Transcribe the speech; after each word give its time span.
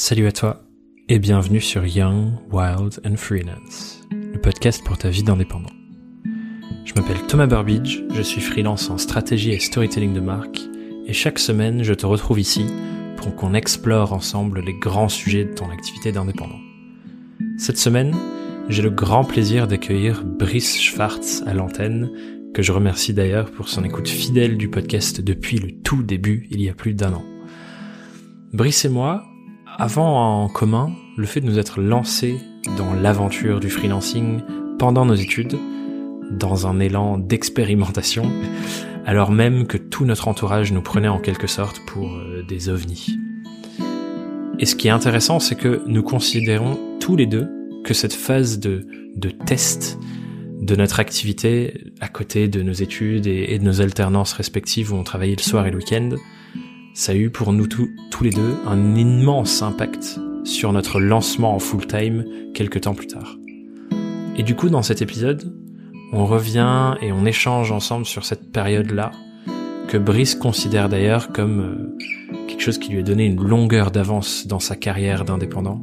Salut 0.00 0.28
à 0.28 0.32
toi 0.32 0.62
et 1.08 1.18
bienvenue 1.18 1.60
sur 1.60 1.84
Young, 1.84 2.34
Wild 2.52 3.00
and 3.04 3.16
Freelance, 3.16 4.00
le 4.12 4.40
podcast 4.40 4.84
pour 4.84 4.96
ta 4.96 5.10
vie 5.10 5.24
d'indépendant. 5.24 5.72
Je 6.84 6.94
m'appelle 6.94 7.20
Thomas 7.26 7.48
Burbidge, 7.48 8.04
je 8.14 8.22
suis 8.22 8.40
freelance 8.40 8.90
en 8.90 8.96
stratégie 8.96 9.50
et 9.50 9.58
storytelling 9.58 10.14
de 10.14 10.20
marque 10.20 10.60
et 11.04 11.12
chaque 11.12 11.40
semaine 11.40 11.82
je 11.82 11.94
te 11.94 12.06
retrouve 12.06 12.38
ici 12.38 12.64
pour 13.16 13.34
qu'on 13.34 13.54
explore 13.54 14.12
ensemble 14.12 14.60
les 14.64 14.72
grands 14.72 15.08
sujets 15.08 15.46
de 15.46 15.52
ton 15.52 15.68
activité 15.68 16.12
d'indépendant. 16.12 16.60
Cette 17.58 17.76
semaine, 17.76 18.14
j'ai 18.68 18.82
le 18.82 18.90
grand 18.90 19.24
plaisir 19.24 19.66
d'accueillir 19.66 20.22
Brice 20.24 20.80
Schwartz 20.80 21.42
à 21.44 21.54
l'antenne, 21.54 22.08
que 22.54 22.62
je 22.62 22.70
remercie 22.70 23.14
d'ailleurs 23.14 23.50
pour 23.50 23.68
son 23.68 23.82
écoute 23.82 24.08
fidèle 24.08 24.58
du 24.58 24.70
podcast 24.70 25.20
depuis 25.20 25.58
le 25.58 25.72
tout 25.82 26.04
début 26.04 26.46
il 26.52 26.62
y 26.62 26.68
a 26.68 26.74
plus 26.74 26.94
d'un 26.94 27.14
an. 27.14 27.24
Brice 28.52 28.84
et 28.84 28.88
moi, 28.88 29.24
avant 29.78 30.42
en 30.42 30.48
commun 30.48 30.92
le 31.16 31.24
fait 31.24 31.40
de 31.40 31.46
nous 31.46 31.58
être 31.58 31.80
lancés 31.80 32.40
dans 32.76 32.94
l'aventure 32.94 33.60
du 33.60 33.70
freelancing 33.70 34.40
pendant 34.76 35.06
nos 35.06 35.14
études, 35.14 35.56
dans 36.32 36.66
un 36.66 36.80
élan 36.80 37.16
d'expérimentation, 37.16 38.30
alors 39.06 39.30
même 39.30 39.66
que 39.68 39.78
tout 39.78 40.04
notre 40.04 40.26
entourage 40.26 40.72
nous 40.72 40.82
prenait 40.82 41.08
en 41.08 41.20
quelque 41.20 41.46
sorte 41.46 41.80
pour 41.86 42.12
euh, 42.12 42.44
des 42.46 42.68
ovnis. 42.68 43.18
Et 44.58 44.66
ce 44.66 44.74
qui 44.74 44.88
est 44.88 44.90
intéressant, 44.90 45.38
c'est 45.38 45.54
que 45.54 45.82
nous 45.86 46.02
considérons 46.02 46.78
tous 47.00 47.14
les 47.14 47.26
deux 47.26 47.48
que 47.84 47.94
cette 47.94 48.12
phase 48.12 48.58
de, 48.58 48.84
de 49.16 49.30
test 49.30 49.98
de 50.60 50.74
notre 50.74 50.98
activité 50.98 51.84
à 52.00 52.08
côté 52.08 52.48
de 52.48 52.62
nos 52.62 52.72
études 52.72 53.28
et, 53.28 53.46
et 53.54 53.58
de 53.60 53.64
nos 53.64 53.80
alternances 53.80 54.32
respectives 54.32 54.92
où 54.92 54.96
on 54.96 55.04
travaillait 55.04 55.36
le 55.36 55.42
soir 55.42 55.66
et 55.68 55.70
le 55.70 55.78
week-end, 55.78 56.10
ça 56.98 57.12
a 57.12 57.14
eu 57.14 57.30
pour 57.30 57.52
nous 57.52 57.68
tous 57.68 58.24
les 58.24 58.30
deux 58.30 58.56
un 58.66 58.96
immense 58.96 59.62
impact 59.62 60.18
sur 60.42 60.72
notre 60.72 60.98
lancement 60.98 61.54
en 61.54 61.60
full 61.60 61.86
time 61.86 62.24
quelques 62.54 62.80
temps 62.80 62.94
plus 62.94 63.06
tard. 63.06 63.36
Et 64.36 64.42
du 64.42 64.56
coup, 64.56 64.68
dans 64.68 64.82
cet 64.82 65.00
épisode, 65.00 65.54
on 66.12 66.26
revient 66.26 66.96
et 67.00 67.12
on 67.12 67.24
échange 67.24 67.70
ensemble 67.70 68.04
sur 68.04 68.24
cette 68.24 68.50
période-là, 68.50 69.12
que 69.86 69.96
Brice 69.96 70.34
considère 70.34 70.88
d'ailleurs 70.88 71.30
comme 71.30 71.60
euh, 71.60 72.46
quelque 72.48 72.62
chose 72.62 72.78
qui 72.78 72.90
lui 72.90 72.98
a 72.98 73.02
donné 73.02 73.26
une 73.26 73.40
longueur 73.40 73.92
d'avance 73.92 74.48
dans 74.48 74.58
sa 74.58 74.74
carrière 74.74 75.24
d'indépendant. 75.24 75.80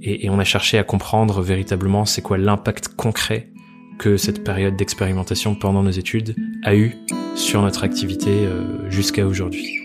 Et, 0.00 0.26
et, 0.26 0.30
on 0.30 0.38
a 0.38 0.44
cherché 0.44 0.78
à 0.78 0.84
comprendre 0.84 1.42
véritablement 1.42 2.04
c'est 2.04 2.22
quoi 2.22 2.38
l'impact 2.38 2.86
concret 2.94 3.50
que 3.98 4.16
cette 4.16 4.44
période 4.44 4.76
d'expérimentation 4.76 5.56
pendant 5.56 5.82
nos 5.82 5.90
études 5.90 6.36
a 6.62 6.76
eu 6.76 6.94
sur 7.34 7.62
notre 7.62 7.82
activité 7.82 8.30
euh, 8.30 8.88
jusqu'à 8.88 9.26
aujourd'hui. 9.26 9.79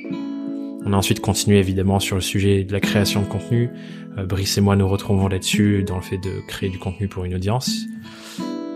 On 0.86 0.94
a 0.94 0.98
ensuite 0.98 1.20
continué 1.20 1.58
évidemment 1.58 2.00
sur 2.00 2.16
le 2.16 2.22
sujet 2.22 2.64
de 2.64 2.72
la 2.72 2.80
création 2.80 3.22
de 3.22 3.26
contenu. 3.26 3.70
Euh, 4.18 4.26
Brice 4.26 4.58
et 4.58 4.62
moi 4.62 4.76
nous 4.76 4.88
retrouvons 4.88 5.28
là-dessus 5.28 5.84
dans 5.84 5.96
le 5.96 6.04
fait 6.04 6.20
de 6.20 6.42
créer 6.48 6.70
du 6.70 6.78
contenu 6.78 7.08
pour 7.08 7.26
une 7.26 7.34
audience. 7.34 7.86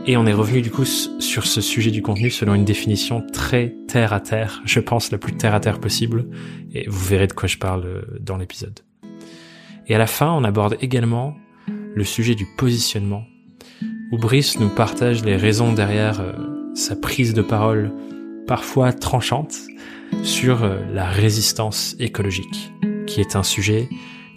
Et 0.07 0.17
on 0.17 0.25
est 0.25 0.33
revenu 0.33 0.63
du 0.63 0.71
coup 0.71 0.85
sur 0.85 1.45
ce 1.45 1.61
sujet 1.61 1.91
du 1.91 2.02
contenu 2.02 2.31
selon 2.31 2.55
une 2.55 2.65
définition 2.65 3.23
très 3.31 3.75
terre 3.87 4.11
à 4.11 4.19
terre, 4.19 4.61
je 4.65 4.80
pense 4.80 5.11
la 5.11 5.19
plus 5.19 5.33
terre 5.33 5.53
à 5.53 5.59
terre 5.59 5.80
possible, 5.80 6.25
et 6.73 6.89
vous 6.89 7.05
verrez 7.05 7.27
de 7.27 7.33
quoi 7.33 7.47
je 7.47 7.57
parle 7.57 7.85
euh, 7.85 8.02
dans 8.19 8.37
l'épisode. 8.37 8.80
Et 9.87 9.93
à 9.93 9.99
la 9.99 10.07
fin, 10.07 10.31
on 10.31 10.43
aborde 10.43 10.77
également 10.81 11.35
le 11.93 12.03
sujet 12.03 12.33
du 12.33 12.47
positionnement, 12.57 13.23
où 14.11 14.17
Brice 14.17 14.59
nous 14.59 14.69
partage 14.69 15.23
les 15.23 15.35
raisons 15.35 15.73
derrière 15.73 16.21
euh, 16.21 16.33
sa 16.73 16.95
prise 16.95 17.35
de 17.35 17.43
parole 17.43 17.91
parfois 18.47 18.93
tranchante, 18.93 19.53
sur 20.23 20.63
euh, 20.63 20.79
la 20.93 21.09
résistance 21.09 21.95
écologique, 21.99 22.73
qui 23.07 23.21
est 23.21 23.35
un 23.35 23.43
sujet 23.43 23.89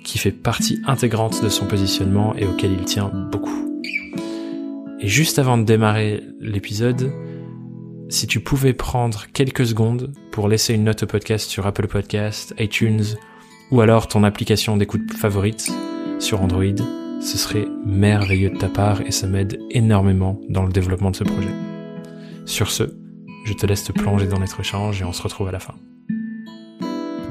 qui 0.05 0.19
fait 0.19 0.33
partie 0.33 0.81
intégrante 0.87 1.43
de 1.43 1.49
son 1.49 1.67
positionnement 1.67 2.35
et 2.37 2.47
auquel 2.47 2.73
il 2.73 2.85
tient 2.85 3.11
beaucoup. 3.31 3.81
Et 5.01 5.09
juste 5.09 5.39
avant 5.39 5.59
de 5.59 5.65
démarrer 5.65 6.23
l'épisode, 6.41 7.13
si 8.09 8.27
tu 8.27 8.41
pouvais 8.41 8.73
prendre 8.73 9.27
quelques 9.33 9.67
secondes 9.67 10.13
pour 10.31 10.49
laisser 10.49 10.75
une 10.75 10.85
note 10.85 11.03
au 11.03 11.07
podcast 11.07 11.49
sur 11.49 11.67
Apple 11.67 11.89
Podcast, 11.89 12.55
iTunes 12.59 13.05
ou 13.71 13.81
alors 13.81 14.07
ton 14.07 14.23
application 14.23 14.77
d'écoute 14.77 15.13
favorite 15.13 15.73
sur 16.19 16.43
Android, 16.43 16.77
ce 17.21 17.39
serait 17.39 17.67
merveilleux 17.87 18.51
de 18.51 18.59
ta 18.59 18.69
part 18.69 19.01
et 19.01 19.13
ça 19.13 19.27
m'aide 19.27 19.59
énormément 19.71 20.41
dans 20.49 20.65
le 20.65 20.73
développement 20.73 21.11
de 21.11 21.17
ce 21.17 21.25
projet. 21.25 21.55
Sur 22.45 22.71
ce, 22.71 22.85
je 23.45 23.53
te 23.55 23.67
laisse 23.67 23.85
te 23.85 23.93
plonger 23.93 24.27
dans 24.27 24.39
notre 24.39 24.61
échange 24.61 25.01
et 25.01 25.05
on 25.05 25.13
se 25.13 25.23
retrouve 25.23 25.49
à 25.49 25.53
la 25.53 25.59
fin. 25.59 25.75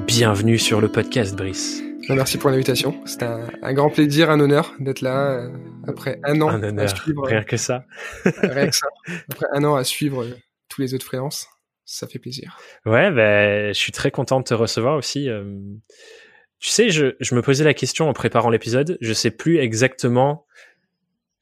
Bienvenue 0.06 0.58
sur 0.58 0.82
le 0.82 0.90
podcast, 0.90 1.36
Brice. 1.36 1.82
Merci 2.10 2.38
pour 2.38 2.50
l'invitation. 2.50 3.00
C'est 3.06 3.24
un, 3.24 3.48
un, 3.62 3.74
grand 3.74 3.90
plaisir, 3.90 4.30
un 4.30 4.40
honneur 4.40 4.74
d'être 4.80 5.02
là 5.02 5.32
euh, 5.32 5.50
après 5.88 6.20
un 6.24 6.42
an 6.42 6.50
un 6.50 6.62
honneur, 6.62 6.86
à 6.86 6.88
suivre. 6.90 7.26
Rien 7.26 7.44
que 7.44 7.56
ça. 7.56 7.86
rien 8.26 8.68
que 8.68 8.76
ça. 8.76 8.88
Après 9.32 9.46
un 9.54 9.64
an 9.64 9.76
à 9.76 9.84
suivre 9.84 10.24
euh, 10.24 10.36
tous 10.68 10.82
les 10.82 10.94
autres 10.94 11.06
freelances, 11.06 11.48
ça 11.86 12.08
fait 12.08 12.20
plaisir. 12.20 12.58
Ouais, 12.86 13.12
ben, 13.12 13.74
je 13.74 13.80
suis 13.80 13.92
très 13.92 14.12
content 14.12 14.40
de 14.40 14.46
te 14.46 14.54
recevoir 14.54 14.98
aussi. 14.98 15.30
Euh. 15.30 15.44
Tu 16.60 16.70
sais, 16.70 16.90
je, 16.90 17.16
je 17.20 17.36
me 17.36 17.42
posais 17.42 17.64
la 17.64 17.74
question 17.74 18.10
en 18.10 18.14
préparant 18.14 18.50
l'épisode. 18.50 18.98
Je 19.00 19.14
sais 19.14 19.32
plus 19.32 19.60
exactement 19.60 20.46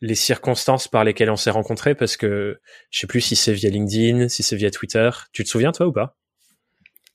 les 0.01 0.15
circonstances 0.15 0.87
par 0.87 1.03
lesquelles 1.03 1.29
on 1.29 1.35
s'est 1.35 1.49
rencontrés 1.49 1.95
parce 1.95 2.17
que 2.17 2.59
je 2.89 2.99
sais 2.99 3.07
plus 3.07 3.21
si 3.21 3.35
c'est 3.35 3.53
via 3.53 3.69
LinkedIn, 3.69 4.29
si 4.29 4.43
c'est 4.43 4.55
via 4.55 4.71
Twitter. 4.71 5.09
Tu 5.33 5.43
te 5.43 5.49
souviens 5.49 5.71
toi 5.71 5.87
ou 5.87 5.91
pas? 5.91 6.15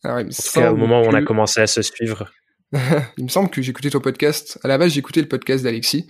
Alors, 0.03 0.21
il 0.21 0.27
me 0.27 0.31
En 0.31 0.35
tout 0.35 0.61
cas, 0.61 0.73
au 0.73 0.77
moment 0.77 1.01
où 1.01 1.07
on 1.07 1.15
a 1.15 1.23
commencé 1.23 1.61
à 1.61 1.67
se 1.67 1.81
suivre. 1.81 2.31
il 3.17 3.25
me 3.25 3.29
semble 3.29 3.49
que 3.51 3.63
j'écoutais 3.63 3.91
ton 3.91 4.01
podcast. 4.01 4.59
À 4.63 4.69
la 4.69 4.79
base, 4.79 4.93
j'écoutais 4.93 5.23
le 5.23 5.29
podcast 5.29 5.65
d'Alexis. 5.65 6.07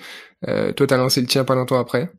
Euh, 0.48 0.72
toi, 0.72 0.86
t'as 0.86 0.96
lancé 0.96 1.20
le 1.20 1.26
tien 1.26 1.44
pas 1.44 1.54
longtemps 1.54 1.78
après. 1.78 2.10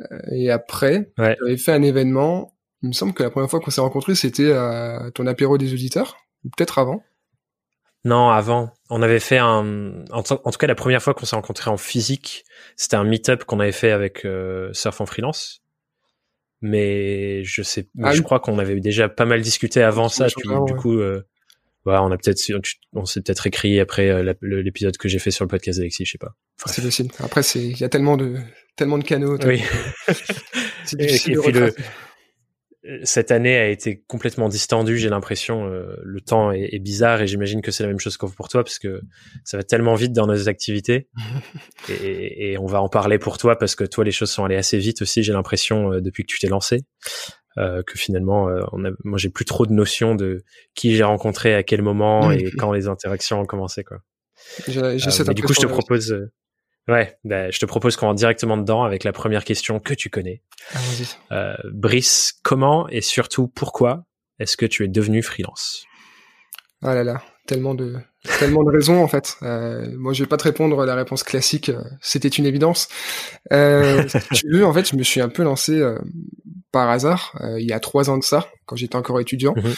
Euh, 0.00 0.18
et 0.32 0.50
après, 0.50 1.10
ouais. 1.18 1.36
tu 1.36 1.44
avais 1.44 1.56
fait 1.56 1.72
un 1.72 1.82
événement. 1.82 2.54
Il 2.82 2.88
me 2.88 2.92
semble 2.92 3.14
que 3.14 3.22
la 3.22 3.30
première 3.30 3.48
fois 3.48 3.60
qu'on 3.60 3.70
s'est 3.70 3.80
rencontrés, 3.80 4.14
c'était 4.14 4.52
à 4.52 5.10
ton 5.14 5.26
apéro 5.26 5.56
des 5.56 5.72
auditeurs, 5.72 6.16
ou 6.44 6.50
peut-être 6.56 6.78
avant. 6.78 7.02
Non, 8.04 8.30
avant. 8.30 8.72
On 8.90 9.00
avait 9.02 9.20
fait 9.20 9.38
un. 9.38 10.04
En, 10.10 10.18
en 10.20 10.22
tout 10.22 10.58
cas, 10.58 10.66
la 10.66 10.74
première 10.74 11.00
fois 11.02 11.14
qu'on 11.14 11.24
s'est 11.24 11.36
rencontrés 11.36 11.70
en 11.70 11.76
physique, 11.76 12.44
c'était 12.76 12.96
un 12.96 13.04
meet-up 13.04 13.44
qu'on 13.44 13.60
avait 13.60 13.70
fait 13.72 13.92
avec 13.92 14.24
euh, 14.24 14.72
Surf 14.72 15.00
en 15.00 15.06
freelance. 15.06 15.60
Mais 16.60 17.42
je 17.44 17.62
sais, 17.62 17.88
mais 17.94 18.08
Ah 18.08 18.12
je 18.12 18.18
oui. 18.18 18.24
crois 18.24 18.38
qu'on 18.40 18.58
avait 18.58 18.78
déjà 18.80 19.08
pas 19.08 19.24
mal 19.24 19.40
discuté 19.40 19.82
avant 19.82 20.08
ça. 20.08 20.28
crois, 20.28 20.64
du 20.64 20.72
ouais. 20.72 20.78
coup, 20.78 20.98
euh, 20.98 21.22
ouais, 21.86 21.96
on 21.98 22.10
a 22.12 22.16
peut-être, 22.16 22.40
on 22.92 23.04
s'est 23.04 23.20
peut-être 23.20 23.46
écrit 23.48 23.80
après 23.80 24.08
euh, 24.10 24.32
l'épisode 24.42 24.96
que 24.96 25.08
j'ai 25.08 25.18
fait 25.18 25.32
sur 25.32 25.44
le 25.44 25.48
podcast 25.48 25.78
d'Alexis, 25.78 26.04
je 26.04 26.12
sais 26.12 26.18
pas. 26.18 26.34
C'est 26.66 26.82
possible. 26.82 27.10
Après, 27.18 27.42
c'est, 27.42 27.60
il 27.64 27.80
y 27.80 27.84
a 27.84 27.88
tellement 27.88 28.16
de, 28.16 28.36
tellement 28.76 28.98
de 28.98 29.04
canaux. 29.04 29.36
Oui. 29.44 29.62
C'est 30.84 30.96
difficile 30.98 31.32
et 31.32 31.36
de 31.36 31.40
puis 31.40 31.52
le- 31.52 31.64
retracer. 31.66 31.88
Cette 33.04 33.30
année 33.30 33.56
a 33.56 33.68
été 33.68 34.02
complètement 34.08 34.48
distendue, 34.48 34.98
j'ai 34.98 35.08
l'impression. 35.08 35.66
euh, 35.66 35.96
le 36.02 36.20
temps 36.20 36.50
est, 36.50 36.68
est 36.72 36.78
bizarre 36.80 37.22
et 37.22 37.26
j'imagine 37.26 37.62
que 37.62 37.70
c'est 37.70 37.82
la 37.84 37.88
même 37.88 38.00
chose 38.00 38.16
que 38.16 38.26
pour 38.26 38.48
toi 38.48 38.64
parce 38.64 38.78
que 38.78 39.00
ça 39.44 39.56
va 39.56 39.62
tellement 39.62 39.94
vite 39.94 40.12
dans 40.12 40.26
nos 40.26 40.48
activités. 40.48 41.08
et, 41.88 42.52
et 42.52 42.58
on 42.58 42.66
va 42.66 42.80
en 42.82 42.88
parler 42.88 43.18
pour 43.18 43.38
toi 43.38 43.56
parce 43.56 43.74
que 43.76 43.84
toi, 43.84 44.04
les 44.04 44.10
choses 44.12 44.30
sont 44.30 44.44
allées 44.44 44.56
assez 44.56 44.78
vite 44.78 45.02
aussi, 45.02 45.22
j'ai 45.22 45.32
l'impression, 45.32 45.92
euh, 45.92 46.00
depuis 46.00 46.24
que 46.24 46.28
tu 46.32 46.38
t'es 46.40 46.48
lancé. 46.48 46.82
euh, 47.58 47.82
que 47.86 47.98
finalement, 47.98 48.48
euh, 48.48 48.62
on 48.72 48.84
a, 48.84 48.90
moi, 49.04 49.18
j'ai 49.18 49.28
plus 49.28 49.44
trop 49.44 49.66
de 49.66 49.72
notion 49.72 50.14
de 50.14 50.42
qui 50.74 50.96
j'ai 50.96 51.02
rencontré 51.04 51.54
à 51.54 51.62
quel 51.62 51.82
moment 51.82 52.32
et 52.32 52.50
quand 52.58 52.72
les 52.72 52.88
interactions 52.88 53.40
ont 53.40 53.46
commencé, 53.46 53.84
quoi. 53.84 53.98
J'ai, 54.66 54.98
j'ai 54.98 55.10
cette 55.10 55.28
mais 55.28 55.34
du 55.34 55.42
coup, 55.42 55.52
je 55.52 55.60
te 55.60 55.66
propose, 55.66 56.16
ouais, 56.88 57.16
bah, 57.24 57.50
je 57.50 57.58
te 57.58 57.66
propose 57.66 57.96
qu'on 57.96 58.06
rentre 58.06 58.18
directement 58.18 58.56
dedans 58.56 58.84
avec 58.84 59.04
la 59.04 59.12
première 59.12 59.44
question 59.44 59.80
que 59.80 59.94
tu 59.94 60.10
connais. 60.10 60.42
Ah. 60.74 60.78
Euh, 61.32 61.54
Brice, 61.72 62.34
comment 62.42 62.88
et 62.88 63.00
surtout 63.00 63.48
pourquoi 63.48 64.04
est-ce 64.38 64.56
que 64.56 64.66
tu 64.66 64.84
es 64.84 64.88
devenu 64.88 65.22
freelance? 65.22 65.84
Ah 66.82 66.94
là 66.94 67.04
là, 67.04 67.22
tellement 67.46 67.74
de, 67.76 67.96
tellement 68.40 68.64
de 68.64 68.70
raisons 68.72 69.02
en 69.02 69.08
fait. 69.08 69.36
Euh, 69.42 69.88
moi, 69.96 70.12
je 70.12 70.24
vais 70.24 70.28
pas 70.28 70.36
te 70.36 70.44
répondre 70.44 70.80
à 70.80 70.86
la 70.86 70.96
réponse 70.96 71.22
classique. 71.22 71.68
euh, 71.68 71.80
C'était 72.00 72.28
une 72.28 72.46
évidence. 72.46 72.88
Euh, 73.52 74.08
si 74.08 74.18
tu 74.34 74.50
veux, 74.52 74.64
en 74.66 74.72
fait, 74.72 74.88
je 74.90 74.96
me 74.96 75.04
suis 75.04 75.20
un 75.20 75.28
peu 75.28 75.44
lancé 75.44 75.78
euh, 75.78 75.96
par 76.72 76.90
hasard 76.90 77.38
euh, 77.40 77.60
il 77.60 77.68
y 77.68 77.72
a 77.72 77.78
trois 77.78 78.10
ans 78.10 78.18
de 78.18 78.24
ça, 78.24 78.48
quand 78.66 78.74
j'étais 78.74 78.96
encore 78.96 79.20
étudiant. 79.20 79.54
Mhm. 79.56 79.74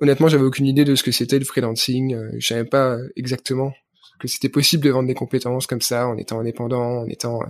Honnêtement, 0.00 0.28
j'avais 0.28 0.44
aucune 0.44 0.66
idée 0.66 0.84
de 0.84 0.94
ce 0.94 1.02
que 1.02 1.12
c'était 1.12 1.38
le 1.38 1.44
freelancing. 1.44 2.16
Je 2.38 2.46
savais 2.46 2.64
pas 2.64 2.96
exactement 3.14 3.74
que 4.22 4.28
c'était 4.28 4.48
possible 4.48 4.84
de 4.84 4.90
vendre 4.90 5.08
des 5.08 5.14
compétences 5.14 5.66
comme 5.66 5.80
ça 5.80 6.06
en 6.06 6.16
étant 6.16 6.38
indépendant, 6.38 7.00
en 7.00 7.06
étant 7.06 7.42
euh, 7.42 7.46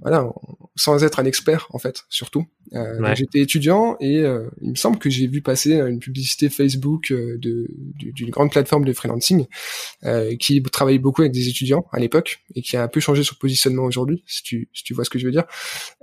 voilà, 0.00 0.28
sans 0.74 1.04
être 1.04 1.20
un 1.20 1.24
expert 1.24 1.68
en 1.70 1.78
fait, 1.78 2.04
surtout. 2.08 2.46
Euh, 2.74 3.14
J'étais 3.14 3.40
étudiant 3.40 3.96
et 4.00 4.20
euh, 4.20 4.48
il 4.62 4.70
me 4.70 4.74
semble 4.74 4.98
que 4.98 5.10
j'ai 5.10 5.26
vu 5.26 5.42
passer 5.42 5.74
une 5.74 5.98
publicité 5.98 6.48
Facebook 6.48 7.10
euh, 7.10 7.36
de 7.38 7.68
d'une 7.96 8.30
grande 8.30 8.50
plateforme 8.50 8.84
de 8.84 8.92
freelancing 8.92 9.46
euh, 10.04 10.34
qui 10.36 10.62
travaille 10.62 10.98
beaucoup 10.98 11.20
avec 11.20 11.32
des 11.32 11.48
étudiants 11.48 11.84
à 11.92 12.00
l'époque 12.00 12.42
et 12.54 12.62
qui 12.62 12.76
a 12.76 12.82
un 12.82 12.88
peu 12.88 13.00
changé 13.00 13.22
son 13.24 13.34
positionnement 13.34 13.84
aujourd'hui, 13.84 14.24
si 14.26 14.42
tu 14.42 14.68
si 14.72 14.84
tu 14.84 14.94
vois 14.94 15.04
ce 15.04 15.10
que 15.10 15.18
je 15.18 15.26
veux 15.26 15.32
dire. 15.32 15.44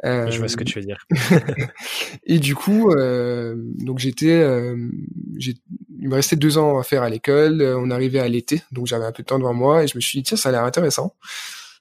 je 0.03 0.37
vois 0.37 0.47
ce 0.47 0.57
que 0.57 0.63
tu 0.63 0.79
veux 0.79 0.85
dire. 0.85 1.07
et 2.25 2.39
du 2.39 2.55
coup, 2.55 2.93
donc 2.93 3.99
j'étais, 3.99 4.39
il 4.39 6.07
me 6.07 6.13
restait 6.13 6.35
deux 6.35 6.57
ans 6.57 6.77
à 6.77 6.83
faire 6.83 7.01
à 7.01 7.09
l'école. 7.09 7.61
On 7.61 7.89
arrivait 7.89 8.19
à 8.19 8.27
l'été, 8.27 8.61
donc 8.71 8.85
j'avais 8.85 9.05
un 9.05 9.11
peu 9.11 9.23
de 9.23 9.27
temps 9.27 9.39
devant 9.39 9.53
moi 9.53 9.83
et 9.83 9.87
je 9.87 9.97
me 9.97 10.01
suis 10.01 10.19
dit 10.19 10.23
tiens 10.23 10.37
ça 10.37 10.49
a 10.49 10.51
l'air 10.51 10.63
intéressant 10.63 11.15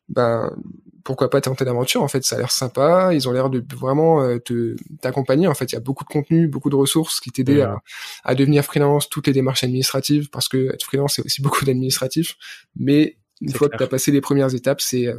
ben 0.08 0.56
pourquoi 1.04 1.30
pas 1.30 1.40
tenter 1.40 1.64
l'aventure 1.64 2.02
en 2.02 2.08
fait 2.08 2.24
ça 2.24 2.36
a 2.36 2.38
l'air 2.38 2.50
sympa 2.50 3.14
ils 3.14 3.28
ont 3.28 3.32
l'air 3.32 3.50
de 3.50 3.64
vraiment 3.74 4.22
euh, 4.22 4.38
te 4.38 4.76
t'accompagner 5.00 5.46
en 5.46 5.54
fait. 5.54 5.72
Il 5.72 5.74
y 5.74 5.78
a 5.78 5.80
beaucoup 5.80 6.04
de 6.04 6.08
contenu 6.08 6.48
beaucoup 6.48 6.70
de 6.70 6.76
ressources 6.76 7.20
qui 7.20 7.30
t'aident 7.30 7.60
à, 7.60 7.82
à, 8.24 8.34
devenir 8.34 8.64
freelance 8.64 9.08
toutes 9.08 9.26
les 9.26 9.32
démarches 9.32 9.64
administratives 9.64 10.28
parce 10.30 10.48
que 10.48 10.72
être 10.72 10.82
freelance 10.82 11.14
c'est 11.16 11.24
aussi 11.24 11.42
beaucoup 11.42 11.64
d'administratif 11.64 12.36
mais 12.76 13.16
une 13.40 13.52
fois 13.52 13.68
que 13.68 13.76
tu 13.76 13.82
as 13.82 13.86
passé 13.86 14.10
les 14.10 14.20
premières 14.20 14.54
étapes 14.54 14.80
c'est 14.80 15.06
euh, 15.06 15.18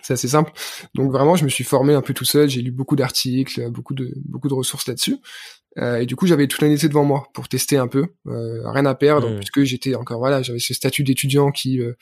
c'est 0.00 0.14
assez 0.14 0.28
simple. 0.28 0.52
Donc 0.94 1.12
vraiment, 1.12 1.36
je 1.36 1.44
me 1.44 1.48
suis 1.48 1.64
formé 1.64 1.94
un 1.94 2.02
peu 2.02 2.14
tout 2.14 2.24
seul. 2.24 2.48
J'ai 2.48 2.62
lu 2.62 2.70
beaucoup 2.70 2.96
d'articles, 2.96 3.70
beaucoup 3.70 3.94
de 3.94 4.12
beaucoup 4.24 4.48
de 4.48 4.54
ressources 4.54 4.86
là-dessus. 4.86 5.18
Euh, 5.78 6.00
et 6.00 6.06
du 6.06 6.16
coup, 6.16 6.26
j'avais 6.26 6.46
toute 6.48 6.62
été 6.62 6.88
devant 6.88 7.04
moi 7.04 7.28
pour 7.32 7.48
tester 7.48 7.78
un 7.78 7.88
peu, 7.88 8.06
euh, 8.26 8.70
rien 8.70 8.84
à 8.84 8.94
perdre, 8.94 9.30
mmh. 9.30 9.36
puisque 9.36 9.62
j'étais 9.62 9.94
encore 9.94 10.18
voilà, 10.18 10.42
j'avais 10.42 10.58
ce 10.58 10.74
statut 10.74 11.02
d'étudiant 11.02 11.50
qui, 11.50 11.80
euh, 11.80 11.94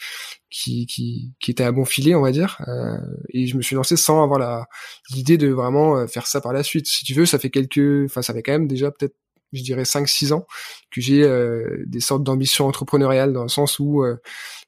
qui 0.50 0.86
qui 0.86 1.34
qui 1.40 1.50
était 1.52 1.62
à 1.62 1.70
bon 1.70 1.84
filet, 1.84 2.14
on 2.14 2.22
va 2.22 2.32
dire. 2.32 2.60
Euh, 2.66 2.98
et 3.32 3.46
je 3.46 3.56
me 3.56 3.62
suis 3.62 3.76
lancé 3.76 3.96
sans 3.96 4.22
avoir 4.22 4.38
la 4.40 4.66
l'idée 5.10 5.38
de 5.38 5.48
vraiment 5.48 5.96
euh, 5.98 6.06
faire 6.06 6.26
ça 6.26 6.40
par 6.40 6.52
la 6.52 6.62
suite. 6.62 6.88
Si 6.88 7.04
tu 7.04 7.14
veux, 7.14 7.26
ça 7.26 7.38
fait 7.38 7.50
quelques, 7.50 8.06
enfin 8.06 8.22
ça 8.22 8.34
fait 8.34 8.42
quand 8.42 8.52
même 8.52 8.66
déjà 8.66 8.90
peut-être 8.90 9.14
je 9.52 9.62
dirais 9.62 9.82
5-6 9.82 10.32
ans 10.32 10.46
que 10.90 11.00
j'ai 11.00 11.28
des 11.86 12.00
sortes 12.00 12.22
d'ambitions 12.22 12.66
entrepreneuriales 12.66 13.32
dans 13.32 13.42
le 13.42 13.48
sens 13.48 13.78
où 13.78 14.04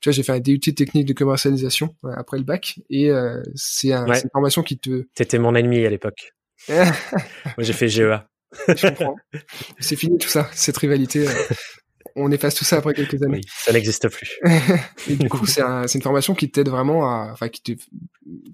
tu 0.00 0.08
vois 0.08 0.12
j'ai 0.12 0.22
fait 0.22 0.32
un 0.32 0.40
DUT 0.40 0.58
technique 0.58 1.06
de 1.06 1.12
commercialisation 1.12 1.94
après 2.16 2.38
le 2.38 2.44
bac 2.44 2.80
et 2.90 3.10
c'est 3.54 3.92
un, 3.92 4.06
une 4.06 4.30
formation 4.32 4.62
qui 4.62 4.78
te 4.78 5.04
t'étais 5.14 5.38
mon 5.38 5.54
ennemi 5.54 5.84
à 5.84 5.90
l'époque 5.90 6.32
moi 6.68 6.84
j'ai 7.58 7.72
fait 7.72 7.88
GEA 7.88 8.28
je 8.68 8.88
comprends. 8.88 9.16
c'est 9.78 9.96
fini 9.96 10.18
tout 10.18 10.28
ça, 10.28 10.48
cette 10.52 10.76
rivalité. 10.76 11.26
Euh, 12.16 12.22
on 12.22 12.30
efface 12.30 12.54
tout 12.54 12.64
ça 12.64 12.76
après 12.76 12.94
quelques 12.94 13.22
années. 13.22 13.40
Oui, 13.44 13.50
ça 13.64 13.72
n'existe 13.72 14.08
plus. 14.08 14.38
et 15.08 15.16
du 15.16 15.28
coup, 15.28 15.46
c'est 15.46 15.62
un, 15.62 15.86
une 15.86 16.02
formation 16.02 16.34
qui 16.34 16.50
t'aide 16.50 16.68
vraiment 16.68 17.08
à, 17.08 17.30
enfin, 17.32 17.48
qui, 17.48 17.62
te, 17.62 17.82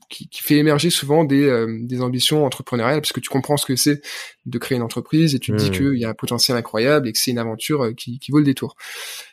qui, 0.09 0.29
qui, 0.29 0.43
fait 0.43 0.57
émerger 0.57 0.91
souvent 0.91 1.25
des, 1.25 1.45
euh, 1.45 1.79
des 1.83 2.01
ambitions 2.01 2.45
entrepreneuriales, 2.45 3.01
parce 3.01 3.13
que 3.13 3.21
tu 3.21 3.29
comprends 3.29 3.57
ce 3.57 3.67
que 3.67 3.77
c'est 3.77 4.01
de 4.47 4.59
créer 4.59 4.77
une 4.77 4.83
entreprise 4.83 5.35
et 5.35 5.39
tu 5.39 5.53
te 5.53 5.57
dis 5.57 5.71
hmm. 5.71 5.73
qu'il 5.73 5.99
y 5.99 6.05
a 6.05 6.11
un 6.11 6.15
potentiel 6.15 6.57
incroyable 6.57 7.09
et 7.09 7.13
que 7.13 7.19
c'est 7.19 7.31
une 7.31 7.39
aventure 7.39 7.85
euh, 7.85 7.93
qui, 7.93 8.19
qui 8.19 8.31
vaut 8.31 8.39
le 8.39 8.45
détour. 8.45 8.77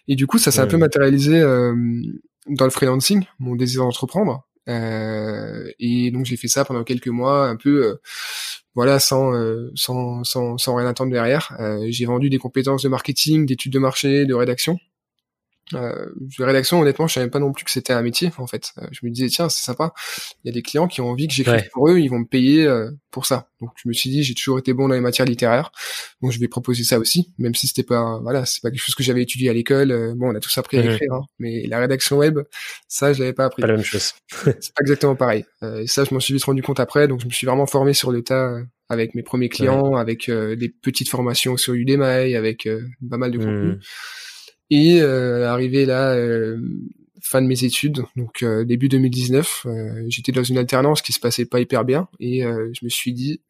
Et 0.08 0.16
du 0.16 0.28
coup, 0.28 0.38
ça 0.38 0.52
s'est 0.52 0.62
un 0.62 0.68
peu 0.68 0.78
hmm. 0.78 0.82
matérialisé 0.82 1.42
dans 2.48 2.66
le 2.66 2.70
freelancing, 2.70 3.26
mon 3.40 3.56
désir 3.56 3.82
d'entreprendre. 3.82 4.48
et 4.68 6.12
donc 6.12 6.26
j'ai 6.26 6.38
fait 6.38 6.48
ça 6.48 6.64
pendant 6.64 6.84
quelques 6.84 7.08
mois, 7.08 7.48
un 7.48 7.56
peu 7.56 7.98
voilà, 8.76 9.00
sans, 9.00 9.34
euh, 9.34 9.72
sans, 9.76 10.24
sans, 10.24 10.58
sans 10.58 10.76
rien 10.76 10.86
attendre 10.88 11.12
derrière. 11.12 11.56
Euh, 11.60 11.86
j'ai 11.90 12.06
vendu 12.06 12.30
des 12.30 12.38
compétences 12.38 12.84
de 12.84 12.90
marketing, 12.90 13.46
d'études 13.46 13.74
de 13.74 13.80
marché, 13.80 14.26
de 14.26 14.34
rédaction. 14.34 14.78
Euh, 15.74 16.06
de 16.16 16.44
rédaction, 16.44 16.80
honnêtement, 16.80 17.08
je 17.08 17.14
savais 17.14 17.30
pas 17.30 17.40
non 17.40 17.52
plus 17.52 17.66
que 17.66 17.72
c'était 17.72 17.94
un 17.94 18.04
métier. 18.04 18.32
En 18.38 18.46
fait, 18.46 18.72
euh, 18.78 18.88
je 18.92 19.00
me 19.04 19.10
disais 19.10 19.28
tiens, 19.30 19.50
c'est 19.50 19.64
sympa. 19.64 19.94
Il 20.44 20.48
y 20.48 20.50
a 20.50 20.54
des 20.54 20.62
clients 20.62 20.88
qui 20.88 21.02
ont 21.02 21.10
envie 21.10 21.28
que 21.28 21.34
j'écrive 21.34 21.70
pour 21.74 21.90
eux, 21.90 22.00
ils 22.00 22.08
vont 22.08 22.20
me 22.20 22.26
payer 22.26 22.66
euh, 22.66 22.92
pour 23.10 23.26
ça. 23.26 23.50
Donc 23.62 23.72
je 23.76 23.88
me 23.88 23.94
suis 23.94 24.10
dit, 24.10 24.24
j'ai 24.24 24.36
toujours 24.36 24.60
été 24.60 24.74
bon 24.74 24.88
dans 24.88 24.94
les 24.94 25.02
matières 25.02 25.26
littéraires, 25.26 25.72
donc 26.22 26.32
je 26.32 26.40
vais 26.40 26.48
proposer 26.48 26.84
ça 26.84 27.00
aussi, 27.00 27.34
même 27.40 27.56
si 27.56 27.68
c'était 27.68 27.84
pas, 27.84 28.20
voilà, 28.22 28.46
c'est 28.46 28.62
pas 28.62 28.70
quelque 28.70 28.82
chose 28.82 28.96
que 28.96 29.04
j'avais 29.04 29.24
étudié 29.24 29.50
à 29.50 29.54
l'école. 29.54 29.92
Euh, 29.92 30.14
bon, 30.16 30.32
on 30.32 30.36
a 30.36 30.40
tous 30.40 30.56
appris 30.58 30.78
à 30.78 30.84
mhm. 30.84 30.92
écrire, 30.92 31.14
hein, 31.14 31.22
mais 31.40 31.66
la 31.68 31.80
rédaction 31.80 32.18
web, 32.18 32.40
ça, 32.88 33.14
je 33.14 33.20
l'avais 33.20 33.34
pas 33.34 33.46
appris. 33.46 33.62
Pas 33.62 33.68
la 33.68 33.76
même 33.76 33.84
chose. 33.84 34.14
c'est 34.30 34.74
pas 34.74 34.82
exactement 34.82 35.16
pareil. 35.16 35.46
et 35.64 35.88
ça, 35.88 36.04
je 36.04 36.14
m'en 36.14 36.20
suis 36.20 36.34
vite 36.34 36.44
rendu 36.44 36.62
compte 36.62 36.80
après, 36.80 37.08
donc 37.08 37.22
je 37.22 37.26
me 37.26 37.32
suis 37.32 37.48
vraiment 37.48 37.66
formé 37.66 37.94
sur 37.94 38.12
le 38.12 38.22
tas 38.22 38.60
avec 38.88 39.16
mes 39.16 39.24
premiers 39.24 39.50
clients, 39.50 39.96
avec 39.96 40.30
des 40.30 40.70
petites 40.70 41.10
formations 41.10 41.58
sur 41.58 41.74
Udemy, 41.74 42.36
avec 42.36 42.70
pas 43.10 43.18
mal 43.18 43.32
de 43.32 43.38
contenu. 43.40 43.80
Et 44.70 45.02
euh, 45.02 45.48
arrivé 45.48 45.86
là, 45.86 46.14
euh, 46.14 46.58
fin 47.22 47.42
de 47.42 47.48
mes 47.48 47.64
études, 47.64 48.04
donc 48.16 48.44
euh, 48.44 48.66
début 48.66 48.90
2019, 48.90 49.66
euh, 49.66 50.06
j'étais 50.08 50.32
dans 50.32 50.44
une 50.44 50.58
alternance 50.58 51.02
qui 51.02 51.14
se 51.14 51.20
passait 51.20 51.46
pas 51.46 51.60
hyper 51.60 51.86
bien 51.86 52.08
et 52.20 52.42
je 52.42 52.86
me 52.86 52.90
suis 52.90 53.14
dit 53.14 53.42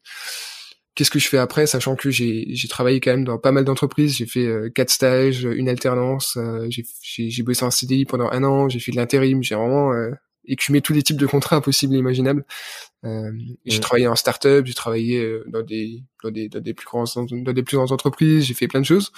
qu'est-ce 0.94 1.10
que 1.10 1.18
je 1.18 1.28
fais 1.28 1.38
après, 1.38 1.66
sachant 1.66 1.94
que 1.94 2.10
j'ai 2.10 2.68
travaillé 2.68 3.00
quand 3.00 3.10
même 3.10 3.24
dans 3.24 3.38
pas 3.38 3.52
mal 3.52 3.64
d'entreprises, 3.64 4.16
j'ai 4.16 4.26
fait 4.26 4.48
quatre 4.74 4.90
stages, 4.90 5.44
une 5.44 5.68
alternance, 5.68 6.38
j'ai 6.68 7.42
bossé 7.42 7.64
en 7.64 7.70
CDI 7.70 8.06
pendant 8.06 8.30
un 8.30 8.44
an, 8.44 8.68
j'ai 8.68 8.80
fait 8.80 8.92
de 8.92 8.96
l'intérim, 8.96 9.42
j'ai 9.42 9.54
vraiment 9.54 9.92
écumé 10.46 10.80
tous 10.80 10.92
les 10.92 11.02
types 11.02 11.16
de 11.16 11.26
contrats 11.26 11.56
impossibles 11.56 11.94
et 11.94 11.98
imaginables. 11.98 12.44
Euh, 13.04 13.30
j'ai 13.64 13.78
mm. 13.78 13.80
travaillé 13.80 14.08
en 14.08 14.16
start-up, 14.16 14.66
j'ai 14.66 14.74
travaillé 14.74 15.22
euh, 15.22 15.44
dans 15.48 15.62
des, 15.62 16.02
dans 16.22 16.30
des, 16.30 16.48
dans 16.48 16.60
des 16.60 16.74
plus 16.74 16.86
grandes, 16.86 17.08
dans 17.30 17.52
des 17.52 17.62
plus 17.62 17.76
grandes 17.76 17.92
entreprises, 17.92 18.44
j'ai 18.44 18.54
fait 18.54 18.68
plein 18.68 18.80
de 18.80 18.86
choses. 18.86 19.12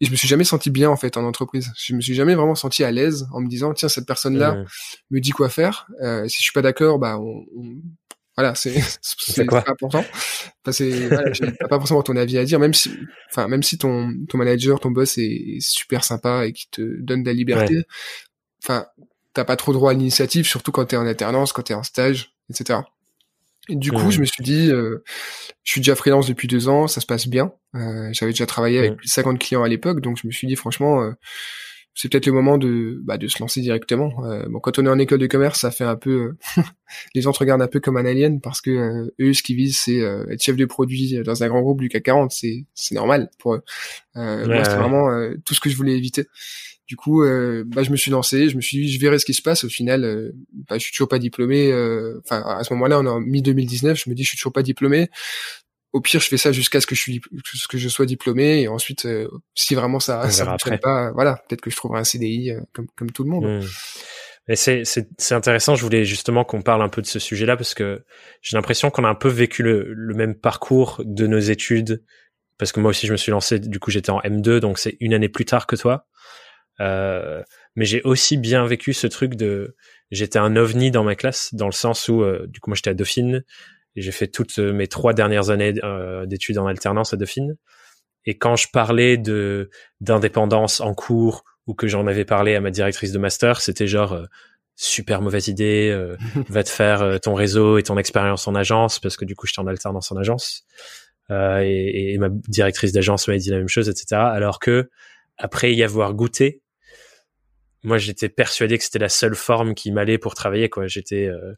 Et 0.00 0.06
je 0.06 0.10
me 0.10 0.16
suis 0.16 0.28
jamais 0.28 0.44
senti 0.44 0.70
bien, 0.70 0.90
en 0.90 0.96
fait, 0.96 1.16
en 1.16 1.24
entreprise. 1.24 1.70
Je 1.76 1.94
me 1.94 2.00
suis 2.00 2.14
jamais 2.14 2.34
vraiment 2.34 2.54
senti 2.54 2.82
à 2.82 2.90
l'aise 2.90 3.26
en 3.32 3.40
me 3.40 3.48
disant, 3.48 3.72
tiens, 3.74 3.88
cette 3.88 4.06
personne-là 4.06 4.54
mm. 4.54 4.66
me 5.10 5.20
dit 5.20 5.30
quoi 5.30 5.48
faire. 5.48 5.86
Euh, 6.02 6.26
si 6.28 6.38
je 6.38 6.42
suis 6.42 6.52
pas 6.52 6.62
d'accord, 6.62 6.98
bah, 6.98 7.18
on, 7.18 7.44
voilà, 8.36 8.54
c'est 8.54 8.74
c'est 9.00 9.44
pas 9.44 9.64
important. 9.66 10.04
Enfin, 10.64 10.72
c'est 10.72 11.08
voilà, 11.08 11.30
pas 11.68 11.78
forcément 11.78 12.02
ton 12.02 12.16
avis 12.16 12.38
à 12.38 12.44
dire, 12.44 12.58
même 12.58 12.74
si, 12.74 12.90
enfin, 13.30 13.48
même 13.48 13.62
si 13.62 13.78
ton 13.78 14.12
ton 14.28 14.38
manager, 14.38 14.80
ton 14.80 14.90
boss 14.90 15.18
est, 15.18 15.58
super 15.60 16.04
sympa 16.04 16.46
et 16.46 16.52
qui 16.52 16.68
te 16.70 16.82
donne 17.00 17.22
de 17.22 17.28
la 17.28 17.34
liberté. 17.34 17.82
Enfin, 18.62 18.86
t'as 19.34 19.44
pas 19.44 19.56
trop 19.56 19.72
droit 19.72 19.90
à 19.90 19.94
l'initiative, 19.94 20.46
surtout 20.46 20.72
quand 20.72 20.86
t'es 20.86 20.96
en 20.96 21.06
alternance, 21.06 21.52
quand 21.52 21.62
t'es 21.62 21.74
en 21.74 21.82
stage, 21.82 22.34
etc. 22.50 22.80
Et 23.68 23.76
du 23.76 23.92
coup, 23.92 24.10
je 24.10 24.20
me 24.20 24.24
suis 24.26 24.42
dit, 24.42 24.70
euh, 24.70 25.02
je 25.62 25.72
suis 25.72 25.80
déjà 25.80 25.94
freelance 25.94 26.26
depuis 26.26 26.48
deux 26.48 26.68
ans, 26.68 26.86
ça 26.86 27.00
se 27.00 27.06
passe 27.06 27.26
bien. 27.26 27.52
Euh, 27.74 28.10
J'avais 28.12 28.32
déjà 28.32 28.46
travaillé 28.46 28.78
avec 28.78 28.96
plus 28.96 29.06
de 29.06 29.10
50 29.10 29.38
clients 29.38 29.62
à 29.62 29.68
l'époque, 29.68 30.00
donc 30.00 30.18
je 30.20 30.26
me 30.26 30.32
suis 30.32 30.46
dit, 30.46 30.56
franchement, 30.56 31.02
euh, 31.02 31.12
c'est 31.94 32.10
peut-être 32.10 32.26
le 32.26 32.32
moment 32.32 32.58
de, 32.58 33.00
bah, 33.04 33.16
de 33.16 33.26
se 33.26 33.38
lancer 33.38 33.62
directement. 33.62 34.12
Euh, 34.26 34.46
bon, 34.50 34.58
quand 34.60 34.78
on 34.78 34.84
est 34.84 34.90
en 34.90 34.98
école 34.98 35.20
de 35.20 35.26
commerce, 35.26 35.60
ça 35.60 35.70
fait 35.70 35.84
un 35.84 35.96
peu, 35.96 36.36
euh, 36.58 36.62
les 37.14 37.22
gens 37.22 37.32
te 37.32 37.38
regardent 37.38 37.62
un 37.62 37.68
peu 37.68 37.80
comme 37.80 37.96
un 37.96 38.04
alien 38.04 38.40
parce 38.40 38.60
que 38.60 39.10
eux, 39.18 39.32
ce 39.32 39.42
qu'ils 39.42 39.56
visent, 39.56 39.78
c'est 39.78 39.98
être 39.98 40.42
chef 40.42 40.56
de 40.56 40.66
produit 40.66 41.22
dans 41.24 41.42
un 41.42 41.48
grand 41.48 41.62
groupe 41.62 41.80
du 41.80 41.88
CAC 41.88 42.02
40. 42.02 42.32
C'est, 42.32 42.66
c'est 42.74 42.94
normal 42.94 43.30
pour 43.38 43.54
eux. 43.54 43.62
moi, 44.14 44.64
c'est 44.64 44.76
vraiment 44.76 45.08
tout 45.44 45.54
ce 45.54 45.60
que 45.60 45.70
je 45.70 45.76
voulais 45.76 45.96
éviter. 45.96 46.26
Du 46.86 46.96
coup, 46.96 47.22
euh, 47.22 47.64
bah, 47.66 47.82
je 47.82 47.90
me 47.90 47.96
suis 47.96 48.10
lancé, 48.10 48.50
je 48.50 48.56
me 48.56 48.60
suis 48.60 48.78
dit, 48.78 48.92
je 48.92 49.00
verrai 49.00 49.18
ce 49.18 49.24
qui 49.24 49.32
se 49.32 49.40
passe. 49.40 49.64
Au 49.64 49.68
final, 49.68 50.04
euh, 50.04 50.32
bah, 50.68 50.76
je 50.76 50.82
suis 50.82 50.92
toujours 50.92 51.08
pas 51.08 51.18
diplômé. 51.18 51.72
Euh, 51.72 52.20
enfin, 52.24 52.42
à 52.42 52.62
ce 52.62 52.74
moment-là, 52.74 53.00
on 53.00 53.06
est 53.06 53.08
en 53.08 53.20
mi 53.20 53.40
2019. 53.40 53.98
Je 53.98 54.10
me 54.10 54.14
dis, 54.14 54.22
je 54.22 54.28
suis 54.28 54.38
toujours 54.38 54.52
pas 54.52 54.62
diplômé. 54.62 55.08
Au 55.92 56.00
pire, 56.00 56.20
je 56.20 56.28
fais 56.28 56.36
ça 56.36 56.52
jusqu'à 56.52 56.80
ce 56.80 56.86
que 56.86 56.94
je 56.94 57.00
suis, 57.00 57.20
que 57.70 57.78
je 57.78 57.88
sois 57.88 58.04
diplômé. 58.04 58.62
Et 58.62 58.68
ensuite, 58.68 59.08
si 59.54 59.74
vraiment 59.74 60.00
ça, 60.00 60.28
ça 60.28 60.44
fonctionne 60.44 60.78
pas, 60.78 61.12
voilà, 61.12 61.36
peut-être 61.48 61.60
que 61.60 61.70
je 61.70 61.76
trouverai 61.76 62.00
un 62.00 62.04
CDI 62.04 62.52
comme 62.72 62.88
comme 62.96 63.12
tout 63.12 63.22
le 63.22 63.30
monde. 63.30 63.62
Mmh. 63.62 64.54
C'est 64.56 64.82
c'est 64.84 65.34
intéressant. 65.34 65.76
Je 65.76 65.82
voulais 65.82 66.04
justement 66.04 66.44
qu'on 66.44 66.62
parle 66.62 66.82
un 66.82 66.88
peu 66.88 67.00
de 67.00 67.06
ce 67.06 67.20
sujet-là 67.20 67.56
parce 67.56 67.74
que 67.74 68.04
j'ai 68.42 68.56
l'impression 68.56 68.90
qu'on 68.90 69.04
a 69.04 69.08
un 69.08 69.14
peu 69.14 69.28
vécu 69.28 69.62
le, 69.62 69.86
le 69.94 70.14
même 70.14 70.34
parcours 70.34 71.00
de 71.04 71.28
nos 71.28 71.38
études. 71.38 72.02
Parce 72.58 72.72
que 72.72 72.80
moi 72.80 72.90
aussi, 72.90 73.06
je 73.06 73.12
me 73.12 73.16
suis 73.16 73.30
lancé. 73.30 73.58
Du 73.58 73.80
coup, 73.80 73.90
j'étais 73.90 74.10
en 74.10 74.20
M2, 74.20 74.58
donc 74.58 74.78
c'est 74.78 74.96
une 75.00 75.14
année 75.14 75.28
plus 75.28 75.44
tard 75.44 75.66
que 75.66 75.76
toi. 75.76 76.06
Euh, 76.80 77.42
mais 77.76 77.84
j'ai 77.84 78.02
aussi 78.02 78.36
bien 78.36 78.66
vécu 78.66 78.92
ce 78.92 79.06
truc 79.06 79.34
de 79.36 79.76
j'étais 80.10 80.38
un 80.38 80.56
ovni 80.56 80.90
dans 80.90 81.04
ma 81.04 81.14
classe 81.14 81.54
dans 81.54 81.66
le 81.66 81.72
sens 81.72 82.08
où 82.08 82.22
euh, 82.22 82.46
du 82.48 82.60
coup 82.60 82.70
moi 82.70 82.76
j'étais 82.76 82.90
à 82.90 82.94
Dauphine. 82.94 83.44
Et 83.96 84.02
j'ai 84.02 84.10
fait 84.10 84.26
toutes 84.26 84.58
mes 84.58 84.88
trois 84.88 85.12
dernières 85.12 85.50
années 85.50 85.74
euh, 85.84 86.26
d'études 86.26 86.58
en 86.58 86.66
alternance 86.66 87.14
à 87.14 87.16
Dauphine. 87.16 87.56
Et 88.26 88.36
quand 88.36 88.56
je 88.56 88.68
parlais 88.72 89.16
de 89.18 89.70
d'indépendance 90.00 90.80
en 90.80 90.94
cours 90.94 91.44
ou 91.66 91.74
que 91.74 91.86
j'en 91.86 92.06
avais 92.06 92.24
parlé 92.24 92.56
à 92.56 92.60
ma 92.60 92.70
directrice 92.70 93.12
de 93.12 93.18
master 93.18 93.60
c'était 93.60 93.86
genre 93.86 94.18
super 94.76 95.22
mauvaise 95.22 95.46
idée 95.48 95.96
va 96.48 96.64
te 96.64 96.70
faire 96.70 97.20
ton 97.20 97.34
réseau 97.34 97.78
et 97.78 97.84
ton 97.84 97.96
expérience 97.96 98.48
en 98.48 98.54
agence 98.54 98.98
parce 98.98 99.16
que 99.16 99.24
du 99.24 99.36
coup 99.36 99.46
j'étais 99.46 99.60
en 99.60 99.66
alternance 99.66 100.10
en 100.10 100.16
agence. 100.16 100.64
Et, 101.30 102.12
et, 102.12 102.18
ma 102.18 102.28
directrice 102.30 102.92
d'agence 102.92 103.28
m'avait 103.28 103.40
dit 103.40 103.48
la 103.48 103.56
même 103.56 103.68
chose 103.68 103.88
etc 103.88 104.06
alors 104.12 104.58
que 104.58 104.90
après 105.38 105.72
y 105.72 105.82
avoir 105.82 106.12
goûté 106.14 106.63
moi 107.84 107.98
j'étais 107.98 108.28
persuadé 108.28 108.78
que 108.78 108.84
c'était 108.84 108.98
la 108.98 109.08
seule 109.08 109.36
forme 109.36 109.74
qui 109.74 109.92
m'allait 109.92 110.18
pour 110.18 110.34
travailler 110.34 110.68
quoi. 110.68 110.86
J'étais 110.86 111.26
euh, 111.26 111.54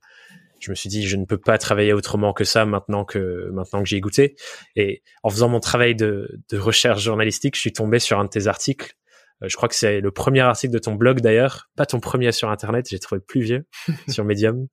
je 0.61 0.71
me 0.71 0.75
suis 0.75 0.89
dit 0.89 1.07
je 1.07 1.17
ne 1.17 1.25
peux 1.25 1.39
pas 1.39 1.57
travailler 1.57 1.93
autrement 1.93 2.33
que 2.33 2.45
ça 2.45 2.67
maintenant 2.67 3.05
que 3.05 3.49
maintenant 3.53 3.83
que 3.83 3.89
j'ai 3.89 4.01
goûté. 4.01 4.37
Et 4.75 5.03
en 5.23 5.31
faisant 5.31 5.49
mon 5.49 5.61
travail 5.61 5.95
de, 5.95 6.41
de 6.51 6.59
recherche 6.59 7.03
journalistique 7.03 7.55
je 7.55 7.61
suis 7.61 7.73
tombé 7.73 7.99
sur 7.99 8.19
un 8.19 8.25
de 8.25 8.31
tes 8.31 8.47
articles. 8.49 8.95
Je 9.43 9.55
crois 9.55 9.69
que 9.69 9.75
c'est 9.75 10.01
le 10.01 10.11
premier 10.11 10.41
article 10.41 10.73
de 10.73 10.79
ton 10.79 10.95
blog 10.95 11.21
d'ailleurs, 11.21 11.69
pas 11.77 11.85
ton 11.85 12.01
premier 12.01 12.33
sur 12.33 12.49
Internet, 12.49 12.87
j'ai 12.89 12.99
trouvé 12.99 13.21
plus 13.21 13.43
vieux 13.43 13.67
sur 14.09 14.25
Medium, 14.25 14.67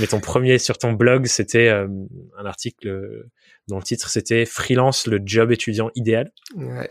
mais 0.00 0.08
ton 0.08 0.18
premier 0.18 0.58
sur 0.58 0.78
ton 0.78 0.94
blog, 0.94 1.26
c'était 1.26 1.68
un 1.68 2.44
article 2.44 3.28
dont 3.68 3.76
le 3.76 3.84
titre 3.84 4.10
c'était 4.10 4.46
Freelance, 4.46 5.06
le 5.06 5.20
job 5.24 5.52
étudiant 5.52 5.90
idéal. 5.94 6.32
Ouais. 6.56 6.88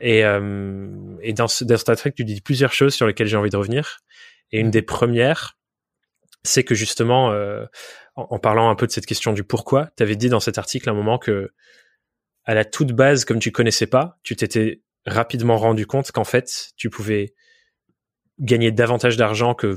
Et, 0.00 0.20
et 0.20 1.32
dans, 1.32 1.48
ce, 1.48 1.64
dans 1.64 1.76
cet 1.76 1.88
article, 1.88 2.14
tu 2.14 2.24
dis 2.24 2.40
plusieurs 2.40 2.72
choses 2.72 2.94
sur 2.94 3.06
lesquelles 3.06 3.26
j'ai 3.26 3.36
envie 3.36 3.50
de 3.50 3.56
revenir. 3.56 3.98
Et 4.52 4.60
une 4.60 4.70
des 4.70 4.82
premières, 4.82 5.58
c'est 6.44 6.64
que 6.64 6.74
justement, 6.74 7.30
euh, 7.32 7.64
en, 8.14 8.38
parlant 8.38 8.70
un 8.70 8.74
peu 8.74 8.86
de 8.86 8.92
cette 8.92 9.06
question 9.06 9.32
du 9.32 9.44
pourquoi, 9.44 9.90
tu 9.96 10.02
avais 10.02 10.16
dit 10.16 10.28
dans 10.28 10.40
cet 10.40 10.58
article 10.58 10.88
à 10.88 10.92
un 10.92 10.94
moment 10.94 11.18
que 11.18 11.52
à 12.44 12.54
la 12.54 12.64
toute 12.64 12.92
base, 12.92 13.24
comme 13.24 13.38
tu 13.38 13.52
connaissais 13.52 13.86
pas, 13.86 14.18
tu 14.22 14.34
t'étais 14.34 14.80
rapidement 15.06 15.58
rendu 15.58 15.86
compte 15.86 16.10
qu'en 16.12 16.24
fait, 16.24 16.70
tu 16.76 16.88
pouvais 16.88 17.34
gagner 18.40 18.70
davantage 18.70 19.16
d'argent 19.16 19.54
que 19.54 19.74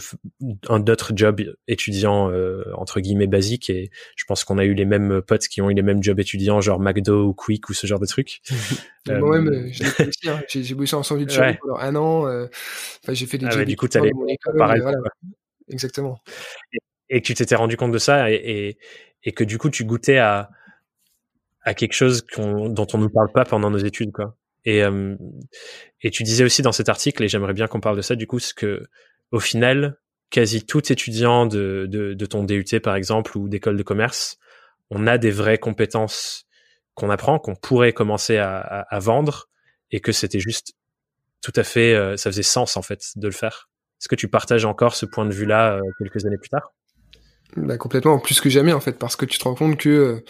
un 0.70 0.82
autre 0.88 1.13
job 1.15 1.41
étudiant 1.68 2.32
euh, 2.32 2.63
entre 2.75 3.00
guillemets 3.00 3.27
basique 3.27 3.70
et 3.70 3.89
je 4.15 4.25
pense 4.25 4.44
qu'on 4.44 4.58
a 4.58 4.65
eu 4.65 4.74
les 4.74 4.86
mêmes 4.86 5.22
potes 5.22 5.48
qui 5.48 5.62
ont 5.62 5.70
eu 5.70 5.74
les 5.74 5.82
mêmes 5.82 6.03
jobs 6.03 6.20
étudiants 6.20 6.62
genre 6.62 6.80
McDo 6.80 7.25
ou 7.25 7.34
Quick 7.34 7.70
ou 7.70 7.74
ce 7.74 7.88
genre 7.88 8.00
de 8.00 8.06
trucs. 8.06 8.41
Moi-même 9.08 9.48
euh, 9.48 9.70
j'ai 9.72 10.30
hein. 10.30 10.41
j'ai 10.48 10.75
bossé 10.75 10.96
en 10.96 11.03
sandwich 11.03 11.38
ouais. 11.38 11.58
pendant 11.62 11.77
un 11.77 11.96
an 11.96 12.48
enfin 13.03 13.13
j'ai 13.13 13.25
fait 13.25 13.38
des 13.38 13.48
ah 13.48 13.51
jobs 13.51 13.65
du 13.65 13.75
coup 13.75 13.88
t'allais 13.88 14.12
pareil 14.58 14.82
exactement. 15.70 16.20
Et, 17.10 17.22
que 17.22 17.25
tu 17.25 17.34
t'étais 17.34 17.56
rendu 17.56 17.77
compte 17.77 17.91
de 17.91 17.98
ça 17.98 18.32
et, 18.32 18.77
et, 19.24 19.32
que 19.34 19.44
du 19.44 19.58
coup 19.58 19.70
tu 19.70 19.84
goûtais 19.84 20.18
à, 20.18 20.50
à 21.63 21.74
quelque 21.74 21.94
chose 21.94 22.25
dont 22.38 22.88
on 22.94 22.98
ne 22.98 23.08
parle 23.08 23.32
pas 23.32 23.46
pendant 23.46 23.70
nos 23.70 23.77
études, 23.77 24.12
quoi. 24.12 24.36
Et, 24.65 24.84
euh, 24.84 25.15
et 26.01 26.12
tu 26.12 26.24
disais 26.24 26.44
aussi 26.44 26.62
dans 26.62 26.72
cet 26.72 26.89
article, 26.89 27.24
et 27.24 27.27
j'aimerais 27.27 27.53
bien 27.53 27.68
qu'on 27.68 27.80
parle 27.80 27.98
de 27.98 28.01
ça, 28.01 28.15
du 28.15 28.27
coup, 28.27 28.39
ce 28.39 28.53
que 28.53 28.84
au 29.32 29.39
final, 29.39 29.98
quasi 30.30 30.65
tout 30.65 30.91
étudiant 30.91 31.46
de, 31.46 31.88
de, 31.89 32.13
de 32.13 32.25
ton 32.25 32.44
DUT, 32.44 32.80
par 32.82 32.96
exemple, 32.96 33.38
ou 33.38 33.48
d'école 33.50 33.77
de 33.77 33.84
commerce, 33.84 34.38
on 34.89 35.08
a 35.08 35.18
des 35.18 35.32
vraies 35.32 35.58
compétences 35.58 36.46
qu'on 36.94 37.10
apprend, 37.10 37.39
qu'on 37.39 37.56
pourrait 37.56 37.94
commencer 37.94 38.38
à, 38.38 38.60
à, 38.60 39.00
vendre, 39.00 39.50
et 39.91 40.01
que 40.01 40.12
c'était 40.12 40.39
juste 40.39 40.74
tout 41.41 41.53
à 41.56 41.63
fait, 41.63 41.94
euh, 41.94 42.18
ça 42.18 42.30
faisait 42.30 42.44
sens 42.44 42.77
en 42.77 42.82
fait 42.82 43.01
de 43.15 43.27
le 43.27 43.34
faire. 43.34 43.70
Est-ce 44.00 44.08
que 44.08 44.15
tu 44.15 44.27
partages 44.27 44.65
encore 44.65 44.96
ce 44.96 45.06
point 45.06 45.25
de 45.25 45.34
vue-là 45.34 45.75
euh, 45.75 45.82
quelques 46.00 46.25
années 46.25 46.38
plus 46.38 46.50
tard? 46.50 46.74
Bah, 47.56 47.77
Complètement, 47.77 48.20
plus 48.20 48.41
que 48.41 48.50
jamais 48.50 48.74
en 48.74 48.80
fait, 48.80 48.94
parce 48.94 49.15
que 49.15 49.25
tu 49.25 49.38
te 49.38 49.44
rends 49.44 49.56
compte 49.56 49.77
que 49.77 49.89
euh, 49.89 50.24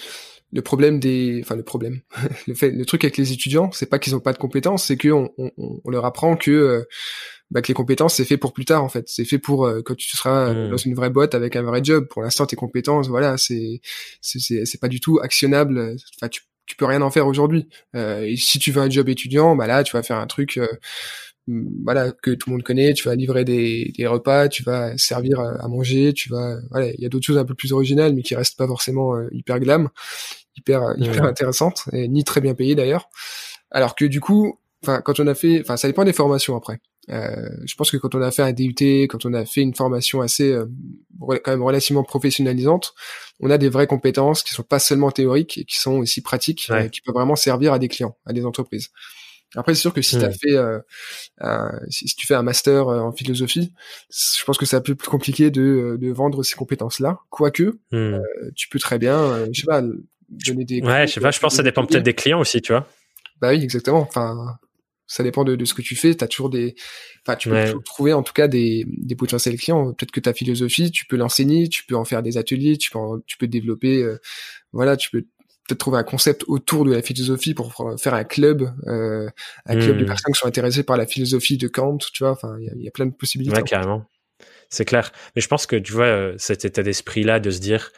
le 0.51 0.61
problème 0.61 0.99
des, 0.99 1.39
enfin 1.43 1.55
le 1.55 1.63
problème, 1.63 2.01
le 2.47 2.53
fait, 2.53 2.71
le 2.71 2.85
truc 2.85 3.03
avec 3.03 3.17
les 3.17 3.31
étudiants, 3.31 3.71
c'est 3.71 3.89
pas 3.89 3.99
qu'ils 3.99 4.15
ont 4.15 4.19
pas 4.19 4.33
de 4.33 4.37
compétences, 4.37 4.85
c'est 4.85 4.97
qu'on 4.97 5.31
on, 5.37 5.51
on, 5.57 5.89
leur 5.89 6.05
apprend 6.05 6.35
que 6.35 6.51
euh, 6.51 6.83
bah, 7.49 7.61
que 7.61 7.67
les 7.67 7.73
compétences 7.73 8.15
c'est 8.15 8.25
fait 8.25 8.37
pour 8.37 8.53
plus 8.53 8.65
tard 8.65 8.83
en 8.83 8.89
fait, 8.89 9.07
c'est 9.07 9.25
fait 9.25 9.39
pour 9.39 9.69
quand 9.85 9.95
tu 9.95 10.15
seras 10.15 10.53
mmh. 10.53 10.69
dans 10.69 10.77
une 10.77 10.95
vraie 10.95 11.09
boîte 11.09 11.35
avec 11.35 11.55
un 11.55 11.63
vrai 11.63 11.81
job. 11.83 12.07
Pour 12.09 12.21
l'instant, 12.21 12.45
tes 12.45 12.55
compétences, 12.55 13.07
voilà, 13.07 13.37
c'est 13.37 13.81
c'est 14.21 14.65
c'est 14.65 14.79
pas 14.79 14.87
du 14.87 14.99
tout 14.99 15.19
actionnable. 15.21 15.95
Enfin, 16.17 16.29
tu 16.29 16.41
tu 16.67 16.77
peux 16.77 16.85
rien 16.85 17.01
en 17.01 17.11
faire 17.11 17.27
aujourd'hui. 17.27 17.67
et 17.93 18.35
si 18.37 18.57
tu 18.57 18.71
veux 18.71 18.81
un 18.81 18.89
job 18.89 19.09
étudiant, 19.09 19.57
bah 19.57 19.67
là, 19.67 19.83
tu 19.83 19.91
vas 19.93 20.03
faire 20.03 20.17
un 20.17 20.27
truc 20.27 20.57
voilà 21.83 22.11
que 22.11 22.31
tout 22.31 22.49
le 22.49 22.55
monde 22.55 22.63
connaît 22.63 22.93
tu 22.93 23.07
vas 23.07 23.15
livrer 23.15 23.43
des, 23.43 23.91
des 23.97 24.07
repas 24.07 24.47
tu 24.47 24.63
vas 24.63 24.95
servir 24.97 25.39
à, 25.39 25.67
manger 25.67 26.13
tu 26.13 26.29
vas 26.29 26.57
voilà 26.69 26.91
il 26.91 26.99
y 26.99 27.05
a 27.05 27.09
d'autres 27.09 27.25
choses 27.25 27.37
un 27.37 27.45
peu 27.45 27.55
plus 27.55 27.73
originales 27.73 28.13
mais 28.13 28.21
qui 28.21 28.35
restent 28.35 28.57
pas 28.57 28.67
forcément 28.67 29.15
euh, 29.15 29.27
hyper 29.31 29.59
glam 29.59 29.89
hyper 30.55 30.93
hyper 30.97 31.23
intéressantes 31.25 31.83
et 31.93 32.07
ni 32.07 32.23
très 32.23 32.41
bien 32.41 32.53
payées 32.53 32.75
d'ailleurs. 32.75 33.09
Alors 33.71 33.95
que 33.95 34.05
du 34.05 34.19
coup 34.19 34.59
enfin 34.83 35.01
quand 35.01 35.19
on 35.19 35.27
a 35.27 35.35
fait 35.35 35.61
enfin 35.61 35.77
ça 35.77 35.87
dépend 35.87 36.03
des 36.03 36.13
formations 36.13 36.55
après. 36.55 36.79
Euh, 37.09 37.49
je 37.65 37.73
pense 37.73 37.89
que 37.89 37.97
quand 37.97 38.13
on 38.13 38.21
a 38.21 38.29
fait 38.29 38.43
un 38.43 38.53
DUT 38.53 39.07
quand 39.09 39.25
on 39.25 39.33
a 39.33 39.43
fait 39.43 39.61
une 39.61 39.73
formation 39.73 40.21
assez 40.21 40.51
euh, 40.51 40.67
quand 41.19 41.47
même 41.47 41.63
relativement 41.63 42.03
professionnalisante 42.03 42.93
on 43.39 43.49
a 43.49 43.57
des 43.57 43.69
vraies 43.69 43.87
compétences 43.87 44.43
qui 44.43 44.53
sont 44.53 44.61
pas 44.61 44.77
seulement 44.77 45.09
théoriques 45.09 45.57
et 45.57 45.65
qui 45.65 45.79
sont 45.79 45.97
aussi 45.97 46.21
pratiques 46.21 46.69
et 46.69 46.91
qui 46.91 47.01
peuvent 47.01 47.15
vraiment 47.15 47.35
servir 47.35 47.73
à 47.73 47.79
des 47.79 47.87
clients 47.87 48.15
à 48.27 48.33
des 48.33 48.45
entreprises. 48.45 48.89
Après, 49.55 49.75
c'est 49.75 49.81
sûr 49.81 49.93
que 49.93 50.01
si 50.01 50.17
tu 50.17 50.23
as 50.23 50.31
fait, 50.31 50.55
euh, 50.55 50.79
si, 51.89 52.05
tu 52.15 52.25
fais 52.25 52.35
un 52.35 52.43
master 52.43 52.87
euh, 52.87 53.01
en 53.01 53.11
philosophie, 53.11 53.73
je 54.09 54.43
pense 54.45 54.57
que 54.57 54.65
c'est 54.65 54.77
un 54.77 54.81
peu 54.81 54.95
plus 54.95 55.09
compliqué 55.09 55.51
de, 55.51 55.61
euh, 55.61 55.97
de 55.97 56.09
vendre 56.11 56.43
ces 56.43 56.55
compétences-là. 56.55 57.19
Quoique, 57.29 57.79
hmm. 57.91 57.95
euh, 57.95 58.21
tu 58.55 58.69
peux 58.69 58.79
très 58.79 58.97
bien, 58.97 59.45
je 59.51 59.61
sais 59.61 59.65
pas, 59.65 59.83
donner 60.45 60.65
des. 60.65 60.81
Ouais, 60.81 61.07
je 61.07 61.13
sais 61.13 61.21
pas. 61.21 61.31
Je 61.31 61.39
pense 61.39 61.53
que 61.53 61.57
ça 61.57 61.63
dépend 61.63 61.85
peut-être 61.85 62.03
des 62.03 62.13
clients 62.13 62.39
aussi, 62.39 62.61
tu 62.61 62.71
vois. 62.71 62.87
Bah 63.39 63.49
oui, 63.49 63.63
exactement. 63.63 64.01
Enfin, 64.01 64.35
ça 65.07 65.23
dépend 65.23 65.43
de, 65.43 65.55
de 65.55 65.65
ce 65.65 65.73
que 65.73 65.81
tu 65.81 65.95
fais. 65.95 66.13
T'as 66.15 66.27
toujours 66.27 66.49
des, 66.49 66.75
enfin, 67.25 67.35
tu 67.35 67.49
peux 67.49 67.63
toujours 67.65 67.83
trouver 67.83 68.13
en 68.13 68.23
tout 68.23 68.33
cas 68.33 68.47
des, 68.47 68.85
des 68.87 69.15
potentiels 69.15 69.57
clients. 69.57 69.93
Peut-être 69.93 70.11
que 70.11 70.19
ta 70.19 70.33
philosophie, 70.33 70.91
tu 70.91 71.05
peux 71.05 71.17
l'enseigner, 71.17 71.67
tu 71.69 71.85
peux 71.85 71.95
en 71.95 72.05
faire 72.05 72.23
des 72.23 72.37
ateliers, 72.37 72.77
tu 72.77 72.91
peux, 72.91 72.99
tu 73.25 73.37
peux 73.37 73.47
développer. 73.47 74.05
voilà, 74.71 74.97
tu 74.97 75.09
peux 75.09 75.25
peut-être 75.67 75.79
trouver 75.79 75.97
un 75.97 76.03
concept 76.03 76.43
autour 76.47 76.85
de 76.85 76.93
la 76.93 77.01
philosophie 77.01 77.53
pour 77.53 77.73
faire 77.99 78.13
un 78.13 78.23
club, 78.23 78.63
euh, 78.87 79.29
un 79.65 79.79
club 79.79 79.97
de 79.97 80.03
hmm. 80.03 80.07
personnes 80.07 80.33
qui 80.33 80.39
sont 80.39 80.47
intéressées 80.47 80.83
par 80.83 80.97
la 80.97 81.05
philosophie 81.05 81.57
de 81.57 81.67
Kant, 81.67 81.97
tu 81.97 82.23
vois. 82.23 82.31
Enfin, 82.31 82.55
il 82.59 82.83
y, 82.83 82.87
a 82.87 82.91
plein 82.91 83.05
de 83.05 83.13
possibilités. 83.13 83.55
Ouais, 83.55 83.63
carrément. 83.63 84.05
C'est 84.69 84.85
clair. 84.85 85.11
Mais 85.35 85.41
je 85.41 85.47
pense 85.47 85.65
que 85.65 85.75
tu 85.75 85.93
vois 85.93 86.05
euh, 86.05 86.35
cet 86.37 86.65
état 86.65 86.83
d'esprit-là 86.83 87.39
de 87.39 87.51
se 87.51 87.59
dire, 87.59 87.91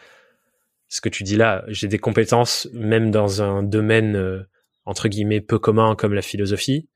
ce 0.93 1.01
que 1.01 1.09
tu 1.09 1.23
dis 1.23 1.37
là, 1.37 1.63
j'ai 1.69 1.87
des 1.87 1.97
compétences 1.97 2.69
même 2.71 3.09
dans 3.09 3.41
un 3.41 3.63
domaine 3.63 4.15
euh, 4.15 4.43
entre 4.85 5.07
guillemets 5.07 5.41
peu 5.41 5.57
commun 5.57 5.95
comme 5.95 6.13
la 6.13 6.21
philosophie. 6.21 6.87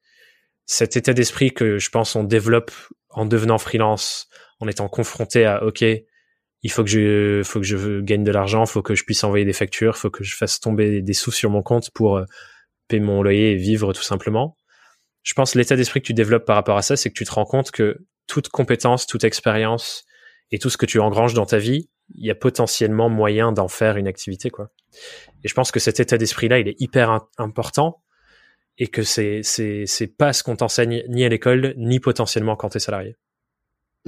Cet 0.68 0.96
état 0.96 1.14
d'esprit 1.14 1.52
que 1.52 1.80
je 1.80 1.90
pense 1.90 2.16
on 2.16 2.24
développe 2.24 2.70
en 3.10 3.26
devenant 3.26 3.58
freelance, 3.58 4.30
en 4.60 4.68
étant 4.68 4.88
confronté 4.88 5.46
à 5.46 5.64
OK, 5.64 5.82
il 5.82 6.72
faut 6.72 6.84
que 6.84 6.90
je 6.92 7.42
faut 7.44 7.60
que 7.60 7.66
je 7.66 8.02
gagne 8.02 8.24
de 8.24 8.32
l'argent, 8.32 8.68
faut 8.68 8.84
que 8.84 8.94
je 8.94 9.04
puisse 9.04 9.24
envoyer 9.24 9.46
des 9.46 9.54
factures, 9.54 9.98
faut 9.98 10.12
que 10.12 10.24
je 10.24 10.36
fasse 10.36 10.60
tomber 10.60 11.02
des 11.02 11.14
sous 11.14 11.32
sur 11.32 11.50
mon 11.50 11.64
compte 11.64 11.90
pour 11.90 12.18
euh, 12.18 12.26
payer 12.88 13.02
mon 13.02 13.24
loyer 13.24 13.54
et 13.54 13.56
vivre 13.56 13.94
tout 13.94 14.04
simplement. 14.04 14.58
Je 15.24 15.34
pense 15.34 15.56
l'état 15.56 15.76
d'esprit 15.76 16.02
que 16.02 16.06
tu 16.06 16.14
développes 16.14 16.46
par 16.46 16.56
rapport 16.56 16.78
à 16.78 16.84
ça, 16.84 16.98
c'est 16.98 17.10
que 17.10 17.18
tu 17.18 17.26
te 17.26 17.32
rends 17.32 17.46
compte 17.46 17.72
que 17.72 17.98
toute 18.28 18.50
compétence, 18.50 19.08
toute 19.08 19.24
expérience 19.24 20.06
et 20.52 20.60
tout 20.60 20.70
ce 20.70 20.78
que 20.78 20.86
tu 20.86 21.00
engranges 21.00 21.34
dans 21.34 21.48
ta 21.48 21.58
vie, 21.58 21.90
il 22.16 22.26
y 22.26 22.32
a 22.32 22.36
potentiellement 22.36 23.10
moyen 23.10 23.52
d'en 23.52 23.68
faire 23.68 23.98
une 23.98 24.08
activité 24.08 24.50
quoi. 24.50 24.70
Et 25.44 25.48
je 25.48 25.54
pense 25.54 25.72
que 25.72 25.80
cet 25.80 26.00
état 26.00 26.18
d'esprit 26.18 26.48
là, 26.48 26.60
il 26.60 26.68
est 26.68 26.80
hyper 26.80 27.28
important 27.38 28.02
et 28.78 28.88
que 28.88 29.04
c'est 29.04 29.42
c'est 29.44 29.86
c'est 29.86 30.08
pas 30.08 30.34
ce 30.34 30.44
qu'on 30.44 30.56
t'enseigne 30.56 31.04
ni 31.10 31.26
à 31.26 31.30
l'école 31.30 31.74
ni 31.78 32.00
potentiellement 32.00 32.56
quand 32.56 32.70
tu 32.70 32.78
es 32.78 32.80
salarié. 32.80 33.16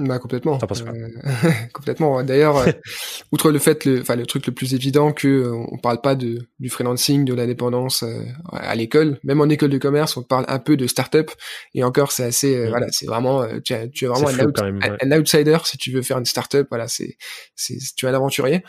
Bah 0.00 0.18
complètement. 0.18 0.58
Euh, 0.62 1.08
complètement. 1.74 2.22
D'ailleurs, 2.22 2.56
euh, 2.56 2.72
outre 3.32 3.50
le 3.50 3.58
fait, 3.58 3.84
le, 3.84 4.00
enfin 4.00 4.16
le 4.16 4.24
truc 4.24 4.46
le 4.46 4.52
plus 4.52 4.74
évident 4.74 5.12
que 5.12 5.28
euh, 5.28 5.52
on 5.70 5.76
parle 5.76 6.00
pas 6.00 6.14
de 6.14 6.38
du 6.58 6.70
freelancing, 6.70 7.26
de 7.26 7.34
l'indépendance 7.34 8.02
à 8.50 8.74
l'école, 8.74 9.18
même 9.24 9.40
en 9.40 9.48
école 9.48 9.68
de 9.68 9.78
commerce, 9.78 10.16
on 10.16 10.22
parle 10.22 10.46
un 10.48 10.58
peu 10.58 10.78
de 10.78 10.86
start-up. 10.86 11.30
Et 11.74 11.84
encore, 11.84 12.12
c'est 12.12 12.24
assez, 12.24 12.56
mm. 12.56 12.68
voilà, 12.70 12.86
c'est 12.90 13.06
vraiment, 13.06 13.46
tu, 13.62 13.74
es 13.74 14.06
vraiment 14.06 14.28
un, 14.28 15.12
outsider 15.12 15.58
si 15.64 15.76
tu 15.76 15.92
veux 15.92 16.02
faire 16.02 16.18
une 16.18 16.24
start-up. 16.24 16.66
Voilà, 16.70 16.88
c'est, 16.88 17.18
c'est, 17.54 17.76
tu 17.94 18.06
es 18.06 18.08
un 18.08 18.14
aventurier. 18.14 18.62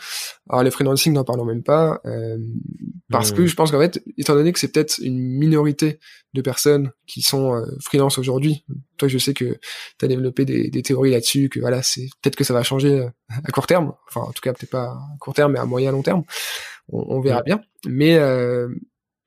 Alors 0.50 0.62
le 0.62 0.70
freelancing, 0.70 1.14
n'en 1.14 1.24
parlons 1.24 1.46
même 1.46 1.62
pas, 1.62 2.00
parce 3.10 3.32
que 3.32 3.42
mm. 3.42 3.46
je 3.46 3.54
pense 3.54 3.70
qu'en 3.70 3.80
fait, 3.80 4.02
étant 4.18 4.34
donné 4.34 4.52
que 4.52 4.58
c'est 4.58 4.72
peut-être 4.72 4.98
une 5.02 5.18
minorité 5.18 5.98
de 6.34 6.42
personnes 6.42 6.92
qui 7.06 7.22
sont 7.22 7.62
freelance 7.80 8.18
aujourd'hui, 8.18 8.64
toi, 9.02 9.08
je 9.08 9.18
sais 9.18 9.34
que 9.34 9.58
tu 9.98 10.04
as 10.04 10.08
développé 10.08 10.44
des, 10.44 10.70
des 10.70 10.82
théories 10.82 11.14
là-dessus, 11.22 11.48
que 11.48 11.60
voilà, 11.60 11.82
c'est 11.82 12.08
peut-être 12.20 12.36
que 12.36 12.44
ça 12.44 12.52
va 12.52 12.62
changer 12.62 13.00
euh, 13.00 13.08
à 13.44 13.50
court 13.50 13.66
terme. 13.66 13.92
Enfin, 14.08 14.22
en 14.22 14.32
tout 14.32 14.40
cas, 14.42 14.52
peut-être 14.52 14.70
pas 14.70 14.84
à 14.84 15.16
court 15.20 15.34
terme, 15.34 15.52
mais 15.52 15.58
à 15.58 15.64
moyen 15.64 15.92
long 15.92 16.02
terme. 16.02 16.24
On, 16.88 17.20
verra 17.20 17.42
bien. 17.42 17.62
Mais 17.86 18.16
euh, 18.16 18.68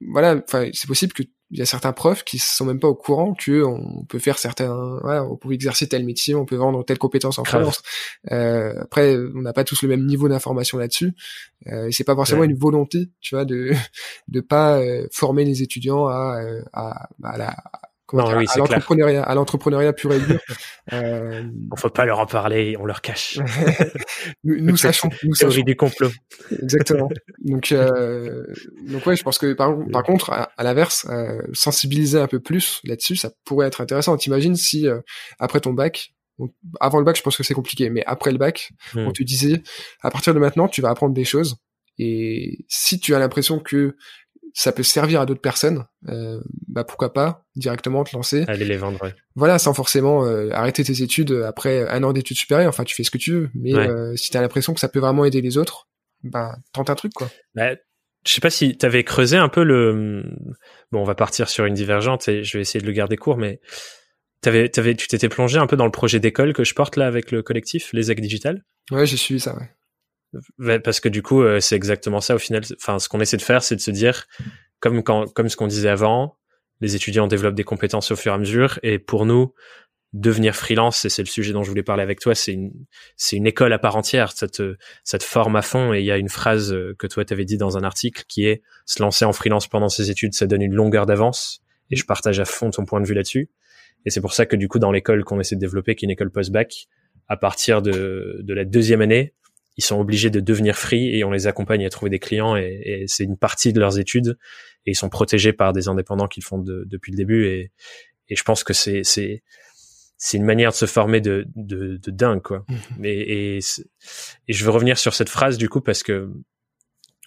voilà, 0.01 0.35
enfin, 0.43 0.69
c'est 0.73 0.87
possible 0.87 1.13
que 1.13 1.23
il 1.51 1.59
y 1.59 1.61
a 1.61 1.65
certains 1.65 1.93
profs 1.93 2.23
qui 2.23 2.39
sont 2.39 2.65
même 2.65 2.79
pas 2.79 2.87
au 2.87 2.95
courant 2.95 3.35
que 3.35 3.63
on 3.63 4.03
peut 4.05 4.17
faire 4.17 4.39
certains, 4.39 4.99
voilà, 5.03 5.23
on 5.23 5.37
peut 5.37 5.53
exercer 5.53 5.87
tel 5.87 6.03
métier, 6.03 6.33
on 6.33 6.43
peut 6.43 6.55
vendre 6.55 6.83
telle 6.83 6.97
compétence 6.97 7.37
en 7.37 7.43
France. 7.43 7.83
Euh, 8.31 8.73
après, 8.81 9.15
on 9.15 9.41
n'a 9.41 9.53
pas 9.53 9.63
tous 9.63 9.83
le 9.83 9.89
même 9.89 10.05
niveau 10.07 10.27
d'information 10.27 10.79
là-dessus. 10.79 11.13
Euh, 11.67 11.87
c'est 11.91 12.03
pas 12.03 12.15
forcément 12.15 12.43
une 12.43 12.57
volonté, 12.57 13.11
tu 13.21 13.35
vois, 13.35 13.45
de 13.45 13.71
de 14.27 14.41
pas 14.41 14.81
former 15.11 15.45
les 15.45 15.61
étudiants 15.61 16.07
à 16.07 16.41
à, 16.73 17.07
à 17.23 17.37
la 17.37 17.55
à 18.13 18.57
l'entrepreneuriat, 18.57 19.23
à 19.23 19.35
l'entrepreneuriat 19.35 19.93
pur 19.93 20.13
et 20.13 20.19
dur. 20.19 20.39
Euh... 20.93 21.43
On 21.71 21.75
faut 21.75 21.89
pas 21.89 22.05
leur 22.05 22.19
en 22.19 22.25
parler, 22.25 22.75
on 22.79 22.85
leur 22.85 23.01
cache. 23.01 23.39
nous, 24.43 24.59
nous 24.61 24.77
sachons, 24.77 25.09
nous 25.23 25.33
théorie 25.35 25.63
du 25.63 25.75
complot. 25.75 26.11
Exactement. 26.61 27.09
Donc, 27.39 27.71
euh... 27.71 28.45
donc 28.87 29.05
ouais, 29.05 29.15
je 29.15 29.23
pense 29.23 29.37
que 29.37 29.53
par, 29.53 29.75
par 29.91 30.03
contre, 30.03 30.31
à, 30.31 30.63
l'inverse, 30.63 31.05
euh, 31.09 31.41
sensibiliser 31.53 32.19
un 32.19 32.27
peu 32.27 32.39
plus 32.39 32.81
là-dessus, 32.83 33.15
ça 33.15 33.31
pourrait 33.43 33.67
être 33.67 33.81
intéressant. 33.81 34.17
T'imagines 34.17 34.55
si 34.55 34.87
euh, 34.87 34.99
après 35.39 35.59
ton 35.59 35.73
bac, 35.73 36.13
avant 36.79 36.99
le 36.99 37.05
bac, 37.05 37.15
je 37.15 37.21
pense 37.21 37.37
que 37.37 37.43
c'est 37.43 37.53
compliqué, 37.53 37.89
mais 37.89 38.03
après 38.05 38.31
le 38.31 38.37
bac, 38.37 38.71
on 38.95 39.09
hmm. 39.09 39.13
te 39.13 39.23
disait, 39.23 39.61
à 40.01 40.11
partir 40.11 40.33
de 40.33 40.39
maintenant, 40.39 40.67
tu 40.67 40.81
vas 40.81 40.89
apprendre 40.89 41.13
des 41.13 41.23
choses. 41.23 41.57
Et 41.97 42.65
si 42.67 42.99
tu 42.99 43.15
as 43.15 43.19
l'impression 43.19 43.59
que 43.59 43.95
ça 44.57 44.71
peut 44.71 44.83
servir 44.83 45.19
à 45.19 45.25
d'autres 45.25 45.41
personnes, 45.41 45.83
euh, 46.07 46.39
bah 46.69 46.85
pourquoi 46.85 47.11
pas 47.11 47.43
directement 47.57 48.05
te 48.05 48.15
lancer. 48.15 48.45
Aller 48.47 48.63
les 48.63 48.77
vendre. 48.77 49.11
Voilà, 49.35 49.59
sans 49.59 49.73
forcément 49.73 50.25
euh, 50.25 50.49
arrêter 50.51 50.81
tes 50.85 51.03
études 51.03 51.33
après 51.45 51.85
un 51.89 52.01
an 52.03 52.13
d'études 52.13 52.37
supérieures. 52.37 52.69
Enfin, 52.69 52.85
tu 52.85 52.95
fais 52.95 53.03
ce 53.03 53.11
que 53.11 53.17
tu 53.17 53.33
veux, 53.33 53.49
mais 53.53 53.75
euh, 53.75 54.15
si 54.15 54.31
t'as 54.31 54.39
l'impression 54.39 54.73
que 54.73 54.79
ça 54.79 54.87
peut 54.87 54.99
vraiment 54.99 55.25
aider 55.25 55.41
les 55.41 55.57
autres, 55.57 55.89
bah 56.23 56.55
tente 56.71 56.89
un 56.89 56.95
truc 56.95 57.11
quoi. 57.13 57.29
Bah, 57.53 57.75
je 58.25 58.31
sais 58.31 58.39
pas 58.39 58.49
si 58.49 58.77
t'avais 58.77 59.03
creusé 59.03 59.35
un 59.35 59.49
peu 59.49 59.61
le. 59.61 60.23
Bon, 60.93 61.01
on 61.01 61.05
va 61.05 61.15
partir 61.15 61.49
sur 61.49 61.65
une 61.65 61.73
divergente 61.73 62.29
et 62.29 62.45
je 62.45 62.57
vais 62.57 62.61
essayer 62.61 62.79
de 62.79 62.87
le 62.87 62.93
garder 62.93 63.17
court, 63.17 63.37
mais 63.37 63.59
t'avais, 64.39 64.69
t'avais, 64.69 64.95
tu 64.95 65.09
t'étais 65.09 65.27
plongé 65.27 65.59
un 65.59 65.67
peu 65.67 65.75
dans 65.75 65.85
le 65.85 65.91
projet 65.91 66.21
d'école 66.21 66.53
que 66.53 66.63
je 66.63 66.73
porte 66.73 66.95
là 66.95 67.07
avec 67.07 67.31
le 67.31 67.43
collectif, 67.43 67.91
les 67.91 68.09
Ac 68.09 68.21
Digital. 68.21 68.63
Ouais, 68.89 69.05
j'ai 69.05 69.17
suivi 69.17 69.41
ça. 69.41 69.53
Ouais 69.57 69.69
parce 70.83 70.99
que 70.99 71.09
du 71.09 71.21
coup, 71.21 71.41
euh, 71.41 71.59
c'est 71.59 71.75
exactement 71.75 72.21
ça 72.21 72.35
au 72.35 72.39
final. 72.39 72.63
Enfin, 72.77 72.99
ce 72.99 73.09
qu'on 73.09 73.19
essaie 73.19 73.37
de 73.37 73.41
faire, 73.41 73.63
c'est 73.63 73.75
de 73.75 73.81
se 73.81 73.91
dire, 73.91 74.25
comme 74.79 75.03
quand, 75.03 75.31
comme 75.33 75.49
ce 75.49 75.55
qu'on 75.55 75.67
disait 75.67 75.89
avant, 75.89 76.37
les 76.81 76.95
étudiants 76.95 77.27
développent 77.27 77.55
des 77.55 77.63
compétences 77.63 78.11
au 78.11 78.15
fur 78.15 78.31
et 78.31 78.35
à 78.35 78.37
mesure, 78.37 78.79
et 78.83 78.99
pour 78.99 79.25
nous, 79.25 79.53
devenir 80.15 80.55
freelance, 80.55 81.03
et 81.03 81.09
c'est 81.09 81.21
le 81.21 81.27
sujet 81.27 81.51
dont 81.51 81.63
je 81.63 81.69
voulais 81.69 81.83
parler 81.83 82.01
avec 82.01 82.21
toi, 82.21 82.33
c'est 82.35 82.53
une, 82.53 82.71
c'est 83.17 83.35
une 83.35 83.47
école 83.47 83.73
à 83.73 83.79
part 83.79 83.97
entière. 83.97 84.31
Ça 84.31 84.47
te, 84.47 84.77
ça 85.03 85.17
te 85.17 85.23
forme 85.23 85.57
à 85.57 85.61
fond. 85.61 85.93
Et 85.93 85.99
il 85.99 86.05
y 86.05 86.11
a 86.11 86.17
une 86.17 86.29
phrase 86.29 86.71
euh, 86.73 86.95
que 86.97 87.05
toi 87.05 87.25
t'avais 87.25 87.45
dit 87.45 87.57
dans 87.57 87.77
un 87.77 87.83
article 87.83 88.23
qui 88.27 88.45
est 88.45 88.63
se 88.85 89.01
lancer 89.01 89.25
en 89.25 89.33
freelance 89.33 89.67
pendant 89.67 89.89
ses 89.89 90.09
études, 90.09 90.33
ça 90.33 90.47
donne 90.47 90.61
une 90.61 90.73
longueur 90.73 91.05
d'avance. 91.05 91.61
Et 91.91 91.97
je 91.97 92.05
partage 92.05 92.39
à 92.39 92.45
fond 92.45 92.69
ton 92.69 92.85
point 92.85 93.01
de 93.01 93.05
vue 93.05 93.13
là-dessus. 93.13 93.49
Et 94.05 94.09
c'est 94.09 94.21
pour 94.21 94.33
ça 94.33 94.45
que 94.45 94.55
du 94.55 94.67
coup, 94.69 94.79
dans 94.79 94.91
l'école 94.91 95.23
qu'on 95.23 95.39
essaie 95.39 95.55
de 95.55 95.59
développer, 95.59 95.95
qui 95.95 96.05
est 96.05 96.07
une 96.07 96.11
école 96.11 96.31
post-bac, 96.31 96.87
à 97.27 97.37
partir 97.37 97.81
de, 97.81 98.39
de 98.41 98.53
la 98.53 98.63
deuxième 98.63 99.01
année, 99.01 99.33
ils 99.77 99.83
sont 99.83 99.99
obligés 99.99 100.29
de 100.29 100.39
devenir 100.39 100.77
free 100.77 101.15
et 101.15 101.23
on 101.23 101.31
les 101.31 101.47
accompagne 101.47 101.85
à 101.85 101.89
trouver 101.89 102.09
des 102.09 102.19
clients 102.19 102.55
et, 102.55 102.81
et 102.83 103.05
c'est 103.07 103.23
une 103.23 103.37
partie 103.37 103.73
de 103.73 103.79
leurs 103.79 103.99
études 103.99 104.37
et 104.85 104.91
ils 104.91 104.95
sont 104.95 105.09
protégés 105.09 105.53
par 105.53 105.73
des 105.73 105.87
indépendants 105.87 106.27
qu'ils 106.27 106.43
font 106.43 106.59
depuis 106.59 107.11
le 107.11 107.17
début 107.17 107.45
et, 107.45 107.71
et 108.29 108.35
je 108.35 108.43
pense 108.43 108.63
que 108.63 108.73
c'est 108.73 109.03
c'est 109.03 109.43
c'est 110.17 110.37
une 110.37 110.45
manière 110.45 110.71
de 110.71 110.75
se 110.75 110.85
former 110.85 111.21
de 111.21 111.45
de, 111.55 111.97
de 111.97 112.11
dingue 112.11 112.41
quoi. 112.41 112.65
Mmh. 112.69 113.05
Et, 113.05 113.55
et, 113.55 113.59
et 114.47 114.53
je 114.53 114.65
veux 114.65 114.71
revenir 114.71 114.97
sur 114.97 115.13
cette 115.13 115.29
phrase 115.29 115.57
du 115.57 115.69
coup 115.69 115.81
parce 115.81 116.03
que 116.03 116.31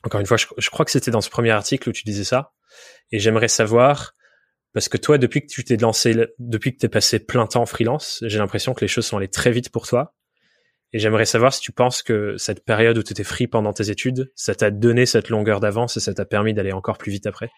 encore 0.04 0.20
une 0.20 0.26
fois 0.26 0.36
je, 0.36 0.46
je 0.56 0.70
crois 0.70 0.84
que 0.84 0.90
c'était 0.90 1.10
dans 1.10 1.20
ce 1.20 1.30
premier 1.30 1.50
article 1.50 1.90
où 1.90 1.92
tu 1.92 2.04
disais 2.04 2.24
ça 2.24 2.52
et 3.12 3.18
j'aimerais 3.18 3.48
savoir 3.48 4.14
parce 4.72 4.88
que 4.88 4.96
toi 4.96 5.18
depuis 5.18 5.42
que 5.42 5.46
tu 5.46 5.64
t'es 5.64 5.76
lancé 5.76 6.14
depuis 6.38 6.72
que 6.72 6.78
t'es 6.78 6.88
passé 6.88 7.18
plein 7.18 7.46
temps 7.46 7.66
freelance 7.66 8.22
j'ai 8.26 8.38
l'impression 8.38 8.74
que 8.74 8.80
les 8.80 8.88
choses 8.88 9.06
sont 9.06 9.16
allées 9.16 9.28
très 9.28 9.50
vite 9.50 9.70
pour 9.70 9.86
toi 9.86 10.14
et 10.92 10.98
j'aimerais 10.98 11.26
savoir 11.26 11.52
si 11.52 11.60
tu 11.60 11.72
penses 11.72 12.02
que 12.02 12.36
cette 12.38 12.64
période 12.64 12.96
où 12.96 13.02
tu 13.02 13.12
étais 13.12 13.24
free 13.24 13.46
pendant 13.46 13.72
tes 13.72 13.90
études, 13.90 14.32
ça 14.34 14.54
t'a 14.54 14.70
donné 14.70 15.06
cette 15.06 15.28
longueur 15.28 15.60
d'avance 15.60 15.96
et 15.96 16.00
ça 16.00 16.14
t'a 16.14 16.24
permis 16.24 16.54
d'aller 16.54 16.72
encore 16.72 16.98
plus 16.98 17.12
vite 17.12 17.26
après? 17.26 17.50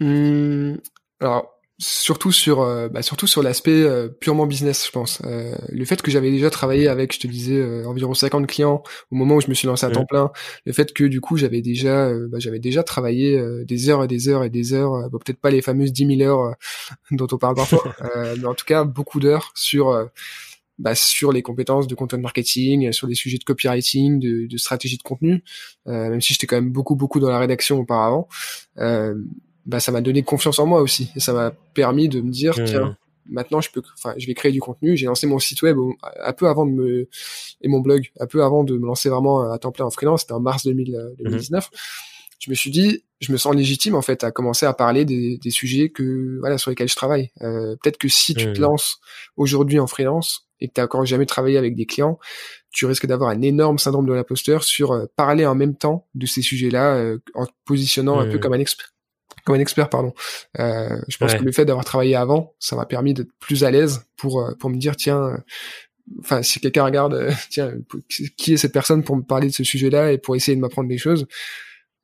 Mmh, 0.00 0.76
Alors, 1.20 1.60
surtout 1.78 2.30
sur, 2.30 2.60
euh, 2.60 2.88
bah, 2.88 3.00
surtout 3.00 3.26
sur 3.26 3.42
l'aspect 3.42 3.82
euh, 3.82 4.08
purement 4.08 4.46
business, 4.46 4.86
je 4.86 4.90
pense. 4.92 5.22
Euh, 5.24 5.54
le 5.70 5.84
fait 5.86 6.02
que 6.02 6.10
j'avais 6.10 6.30
déjà 6.30 6.50
travaillé 6.50 6.88
avec, 6.88 7.14
je 7.14 7.20
te 7.20 7.26
disais, 7.26 7.84
environ 7.86 8.12
50 8.12 8.46
clients 8.46 8.82
au 9.10 9.16
moment 9.16 9.36
où 9.36 9.40
je 9.40 9.48
me 9.48 9.54
suis 9.54 9.66
lancé 9.66 9.86
à 9.86 9.90
temps 9.90 10.02
mmh. 10.02 10.06
plein, 10.10 10.30
le 10.66 10.72
fait 10.74 10.92
que 10.92 11.04
du 11.04 11.22
coup 11.22 11.38
j'avais 11.38 11.62
déjà, 11.62 12.12
bah, 12.28 12.38
j'avais 12.38 12.58
déjà 12.58 12.82
travaillé 12.82 13.42
des 13.64 13.88
heures 13.88 14.04
et 14.04 14.08
des 14.08 14.28
heures 14.28 14.44
et 14.44 14.50
des 14.50 14.74
heures, 14.74 15.08
peut-être 15.10 15.40
pas 15.40 15.50
les 15.50 15.62
fameuses 15.62 15.92
10 15.92 16.18
000 16.18 16.30
heures 16.30 16.54
dont 17.10 17.28
on 17.32 17.38
parle 17.38 17.54
parfois, 17.56 17.82
mais 18.38 18.44
en 18.44 18.54
tout 18.54 18.66
cas 18.66 18.84
beaucoup 18.84 19.20
d'heures 19.20 19.52
sur 19.54 20.10
bah, 20.80 20.94
sur 20.94 21.30
les 21.30 21.42
compétences 21.42 21.86
de 21.86 21.94
content 21.94 22.18
marketing, 22.18 22.90
sur 22.92 23.06
des 23.06 23.14
sujets 23.14 23.38
de 23.38 23.44
copywriting, 23.44 24.18
de, 24.18 24.46
de 24.46 24.56
stratégie 24.56 24.96
de 24.96 25.02
contenu, 25.02 25.44
euh, 25.86 26.08
même 26.08 26.20
si 26.20 26.32
j'étais 26.32 26.46
quand 26.46 26.56
même 26.56 26.72
beaucoup 26.72 26.96
beaucoup 26.96 27.20
dans 27.20 27.28
la 27.28 27.38
rédaction 27.38 27.78
auparavant, 27.78 28.28
euh, 28.78 29.14
bah, 29.66 29.78
ça 29.78 29.92
m'a 29.92 30.00
donné 30.00 30.22
confiance 30.22 30.58
en 30.58 30.66
moi 30.66 30.80
aussi 30.80 31.10
et 31.14 31.20
ça 31.20 31.32
m'a 31.34 31.50
permis 31.74 32.08
de 32.08 32.20
me 32.20 32.30
dire 32.30 32.58
mmh. 32.58 32.64
tiens 32.64 32.96
maintenant 33.28 33.60
je 33.60 33.70
peux 33.70 33.82
enfin 33.94 34.14
je 34.16 34.26
vais 34.26 34.34
créer 34.34 34.50
du 34.50 34.60
contenu 34.60 34.96
j'ai 34.96 35.06
lancé 35.06 35.26
mon 35.26 35.38
site 35.38 35.62
web 35.62 35.76
un 36.24 36.32
peu 36.32 36.48
avant 36.48 36.66
de 36.66 36.72
me 36.72 37.08
et 37.60 37.68
mon 37.68 37.80
blog 37.80 38.10
un 38.18 38.26
peu 38.26 38.42
avant 38.42 38.64
de 38.64 38.76
me 38.76 38.86
lancer 38.86 39.10
vraiment 39.10 39.52
à 39.52 39.58
temps 39.58 39.70
plein 39.70 39.84
en 39.84 39.90
freelance 39.90 40.22
c'était 40.22 40.32
en 40.32 40.40
mars 40.40 40.64
2000, 40.64 41.14
2019 41.18 41.68
mmh. 41.70 41.76
Je 42.40 42.50
me 42.50 42.56
suis 42.56 42.70
dit 42.70 43.04
je 43.20 43.32
me 43.32 43.36
sens 43.36 43.54
légitime 43.54 43.94
en 43.94 44.02
fait 44.02 44.24
à 44.24 44.30
commencer 44.30 44.66
à 44.66 44.72
parler 44.72 45.04
des, 45.04 45.38
des 45.38 45.50
sujets 45.50 45.90
que 45.90 46.38
voilà 46.40 46.58
sur 46.58 46.70
lesquels 46.70 46.88
je 46.88 46.96
travaille. 46.96 47.30
Euh, 47.42 47.76
peut-être 47.82 47.98
que 47.98 48.08
si 48.08 48.34
tu 48.34 48.52
te 48.52 48.60
lances 48.60 48.98
aujourd'hui 49.36 49.78
en 49.78 49.86
freelance 49.86 50.48
et 50.60 50.68
que 50.68 50.72
tu 50.74 50.80
encore 50.80 51.04
jamais 51.04 51.26
travaillé 51.26 51.58
avec 51.58 51.74
des 51.76 51.86
clients, 51.86 52.18
tu 52.70 52.86
risques 52.86 53.06
d'avoir 53.06 53.30
un 53.30 53.42
énorme 53.42 53.78
syndrome 53.78 54.06
de 54.06 54.12
l'imposteur 54.12 54.64
sur 54.64 54.92
euh, 54.92 55.06
parler 55.16 55.44
en 55.44 55.54
même 55.54 55.76
temps 55.76 56.08
de 56.14 56.26
ces 56.26 56.40
sujets-là 56.40 56.96
euh, 56.96 57.18
en 57.34 57.46
te 57.46 57.52
positionnant 57.66 58.18
un 58.18 58.28
peu 58.28 58.38
comme 58.38 58.54
un 58.54 58.58
expert 58.60 58.94
comme 59.44 59.56
un 59.56 59.60
expert 59.60 59.88
pardon. 59.88 60.12
Euh, 60.58 61.00
je 61.08 61.16
pense 61.16 61.34
que 61.34 61.42
le 61.42 61.52
fait 61.52 61.64
d'avoir 61.64 61.84
travaillé 61.84 62.14
avant 62.14 62.54
ça 62.58 62.74
m'a 62.74 62.86
permis 62.86 63.12
d'être 63.12 63.32
plus 63.38 63.64
à 63.64 63.70
l'aise 63.70 64.06
pour 64.16 64.40
euh, 64.40 64.54
pour 64.58 64.70
me 64.70 64.76
dire 64.76 64.96
tiens 64.96 65.42
enfin 66.20 66.42
si 66.42 66.58
quelqu'un 66.58 66.84
regarde 66.84 67.28
tiens 67.50 67.74
qui 68.38 68.54
est 68.54 68.56
cette 68.56 68.72
personne 68.72 69.04
pour 69.04 69.16
me 69.16 69.22
parler 69.22 69.48
de 69.48 69.52
ce 69.52 69.64
sujet-là 69.64 70.12
et 70.12 70.18
pour 70.18 70.36
essayer 70.36 70.56
de 70.56 70.60
m'apprendre 70.60 70.88
des 70.88 70.98
choses 70.98 71.26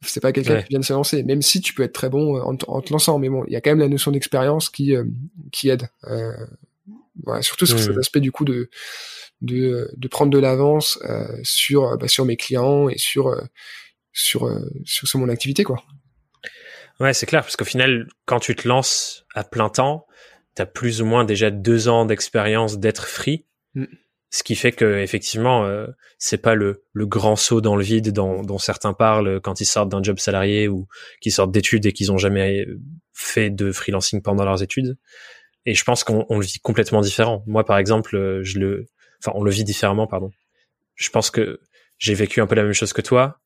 c'est 0.02 0.20
pas 0.20 0.32
quelqu'un 0.32 0.62
qui 0.62 0.68
vient 0.68 0.80
de 0.80 0.84
se 0.84 0.92
lancer 0.92 1.22
même 1.22 1.42
si 1.42 1.60
tu 1.60 1.72
peux 1.74 1.82
être 1.82 1.92
très 1.92 2.08
bon 2.08 2.40
en, 2.40 2.56
en 2.68 2.80
te 2.82 2.92
lançant 2.92 3.18
mais 3.18 3.28
bon 3.28 3.44
il 3.46 3.52
y 3.52 3.56
a 3.56 3.60
quand 3.60 3.70
même 3.70 3.80
la 3.80 3.88
notion 3.88 4.10
d'expérience 4.10 4.68
qui 4.68 4.94
qui 5.52 5.68
aide 5.68 5.88
voilà, 7.24 7.42
surtout 7.42 7.66
sur 7.66 7.78
cet 7.78 7.96
aspect 7.96 8.20
du 8.20 8.32
coup 8.32 8.44
de 8.44 8.68
de, 9.42 9.90
de 9.96 10.08
prendre 10.08 10.30
de 10.30 10.38
l'avance 10.38 10.98
euh, 11.04 11.26
sur 11.42 11.96
bah, 11.98 12.08
sur 12.08 12.24
mes 12.24 12.36
clients 12.36 12.88
et 12.88 12.98
sur 12.98 13.28
euh, 13.28 13.42
sur, 14.12 14.46
euh, 14.46 14.70
sur 14.84 15.06
sur 15.06 15.18
mon 15.18 15.28
activité 15.28 15.64
quoi. 15.64 15.82
Ouais, 16.98 17.12
c'est 17.12 17.26
clair 17.26 17.42
parce 17.42 17.56
qu'au 17.56 17.66
final, 17.66 18.08
quand 18.24 18.40
tu 18.40 18.56
te 18.56 18.66
lances 18.66 19.26
à 19.34 19.44
plein 19.44 19.68
temps, 19.68 20.06
tu 20.54 20.62
as 20.62 20.66
plus 20.66 21.02
ou 21.02 21.04
moins 21.04 21.24
déjà 21.24 21.50
deux 21.50 21.88
ans 21.88 22.06
d'expérience 22.06 22.78
d'être 22.78 23.06
free. 23.06 23.44
Mmh. 23.74 23.84
Ce 24.30 24.42
qui 24.42 24.56
fait 24.56 24.72
que 24.72 24.98
effectivement, 24.98 25.64
euh, 25.64 25.86
c'est 26.18 26.38
pas 26.38 26.54
le, 26.54 26.82
le 26.92 27.06
grand 27.06 27.36
saut 27.36 27.60
dans 27.60 27.76
le 27.76 27.84
vide 27.84 28.12
dont, 28.12 28.42
dont 28.42 28.58
certains 28.58 28.92
parlent 28.92 29.40
quand 29.40 29.60
ils 29.60 29.66
sortent 29.66 29.88
d'un 29.88 30.02
job 30.02 30.18
salarié 30.18 30.68
ou 30.68 30.88
qui 31.20 31.30
sortent 31.30 31.52
d'études 31.52 31.86
et 31.86 31.92
qu'ils 31.92 32.10
ont 32.10 32.18
jamais 32.18 32.66
fait 33.12 33.50
de 33.50 33.72
freelancing 33.72 34.22
pendant 34.22 34.44
leurs 34.44 34.62
études. 34.62 34.98
Et 35.66 35.74
je 35.74 35.84
pense 35.84 36.04
qu'on 36.04 36.24
le 36.30 36.44
vit 36.44 36.60
complètement 36.60 37.00
différent. 37.00 37.42
Moi, 37.46 37.64
par 37.64 37.78
exemple, 37.78 38.16
euh, 38.16 38.42
je 38.44 38.58
le, 38.60 38.86
enfin, 39.20 39.36
on 39.36 39.42
le 39.42 39.50
vit 39.50 39.64
différemment, 39.64 40.06
pardon. 40.06 40.30
Je 40.94 41.10
pense 41.10 41.30
que 41.30 41.60
j'ai 41.98 42.14
vécu 42.14 42.40
un 42.40 42.46
peu 42.46 42.54
la 42.54 42.62
même 42.62 42.72
chose 42.72 42.92
que 42.92 43.02
toi. 43.02 43.40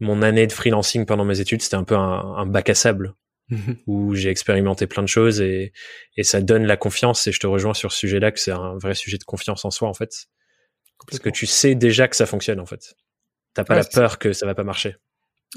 Mon 0.00 0.22
année 0.22 0.46
de 0.46 0.52
freelancing 0.52 1.04
pendant 1.04 1.24
mes 1.24 1.40
études, 1.40 1.60
c'était 1.60 1.76
un 1.76 1.84
peu 1.84 1.96
un, 1.96 2.36
un, 2.36 2.46
bac 2.46 2.70
à 2.70 2.74
sable 2.74 3.14
où 3.86 4.14
j'ai 4.14 4.30
expérimenté 4.30 4.86
plein 4.86 5.02
de 5.02 5.08
choses 5.08 5.40
et, 5.40 5.72
et 6.16 6.22
ça 6.22 6.40
donne 6.40 6.64
la 6.64 6.76
confiance. 6.76 7.26
Et 7.26 7.32
je 7.32 7.40
te 7.40 7.46
rejoins 7.46 7.74
sur 7.74 7.92
ce 7.92 7.98
sujet-là 7.98 8.32
que 8.32 8.40
c'est 8.40 8.52
un 8.52 8.76
vrai 8.78 8.94
sujet 8.94 9.18
de 9.18 9.24
confiance 9.24 9.64
en 9.64 9.70
soi, 9.70 9.88
en 9.88 9.94
fait. 9.94 10.26
Parce 11.06 11.20
que 11.20 11.30
tu 11.30 11.46
sais 11.46 11.74
déjà 11.74 12.08
que 12.08 12.16
ça 12.16 12.26
fonctionne, 12.26 12.60
en 12.60 12.66
fait. 12.66 12.94
T'as 13.54 13.64
pas 13.64 13.76
la 13.76 13.84
peur 13.84 14.18
que 14.18 14.32
ça 14.32 14.46
va 14.46 14.54
pas 14.54 14.64
marcher. 14.64 14.96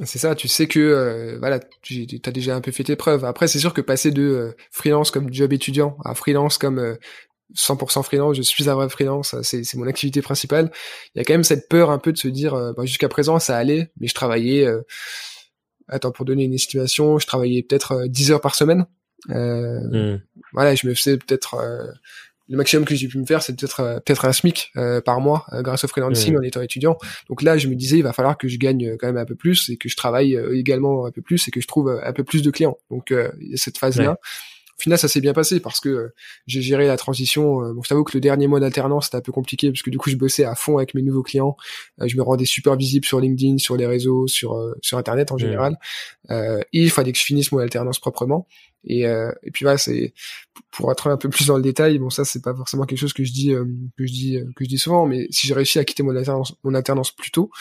C'est 0.06 0.20
ça, 0.20 0.36
tu 0.36 0.48
sais 0.48 0.68
que 0.68 0.80
euh, 0.80 1.38
voilà, 1.40 1.60
tu 1.82 2.08
as 2.26 2.32
déjà 2.32 2.56
un 2.56 2.62
peu 2.62 2.72
fait 2.72 2.86
tes 2.86 2.96
preuves. 2.96 3.26
Après, 3.26 3.48
c'est 3.48 3.60
sûr 3.60 3.74
que 3.74 3.82
passer 3.82 4.12
de 4.12 4.22
euh, 4.22 4.56
freelance 4.72 5.12
comme 5.12 5.32
job 5.34 5.52
étudiant 5.52 5.98
à 6.06 6.16
freelance 6.16 6.58
comme 6.58 6.98
100% 7.58 8.00
euh, 8.00 8.02
freelance, 8.02 8.38
je 8.38 8.42
suis 8.42 8.70
un 8.70 8.76
vrai 8.76 8.88
freelance, 8.88 9.36
c'est 9.42 9.76
mon 9.76 9.88
activité 9.88 10.22
principale. 10.22 10.72
Il 11.14 11.20
y 11.20 11.22
a 11.22 11.26
quand 11.26 11.34
même 11.34 11.44
cette 11.44 11.68
peur 11.68 11.92
un 11.92 12.00
peu 12.00 12.14
de 12.14 12.18
se 12.18 12.30
dire, 12.30 12.54
bah, 12.54 12.86
jusqu'à 12.86 13.10
présent 13.10 13.38
ça 13.40 13.58
allait, 13.58 13.92
mais 14.00 14.08
je 14.08 14.14
travaillais, 14.14 14.66
attends 15.92 16.12
pour 16.12 16.26
donner 16.26 16.46
une 16.46 16.54
estimation, 16.54 17.20
je 17.20 17.28
travaillais 17.28 17.62
peut-être 17.62 18.08
10 18.08 18.32
heures 18.32 18.42
par 18.42 18.56
semaine. 18.56 18.86
Mmh. 19.28 20.16
Voilà, 20.54 20.74
je 20.74 20.88
me 20.88 20.96
faisais 20.96 21.18
peut-être 21.18 21.56
le 22.52 22.58
maximum 22.58 22.84
que 22.84 22.94
j'ai 22.96 23.08
pu 23.08 23.18
me 23.18 23.26
faire, 23.26 23.42
c'est 23.42 23.56
peut-être 23.58 23.80
euh, 23.80 24.00
peut-être 24.02 24.26
un 24.26 24.34
SMIC 24.34 24.72
euh, 24.76 25.00
par 25.00 25.22
mois 25.22 25.46
euh, 25.54 25.62
grâce 25.62 25.86
au 25.86 25.88
freelancing 25.88 26.34
mmh. 26.34 26.38
en 26.38 26.42
étant 26.42 26.62
étudiant. 26.62 26.98
Donc 27.30 27.42
là, 27.44 27.58
je 27.58 27.70
me 27.70 27.76
disais, 27.76 27.98
il 27.98 28.04
va 28.04 28.12
falloir 28.12 28.38
que 28.38 28.50
je 28.50 28.58
gagne 28.58 28.98
quand 28.98 29.08
même 29.08 29.18
un 29.18 29.26
peu 29.26 29.36
plus 29.36 29.70
et 29.70 29.78
que 29.78 29.88
je 29.88 29.96
travaille 29.96 30.38
également 30.52 31.06
un 31.06 31.12
peu 31.12 31.22
plus 31.22 31.48
et 31.48 31.52
que 31.52 31.62
je 31.62 31.68
trouve 31.68 32.02
un 32.04 32.12
peu 32.12 32.26
plus 32.26 32.42
de 32.42 32.52
clients. 32.52 32.78
Donc 32.90 33.12
il 33.12 33.52
y 33.52 33.54
a 33.54 33.58
cette 33.58 33.78
phase-là. 33.78 34.18
Au 34.82 34.84
final, 34.84 34.98
ça 34.98 35.08
s'est 35.08 35.22
bien 35.22 35.34
passé 35.34 35.60
parce 35.60 35.80
que 35.80 36.12
j'ai 36.48 36.62
géré 36.62 36.88
la 36.88 36.98
transition. 36.98 37.74
bon, 37.74 37.82
je 37.84 37.90
t'avoue 37.90 38.04
que 38.04 38.16
le 38.16 38.22
dernier 38.22 38.48
mois 38.48 38.60
d'alternance, 38.60 39.06
c'était 39.06 39.18
un 39.18 39.22
peu 39.22 39.32
compliqué 39.32 39.70
parce 39.70 39.84
que 39.84 39.90
du 39.90 39.98
coup, 39.98 40.10
je 40.10 40.16
bossais 40.16 40.44
à 40.44 40.56
fond 40.56 40.78
avec 40.78 40.94
mes 40.94 41.02
nouveaux 41.02 41.24
clients. 41.24 41.56
je 42.04 42.16
me 42.18 42.24
rendais 42.24 42.46
super 42.46 42.76
visible 42.76 43.06
sur 43.06 43.20
LinkedIn, 43.20 43.58
sur 43.58 43.78
les 43.78 43.86
réseaux, 43.86 44.28
sur 44.28 44.58
sur 44.82 44.98
Internet 44.98 45.32
en 45.32 45.36
mmh. 45.36 45.40
général. 45.40 45.78
et 46.30 46.66
il 46.72 46.90
fallait 46.90 47.12
que 47.12 47.20
je 47.20 47.24
finisse 47.24 47.52
mon 47.52 47.60
alternance 47.60 48.00
proprement. 48.00 48.48
Et, 48.84 49.06
euh, 49.06 49.32
et 49.44 49.52
puis 49.52 49.64
voilà, 49.64 49.78
c'est 49.78 50.14
pour 50.72 50.88
rentrer 50.88 51.10
un 51.10 51.18
peu 51.18 51.30
plus 51.30 51.48
dans 51.48 51.58
le 51.58 51.64
détail. 51.64 52.00
Bon, 52.00 52.10
ça 52.10 52.26
c'est 52.26 52.42
pas 52.42 52.56
forcément 52.56 52.86
quelque 52.86 53.00
chose 53.00 53.14
que 53.14 53.24
je 53.24 53.32
dis 53.32 53.54
euh, 53.54 53.66
que 53.98 54.06
je 54.06 54.12
dis 54.12 54.38
euh, 54.38 54.46
que 54.56 54.64
je 54.64 54.70
dis 54.70 54.78
souvent, 54.78 55.06
mais 55.06 55.28
si 55.30 55.48
j'ai 55.48 55.54
réussi 55.54 55.80
à 55.80 55.86
quitter 55.86 56.04
mon 56.04 56.16
alternance, 56.16 56.56
mon 56.64 56.74
alternance 56.74 57.12
plus 57.12 57.32
tôt, 57.32 57.52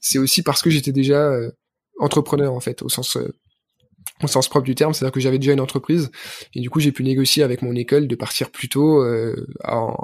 c'est 0.00 0.18
aussi 0.18 0.42
parce 0.42 0.62
que 0.62 0.70
j'étais 0.70 0.92
déjà 0.92 1.28
euh, 1.30 1.50
entrepreneur 1.98 2.52
en 2.52 2.60
fait, 2.60 2.82
au 2.82 2.88
sens 2.88 3.16
au 4.22 4.26
sens 4.26 4.48
propre 4.48 4.64
du 4.64 4.74
terme, 4.74 4.92
c'est-à-dire 4.92 5.12
que 5.12 5.20
j'avais 5.20 5.38
déjà 5.38 5.52
une 5.52 5.60
entreprise 5.60 6.10
et 6.54 6.60
du 6.60 6.70
coup 6.70 6.80
j'ai 6.80 6.92
pu 6.92 7.02
négocier 7.02 7.42
avec 7.42 7.62
mon 7.62 7.74
école 7.74 8.06
de 8.06 8.14
partir 8.14 8.50
plus 8.50 8.68
tôt 8.68 9.02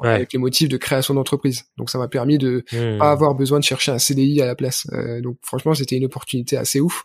avec 0.02 0.32
les 0.32 0.38
motifs 0.38 0.68
de 0.68 0.76
création 0.76 1.14
d'entreprise. 1.14 1.64
Donc 1.76 1.90
ça 1.90 1.98
m'a 1.98 2.08
permis 2.08 2.38
de 2.38 2.64
mmh. 2.72 2.98
pas 2.98 3.10
avoir 3.10 3.34
besoin 3.34 3.58
de 3.58 3.64
chercher 3.64 3.92
un 3.92 3.98
CDI 3.98 4.40
à 4.40 4.46
la 4.46 4.54
place. 4.54 4.86
donc 5.22 5.38
franchement 5.42 5.74
c'était 5.74 5.96
une 5.96 6.04
opportunité 6.04 6.56
assez 6.56 6.80
ouf. 6.80 7.04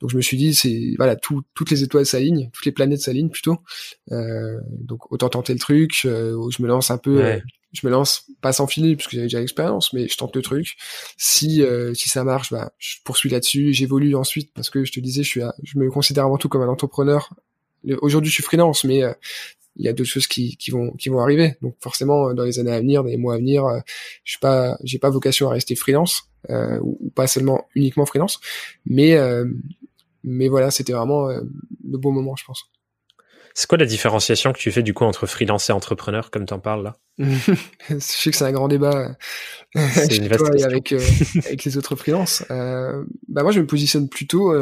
Donc 0.00 0.10
je 0.10 0.16
me 0.16 0.22
suis 0.22 0.36
dit, 0.36 0.54
c'est 0.54 0.94
voilà, 0.98 1.16
tout, 1.16 1.42
toutes 1.54 1.70
les 1.70 1.82
étoiles 1.82 2.06
s'alignent, 2.06 2.50
toutes 2.52 2.66
les 2.66 2.72
planètes 2.72 3.00
s'alignent 3.00 3.30
plutôt. 3.30 3.58
Euh, 4.12 4.60
donc 4.68 5.10
autant 5.10 5.28
tenter 5.28 5.54
le 5.54 5.58
truc. 5.58 6.02
Euh, 6.04 6.36
je 6.50 6.62
me 6.62 6.68
lance 6.68 6.90
un 6.90 6.98
peu. 6.98 7.24
Euh, 7.24 7.40
je 7.74 7.86
me 7.86 7.92
lance 7.92 8.30
pas 8.40 8.52
sans 8.52 8.66
filer 8.66 8.96
puisque 8.96 9.10
j'avais 9.10 9.24
déjà 9.24 9.40
l'expérience, 9.40 9.92
mais 9.92 10.08
je 10.08 10.16
tente 10.16 10.34
le 10.34 10.42
truc. 10.42 10.76
Si 11.18 11.62
si 11.94 12.08
ça 12.08 12.24
marche, 12.24 12.50
bah, 12.50 12.72
je 12.78 12.96
poursuis 13.04 13.28
là-dessus. 13.28 13.74
J'évolue 13.74 14.14
ensuite 14.14 14.52
parce 14.54 14.70
que 14.70 14.84
je 14.84 14.92
te 14.92 15.00
disais, 15.00 15.22
je 15.22 15.28
suis, 15.28 15.40
je 15.62 15.78
me 15.78 15.90
considère 15.90 16.24
avant 16.24 16.38
tout 16.38 16.48
comme 16.48 16.62
un 16.62 16.68
entrepreneur. 16.68 17.34
Aujourd'hui, 18.00 18.30
je 18.30 18.34
suis 18.34 18.42
freelance, 18.42 18.84
mais 18.84 19.02
il 19.76 19.84
y 19.84 19.88
a 19.88 19.92
d'autres 19.92 20.08
choses 20.08 20.26
qui, 20.26 20.56
qui 20.56 20.70
vont 20.70 20.92
qui 20.92 21.08
vont 21.10 21.20
arriver. 21.20 21.56
Donc 21.60 21.76
forcément, 21.80 22.32
dans 22.32 22.44
les 22.44 22.58
années 22.58 22.72
à 22.72 22.78
venir, 22.80 23.02
dans 23.02 23.10
les 23.10 23.16
mois 23.16 23.34
à 23.34 23.38
venir, 23.38 23.64
je 24.24 24.32
suis 24.32 24.40
pas, 24.40 24.78
j'ai 24.84 24.98
pas 24.98 25.10
vocation 25.10 25.50
à 25.50 25.52
rester 25.52 25.74
freelance 25.74 26.30
euh, 26.50 26.78
ou, 26.82 27.10
pas 27.14 27.26
seulement 27.26 27.66
uniquement 27.74 28.04
freelance, 28.04 28.40
mais 28.84 29.14
euh, 29.14 29.46
mais 30.24 30.48
voilà, 30.48 30.70
c'était 30.70 30.92
vraiment 30.92 31.28
euh, 31.28 31.40
le 31.88 31.98
bon 31.98 32.12
moment, 32.12 32.36
je 32.36 32.44
pense. 32.44 32.64
C'est 33.54 33.68
quoi 33.68 33.78
la 33.78 33.86
différenciation 33.86 34.52
que 34.52 34.58
tu 34.58 34.72
fais 34.72 34.82
du 34.82 34.94
coup 34.94 35.04
entre 35.04 35.26
freelance 35.26 35.70
et 35.70 35.72
entrepreneur, 35.72 36.30
comme 36.30 36.44
tu 36.44 36.52
en 36.52 36.58
parles 36.58 36.82
là 36.82 36.96
Je 37.18 37.98
sais 37.98 38.30
que 38.30 38.36
c'est 38.36 38.44
un 38.44 38.52
grand 38.52 38.68
débat 38.68 39.16
avec, 39.74 40.92
avec 41.44 41.64
les 41.64 41.78
autres 41.78 41.94
freelances. 41.94 42.44
Euh, 42.50 43.04
bah 43.28 43.42
moi, 43.42 43.52
je 43.52 43.60
me 43.60 43.66
positionne 43.66 44.08
plutôt 44.08 44.52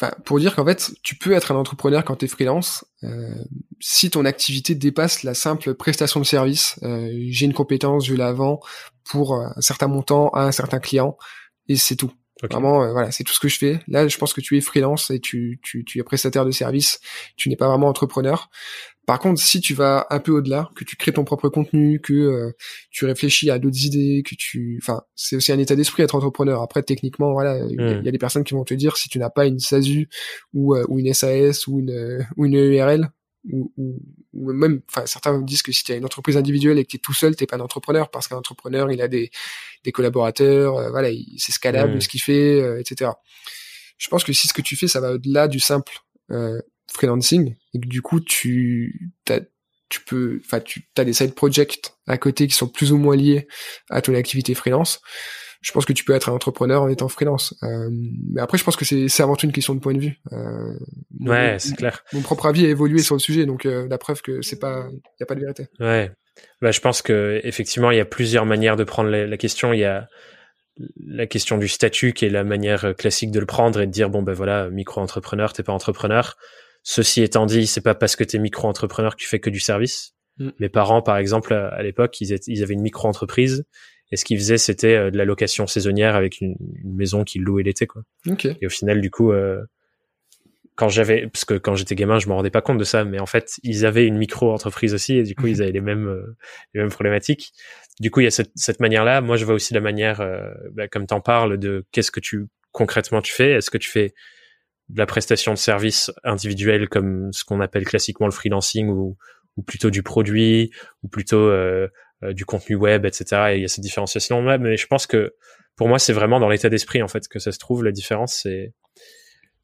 Enfin, 0.00 0.14
pour 0.24 0.38
dire 0.40 0.56
qu'en 0.56 0.64
fait, 0.64 0.92
tu 1.02 1.14
peux 1.14 1.32
être 1.32 1.52
un 1.52 1.56
entrepreneur 1.56 2.02
quand 2.04 2.16
tu 2.16 2.24
es 2.24 2.28
freelance 2.28 2.86
euh, 3.02 3.34
si 3.80 4.08
ton 4.08 4.24
activité 4.24 4.74
dépasse 4.74 5.24
la 5.24 5.34
simple 5.34 5.74
prestation 5.74 6.20
de 6.20 6.24
service. 6.24 6.78
Euh, 6.82 7.10
j'ai 7.28 7.44
une 7.44 7.52
compétence, 7.52 8.06
je 8.06 8.14
la 8.14 8.32
vends 8.32 8.60
pour 9.04 9.34
un 9.34 9.60
certain 9.60 9.88
montant 9.88 10.30
à 10.30 10.44
un 10.44 10.52
certain 10.52 10.78
client 10.78 11.18
et 11.68 11.76
c'est 11.76 11.96
tout. 11.96 12.10
Vraiment, 12.48 12.82
euh, 12.82 12.92
voilà, 12.92 13.10
c'est 13.10 13.24
tout 13.24 13.32
ce 13.32 13.40
que 13.40 13.48
je 13.48 13.58
fais. 13.58 13.80
Là, 13.88 14.08
je 14.08 14.16
pense 14.16 14.32
que 14.32 14.40
tu 14.40 14.56
es 14.56 14.60
freelance 14.60 15.10
et 15.10 15.20
tu, 15.20 15.60
tu, 15.62 15.84
tu 15.84 15.98
es 15.98 16.02
prestataire 16.02 16.44
de 16.44 16.50
service. 16.50 17.00
Tu 17.36 17.48
n'es 17.48 17.56
pas 17.56 17.68
vraiment 17.68 17.88
entrepreneur. 17.88 18.50
Par 19.06 19.18
contre, 19.18 19.40
si 19.40 19.60
tu 19.60 19.74
vas 19.74 20.06
un 20.10 20.20
peu 20.20 20.30
au-delà, 20.30 20.70
que 20.76 20.84
tu 20.84 20.96
crées 20.96 21.12
ton 21.12 21.24
propre 21.24 21.48
contenu, 21.48 22.00
que 22.00 22.12
euh, 22.12 22.52
tu 22.90 23.04
réfléchis 23.06 23.50
à 23.50 23.58
d'autres 23.58 23.84
idées, 23.84 24.22
que 24.24 24.34
tu, 24.36 24.78
enfin, 24.80 25.02
c'est 25.16 25.36
aussi 25.36 25.50
un 25.52 25.58
état 25.58 25.74
d'esprit 25.74 26.02
être 26.02 26.14
entrepreneur. 26.14 26.62
Après, 26.62 26.82
techniquement, 26.82 27.32
voilà, 27.32 27.58
il 27.58 27.74
y, 27.74 27.82
a 27.82 28.00
hmm. 28.00 28.02
des 28.02 28.18
personnes 28.18 28.44
qui 28.44 28.54
vont 28.54 28.64
te 28.64 28.74
dire 28.74 28.96
si 28.96 29.08
tu 29.08 29.18
n'as 29.18 29.30
pas 29.30 29.46
une 29.46 29.58
SASU 29.58 30.08
ou, 30.52 30.76
euh, 30.76 30.84
ou 30.88 31.00
une 31.00 31.12
SAS 31.12 31.66
ou 31.66 31.80
une 31.80 32.24
ou 32.36 32.46
une 32.46 32.56
EURL, 32.56 33.10
ou, 33.44 33.72
ou, 34.32 34.52
même, 34.52 34.82
enfin, 34.88 35.06
certains 35.06 35.38
me 35.38 35.44
disent 35.44 35.62
que 35.62 35.72
si 35.72 35.84
tu 35.84 35.92
as 35.92 35.96
une 35.96 36.04
entreprise 36.04 36.36
individuelle 36.36 36.78
et 36.78 36.84
que 36.84 36.90
tu 36.90 36.96
es 36.96 37.00
tout 37.00 37.14
seul, 37.14 37.36
t'es 37.36 37.46
pas 37.46 37.56
un 37.56 37.60
entrepreneur 37.60 38.10
parce 38.10 38.28
qu'un 38.28 38.36
entrepreneur, 38.36 38.90
il 38.90 39.00
a 39.00 39.08
des, 39.08 39.30
des 39.84 39.92
collaborateurs, 39.92 40.76
euh, 40.76 40.90
voilà, 40.90 41.08
c'est 41.38 41.52
scalable 41.52 42.02
ce 42.02 42.08
qu'il 42.08 42.20
fait, 42.20 42.60
euh, 42.60 42.80
etc. 42.80 43.12
Je 43.98 44.08
pense 44.08 44.24
que 44.24 44.32
si 44.32 44.48
ce 44.48 44.52
que 44.52 44.62
tu 44.62 44.76
fais, 44.76 44.88
ça 44.88 45.00
va 45.00 45.12
au-delà 45.12 45.48
du 45.48 45.60
simple 45.60 45.92
euh, 46.30 46.60
freelancing 46.92 47.54
et 47.74 47.80
que 47.80 47.86
du 47.86 48.02
coup, 48.02 48.20
tu, 48.20 49.12
tu 49.88 50.00
peux, 50.04 50.40
enfin, 50.44 50.60
tu 50.60 50.88
as 50.96 51.04
des 51.04 51.12
side 51.12 51.34
projects 51.34 51.92
à 52.06 52.18
côté 52.18 52.46
qui 52.46 52.54
sont 52.54 52.68
plus 52.68 52.92
ou 52.92 52.98
moins 52.98 53.16
liés 53.16 53.46
à 53.88 54.02
ton 54.02 54.14
activité 54.14 54.54
freelance 54.54 55.00
je 55.60 55.72
pense 55.72 55.84
que 55.84 55.92
tu 55.92 56.04
peux 56.04 56.14
être 56.14 56.30
un 56.30 56.32
entrepreneur 56.32 56.82
en 56.82 56.88
étant 56.88 57.08
freelance. 57.08 57.54
Euh, 57.62 57.90
mais 58.32 58.40
après, 58.40 58.56
je 58.56 58.64
pense 58.64 58.76
que 58.76 58.84
c'est 58.84 59.22
avant 59.22 59.36
tout 59.36 59.46
une 59.46 59.52
question 59.52 59.74
de 59.74 59.80
point 59.80 59.92
de 59.92 60.00
vue. 60.00 60.20
Euh, 60.32 60.74
ouais, 61.20 61.56
c'est 61.58 61.76
clair. 61.76 62.02
Mon 62.12 62.22
propre 62.22 62.46
avis 62.46 62.64
a 62.64 62.68
évolué 62.68 63.00
sur 63.00 63.14
le 63.14 63.20
sujet, 63.20 63.44
donc 63.44 63.66
euh, 63.66 63.86
la 63.88 63.98
preuve 63.98 64.22
que 64.22 64.40
c'est 64.40 64.58
pas, 64.58 64.88
y 65.18 65.22
a 65.22 65.26
pas 65.26 65.34
de 65.34 65.40
vérité. 65.40 65.66
Ouais. 65.78 66.12
Bah, 66.62 66.70
je 66.70 66.80
pense 66.80 67.02
que 67.02 67.40
effectivement, 67.44 67.90
il 67.90 67.98
y 67.98 68.00
a 68.00 68.06
plusieurs 68.06 68.46
manières 68.46 68.76
de 68.76 68.84
prendre 68.84 69.10
la, 69.10 69.36
question. 69.36 69.74
Il 69.74 69.80
y 69.80 69.84
a 69.84 70.08
la 71.06 71.26
question 71.26 71.58
du 71.58 71.68
statut 71.68 72.14
qui 72.14 72.24
est 72.24 72.30
la 72.30 72.44
manière 72.44 72.94
classique 72.96 73.30
de 73.30 73.40
le 73.40 73.46
prendre 73.46 73.82
et 73.82 73.86
de 73.86 73.92
dire 73.92 74.08
bon 74.08 74.22
ben 74.22 74.32
voilà, 74.32 74.70
micro-entrepreneur, 74.70 75.52
t'es 75.52 75.62
pas 75.62 75.74
entrepreneur. 75.74 76.36
Ceci 76.82 77.22
étant 77.22 77.44
dit, 77.44 77.66
c'est 77.66 77.82
pas 77.82 77.94
parce 77.94 78.16
que 78.16 78.24
t'es 78.24 78.38
micro-entrepreneur 78.38 79.14
que 79.14 79.20
tu 79.20 79.28
fais 79.28 79.40
que 79.40 79.50
du 79.50 79.60
service. 79.60 80.14
Mm. 80.38 80.48
Mes 80.58 80.68
parents, 80.70 81.02
par 81.02 81.18
exemple, 81.18 81.52
à 81.52 81.82
l'époque, 81.82 82.18
ils, 82.22 82.34
ils 82.46 82.62
avaient 82.62 82.72
une 82.72 82.80
micro-entreprise 82.80 83.66
et 84.12 84.16
ce 84.16 84.24
qu'ils 84.24 84.38
faisaient, 84.38 84.58
c'était 84.58 84.94
euh, 84.94 85.10
de 85.10 85.18
la 85.18 85.24
location 85.24 85.66
saisonnière 85.66 86.16
avec 86.16 86.40
une, 86.40 86.56
maison 86.84 87.24
qu'ils 87.24 87.42
louaient 87.42 87.62
l'été, 87.62 87.86
quoi. 87.86 88.02
Et 88.60 88.66
au 88.66 88.70
final, 88.70 89.00
du 89.00 89.10
coup, 89.10 89.32
euh, 89.32 89.62
quand 90.80 90.88
j'avais, 90.88 91.26
parce 91.26 91.44
que 91.44 91.54
quand 91.54 91.74
j'étais 91.74 91.94
gamin, 91.94 92.18
je 92.18 92.26
me 92.26 92.32
rendais 92.32 92.48
pas 92.48 92.62
compte 92.62 92.78
de 92.78 92.84
ça, 92.84 93.04
mais 93.04 93.20
en 93.20 93.26
fait, 93.26 93.60
ils 93.62 93.84
avaient 93.84 94.06
une 94.06 94.16
micro-entreprise 94.16 94.94
aussi, 94.94 95.18
et 95.18 95.24
du 95.24 95.34
coup, 95.34 95.46
ils 95.46 95.60
avaient 95.60 95.72
les 95.72 95.82
mêmes, 95.82 96.08
euh, 96.08 96.36
les 96.72 96.80
mêmes 96.80 96.88
problématiques. 96.88 97.52
Du 98.00 98.10
coup, 98.10 98.20
il 98.20 98.24
y 98.24 98.26
a 98.26 98.30
cette, 98.30 98.52
cette 98.54 98.80
manière-là. 98.80 99.20
Moi, 99.20 99.36
je 99.36 99.44
vois 99.44 99.52
aussi 99.52 99.74
la 99.74 99.82
manière, 99.82 100.22
euh, 100.22 100.48
bah, 100.72 100.88
comme 100.88 101.06
t'en 101.06 101.20
parles, 101.20 101.58
de 101.58 101.84
qu'est-ce 101.92 102.10
que 102.10 102.20
tu 102.20 102.46
concrètement 102.72 103.20
tu 103.20 103.30
fais. 103.30 103.50
Est-ce 103.50 103.70
que 103.70 103.76
tu 103.76 103.90
fais 103.90 104.14
de 104.88 104.98
la 104.98 105.04
prestation 105.04 105.52
de 105.52 105.58
service 105.58 106.10
individuelle 106.24 106.88
comme 106.88 107.30
ce 107.34 107.44
qu'on 107.44 107.60
appelle 107.60 107.84
classiquement 107.84 108.26
le 108.26 108.32
freelancing 108.32 108.88
ou, 108.88 109.18
ou 109.58 109.62
plutôt 109.62 109.90
du 109.90 110.02
produit 110.02 110.70
ou 111.02 111.08
plutôt 111.08 111.36
euh, 111.36 111.88
du 112.22 112.44
contenu 112.44 112.76
web, 112.76 113.06
etc. 113.06 113.52
Et 113.52 113.56
il 113.56 113.62
y 113.62 113.64
a 113.64 113.68
cette 113.68 113.82
différenciation 113.82 114.42
là, 114.42 114.58
mais 114.58 114.76
je 114.76 114.86
pense 114.86 115.06
que 115.06 115.34
pour 115.76 115.88
moi, 115.88 115.98
c'est 115.98 116.12
vraiment 116.12 116.40
dans 116.40 116.48
l'état 116.48 116.68
d'esprit 116.68 117.02
en 117.02 117.08
fait 117.08 117.26
que 117.26 117.38
ça 117.38 117.52
se 117.52 117.58
trouve. 117.58 117.84
La 117.84 117.92
différence, 117.92 118.34
c'est, 118.34 118.74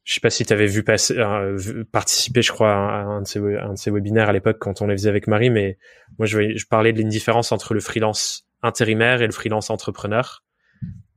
je 0.03 0.13
sais 0.15 0.19
pas 0.19 0.29
si 0.29 0.45
tu 0.45 0.53
avais 0.53 0.65
vu 0.65 0.83
passer, 0.83 1.17
euh, 1.17 1.83
participer, 1.91 2.41
je 2.41 2.51
crois, 2.51 2.71
à 2.71 3.03
un 3.03 3.21
de, 3.21 3.27
ces, 3.27 3.91
webinaires 3.91 4.29
à 4.29 4.33
l'époque 4.33 4.57
quand 4.59 4.81
on 4.81 4.87
les 4.87 4.95
faisait 4.95 5.09
avec 5.09 5.27
Marie, 5.27 5.49
mais 5.49 5.77
moi, 6.17 6.25
je, 6.25 6.55
je 6.55 6.65
parlais 6.65 6.93
de 6.93 7.03
différence 7.03 7.51
entre 7.51 7.73
le 7.73 7.81
freelance 7.81 8.47
intérimaire 8.63 9.21
et 9.21 9.25
le 9.25 9.31
freelance 9.31 9.69
entrepreneur. 9.69 10.43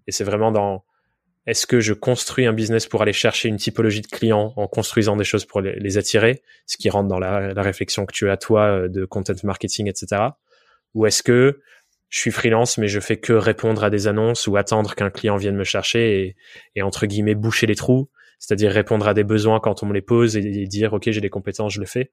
Et 0.07 0.12
c'est 0.12 0.24
vraiment 0.24 0.53
dans 0.53 0.85
est-ce 1.46 1.66
que 1.66 1.81
je 1.81 1.94
construis 1.94 2.46
un 2.46 2.53
business 2.53 2.87
pour 2.87 3.00
aller 3.00 3.12
chercher 3.12 3.48
une 3.48 3.57
typologie 3.57 4.03
de 4.03 4.07
clients 4.07 4.53
en 4.57 4.66
construisant 4.66 5.16
des 5.16 5.24
choses 5.24 5.44
pour 5.44 5.61
les, 5.61 5.98
attirer, 5.98 6.42
ce 6.66 6.76
qui 6.76 6.90
rentre 6.90 7.09
dans 7.09 7.18
la, 7.18 7.55
la, 7.55 7.62
réflexion 7.62 8.05
que 8.05 8.12
tu 8.12 8.29
as 8.29 8.37
toi 8.37 8.64
euh, 8.64 8.88
de 8.88 9.05
content 9.05 9.33
marketing, 9.44 9.88
etc. 9.88 10.20
Ou 10.94 11.07
est-ce 11.07 11.22
que 11.22 11.61
je 12.09 12.18
suis 12.18 12.31
freelance, 12.33 12.76
mais 12.76 12.88
je 12.88 12.98
fais 12.98 13.18
que 13.18 13.33
répondre 13.33 13.85
à 13.85 13.90
des 13.90 14.09
annonces 14.09 14.46
ou 14.46 14.57
attendre 14.57 14.94
qu'un 14.94 15.11
client 15.11 15.37
vienne 15.37 15.57
me 15.57 15.64
chercher 15.64 16.22
et, 16.22 16.37
et 16.74 16.83
entre 16.83 17.07
guillemets 17.07 17.37
boucher 17.37 17.66
les 17.66 17.76
trous, 17.76 18.11
c'est-à-dire 18.40 18.72
répondre 18.72 19.07
à 19.07 19.14
des 19.14 19.22
besoins 19.22 19.61
quand 19.61 19.83
on 19.83 19.87
me 19.87 19.94
les 19.94 20.03
pose 20.03 20.37
et, 20.37 20.66
dire 20.66 20.92
ok 20.92 21.11
j'ai 21.11 21.20
des 21.20 21.31
compétences, 21.31 21.74
je 21.74 21.81
le 21.81 21.87
fais. 21.87 22.12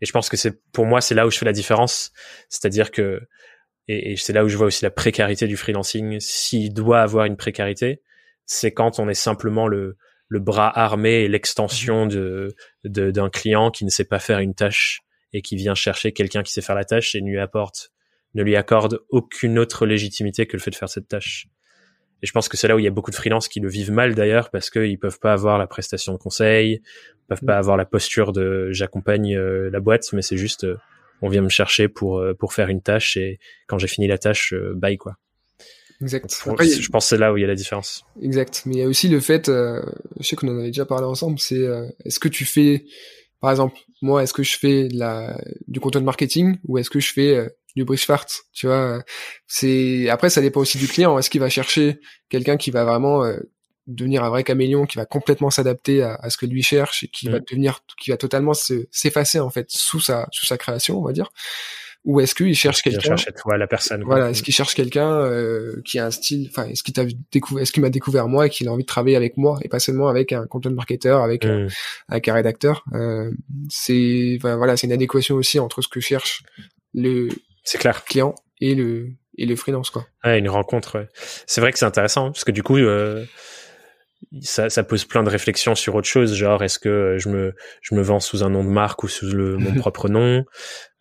Et 0.00 0.06
je 0.06 0.12
pense 0.12 0.30
que 0.30 0.36
c'est 0.36 0.62
pour 0.72 0.86
moi 0.86 1.02
c'est 1.02 1.14
là 1.14 1.26
où 1.26 1.30
je 1.30 1.36
fais 1.36 1.44
la 1.44 1.52
différence, 1.52 2.12
c'est-à-dire 2.48 2.90
que 2.90 3.20
et, 3.88 4.12
et 4.12 4.16
c'est 4.16 4.32
là 4.32 4.44
où 4.44 4.48
je 4.48 4.56
vois 4.56 4.66
aussi 4.66 4.84
la 4.84 4.90
précarité 4.90 5.46
du 5.46 5.56
freelancing. 5.56 6.18
S'il 6.20 6.72
doit 6.72 7.00
avoir 7.00 7.26
une 7.26 7.36
précarité, 7.36 8.02
c'est 8.46 8.72
quand 8.72 8.98
on 8.98 9.08
est 9.08 9.14
simplement 9.14 9.68
le, 9.68 9.98
le 10.28 10.40
bras 10.40 10.70
armé 10.78 11.22
et 11.22 11.28
l'extension 11.28 12.06
de 12.06 12.54
d'un 12.84 13.28
client 13.28 13.70
qui 13.70 13.84
ne 13.84 13.90
sait 13.90 14.04
pas 14.04 14.18
faire 14.18 14.38
une 14.38 14.54
tâche 14.54 15.00
et 15.32 15.42
qui 15.42 15.56
vient 15.56 15.74
chercher 15.74 16.12
quelqu'un 16.12 16.42
qui 16.42 16.52
sait 16.52 16.62
faire 16.62 16.76
la 16.76 16.84
tâche 16.84 17.14
et 17.14 17.20
ne 17.20 17.28
lui 17.28 17.38
apporte, 17.38 17.90
ne 18.34 18.42
lui 18.42 18.56
accorde 18.56 19.00
aucune 19.10 19.58
autre 19.58 19.86
légitimité 19.86 20.46
que 20.46 20.56
le 20.56 20.62
fait 20.62 20.70
de 20.70 20.76
faire 20.76 20.88
cette 20.88 21.08
tâche. 21.08 21.48
Et 22.22 22.26
je 22.26 22.32
pense 22.32 22.48
que 22.48 22.56
c'est 22.56 22.66
là 22.66 22.74
où 22.74 22.78
il 22.78 22.84
y 22.84 22.88
a 22.88 22.90
beaucoup 22.90 23.10
de 23.10 23.16
freelances 23.16 23.48
qui 23.48 23.60
le 23.60 23.68
vivent 23.68 23.92
mal 23.92 24.14
d'ailleurs 24.14 24.50
parce 24.50 24.70
qu'ils 24.70 24.98
peuvent 24.98 25.20
pas 25.20 25.32
avoir 25.32 25.58
la 25.58 25.66
prestation 25.66 26.12
de 26.12 26.18
conseil, 26.18 26.82
peuvent 27.28 27.44
pas 27.44 27.56
mm. 27.56 27.58
avoir 27.58 27.76
la 27.76 27.84
posture 27.84 28.32
de 28.32 28.70
j'accompagne 28.72 29.36
euh, 29.36 29.70
la 29.70 29.80
boîte, 29.80 30.12
mais 30.12 30.22
c'est 30.22 30.36
juste 30.36 30.64
euh, 30.64 30.76
on 31.22 31.28
vient 31.28 31.42
me 31.42 31.48
chercher 31.48 31.88
pour 31.88 32.18
euh, 32.18 32.34
pour 32.34 32.54
faire 32.54 32.68
une 32.68 32.82
tâche 32.82 33.16
et 33.16 33.38
quand 33.68 33.78
j'ai 33.78 33.86
fini 33.86 34.08
la 34.08 34.18
tâche, 34.18 34.52
bye 34.74 34.96
quoi. 34.96 35.16
Exact. 36.00 36.32
je 36.32 36.88
pense 36.90 37.04
que 37.04 37.08
c'est 37.08 37.18
là 37.18 37.32
où 37.32 37.36
il 37.36 37.40
y 37.40 37.44
a 37.44 37.48
la 37.48 37.56
différence. 37.56 38.04
Exact. 38.22 38.62
Mais 38.66 38.76
il 38.76 38.78
y 38.78 38.82
a 38.82 38.86
aussi 38.86 39.08
le 39.08 39.18
fait, 39.18 39.48
je 39.48 39.82
sais 40.20 40.36
qu'on 40.36 40.46
en 40.46 40.58
avait 40.58 40.68
déjà 40.68 40.86
parlé 40.86 41.04
ensemble, 41.04 41.40
c'est 41.40 41.66
est-ce 42.04 42.20
que 42.20 42.28
tu 42.28 42.44
fais 42.44 42.84
par 43.40 43.50
exemple, 43.50 43.78
moi, 44.02 44.22
est-ce 44.22 44.32
que 44.32 44.42
je 44.42 44.58
fais 44.58 44.88
de 44.88 44.98
la, 44.98 45.38
du 45.66 45.80
content 45.80 46.00
marketing 46.00 46.58
ou 46.64 46.78
est-ce 46.78 46.90
que 46.90 47.00
je 47.00 47.12
fais 47.12 47.36
euh, 47.36 47.48
du 47.76 47.84
fart 47.96 48.26
Tu 48.52 48.66
vois, 48.66 49.02
c'est 49.46 50.08
après 50.08 50.30
ça 50.30 50.40
dépend 50.40 50.60
aussi 50.60 50.78
du 50.78 50.88
client. 50.88 51.18
Est-ce 51.18 51.30
qu'il 51.30 51.40
va 51.40 51.48
chercher 51.48 52.00
quelqu'un 52.28 52.56
qui 52.56 52.70
va 52.70 52.84
vraiment 52.84 53.24
euh, 53.24 53.38
devenir 53.86 54.24
un 54.24 54.30
vrai 54.30 54.44
caméléon, 54.44 54.86
qui 54.86 54.96
va 54.96 55.06
complètement 55.06 55.50
s'adapter 55.50 56.02
à, 56.02 56.14
à, 56.14 56.30
ce 56.30 56.36
que 56.36 56.46
lui 56.46 56.62
cherche 56.62 57.04
et 57.04 57.08
qui 57.08 57.28
va 57.28 57.38
mm. 57.38 57.44
devenir, 57.48 57.80
qui 58.00 58.10
va 58.10 58.16
totalement 58.16 58.54
s'effacer 58.54 59.40
en 59.40 59.50
fait 59.50 59.70
sous 59.70 60.00
sa 60.00 60.26
sous 60.32 60.46
sa 60.46 60.58
création, 60.58 60.98
on 60.98 61.04
va 61.04 61.12
dire 61.12 61.30
ou 62.04 62.20
est-ce 62.20 62.34
qu'il 62.34 62.54
cherche 62.54 62.82
quelqu'un 62.82 63.16
la 63.56 63.66
personne 63.66 64.02
voilà 64.04 64.30
est-ce 64.30 64.42
qu'il 64.42 64.54
cherche 64.54 64.74
quelqu'un 64.74 65.20
euh, 65.20 65.80
qui 65.84 65.98
a 65.98 66.06
un 66.06 66.10
style 66.10 66.48
enfin 66.50 66.66
est-ce 66.68 66.82
qu'il 66.82 66.94
t'a 66.94 67.04
découvert 67.32 67.62
est-ce 67.62 67.72
qu'il 67.72 67.82
m'a 67.82 67.90
découvert 67.90 68.28
moi 68.28 68.46
et 68.46 68.50
qu'il 68.50 68.68
a 68.68 68.72
envie 68.72 68.84
de 68.84 68.88
travailler 68.88 69.16
avec 69.16 69.36
moi 69.36 69.58
et 69.62 69.68
pas 69.68 69.78
seulement 69.78 70.08
avec 70.08 70.32
un 70.32 70.46
content 70.46 70.70
marketer 70.70 71.10
avec 71.10 71.44
un, 71.44 71.64
hmm. 71.64 71.68
avec 72.08 72.28
un 72.28 72.34
rédacteur 72.34 72.84
euh, 72.94 73.30
c'est 73.68 74.38
voilà 74.40 74.76
c'est 74.76 74.86
une 74.86 74.92
adéquation 74.92 75.34
aussi 75.34 75.58
entre 75.58 75.82
ce 75.82 75.88
que 75.88 76.00
cherche 76.00 76.42
le 76.94 77.28
clair 77.78 78.04
client 78.04 78.34
et 78.60 78.74
le 78.74 79.10
et 79.36 79.46
le 79.46 79.56
freelance 79.56 79.90
quoi 79.90 80.06
ouais, 80.24 80.38
une 80.38 80.48
rencontre 80.48 81.00
ouais. 81.00 81.08
c'est 81.46 81.60
vrai 81.60 81.72
que 81.72 81.78
c'est 81.78 81.84
intéressant 81.84 82.30
parce 82.30 82.44
que 82.44 82.52
du 82.52 82.62
coup 82.62 82.76
euh, 82.76 83.24
ça, 84.40 84.68
ça, 84.68 84.82
pose 84.82 85.04
plein 85.04 85.22
de 85.22 85.30
réflexions 85.30 85.74
sur 85.74 85.94
autre 85.94 86.08
chose, 86.08 86.34
genre 86.34 86.62
est-ce 86.62 86.78
que 86.78 87.16
je 87.18 87.28
me 87.28 87.54
je 87.80 87.94
me 87.94 88.02
vends 88.02 88.20
sous 88.20 88.42
un 88.42 88.50
nom 88.50 88.64
de 88.64 88.68
marque 88.68 89.02
ou 89.04 89.08
sous 89.08 89.26
le, 89.26 89.56
mon 89.56 89.74
propre 89.80 90.08
nom 90.08 90.44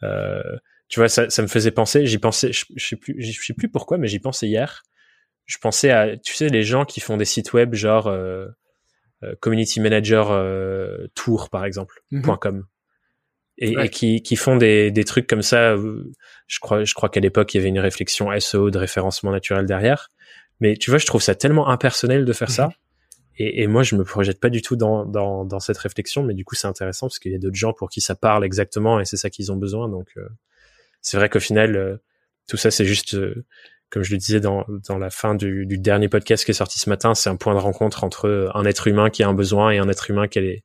euh, 0.03 0.41
tu 0.89 0.99
vois, 0.99 1.09
ça, 1.09 1.29
ça 1.29 1.41
me 1.41 1.47
faisait 1.47 1.71
penser, 1.71 2.05
j'y 2.05 2.17
pensais, 2.17 2.51
je, 2.53 2.65
je, 2.75 2.87
sais 2.87 2.95
plus, 2.95 3.15
je 3.19 3.41
sais 3.41 3.53
plus 3.53 3.69
pourquoi, 3.69 3.97
mais 3.97 4.07
j'y 4.07 4.19
pensais 4.19 4.47
hier. 4.47 4.83
Je 5.45 5.57
pensais 5.57 5.91
à, 5.91 6.17
tu 6.17 6.33
sais, 6.33 6.47
les 6.49 6.63
gens 6.63 6.85
qui 6.85 6.99
font 6.99 7.17
des 7.17 7.25
sites 7.25 7.53
web, 7.53 7.73
genre, 7.73 8.07
euh, 8.07 8.47
community 9.39 9.79
manager 9.79 10.31
tour 11.15 11.49
par 11.49 11.65
exemple 11.65 12.01
Mhm. 12.11 12.37
.com 12.39 12.65
et, 13.57 13.75
Ouais. 13.75 13.87
et 13.87 13.89
qui, 13.89 14.21
qui 14.21 14.35
font 14.35 14.55
des, 14.55 14.91
des 14.91 15.03
trucs 15.03 15.25
comme 15.27 15.41
ça. 15.41 15.71
euh, 15.71 16.03
Je 16.45 16.59
crois, 16.59 16.83
je 16.83 16.93
crois 16.93 17.09
qu'à 17.09 17.19
l'époque, 17.19 17.53
il 17.53 17.57
y 17.57 17.59
avait 17.59 17.69
une 17.69 17.79
réflexion 17.79 18.31
SEO 18.39 18.69
de 18.69 18.77
référencement 18.77 19.31
naturel 19.31 19.65
derrière. 19.65 20.09
Mais 20.59 20.75
tu 20.77 20.91
vois, 20.91 20.99
je 20.99 21.05
trouve 21.07 21.21
ça 21.21 21.33
tellement 21.35 21.67
impersonnel 21.69 22.23
de 22.25 22.33
faire 22.33 22.51
ça. 22.51 22.69
Et, 23.39 23.61
et 23.63 23.67
moi, 23.67 23.81
je 23.83 23.95
me 23.95 24.03
projette 24.03 24.39
pas 24.39 24.49
du 24.49 24.61
tout 24.61 24.75
dans, 24.75 25.05
dans, 25.05 25.43
dans 25.45 25.59
cette 25.59 25.77
réflexion. 25.79 26.23
Mais 26.23 26.33
du 26.35 26.45
coup, 26.45 26.53
c'est 26.55 26.67
intéressant 26.67 27.07
parce 27.07 27.17
qu'il 27.19 27.31
y 27.31 27.35
a 27.35 27.39
d'autres 27.39 27.55
gens 27.55 27.73
pour 27.73 27.89
qui 27.89 27.99
ça 28.01 28.15
parle 28.15 28.43
exactement 28.45 28.99
et 28.99 29.05
c'est 29.05 29.17
ça 29.17 29.29
qu'ils 29.31 29.51
ont 29.51 29.57
besoin. 29.57 29.89
Donc, 29.89 30.07
euh, 30.17 30.27
c'est 31.01 31.17
vrai 31.17 31.29
qu'au 31.29 31.39
final, 31.39 31.75
euh, 31.75 31.97
tout 32.47 32.57
ça, 32.57 32.71
c'est 32.71 32.85
juste, 32.85 33.15
euh, 33.15 33.45
comme 33.89 34.03
je 34.03 34.11
le 34.11 34.17
disais 34.17 34.39
dans, 34.39 34.65
la 34.89 35.09
fin 35.09 35.35
du, 35.35 35.65
dernier 35.77 36.09
podcast 36.09 36.45
qui 36.45 36.51
est 36.51 36.55
sorti 36.55 36.79
ce 36.79 36.89
matin, 36.89 37.15
c'est 37.15 37.29
un 37.29 37.35
point 37.35 37.53
de 37.53 37.59
rencontre 37.59 38.03
entre 38.03 38.51
un 38.53 38.65
être 38.65 38.87
humain 38.87 39.09
qui 39.09 39.23
a 39.23 39.27
un 39.27 39.33
besoin 39.33 39.71
et 39.71 39.77
un 39.77 39.89
être 39.89 40.09
humain 40.09 40.27
qui, 40.27 40.63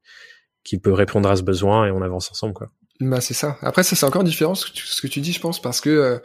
qui 0.64 0.78
peut 0.78 0.92
répondre 0.92 1.30
à 1.30 1.36
ce 1.36 1.42
besoin 1.42 1.86
et 1.86 1.90
on 1.90 2.02
avance 2.02 2.30
ensemble, 2.30 2.54
quoi. 2.54 2.70
Bah 3.00 3.20
c'est 3.20 3.34
ça. 3.34 3.58
Après 3.62 3.82
ça 3.82 3.96
c'est 3.96 4.06
encore 4.06 4.22
différent 4.22 4.54
ce 4.54 4.66
que 4.66 4.72
tu, 4.72 4.86
ce 4.86 5.02
que 5.02 5.08
tu 5.08 5.20
dis 5.20 5.32
je 5.32 5.40
pense 5.40 5.60
parce 5.60 5.80
que 5.80 5.90
euh, 5.90 6.18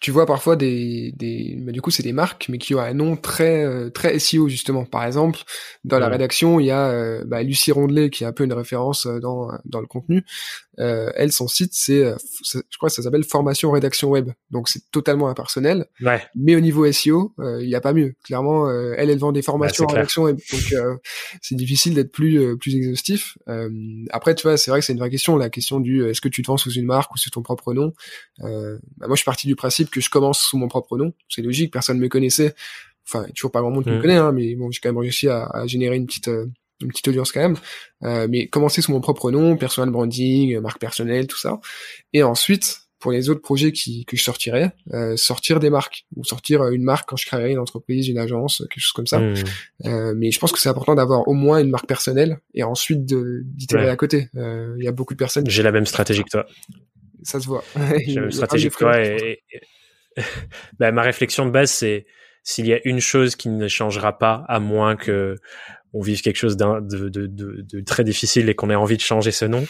tu 0.00 0.10
vois 0.10 0.24
parfois 0.26 0.56
des 0.56 1.12
des 1.16 1.54
bah, 1.58 1.70
du 1.70 1.82
coup 1.82 1.90
c'est 1.90 2.02
des 2.02 2.12
marques 2.14 2.46
mais 2.48 2.56
qui 2.56 2.74
ont 2.74 2.80
un 2.80 2.94
nom 2.94 3.16
très 3.16 3.62
euh, 3.64 3.90
très 3.90 4.18
SEO 4.18 4.48
justement. 4.48 4.84
Par 4.86 5.04
exemple 5.04 5.40
dans 5.84 5.98
la 5.98 6.08
rédaction 6.08 6.60
il 6.60 6.66
y 6.66 6.70
a 6.70 6.88
euh, 6.88 7.24
bah, 7.26 7.42
Lucie 7.42 7.72
Rondelet 7.72 8.08
qui 8.08 8.24
est 8.24 8.26
un 8.26 8.32
peu 8.32 8.44
une 8.44 8.54
référence 8.54 9.04
euh, 9.06 9.18
dans 9.20 9.50
dans 9.66 9.80
le 9.80 9.86
contenu. 9.86 10.24
Euh, 10.80 11.10
elle 11.14 11.30
son 11.30 11.46
site 11.46 11.70
c'est 11.72 12.02
euh, 12.02 12.16
c'est- 12.42 12.62
je 12.70 12.76
crois 12.78 12.88
que 12.88 12.94
ça 12.94 13.02
s'appelle 13.02 13.22
formation 13.24 13.70
rédaction 13.70 14.08
web 14.08 14.30
donc 14.50 14.68
c'est 14.68 14.90
totalement 14.90 15.28
impersonnel. 15.28 15.86
Ouais. 16.00 16.22
Mais 16.34 16.56
au 16.56 16.60
niveau 16.60 16.90
SEO 16.90 17.34
euh, 17.38 17.62
il 17.62 17.68
y 17.68 17.74
a 17.76 17.80
pas 17.82 17.92
mieux. 17.92 18.14
Clairement 18.24 18.68
euh, 18.68 18.94
elle 18.96 19.10
elle 19.10 19.18
vend 19.18 19.32
des 19.32 19.42
formations 19.42 19.84
Bah, 19.84 19.90
en 19.90 19.92
clair. 19.92 20.00
rédaction 20.02 20.22
web 20.22 20.38
donc 20.52 20.72
euh, 20.72 20.94
c'est 21.42 21.54
difficile 21.54 21.94
d'être 21.94 22.12
plus 22.12 22.38
euh, 22.40 22.56
plus 22.56 22.74
exhaustif. 22.76 23.36
Euh, 23.48 23.68
après, 24.10 24.34
tu 24.34 24.42
vois, 24.44 24.56
c'est 24.56 24.70
vrai 24.70 24.80
que 24.80 24.86
c'est 24.86 24.92
une 24.92 24.98
vraie 24.98 25.10
question, 25.10 25.36
la 25.36 25.50
question 25.50 25.80
du 25.80 26.03
euh, 26.04 26.10
est-ce 26.10 26.20
que 26.20 26.28
tu 26.28 26.42
te 26.42 26.46
vends 26.46 26.56
sous 26.56 26.72
une 26.72 26.86
marque 26.86 27.12
ou 27.14 27.18
sous 27.18 27.30
ton 27.30 27.42
propre 27.42 27.74
nom? 27.74 27.92
Euh, 28.42 28.78
bah, 28.98 29.06
moi, 29.06 29.16
je 29.16 29.20
suis 29.20 29.24
parti 29.24 29.46
du 29.46 29.56
principe 29.56 29.90
que 29.90 30.00
je 30.00 30.10
commence 30.10 30.40
sous 30.40 30.56
mon 30.58 30.68
propre 30.68 30.96
nom. 30.98 31.12
C'est 31.28 31.42
logique, 31.42 31.72
personne 31.72 31.98
me 31.98 32.08
connaissait. 32.08 32.54
Enfin, 33.06 33.26
toujours 33.34 33.50
pas 33.50 33.60
grand 33.60 33.70
monde 33.70 33.84
qui 33.84 33.90
me 33.90 33.98
Mm. 33.98 34.02
connaît, 34.02 34.16
hein, 34.16 34.32
mais 34.32 34.54
bon, 34.54 34.70
j'ai 34.70 34.80
quand 34.80 34.88
même 34.88 34.98
réussi 34.98 35.28
à, 35.28 35.44
à 35.46 35.66
générer 35.66 35.96
une 35.96 36.06
petite 36.06 36.28
euh, 36.28 36.46
une 36.80 36.88
petite 36.88 37.06
audience 37.08 37.32
quand 37.32 37.40
même. 37.40 37.56
Euh, 38.02 38.26
mais 38.28 38.48
commencer 38.48 38.82
sous 38.82 38.92
mon 38.92 39.00
propre 39.00 39.30
nom, 39.30 39.56
personal 39.56 39.90
branding, 39.90 40.58
marque 40.60 40.80
personnelle, 40.80 41.26
tout 41.26 41.38
ça. 41.38 41.60
Et 42.12 42.22
ensuite, 42.22 42.80
pour 43.04 43.12
les 43.12 43.28
autres 43.28 43.42
projets 43.42 43.70
qui, 43.70 44.06
que 44.06 44.16
je 44.16 44.22
sortirais, 44.22 44.72
euh, 44.94 45.14
sortir 45.18 45.60
des 45.60 45.68
marques 45.68 46.06
ou 46.16 46.24
sortir 46.24 46.62
euh, 46.62 46.70
une 46.70 46.82
marque 46.84 47.06
quand 47.06 47.16
je 47.18 47.26
créerais 47.26 47.50
une 47.52 47.58
entreprise, 47.58 48.08
une 48.08 48.16
agence, 48.16 48.64
quelque 48.70 48.80
chose 48.80 48.92
comme 48.92 49.06
ça. 49.06 49.18
Hmm. 49.20 49.34
Euh, 49.84 50.14
mais 50.16 50.30
je 50.30 50.38
pense 50.38 50.52
que 50.52 50.58
c'est 50.58 50.70
important 50.70 50.94
d'avoir 50.94 51.28
au 51.28 51.34
moins 51.34 51.58
une 51.58 51.68
marque 51.68 51.86
personnelle 51.86 52.38
et 52.54 52.62
ensuite 52.62 53.04
d'itérer 53.04 53.84
Ouais. 53.84 53.90
à 53.90 53.96
côté. 53.96 54.30
Euh, 54.36 54.74
Il 54.78 54.84
y 54.86 54.88
a 54.88 54.92
beaucoup 54.92 55.12
de 55.12 55.18
personnes, 55.18 55.44
J'ai 55.50 55.62
la 55.62 55.70
même 55.70 55.84
stratégie 55.84 56.24
que 56.24 56.30
toi. 56.30 56.46
ça 57.22 57.40
se 57.40 57.46
voit. 57.46 57.62
J'ai 58.06 58.14
la 58.14 58.22
même 58.22 58.30
stratégie 58.32 58.70
que 58.70 58.76
toi. 58.78 58.98
Et, 58.98 59.42
bah, 60.78 60.90
ma 60.90 61.02
réflexion 61.02 61.44
de 61.44 61.50
base, 61.50 61.70
c'est 61.72 62.06
s'il 62.42 62.66
y 62.66 62.72
a 62.72 62.80
une 62.86 63.00
chose 63.00 63.36
qui 63.36 63.50
ne 63.50 63.68
changera 63.68 64.16
pas, 64.16 64.46
à 64.48 64.60
moins 64.60 64.96
que 64.96 65.36
on 65.92 66.00
vive 66.00 66.22
quelque 66.22 66.36
chose 66.36 66.56
de, 66.56 66.80
de, 66.80 67.26
de, 67.26 67.26
de 67.70 67.80
très 67.80 68.02
difficile 68.02 68.48
et 68.48 68.54
qu'on 68.54 68.70
ait 68.70 68.74
envie 68.74 68.96
de 68.96 69.02
changer 69.02 69.30
ce 69.30 69.44
nom, 69.44 69.66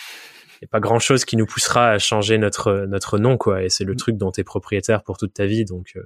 n'y 0.64 0.68
a 0.68 0.72
pas 0.72 0.80
grand 0.80 0.98
chose 0.98 1.24
qui 1.24 1.36
nous 1.36 1.46
poussera 1.46 1.90
à 1.92 1.98
changer 1.98 2.38
notre 2.38 2.86
notre 2.88 3.18
nom, 3.18 3.36
quoi. 3.38 3.62
Et 3.62 3.68
c'est 3.68 3.84
le 3.84 3.92
Mm. 3.94 3.96
truc 3.96 4.16
dont 4.16 4.30
tu 4.32 4.40
es 4.40 4.44
propriétaire 4.44 5.02
pour 5.02 5.16
toute 5.18 5.32
ta 5.34 5.46
vie, 5.46 5.64
donc 5.64 5.92
euh, 5.96 6.02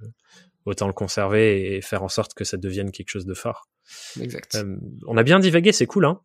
autant 0.65 0.87
le 0.87 0.93
conserver 0.93 1.77
et 1.77 1.81
faire 1.83 2.03
en 2.03 2.09
sorte 2.09 2.35
que 2.35 2.45
ça 2.45 2.57
devienne 2.57 2.91
quelque 2.93 3.09
chose 3.11 3.25
de 3.27 3.35
fort. 3.35 3.69
Exact. 4.21 4.55
Euh, 4.57 4.77
on 5.07 5.17
a 5.17 5.23
bien 5.23 5.39
divagué, 5.41 5.73
c'est 5.73 5.87
cool, 5.87 6.05
hein 6.05 6.21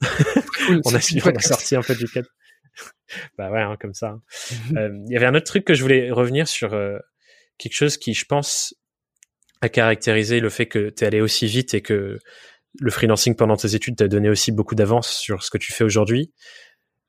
Cool, 0.68 0.82
on 0.86 0.94
a, 0.94 1.00
on 1.26 1.36
a 1.36 1.40
sorti 1.40 1.76
un 1.76 1.82
peu 1.82 1.96
du 1.96 2.08
cadre. 2.10 2.28
bah 3.38 3.50
ouais, 3.52 3.62
hein, 3.62 3.78
comme 3.80 3.94
ça. 3.94 4.10
hein. 4.10 4.22
Euh, 4.78 4.90
Il 5.08 5.14
y 5.14 5.18
avait 5.18 5.26
un 5.28 5.36
autre 5.36 5.46
truc 5.46 5.64
que 5.66 5.74
je 5.76 5.82
voulais 5.82 6.12
revenir 6.12 6.48
sur 6.48 6.74
euh, 6.74 6.98
quelque 7.58 7.76
chose 7.76 7.98
qui, 7.98 8.14
je 8.14 8.26
pense, 8.26 8.74
a 9.62 9.70
caractérisé 9.70 10.40
le 10.42 10.50
fait 10.50 10.66
que 10.66 10.90
tu 10.90 11.04
es 11.04 11.08
allé 11.08 11.22
aussi 11.22 11.48
vite 11.48 11.74
et 11.74 11.82
que 11.82 12.18
le 12.80 12.92
freelancing 12.92 13.36
pendant 13.36 13.56
tes 13.56 13.76
études 13.76 13.96
t'a 13.96 14.08
donné 14.08 14.30
aussi 14.30 14.52
beaucoup 14.52 14.76
d'avance 14.76 15.10
sur 15.16 15.44
ce 15.44 15.52
que 15.52 15.58
tu 15.60 15.72
fais 15.72 15.84
aujourd'hui. 15.84 16.34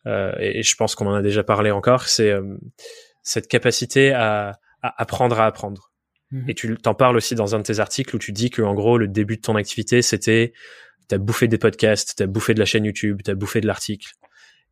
Euh, 0.06 0.32
et 0.38 0.62
je 0.62 0.76
pense 0.76 0.94
qu'on 0.94 1.06
en 1.06 1.14
a 1.14 1.22
déjà 1.22 1.42
parlé 1.42 1.70
encore. 1.70 2.08
C'est 2.08 2.30
euh, 2.30 2.56
cette 3.22 3.48
capacité 3.48 4.12
à, 4.12 4.58
à 4.82 5.02
apprendre 5.02 5.40
à 5.40 5.46
apprendre. 5.46 5.92
Mhm. 6.30 6.48
Et 6.48 6.54
tu 6.54 6.76
t'en 6.76 6.94
parles 6.94 7.16
aussi 7.16 7.34
dans 7.34 7.54
un 7.54 7.58
de 7.58 7.64
tes 7.64 7.80
articles 7.80 8.14
où 8.14 8.18
tu 8.18 8.32
dis 8.32 8.50
que 8.50 8.62
en 8.62 8.74
gros 8.74 8.98
le 8.98 9.08
début 9.08 9.36
de 9.36 9.42
ton 9.42 9.56
activité 9.56 10.02
c'était 10.02 10.52
t'as 11.08 11.18
bouffé 11.18 11.48
des 11.48 11.58
podcasts, 11.58 12.14
t'as 12.16 12.26
bouffé 12.26 12.54
de 12.54 12.58
la 12.58 12.64
chaîne 12.64 12.84
YouTube, 12.84 13.20
t'as 13.22 13.34
bouffé 13.34 13.60
de 13.60 13.66
l'article 13.66 14.12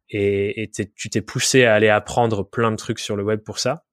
et, 0.08 0.62
et 0.62 0.70
tu 0.70 1.10
t'es 1.10 1.20
poussé 1.20 1.64
à 1.64 1.74
aller 1.74 1.88
apprendre 1.88 2.42
plein 2.42 2.70
de 2.70 2.76
trucs 2.76 2.98
sur 2.98 3.16
le 3.16 3.22
web 3.22 3.40
pour 3.40 3.58
ça. 3.58 3.84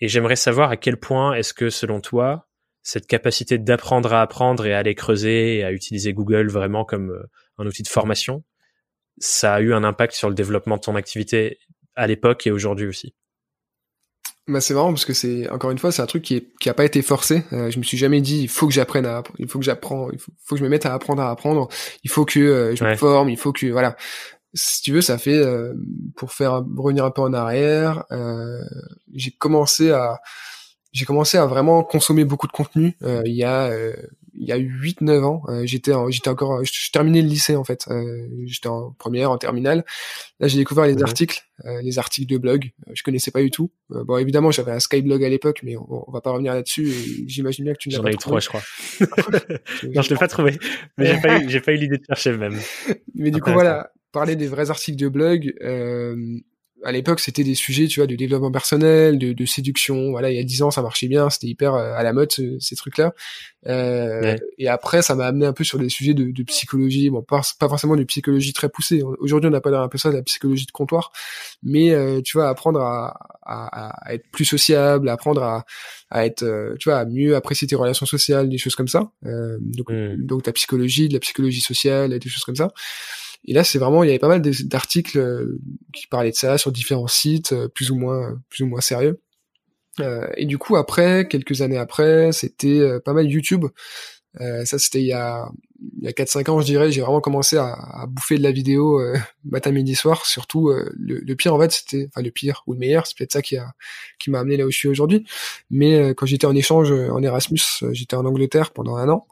Et 0.00 0.08
j'aimerais 0.08 0.36
savoir 0.36 0.70
à 0.70 0.76
quel 0.76 0.98
point 0.98 1.34
est-ce 1.34 1.54
que 1.54 1.70
selon 1.70 2.00
toi 2.00 2.48
cette 2.82 3.08
capacité 3.08 3.58
d'apprendre 3.58 4.12
à 4.14 4.22
apprendre 4.22 4.64
et 4.64 4.72
à 4.72 4.78
aller 4.78 4.94
creuser 4.94 5.56
et 5.56 5.64
à 5.64 5.72
utiliser 5.72 6.12
Google 6.12 6.48
vraiment 6.48 6.84
comme 6.84 7.10
euh, 7.10 7.28
un 7.58 7.66
outil 7.66 7.82
de 7.82 7.88
formation, 7.88 8.44
ça 9.18 9.54
a 9.54 9.60
eu 9.60 9.72
un 9.72 9.84
impact 9.84 10.14
sur 10.14 10.28
le 10.28 10.34
développement 10.34 10.76
de 10.76 10.82
ton 10.82 10.96
activité 10.96 11.58
à 11.94 12.06
l'époque 12.06 12.46
et 12.46 12.50
aujourd'hui 12.50 12.86
aussi. 12.86 13.14
Bah 14.48 14.60
c'est 14.60 14.74
marrant 14.74 14.90
parce 14.90 15.04
que 15.04 15.12
c'est 15.12 15.48
encore 15.50 15.72
une 15.72 15.78
fois 15.78 15.90
c'est 15.90 16.02
un 16.02 16.06
truc 16.06 16.22
qui 16.22 16.36
est, 16.36 16.52
qui 16.60 16.68
a 16.68 16.74
pas 16.74 16.84
été 16.84 17.02
forcé. 17.02 17.42
Euh, 17.52 17.70
je 17.70 17.78
me 17.78 17.82
suis 17.82 17.96
jamais 17.96 18.20
dit 18.20 18.42
il 18.42 18.48
faut 18.48 18.68
que 18.68 18.72
j'apprenne 18.72 19.04
à 19.04 19.24
il 19.38 19.48
faut 19.48 19.58
que 19.58 19.64
j'apprends 19.64 20.08
il 20.12 20.20
faut, 20.20 20.30
faut 20.44 20.54
que 20.54 20.60
je 20.60 20.64
me 20.64 20.68
mette 20.68 20.86
à 20.86 20.94
apprendre 20.94 21.20
à 21.20 21.30
apprendre 21.30 21.68
il 22.04 22.10
faut 22.10 22.24
que 22.24 22.38
euh, 22.38 22.76
je 22.76 22.84
me 22.84 22.94
forme 22.94 23.28
il 23.28 23.36
faut 23.36 23.52
que 23.52 23.66
voilà 23.66 23.96
si 24.54 24.82
tu 24.82 24.92
veux 24.92 25.00
ça 25.00 25.18
fait 25.18 25.36
euh, 25.36 25.74
pour 26.14 26.32
faire 26.32 26.62
revenir 26.76 27.04
un 27.04 27.10
peu 27.10 27.22
en 27.22 27.32
arrière 27.32 28.04
euh, 28.12 28.62
j'ai 29.12 29.32
commencé 29.32 29.90
à 29.90 30.20
j'ai 30.92 31.04
commencé 31.04 31.36
à 31.36 31.46
vraiment 31.46 31.82
consommer 31.82 32.24
beaucoup 32.24 32.46
de 32.46 32.52
contenu 32.52 32.96
euh, 33.02 33.22
il 33.26 33.34
y 33.34 33.44
a 33.44 33.66
euh, 33.66 33.94
il 34.38 34.46
y 34.46 34.52
a 34.52 34.56
8 34.56 35.00
9 35.00 35.24
ans 35.24 35.42
Euh, 35.48 35.62
j'étais 35.64 35.92
j'étais 36.10 36.28
encore 36.28 36.64
je, 36.64 36.70
je 36.72 36.90
terminais 36.90 37.22
le 37.22 37.28
lycée 37.28 37.56
en 37.56 37.64
fait. 37.64 37.86
Euh, 37.88 38.28
j'étais 38.46 38.68
en 38.68 38.92
première 38.92 39.30
en 39.30 39.38
terminale. 39.38 39.84
Là 40.40 40.48
j'ai 40.48 40.58
découvert 40.58 40.86
les 40.86 41.02
articles 41.02 41.42
euh, 41.64 41.80
les 41.82 41.98
articles 41.98 42.32
de 42.32 42.38
blog. 42.38 42.70
Je 42.92 43.02
connaissais 43.02 43.30
pas 43.30 43.42
du 43.42 43.50
tout. 43.50 43.70
Bon 43.90 44.18
évidemment 44.18 44.50
j'avais 44.50 44.72
un 44.72 44.80
Skyblog 44.80 45.24
à 45.24 45.28
l'époque 45.28 45.60
mais 45.62 45.76
on, 45.76 46.04
on 46.08 46.12
va 46.12 46.20
pas 46.20 46.30
revenir 46.30 46.54
là-dessus 46.54 46.92
j'imagine 47.26 47.64
bien 47.64 47.74
que 47.74 47.78
tu 47.78 47.88
n'as 47.88 47.96
J'en 47.96 48.02
pas 48.02 48.10
ai 48.10 48.14
eu 48.14 48.16
trois, 48.16 48.40
je 48.40 48.48
crois. 48.48 48.62
non, 49.94 50.02
je 50.02 50.10
l'ai 50.10 50.16
pas 50.16 50.28
trouvé, 50.28 50.58
mais 50.98 51.06
j'ai 51.06 51.20
pas 51.20 51.38
eu, 51.40 51.48
j'ai 51.48 51.60
pas 51.60 51.72
eu 51.72 51.76
l'idée 51.76 51.98
de 51.98 52.04
chercher 52.04 52.36
même. 52.36 52.58
Mais 53.14 53.30
du 53.30 53.40
coup, 53.40 53.52
voilà, 53.52 53.90
parler 54.12 54.36
des 54.36 54.48
vrais 54.48 54.70
articles 54.70 54.98
de 54.98 55.08
blog, 55.08 55.54
euh, 55.62 56.16
à 56.84 56.92
l'époque, 56.92 57.20
c'était 57.20 57.42
des 57.44 57.54
sujets, 57.54 57.86
tu 57.86 58.00
vois, 58.00 58.06
de 58.06 58.14
développement 58.16 58.52
personnel, 58.52 59.18
de, 59.18 59.32
de 59.32 59.44
séduction. 59.46 60.10
Voilà, 60.10 60.30
il 60.30 60.36
y 60.36 60.40
a 60.40 60.44
dix 60.44 60.62
ans, 60.62 60.70
ça 60.70 60.82
marchait 60.82 61.08
bien, 61.08 61.30
c'était 61.30 61.46
hyper 61.48 61.74
euh, 61.74 61.94
à 61.94 62.02
la 62.02 62.12
mode, 62.12 62.30
ce- 62.32 62.58
ces 62.60 62.76
trucs-là. 62.76 63.12
Euh, 63.66 64.20
Ouais. 64.22 64.40
Et 64.58 64.68
après, 64.68 65.02
ça 65.02 65.14
m'a 65.14 65.26
amené 65.26 65.46
un 65.46 65.52
peu 65.52 65.64
sur 65.64 65.78
des 65.78 65.88
sujets 65.88 66.14
de, 66.14 66.30
de 66.30 66.42
psychologie. 66.44 67.10
Bon, 67.10 67.22
pas, 67.22 67.40
pas 67.58 67.68
forcément 67.68 67.96
de 67.96 68.04
psychologie 68.04 68.52
très 68.52 68.68
poussée. 68.68 69.02
Aujourd'hui, 69.20 69.50
on 69.50 69.54
appelle 69.54 69.74
un 69.74 69.88
peu 69.88 69.98
ça 69.98 70.10
de 70.10 70.16
la 70.16 70.22
psychologie 70.22 70.66
de 70.66 70.70
comptoir. 70.70 71.12
Mais, 71.62 71.92
euh, 71.92 72.20
tu 72.22 72.36
vois, 72.38 72.48
apprendre 72.48 72.80
à, 72.80 73.16
à, 73.42 74.08
à 74.08 74.14
être 74.14 74.24
plus 74.30 74.44
sociable, 74.44 75.08
apprendre 75.08 75.42
à, 75.42 75.64
à 76.10 76.26
être, 76.26 76.42
euh, 76.44 76.76
tu 76.78 76.88
vois, 76.88 76.98
à 76.98 77.04
mieux 77.04 77.34
apprécier 77.36 77.66
tes 77.66 77.74
relations 77.76 78.06
sociales, 78.06 78.48
des 78.48 78.58
choses 78.58 78.76
comme 78.76 78.88
ça. 78.88 79.10
Euh, 79.24 79.56
donc, 79.60 79.90
Mm. 79.90 80.24
donc 80.26 80.42
ta 80.44 80.52
psychologie, 80.52 81.08
de 81.08 81.14
la 81.14 81.20
psychologie 81.20 81.60
sociale, 81.60 82.18
des 82.18 82.28
choses 82.28 82.44
comme 82.44 82.56
ça. 82.56 82.70
Et 83.44 83.52
là, 83.52 83.64
c'est 83.64 83.78
vraiment, 83.78 84.02
il 84.02 84.08
y 84.08 84.10
avait 84.10 84.18
pas 84.18 84.28
mal 84.28 84.42
d'articles 84.42 85.18
euh, 85.18 85.58
qui 85.92 86.06
parlaient 86.06 86.30
de 86.30 86.36
ça 86.36 86.58
sur 86.58 86.72
différents 86.72 87.06
sites, 87.06 87.52
euh, 87.52 87.68
plus 87.68 87.90
ou 87.90 87.96
moins, 87.96 88.40
plus 88.48 88.64
ou 88.64 88.66
moins 88.66 88.80
sérieux. 88.80 89.20
Euh, 90.00 90.26
et 90.36 90.46
du 90.46 90.58
coup, 90.58 90.76
après, 90.76 91.26
quelques 91.28 91.62
années 91.62 91.78
après, 91.78 92.32
c'était 92.32 92.80
euh, 92.80 93.00
pas 93.00 93.12
mal 93.12 93.30
YouTube. 93.30 93.66
Euh, 94.40 94.64
ça, 94.64 94.78
c'était 94.78 95.00
il 95.00 95.06
y 95.06 95.12
a, 95.12 95.48
il 95.98 96.04
y 96.04 96.08
a 96.08 96.12
4-5 96.12 96.50
ans, 96.50 96.60
je 96.60 96.66
dirais. 96.66 96.92
J'ai 96.92 97.00
vraiment 97.00 97.20
commencé 97.20 97.56
à, 97.56 97.72
à 97.72 98.06
bouffer 98.06 98.36
de 98.36 98.42
la 98.42 98.52
vidéo 98.52 99.00
euh, 99.00 99.16
matin, 99.44 99.70
midi, 99.70 99.94
soir. 99.94 100.26
Surtout, 100.26 100.68
euh, 100.68 100.90
le, 100.94 101.20
le 101.20 101.36
pire, 101.36 101.54
en 101.54 101.60
fait, 101.60 101.72
c'était, 101.72 102.08
enfin, 102.08 102.22
le 102.22 102.30
pire 102.30 102.62
ou 102.66 102.74
le 102.74 102.78
meilleur, 102.78 103.06
c'est 103.06 103.16
peut-être 103.16 103.32
ça 103.32 103.42
qui 103.42 103.56
a, 103.56 103.72
qui 104.18 104.30
m'a 104.30 104.40
amené 104.40 104.56
là 104.56 104.66
où 104.66 104.70
je 104.70 104.76
suis 104.76 104.88
aujourd'hui. 104.88 105.24
Mais 105.70 105.98
euh, 105.98 106.14
quand 106.14 106.26
j'étais 106.26 106.46
en 106.46 106.54
échange 106.54 106.92
euh, 106.92 107.10
en 107.10 107.22
Erasmus, 107.22 107.60
euh, 107.82 107.92
j'étais 107.92 108.16
en 108.16 108.26
Angleterre 108.26 108.72
pendant 108.72 108.96
un 108.96 109.08
an. 109.08 109.26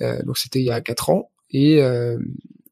Euh, 0.00 0.22
donc 0.22 0.38
c'était 0.38 0.60
il 0.60 0.66
y 0.66 0.70
a 0.70 0.80
4 0.80 1.10
ans. 1.10 1.30
Et, 1.50 1.82
euh, 1.82 2.18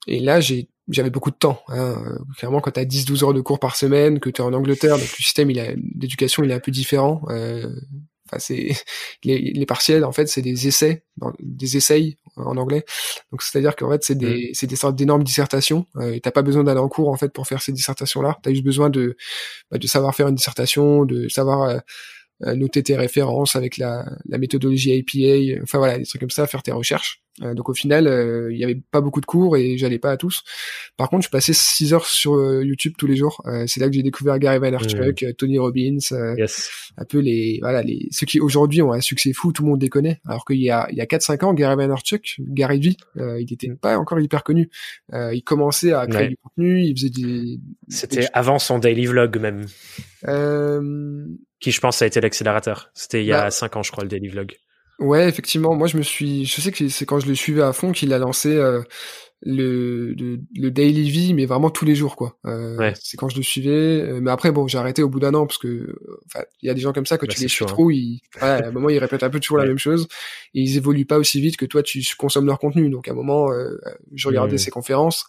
et 0.07 0.21
là, 0.21 0.41
j'ai 0.41 0.69
j'avais 0.89 1.11
beaucoup 1.11 1.31
de 1.31 1.37
temps. 1.37 1.63
Hein. 1.69 1.95
Euh, 1.97 2.19
Clairement, 2.37 2.61
quand 2.61 2.73
tu 2.73 2.81
as 2.81 2.85
10-12 2.85 3.25
heures 3.25 3.35
de 3.35 3.41
cours 3.41 3.61
par 3.61 3.77
semaine, 3.77 4.19
que 4.21 4.31
tu 4.31 4.43
es 4.43 4.45
en 4.45 4.53
Angleterre, 4.53 4.99
donc 4.99 5.09
le 5.09 5.23
système 5.23 5.51
il 5.51 5.61
a 5.61 5.69
d'éducation 5.77 6.43
il 6.43 6.51
est 6.51 6.55
un 6.55 6.61
peu 6.61 6.73
différent. 6.73 7.23
Euh, 7.29 7.69
Enfin, 8.33 8.39
c'est 8.39 8.71
les, 9.25 9.39
les 9.39 9.67
partiels 9.67 10.05
en 10.05 10.13
fait, 10.13 10.27
c'est 10.27 10.43
des 10.43 10.67
essais, 10.69 11.05
des 11.41 11.77
essais 11.77 12.19
en 12.37 12.57
anglais. 12.57 12.85
Donc 13.31 13.43
c'est-à-dire 13.43 13.77
qu'en 13.77 13.91
fait 13.91 14.03
c'est 14.05 14.15
des 14.15 14.51
c'est 14.55 14.67
des 14.67 14.77
sortes 14.77 14.97
d'énormes 14.97 15.25
dissertations. 15.25 15.87
Euh, 15.97 16.13
et 16.15 16.21
t'as 16.21 16.31
pas 16.31 16.43
besoin 16.43 16.65
d'aller 16.65 16.81
en 16.81 16.89
cours 16.89 17.09
en 17.11 17.17
fait 17.17 17.31
pour 17.33 17.47
faire 17.47 17.63
ces 17.63 17.73
dissertations-là. 17.73 18.39
T'as 18.43 18.51
juste 18.51 18.65
besoin 18.65 18.91
de 18.91 19.17
bah, 19.71 19.79
de 19.79 19.87
savoir 19.87 20.15
faire 20.15 20.29
une 20.29 20.35
dissertation, 20.35 21.05
de 21.05 21.29
savoir 21.29 21.81
euh, 22.43 22.55
noter 22.55 22.83
tes 22.83 22.97
références 22.97 23.55
avec 23.57 23.77
la, 23.77 24.05
la 24.27 24.39
méthodologie 24.39 24.93
APA, 24.95 25.63
enfin 25.63 25.79
voilà, 25.79 25.99
des 25.99 26.07
trucs 26.07 26.21
comme 26.21 26.31
ça, 26.31 26.47
faire 26.47 26.63
tes 26.63 26.73
recherches. 26.73 27.22
Euh, 27.41 27.55
donc 27.55 27.69
au 27.69 27.75
final, 27.75 28.05
il 28.51 28.59
y 28.59 28.65
avait 28.65 28.81
pas 28.91 29.01
beaucoup 29.01 29.21
de 29.21 29.27
cours 29.27 29.57
et 29.57 29.79
j'allais 29.79 29.99
pas 29.99 30.11
à 30.11 30.17
tous. 30.17 30.43
Par 30.97 31.09
contre, 31.09 31.25
je 31.25 31.31
passais 31.31 31.53
6 31.55 31.95
heures 31.95 32.07
sur 32.07 32.35
YouTube 32.63 32.95
tous 32.99 33.07
les 33.07 33.17
jours. 33.17 33.43
c'est 33.67 33.81
là 33.81 33.89
que 33.89 33.95
j'ai 33.95 34.03
découvert 34.03 34.39
Gary 34.39 34.59
Vaynerchuk, 34.59 35.23
mmh. 35.23 35.33
Tony 35.35 35.59
Robbins, 35.59 35.99
un 36.11 37.05
peu 37.05 37.19
les 37.19 37.59
voilà 37.63 37.83
les 37.83 38.09
ceux 38.11 38.27
qui 38.27 38.41
aujourd'hui 38.41 38.83
ont 38.83 38.93
un 38.93 39.01
succès 39.01 39.33
fou, 39.33 39.53
tout 39.53 39.63
le 39.63 39.71
monde 39.71 39.83
les 39.83 39.89
connaît. 39.89 40.21
Alors 40.27 40.45
qu'il 40.45 40.61
y 40.61 40.71
a 40.71 40.87
il 40.91 40.97
y 40.97 41.01
a 41.01 41.07
4-5 41.07 41.45
ans, 41.45 41.55
Gary 41.55 41.77
Vaynerchuk, 41.77 42.37
Gary 42.41 42.81
V, 42.81 42.97
il 43.41 43.53
était 43.53 43.71
pas 43.81 43.97
encore 43.99 44.21
hyper 44.21 44.45
connu. 44.45 44.71
il 45.13 45.43
commençait 45.45 45.93
à 45.93 46.07
créer 46.07 46.29
du 46.29 46.37
contenu, 46.37 46.83
il 46.83 46.97
faisait 46.97 47.11
des. 47.11 47.61
C'était 47.89 48.29
avant 48.33 48.59
son 48.59 48.79
daily 48.79 49.07
vlog 49.07 49.39
même. 49.39 49.67
Euh... 50.29 51.27
Qui, 51.61 51.71
je 51.71 51.81
pense, 51.81 52.03
a 52.03 52.07
été 52.07 52.21
l'accélérateur. 52.21 52.91
C'était 52.93 53.23
il 53.23 53.27
y 53.27 53.33
a 53.33 53.51
5 53.51 53.73
bah 53.73 53.79
ans, 53.79 53.83
je 53.83 53.93
crois, 53.93 54.03
le 54.03 54.09
daily 54.09 54.29
vlog. 54.29 54.57
Ouais, 55.03 55.29
effectivement. 55.29 55.75
Moi, 55.75 55.89
je 55.89 55.97
me 55.97 56.03
suis. 56.03 56.45
Je 56.45 56.61
sais 56.61 56.71
que 56.71 56.89
c'est 56.89 57.07
quand 57.07 57.19
je 57.19 57.27
le 57.27 57.35
suivais 57.35 57.63
à 57.63 57.73
fond 57.73 57.91
qu'il 57.91 58.13
a 58.13 58.19
lancé 58.19 58.55
euh, 58.55 58.83
le, 59.41 60.15
le, 60.15 60.71
daily 60.71 61.11
V, 61.11 61.35
mais 61.35 61.45
vraiment 61.45 61.71
tous 61.71 61.85
les 61.85 61.97
jours, 61.97 62.15
quoi. 62.15 62.39
Euh, 62.47 62.77
ouais. 62.77 62.93
C'est 63.01 63.17
quand 63.17 63.29
je 63.29 63.37
le 63.37 63.43
suivais. 63.43 64.01
Euh, 64.01 64.21
mais 64.23 64.31
après, 64.31 64.53
bon, 64.53 64.69
j'ai 64.69 64.79
arrêté 64.79 65.03
au 65.03 65.09
bout 65.09 65.19
d'un 65.19 65.35
an 65.35 65.45
parce 65.45 65.59
que, 65.59 65.93
enfin, 66.27 66.45
il 66.63 66.69
y 66.69 66.71
a 66.71 66.75
des 66.75 66.81
gens 66.81 66.93
comme 66.93 67.05
ça 67.05 67.19
que 67.19 67.27
bah, 67.27 67.33
tu 67.33 67.41
les 67.41 67.49
suis 67.49 67.67
trop, 67.67 67.91
hein. 67.91 67.95
ils, 67.95 68.21
ouais, 68.41 68.49
à 68.49 68.69
un 68.69 68.71
moment, 68.71 68.91
ils 68.91 68.99
répètent 68.99 69.25
un 69.25 69.31
peu 69.31 69.41
toujours 69.41 69.59
la 69.59 69.67
même 69.67 69.79
chose 69.79 70.07
et 70.55 70.61
ils 70.61 70.77
évoluent 70.77 71.05
pas 71.05 71.19
aussi 71.19 71.41
vite 71.41 71.57
que 71.57 71.67
toi, 71.67 71.83
tu 71.83 72.01
consommes 72.17 72.47
leur 72.47 72.61
contenu. 72.61 72.89
Donc, 72.89 73.09
à 73.09 73.11
un 73.11 73.17
moment, 73.17 73.49
je 74.15 74.29
regardais 74.29 74.55
mmh. 74.55 74.59
ces 74.59 74.71
conférences. 74.71 75.27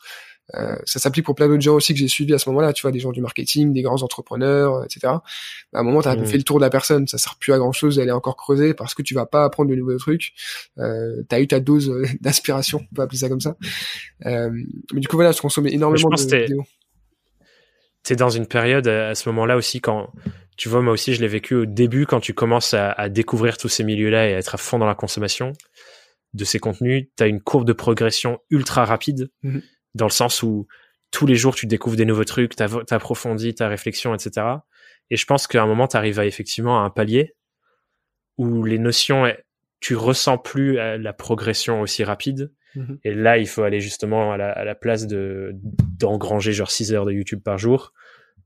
Euh, 0.55 0.75
ça 0.85 0.99
s'applique 0.99 1.25
pour 1.25 1.35
plein 1.35 1.47
d'autres 1.47 1.61
gens 1.61 1.75
aussi 1.75 1.93
que 1.93 1.99
j'ai 1.99 2.07
suivis 2.07 2.33
à 2.33 2.37
ce 2.37 2.49
moment-là, 2.49 2.73
tu 2.73 2.81
vois, 2.81 2.91
des 2.91 2.99
gens 2.99 3.11
du 3.11 3.21
marketing, 3.21 3.73
des 3.73 3.81
grands 3.81 4.01
entrepreneurs, 4.03 4.83
etc. 4.83 5.07
À 5.07 5.21
un 5.73 5.83
moment, 5.83 6.01
tu 6.01 6.09
as 6.09 6.15
mmh. 6.15 6.25
fait 6.25 6.37
le 6.37 6.43
tour 6.43 6.59
de 6.59 6.63
la 6.63 6.69
personne, 6.69 7.07
ça 7.07 7.17
sert 7.17 7.35
plus 7.35 7.53
à 7.53 7.57
grand-chose 7.57 7.95
d'aller 7.95 8.11
encore 8.11 8.35
creuser 8.35 8.73
parce 8.73 8.93
que 8.93 9.01
tu 9.01 9.13
vas 9.13 9.25
pas 9.25 9.45
apprendre 9.45 9.69
de 9.69 9.75
nouveaux 9.75 9.97
trucs. 9.97 10.33
Euh, 10.77 11.23
tu 11.29 11.35
as 11.35 11.41
eu 11.41 11.47
ta 11.47 11.59
dose 11.59 11.89
euh, 11.89 12.05
d'aspiration, 12.21 12.85
on 12.91 12.95
peut 12.95 13.01
appeler 13.01 13.19
ça 13.19 13.29
comme 13.29 13.41
ça. 13.41 13.55
Euh, 14.25 14.51
mais 14.93 14.99
du 14.99 15.07
coup, 15.07 15.15
voilà, 15.15 15.31
je 15.31 15.41
consommais 15.41 15.71
énormément 15.71 16.09
de 16.09 16.37
vidéos. 16.37 16.65
T'es 18.03 18.17
dans 18.17 18.29
une 18.29 18.47
période 18.47 18.87
à 18.87 19.15
ce 19.15 19.29
moment-là 19.29 19.55
aussi 19.55 19.79
quand 19.79 20.11
tu 20.57 20.69
vois, 20.69 20.81
moi 20.81 20.93
aussi, 20.93 21.15
je 21.15 21.21
l'ai 21.21 21.27
vécu 21.27 21.55
au 21.55 21.65
début 21.65 22.05
quand 22.05 22.19
tu 22.19 22.33
commences 22.33 22.73
à, 22.75 22.91
à 22.91 23.09
découvrir 23.09 23.57
tous 23.57 23.69
ces 23.69 23.83
milieux-là 23.83 24.27
et 24.29 24.35
à 24.35 24.37
être 24.37 24.53
à 24.53 24.57
fond 24.57 24.77
dans 24.77 24.85
la 24.85 24.93
consommation 24.93 25.53
de 26.33 26.45
ces 26.45 26.59
contenus. 26.59 27.07
Tu 27.17 27.23
as 27.23 27.27
une 27.27 27.41
courbe 27.41 27.65
de 27.65 27.73
progression 27.73 28.39
ultra 28.51 28.85
rapide. 28.85 29.31
Mmh 29.41 29.59
dans 29.95 30.05
le 30.05 30.11
sens 30.11 30.43
où 30.43 30.67
tous 31.11 31.27
les 31.27 31.35
jours 31.35 31.55
tu 31.55 31.67
découvres 31.67 31.95
des 31.95 32.05
nouveaux 32.05 32.23
trucs, 32.23 32.55
tu 32.55 32.63
approfondis 32.63 33.55
ta 33.55 33.67
réflexion, 33.67 34.13
etc. 34.13 34.47
Et 35.09 35.15
je 35.15 35.25
pense 35.25 35.47
qu'à 35.47 35.61
un 35.61 35.67
moment, 35.67 35.87
tu 35.87 35.95
arrives 35.95 36.19
à 36.19 36.25
effectivement 36.25 36.81
à 36.81 36.85
un 36.85 36.89
palier 36.89 37.35
où 38.37 38.63
les 38.63 38.79
notions, 38.79 39.31
tu 39.79 39.95
ressens 39.95 40.39
plus 40.39 40.79
euh, 40.79 40.97
la 40.97 41.13
progression 41.13 41.81
aussi 41.81 42.03
rapide. 42.03 42.51
Mm-hmm. 42.75 42.97
Et 43.03 43.13
là, 43.13 43.37
il 43.37 43.47
faut 43.47 43.61
aller 43.61 43.79
justement 43.79 44.33
à 44.33 44.37
la, 44.37 44.75
place 44.75 45.05
de 45.05 45.51
d'engranger 45.99 46.51
genre 46.51 46.71
6 46.71 46.93
heures 46.93 47.05
de 47.05 47.11
YouTube 47.11 47.41
par 47.43 47.59
jour, 47.59 47.93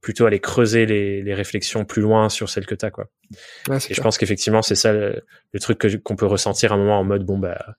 plutôt 0.02 0.26
aller 0.26 0.42
creuser 0.42 0.86
les, 0.86 1.24
les 1.24 1.34
réflexions 1.34 1.86
plus 1.86 2.02
loin 2.02 2.28
sur 2.28 2.50
celles 2.50 2.66
que 2.66 2.76
tu 2.76 2.86
as. 2.86 2.92
Quoi. 2.92 3.10
et 3.70 3.94
je 3.94 4.02
pense 4.02 4.18
qu'effectivement, 4.18 4.62
c'est 4.62 4.76
ça 4.76 4.92
le, 4.92 5.24
truc 5.62 6.02
qu'on 6.04 6.18
peut 6.18 6.26
ressentir 6.26 6.74
à 6.74 6.76
un 6.76 6.80
moment 6.80 7.00
en 7.00 7.06
mode, 7.06 7.26
bon, 7.26 7.38
bah 7.38 7.78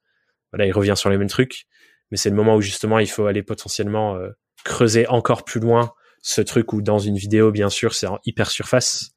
voilà, 0.50 0.64
il 0.64 0.72
revient 0.72 0.94
sur 0.96 1.10
les 1.10 1.18
mêmes 1.18 1.28
trucs 1.28 1.66
mais 2.10 2.16
c'est 2.16 2.30
le 2.30 2.36
moment 2.36 2.56
où 2.56 2.60
justement 2.60 2.98
il 2.98 3.08
faut 3.08 3.26
aller 3.26 3.42
potentiellement 3.42 4.16
euh, 4.16 4.30
creuser 4.64 5.06
encore 5.08 5.44
plus 5.44 5.60
loin 5.60 5.92
ce 6.20 6.40
truc 6.40 6.72
où 6.72 6.82
dans 6.82 6.98
une 6.98 7.16
vidéo, 7.16 7.52
bien 7.52 7.70
sûr, 7.70 7.94
c'est 7.94 8.06
en 8.06 8.18
hyper 8.24 8.50
surface. 8.50 9.12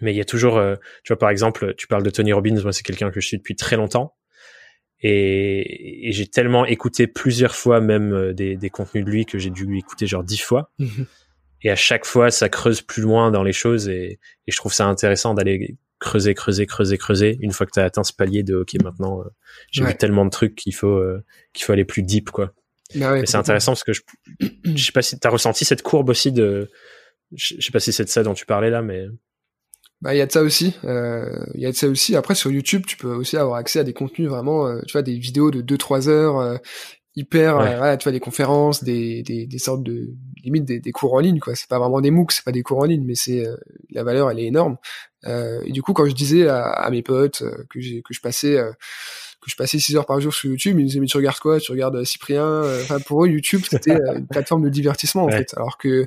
Mais 0.00 0.12
il 0.12 0.16
y 0.16 0.20
a 0.20 0.24
toujours, 0.24 0.56
euh, 0.56 0.74
tu 1.04 1.12
vois, 1.12 1.18
par 1.18 1.30
exemple, 1.30 1.74
tu 1.76 1.86
parles 1.86 2.02
de 2.02 2.10
Tony 2.10 2.32
Robbins, 2.32 2.60
moi 2.62 2.72
c'est 2.72 2.82
quelqu'un 2.82 3.10
que 3.10 3.20
je 3.20 3.26
suis 3.26 3.36
depuis 3.36 3.54
très 3.56 3.76
longtemps. 3.76 4.14
Et, 5.00 6.10
j'ai 6.12 6.26
tellement 6.28 6.64
écouté 6.64 7.06
plusieurs 7.06 7.54
fois 7.56 7.80
même 7.80 8.12
euh, 8.12 8.32
des, 8.32 8.56
des 8.56 8.70
contenus 8.70 9.04
de 9.04 9.10
lui 9.10 9.26
que 9.26 9.38
j'ai 9.38 9.50
dû 9.50 9.64
lui 9.64 9.78
écouter 9.78 10.06
genre 10.06 10.24
dix 10.24 10.40
fois. 10.40 10.72
Mhm. 10.78 11.06
Et 11.62 11.70
à 11.70 11.76
chaque 11.76 12.04
fois, 12.04 12.30
ça 12.30 12.48
creuse 12.48 12.82
plus 12.82 13.02
loin 13.02 13.30
dans 13.30 13.42
les 13.42 13.52
choses 13.52 13.88
et, 13.88 14.18
et 14.46 14.52
je 14.52 14.56
trouve 14.56 14.72
ça 14.72 14.86
intéressant 14.86 15.34
d'aller 15.34 15.76
creuser, 16.02 16.34
creuser, 16.34 16.66
creuser, 16.66 16.98
creuser. 16.98 17.38
Une 17.40 17.52
fois 17.52 17.64
que 17.64 17.70
tu 17.72 17.80
as 17.80 17.84
atteint 17.84 18.04
ce 18.04 18.12
palier 18.12 18.42
de 18.42 18.56
OK, 18.56 18.74
maintenant 18.82 19.20
euh, 19.20 19.28
j'ai 19.70 19.84
vu 19.84 19.94
tellement 19.96 20.24
de 20.24 20.30
trucs 20.30 20.54
qu'il 20.54 20.74
faut 20.74 20.98
euh, 20.98 21.24
qu'il 21.52 21.64
faut 21.64 21.72
aller 21.72 21.84
plus 21.84 22.02
deep 22.02 22.30
quoi. 22.30 22.52
Bah 22.94 23.24
c'est 23.24 23.36
intéressant 23.36 23.72
parce 23.72 23.84
que 23.84 23.92
je, 23.94 24.02
je 24.64 24.84
sais 24.84 24.92
pas 24.92 25.00
si 25.00 25.18
tu 25.18 25.26
as 25.26 25.30
ressenti 25.30 25.64
cette 25.64 25.82
courbe 25.82 26.10
aussi 26.10 26.32
de 26.32 26.70
je 27.34 27.54
sais 27.58 27.72
pas 27.72 27.80
si 27.80 27.92
c'est 27.92 28.04
de 28.04 28.10
ça 28.10 28.22
dont 28.22 28.34
tu 28.34 28.44
parlais 28.44 28.68
là 28.68 28.82
mais 28.82 29.06
bah 30.02 30.14
il 30.14 30.18
y 30.18 30.20
a 30.20 30.26
de 30.26 30.32
ça 30.32 30.42
aussi, 30.42 30.74
euh, 30.82 31.46
il 31.54 31.60
y 31.60 31.66
a 31.66 31.70
de 31.70 31.76
ça 31.76 31.86
aussi. 31.86 32.16
Après 32.16 32.34
sur 32.34 32.50
YouTube, 32.50 32.82
tu 32.84 32.96
peux 32.96 33.14
aussi 33.14 33.36
avoir 33.36 33.56
accès 33.56 33.78
à 33.78 33.84
des 33.84 33.92
contenus 33.92 34.28
vraiment, 34.28 34.80
tu 34.80 34.92
vois, 34.92 35.02
des 35.02 35.16
vidéos 35.16 35.52
de 35.52 35.62
2-3 35.62 36.08
heures 36.08 36.60
hyper, 37.14 37.58
ouais. 37.58 37.98
tu 37.98 38.04
vois, 38.04 38.12
des 38.12 38.20
conférences, 38.20 38.84
des, 38.84 39.22
des, 39.22 39.46
des 39.46 39.58
sortes 39.58 39.82
de 39.82 40.10
limite 40.42 40.64
des, 40.64 40.80
des, 40.80 40.92
cours 40.92 41.14
en 41.14 41.20
ligne, 41.20 41.38
quoi. 41.38 41.54
C'est 41.54 41.68
pas 41.68 41.78
vraiment 41.78 42.00
des 42.00 42.10
MOOC, 42.10 42.32
c'est 42.32 42.44
pas 42.44 42.52
des 42.52 42.62
cours 42.62 42.78
en 42.78 42.84
ligne, 42.84 43.04
mais 43.04 43.14
c'est 43.14 43.46
la 43.90 44.02
valeur, 44.04 44.30
elle 44.30 44.38
est 44.38 44.46
énorme. 44.46 44.76
Euh, 45.26 45.60
et 45.64 45.72
du 45.72 45.82
coup, 45.82 45.92
quand 45.92 46.06
je 46.06 46.14
disais 46.14 46.48
à, 46.48 46.64
à 46.64 46.90
mes 46.90 47.02
potes 47.02 47.42
euh, 47.42 47.64
que, 47.70 47.80
j'ai, 47.80 48.02
que 48.02 48.12
je 48.12 48.20
passais 48.20 48.56
euh, 48.58 48.72
que 49.40 49.50
je 49.50 49.56
passais 49.56 49.78
6 49.78 49.96
heures 49.96 50.06
par 50.06 50.20
jour 50.20 50.32
sur 50.32 50.50
YouTube, 50.50 50.78
ils 50.78 50.82
me 50.82 50.88
disaient 50.88 51.00
mais 51.00 51.06
tu 51.06 51.16
regardes 51.16 51.38
quoi? 51.38 51.58
Tu 51.58 51.72
regardes 51.72 52.04
Cyprien? 52.04 52.62
Enfin 52.82 53.00
pour 53.00 53.24
eux, 53.24 53.28
YouTube 53.28 53.62
c'était 53.68 53.92
une 53.92 54.26
plateforme 54.28 54.62
de 54.62 54.68
divertissement 54.68 55.24
en 55.24 55.30
fait, 55.30 55.52
alors 55.56 55.78
que 55.78 56.06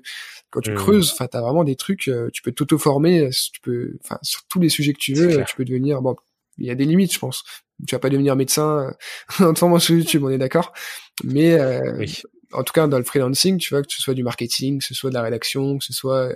quand 0.51 0.61
tu 0.61 0.73
creuses, 0.73 1.11
enfin 1.11 1.27
t'as 1.27 1.41
vraiment 1.41 1.65
des 1.65 1.75
trucs, 1.75 2.09
tu 2.31 2.41
peux 2.41 2.53
t'auto-former, 2.53 3.29
tu 3.51 3.59
peux, 3.59 3.97
enfin 4.05 4.19
sur 4.21 4.43
tous 4.47 4.61
les 4.61 4.69
sujets 4.69 4.93
que 4.93 4.99
tu 4.99 5.13
veux, 5.13 5.43
tu 5.43 5.55
peux 5.57 5.65
devenir 5.65 6.01
bon. 6.01 6.15
Il 6.57 6.65
y 6.65 6.71
a 6.71 6.75
des 6.75 6.85
limites, 6.85 7.13
je 7.13 7.19
pense. 7.19 7.43
Tu 7.87 7.95
vas 7.95 7.99
pas 7.99 8.09
devenir 8.09 8.35
médecin 8.35 8.93
en 9.39 9.53
te 9.53 9.59
formant 9.59 9.79
sur 9.79 9.95
YouTube, 9.95 10.23
on 10.23 10.29
est 10.29 10.37
d'accord. 10.37 10.73
Mais 11.23 11.57
en 12.53 12.63
tout 12.63 12.73
cas 12.73 12.87
dans 12.87 12.97
le 12.97 13.03
freelancing, 13.03 13.57
tu 13.57 13.73
vois 13.73 13.81
que 13.81 13.91
ce 13.91 14.01
soit 14.01 14.13
du 14.13 14.23
marketing, 14.23 14.79
que 14.79 14.85
ce 14.85 14.93
soit 14.93 15.09
de 15.09 15.15
la 15.15 15.21
rédaction, 15.21 15.77
que 15.77 15.83
ce 15.83 15.93
soit 15.93 16.29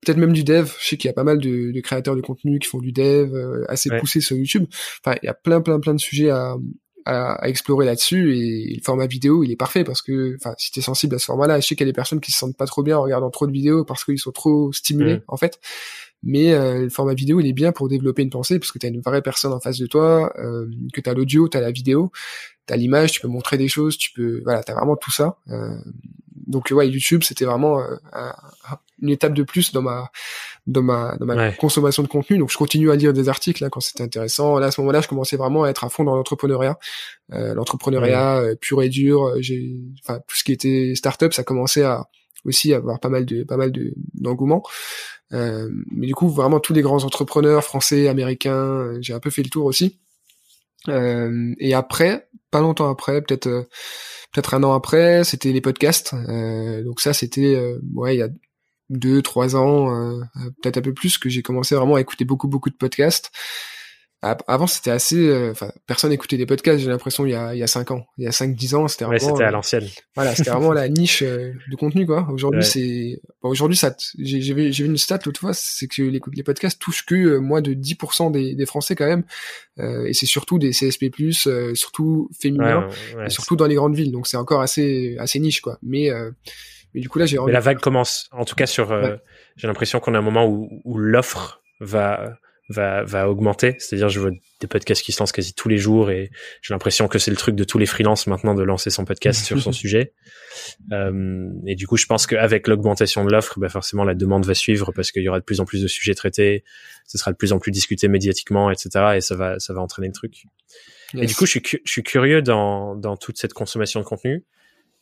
peut-être 0.00 0.18
même 0.18 0.32
du 0.32 0.44
dev. 0.44 0.70
Je 0.80 0.88
sais 0.88 0.96
qu'il 0.96 1.08
y 1.08 1.10
a 1.10 1.14
pas 1.14 1.24
mal 1.24 1.38
de, 1.38 1.72
de, 1.72 1.80
créateurs 1.80 2.16
de 2.16 2.20
contenu 2.20 2.58
qui 2.58 2.68
font 2.68 2.78
du 2.78 2.92
dev 2.92 3.34
euh, 3.34 3.64
assez 3.68 3.90
poussé 3.98 4.20
sur 4.20 4.36
YouTube. 4.36 4.66
Enfin, 5.04 5.16
il 5.22 5.26
y 5.26 5.28
a 5.28 5.34
plein, 5.34 5.60
plein, 5.60 5.80
plein 5.80 5.94
de 5.94 6.00
sujets 6.00 6.30
à, 6.30 6.56
à, 7.04 7.32
à 7.34 7.48
explorer 7.48 7.86
là-dessus 7.86 8.36
et 8.36 8.74
le 8.76 8.82
format 8.82 9.06
vidéo, 9.06 9.44
il 9.44 9.50
est 9.50 9.56
parfait 9.56 9.84
parce 9.84 10.02
que, 10.02 10.36
enfin, 10.36 10.54
si 10.58 10.70
t'es 10.70 10.80
sensible 10.80 11.14
à 11.16 11.18
ce 11.18 11.26
format-là, 11.26 11.60
je 11.60 11.66
sais 11.66 11.74
qu'il 11.74 11.86
y 11.86 11.88
a 11.88 11.92
des 11.92 11.96
personnes 11.96 12.20
qui 12.20 12.32
se 12.32 12.38
sentent 12.38 12.56
pas 12.56 12.66
trop 12.66 12.82
bien 12.82 12.98
en 12.98 13.02
regardant 13.02 13.30
trop 13.30 13.46
de 13.46 13.52
vidéos 13.52 13.84
parce 13.84 14.04
qu'ils 14.04 14.18
sont 14.18 14.32
trop 14.32 14.72
stimulés, 14.72 15.20
en 15.28 15.36
fait. 15.36 15.58
Mais 16.22 16.52
euh, 16.52 16.82
le 16.82 16.88
format 16.90 17.14
vidéo, 17.14 17.40
il 17.40 17.46
est 17.46 17.52
bien 17.52 17.72
pour 17.72 17.88
développer 17.88 18.22
une 18.22 18.30
pensée 18.30 18.58
parce 18.58 18.72
que 18.72 18.78
tu 18.78 18.86
as 18.86 18.90
une 18.90 19.00
vraie 19.00 19.22
personne 19.22 19.52
en 19.52 19.60
face 19.60 19.78
de 19.78 19.86
toi, 19.86 20.32
euh, 20.38 20.66
que 20.92 21.00
tu 21.00 21.08
as 21.08 21.14
l'audio, 21.14 21.48
tu 21.48 21.56
as 21.56 21.60
la 21.60 21.70
vidéo, 21.70 22.12
tu 22.66 22.74
as 22.74 22.76
l'image, 22.76 23.12
tu 23.12 23.20
peux 23.20 23.28
montrer 23.28 23.56
des 23.56 23.68
choses, 23.68 23.96
tu 23.96 24.12
peux 24.12 24.42
voilà, 24.44 24.62
tu 24.62 24.72
as 24.72 24.74
vraiment 24.74 24.96
tout 24.96 25.10
ça. 25.10 25.38
Euh, 25.48 25.76
donc 26.46 26.68
ouais, 26.72 26.88
YouTube, 26.88 27.22
c'était 27.22 27.44
vraiment 27.44 27.80
euh, 27.80 27.96
une 29.00 29.10
étape 29.10 29.34
de 29.34 29.42
plus 29.42 29.72
dans 29.72 29.82
ma 29.82 30.10
dans 30.66 30.82
ma 30.82 31.16
dans 31.18 31.26
ma 31.26 31.52
consommation 31.52 32.02
de 32.02 32.08
contenu. 32.08 32.38
Donc 32.38 32.50
je 32.50 32.58
continue 32.58 32.90
à 32.90 32.96
lire 32.96 33.12
des 33.12 33.28
articles 33.28 33.62
là, 33.62 33.70
quand 33.70 33.80
c'était 33.80 34.02
intéressant. 34.02 34.58
Là 34.58 34.66
à 34.66 34.70
ce 34.70 34.80
moment-là, 34.80 35.00
je 35.00 35.08
commençais 35.08 35.36
vraiment 35.36 35.64
à 35.64 35.70
être 35.70 35.84
à 35.84 35.88
fond 35.88 36.04
dans 36.04 36.16
l'entrepreneuriat, 36.16 36.78
euh, 37.32 37.54
l'entrepreneuriat 37.54 38.38
euh, 38.38 38.54
pur 38.56 38.82
et 38.82 38.88
dur. 38.88 39.24
Euh, 39.24 39.36
j'ai 39.40 39.76
enfin 40.02 40.20
tout 40.26 40.36
ce 40.36 40.44
qui 40.44 40.52
était 40.52 40.94
startup, 40.94 41.32
ça 41.32 41.44
commençait 41.44 41.84
à 41.84 42.06
aussi 42.44 42.74
avoir 42.74 43.00
pas 43.00 43.08
mal 43.08 43.26
de 43.26 43.44
pas 43.44 43.56
mal 43.56 43.72
de 43.72 43.94
d'engouement. 44.14 44.62
Euh, 45.32 45.68
mais 45.92 46.06
du 46.06 46.14
coup, 46.14 46.28
vraiment 46.28 46.60
tous 46.60 46.72
les 46.72 46.82
grands 46.82 47.04
entrepreneurs 47.04 47.64
français, 47.64 48.08
américains, 48.08 48.92
j'ai 49.00 49.12
un 49.12 49.20
peu 49.20 49.30
fait 49.30 49.42
le 49.42 49.50
tour 49.50 49.66
aussi. 49.66 50.00
et 50.88 51.74
après, 51.74 52.28
pas 52.50 52.60
longtemps 52.60 52.90
après, 52.90 53.22
peut-être 53.22 53.68
peut-être 54.32 54.54
un 54.54 54.62
an 54.62 54.72
après, 54.72 55.24
c'était 55.24 55.52
les 55.52 55.60
podcasts. 55.60 56.14
Euh, 56.14 56.82
donc 56.84 57.00
ça, 57.00 57.12
c'était 57.12 57.54
euh, 57.56 57.78
ouais, 57.94 58.16
il 58.16 58.18
y 58.18 58.22
a 58.22 58.28
deux, 58.88 59.22
trois 59.22 59.56
ans, 59.56 59.94
euh, 59.94 60.20
peut-être 60.62 60.78
un 60.78 60.82
peu 60.82 60.94
plus, 60.94 61.18
que 61.18 61.28
j'ai 61.28 61.42
commencé 61.42 61.74
vraiment 61.74 61.96
à 61.96 62.00
écouter 62.00 62.24
beaucoup, 62.24 62.48
beaucoup 62.48 62.70
de 62.70 62.76
podcasts. 62.76 63.30
Avant, 64.22 64.66
c'était 64.66 64.90
assez. 64.90 65.16
Euh, 65.16 65.50
enfin, 65.52 65.72
personne 65.86 66.10
n'écoutait 66.10 66.36
des 66.36 66.44
podcasts. 66.44 66.78
J'ai 66.80 66.90
l'impression 66.90 67.24
il 67.24 67.32
y 67.32 67.34
a 67.34 67.54
il 67.54 67.58
y 67.58 67.62
a 67.62 67.66
cinq 67.66 67.90
ans, 67.90 68.04
il 68.18 68.24
y 68.24 68.28
a 68.28 68.32
cinq 68.32 68.54
dix 68.54 68.74
ans, 68.74 68.86
c'était 68.86 69.06
ouais, 69.06 69.18
c'était 69.18 69.44
à 69.44 69.50
l'ancienne. 69.50 69.86
voilà, 70.14 70.34
c'était 70.34 70.50
vraiment 70.50 70.74
la 70.74 70.90
niche 70.90 71.22
de 71.22 71.76
contenu 71.78 72.04
quoi. 72.04 72.28
Aujourd'hui, 72.30 72.62
c'est 72.62 73.22
aujourd'hui 73.40 73.78
ça. 73.78 73.96
J'ai 74.18 74.42
j'ai 74.42 74.52
vu, 74.52 74.68
vu 74.68 74.84
une 74.84 74.98
stat 74.98 75.20
l'autre 75.24 75.40
fois, 75.40 75.54
c'est 75.54 75.86
que 75.86 76.02
les, 76.02 76.20
les 76.34 76.42
podcasts 76.42 76.78
touchent 76.78 77.06
que 77.06 77.38
moins 77.38 77.62
de 77.62 77.72
10% 77.72 78.30
des, 78.30 78.54
des 78.54 78.66
Français 78.66 78.94
quand 78.94 79.06
même, 79.06 79.24
euh, 79.78 80.04
et 80.04 80.12
c'est 80.12 80.26
surtout 80.26 80.58
des 80.58 80.72
CSP+, 80.72 81.10
surtout 81.74 82.28
féminins, 82.38 82.88
et 83.24 83.30
surtout 83.30 83.56
dans 83.56 83.66
les 83.66 83.76
grandes 83.76 83.96
villes. 83.96 84.12
Donc 84.12 84.26
c'est 84.26 84.36
encore 84.36 84.60
assez 84.60 85.16
assez 85.18 85.38
niche 85.38 85.62
quoi. 85.62 85.78
Mais 85.82 86.10
mais 86.92 87.00
du 87.00 87.08
coup 87.08 87.18
là, 87.18 87.24
j'ai. 87.24 87.38
Mais 87.46 87.52
la 87.52 87.60
vague 87.60 87.80
commence. 87.80 88.28
En 88.32 88.44
tout 88.44 88.54
cas 88.54 88.66
sur. 88.66 88.94
J'ai 89.56 89.66
l'impression 89.66 89.98
qu'on 89.98 90.14
a 90.14 90.18
un 90.18 90.22
moment 90.22 90.46
où, 90.46 90.68
où 90.84 90.98
l'offre 90.98 91.62
va 91.80 92.38
va, 92.70 93.02
va 93.02 93.28
augmenter. 93.28 93.74
C'est-à-dire, 93.78 94.08
je 94.08 94.20
vois 94.20 94.30
des 94.60 94.66
podcasts 94.66 95.02
qui 95.02 95.12
se 95.12 95.20
lancent 95.20 95.32
quasi 95.32 95.54
tous 95.54 95.68
les 95.68 95.76
jours 95.76 96.10
et 96.10 96.30
j'ai 96.62 96.72
l'impression 96.72 97.08
que 97.08 97.18
c'est 97.18 97.30
le 97.30 97.36
truc 97.36 97.56
de 97.56 97.64
tous 97.64 97.78
les 97.78 97.86
freelances 97.86 98.28
maintenant 98.28 98.54
de 98.54 98.62
lancer 98.62 98.90
son 98.90 99.04
podcast 99.04 99.44
sur 99.44 99.60
son 99.60 99.72
sujet. 99.82 100.14
Euh, 100.92 101.48
et 101.66 101.74
du 101.74 101.86
coup, 101.86 101.96
je 101.96 102.06
pense 102.06 102.26
qu'avec 102.26 102.68
l'augmentation 102.68 103.24
de 103.24 103.30
l'offre, 103.30 103.58
bah 103.58 103.68
forcément, 103.68 104.04
la 104.04 104.14
demande 104.14 104.46
va 104.46 104.54
suivre 104.54 104.92
parce 104.92 105.10
qu'il 105.10 105.22
y 105.22 105.28
aura 105.28 105.40
de 105.40 105.44
plus 105.44 105.60
en 105.60 105.64
plus 105.64 105.82
de 105.82 105.88
sujets 105.88 106.14
traités, 106.14 106.64
ce 107.06 107.18
sera 107.18 107.32
de 107.32 107.36
plus 107.36 107.52
en 107.52 107.58
plus 107.58 107.72
discuté 107.72 108.06
médiatiquement, 108.06 108.70
etc. 108.70 109.16
Et 109.16 109.20
ça 109.20 109.34
va, 109.34 109.58
ça 109.58 109.74
va 109.74 109.80
entraîner 109.80 110.08
le 110.08 110.14
truc. 110.14 110.44
Et 111.14 111.26
du 111.26 111.34
coup, 111.34 111.44
je 111.44 111.50
suis, 111.50 111.62
je 111.84 111.90
suis 111.90 112.04
curieux 112.04 112.40
dans, 112.40 112.94
dans 112.94 113.16
toute 113.16 113.36
cette 113.36 113.52
consommation 113.52 113.98
de 113.98 114.04
contenu. 114.04 114.44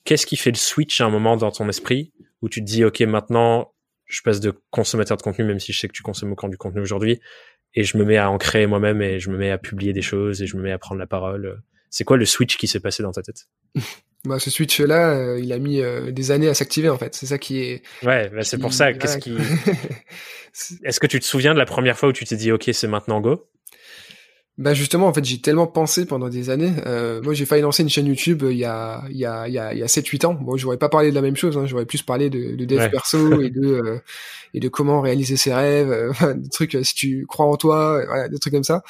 Qu'est-ce 0.04 0.24
qui 0.24 0.36
fait 0.36 0.50
le 0.50 0.56
switch 0.56 1.02
à 1.02 1.04
un 1.04 1.10
moment 1.10 1.36
dans 1.36 1.50
ton 1.50 1.68
esprit 1.68 2.14
où 2.40 2.48
tu 2.48 2.60
te 2.60 2.64
dis, 2.64 2.82
OK, 2.82 3.00
maintenant, 3.00 3.74
je 4.08 4.22
passe 4.22 4.40
de 4.40 4.54
consommateur 4.70 5.16
de 5.16 5.22
contenu, 5.22 5.44
même 5.44 5.60
si 5.60 5.72
je 5.72 5.80
sais 5.80 5.88
que 5.88 5.92
tu 5.92 6.02
consommes 6.02 6.32
encore 6.32 6.48
du 6.48 6.56
contenu 6.56 6.80
aujourd'hui, 6.80 7.20
et 7.74 7.84
je 7.84 7.96
me 7.96 8.04
mets 8.04 8.16
à 8.16 8.30
en 8.30 8.38
créer 8.38 8.66
moi-même 8.66 9.02
et 9.02 9.18
je 9.20 9.30
me 9.30 9.36
mets 9.36 9.50
à 9.50 9.58
publier 9.58 9.92
des 9.92 10.02
choses 10.02 10.42
et 10.42 10.46
je 10.46 10.56
me 10.56 10.62
mets 10.62 10.72
à 10.72 10.78
prendre 10.78 10.98
la 10.98 11.06
parole. 11.06 11.60
C'est 11.90 12.04
quoi 12.04 12.16
le 12.16 12.24
switch 12.24 12.56
qui 12.56 12.66
s'est 12.66 12.80
passé 12.80 13.02
dans 13.02 13.12
ta 13.12 13.22
tête? 13.22 13.48
Bah, 14.24 14.40
ce 14.40 14.50
switch-là, 14.50 15.14
euh, 15.14 15.40
il 15.40 15.52
a 15.52 15.58
mis 15.60 15.80
euh, 15.80 16.10
des 16.10 16.32
années 16.32 16.48
à 16.48 16.54
s'activer 16.54 16.88
en 16.88 16.98
fait. 16.98 17.14
C'est 17.14 17.26
ça 17.26 17.38
qui 17.38 17.60
est. 17.60 17.82
Ouais, 18.02 18.28
bah, 18.30 18.42
c'est 18.42 18.58
pour 18.58 18.72
ça. 18.72 18.92
Qu'est-ce 18.92 19.18
qui 19.18 19.36
Est-ce 20.82 20.98
que 20.98 21.06
tu 21.06 21.20
te 21.20 21.24
souviens 21.24 21.54
de 21.54 21.58
la 21.58 21.64
première 21.64 21.96
fois 21.96 22.08
où 22.08 22.12
tu 22.12 22.24
t'es 22.24 22.34
dit 22.34 22.50
OK, 22.50 22.68
c'est 22.72 22.88
maintenant 22.88 23.20
go? 23.20 23.48
Bah 24.58 24.74
justement, 24.74 25.06
en 25.06 25.14
fait, 25.14 25.24
j'ai 25.24 25.38
tellement 25.38 25.68
pensé 25.68 26.04
pendant 26.04 26.28
des 26.28 26.50
années. 26.50 26.72
Euh, 26.84 27.22
moi, 27.22 27.32
j'ai 27.32 27.46
failli 27.46 27.62
lancer 27.62 27.84
une 27.84 27.88
chaîne 27.88 28.06
YouTube 28.06 28.42
euh, 28.42 28.52
il 28.52 28.58
y 28.58 28.64
a 28.64 29.04
il 29.08 29.16
y 29.16 29.24
a 29.24 29.46
il 29.46 29.54
y 29.54 29.58
a, 29.58 29.72
il 29.72 29.78
y 29.78 29.84
a 29.84 29.86
7-8 29.86 30.26
ans. 30.26 30.34
Moi, 30.34 30.56
j'aurais 30.56 30.78
pas 30.78 30.88
parlé 30.88 31.10
de 31.10 31.14
la 31.14 31.22
même 31.22 31.36
chose. 31.36 31.56
Hein. 31.56 31.66
J'aurais 31.66 31.86
plus 31.86 32.02
parlé 32.02 32.28
de, 32.28 32.56
de 32.56 32.64
dev 32.64 32.90
perso 32.90 33.40
et 33.40 33.50
de 33.50 33.64
euh, 33.64 34.00
et 34.54 34.58
de 34.58 34.68
comment 34.68 35.00
réaliser 35.00 35.36
ses 35.36 35.54
rêves, 35.54 35.92
euh, 35.92 36.34
des 36.34 36.48
trucs 36.48 36.76
si 36.82 36.94
tu 36.94 37.24
crois 37.28 37.46
en 37.46 37.56
toi, 37.56 38.04
voilà, 38.04 38.28
des 38.28 38.38
trucs 38.38 38.52
comme 38.52 38.64
ça. 38.64 38.82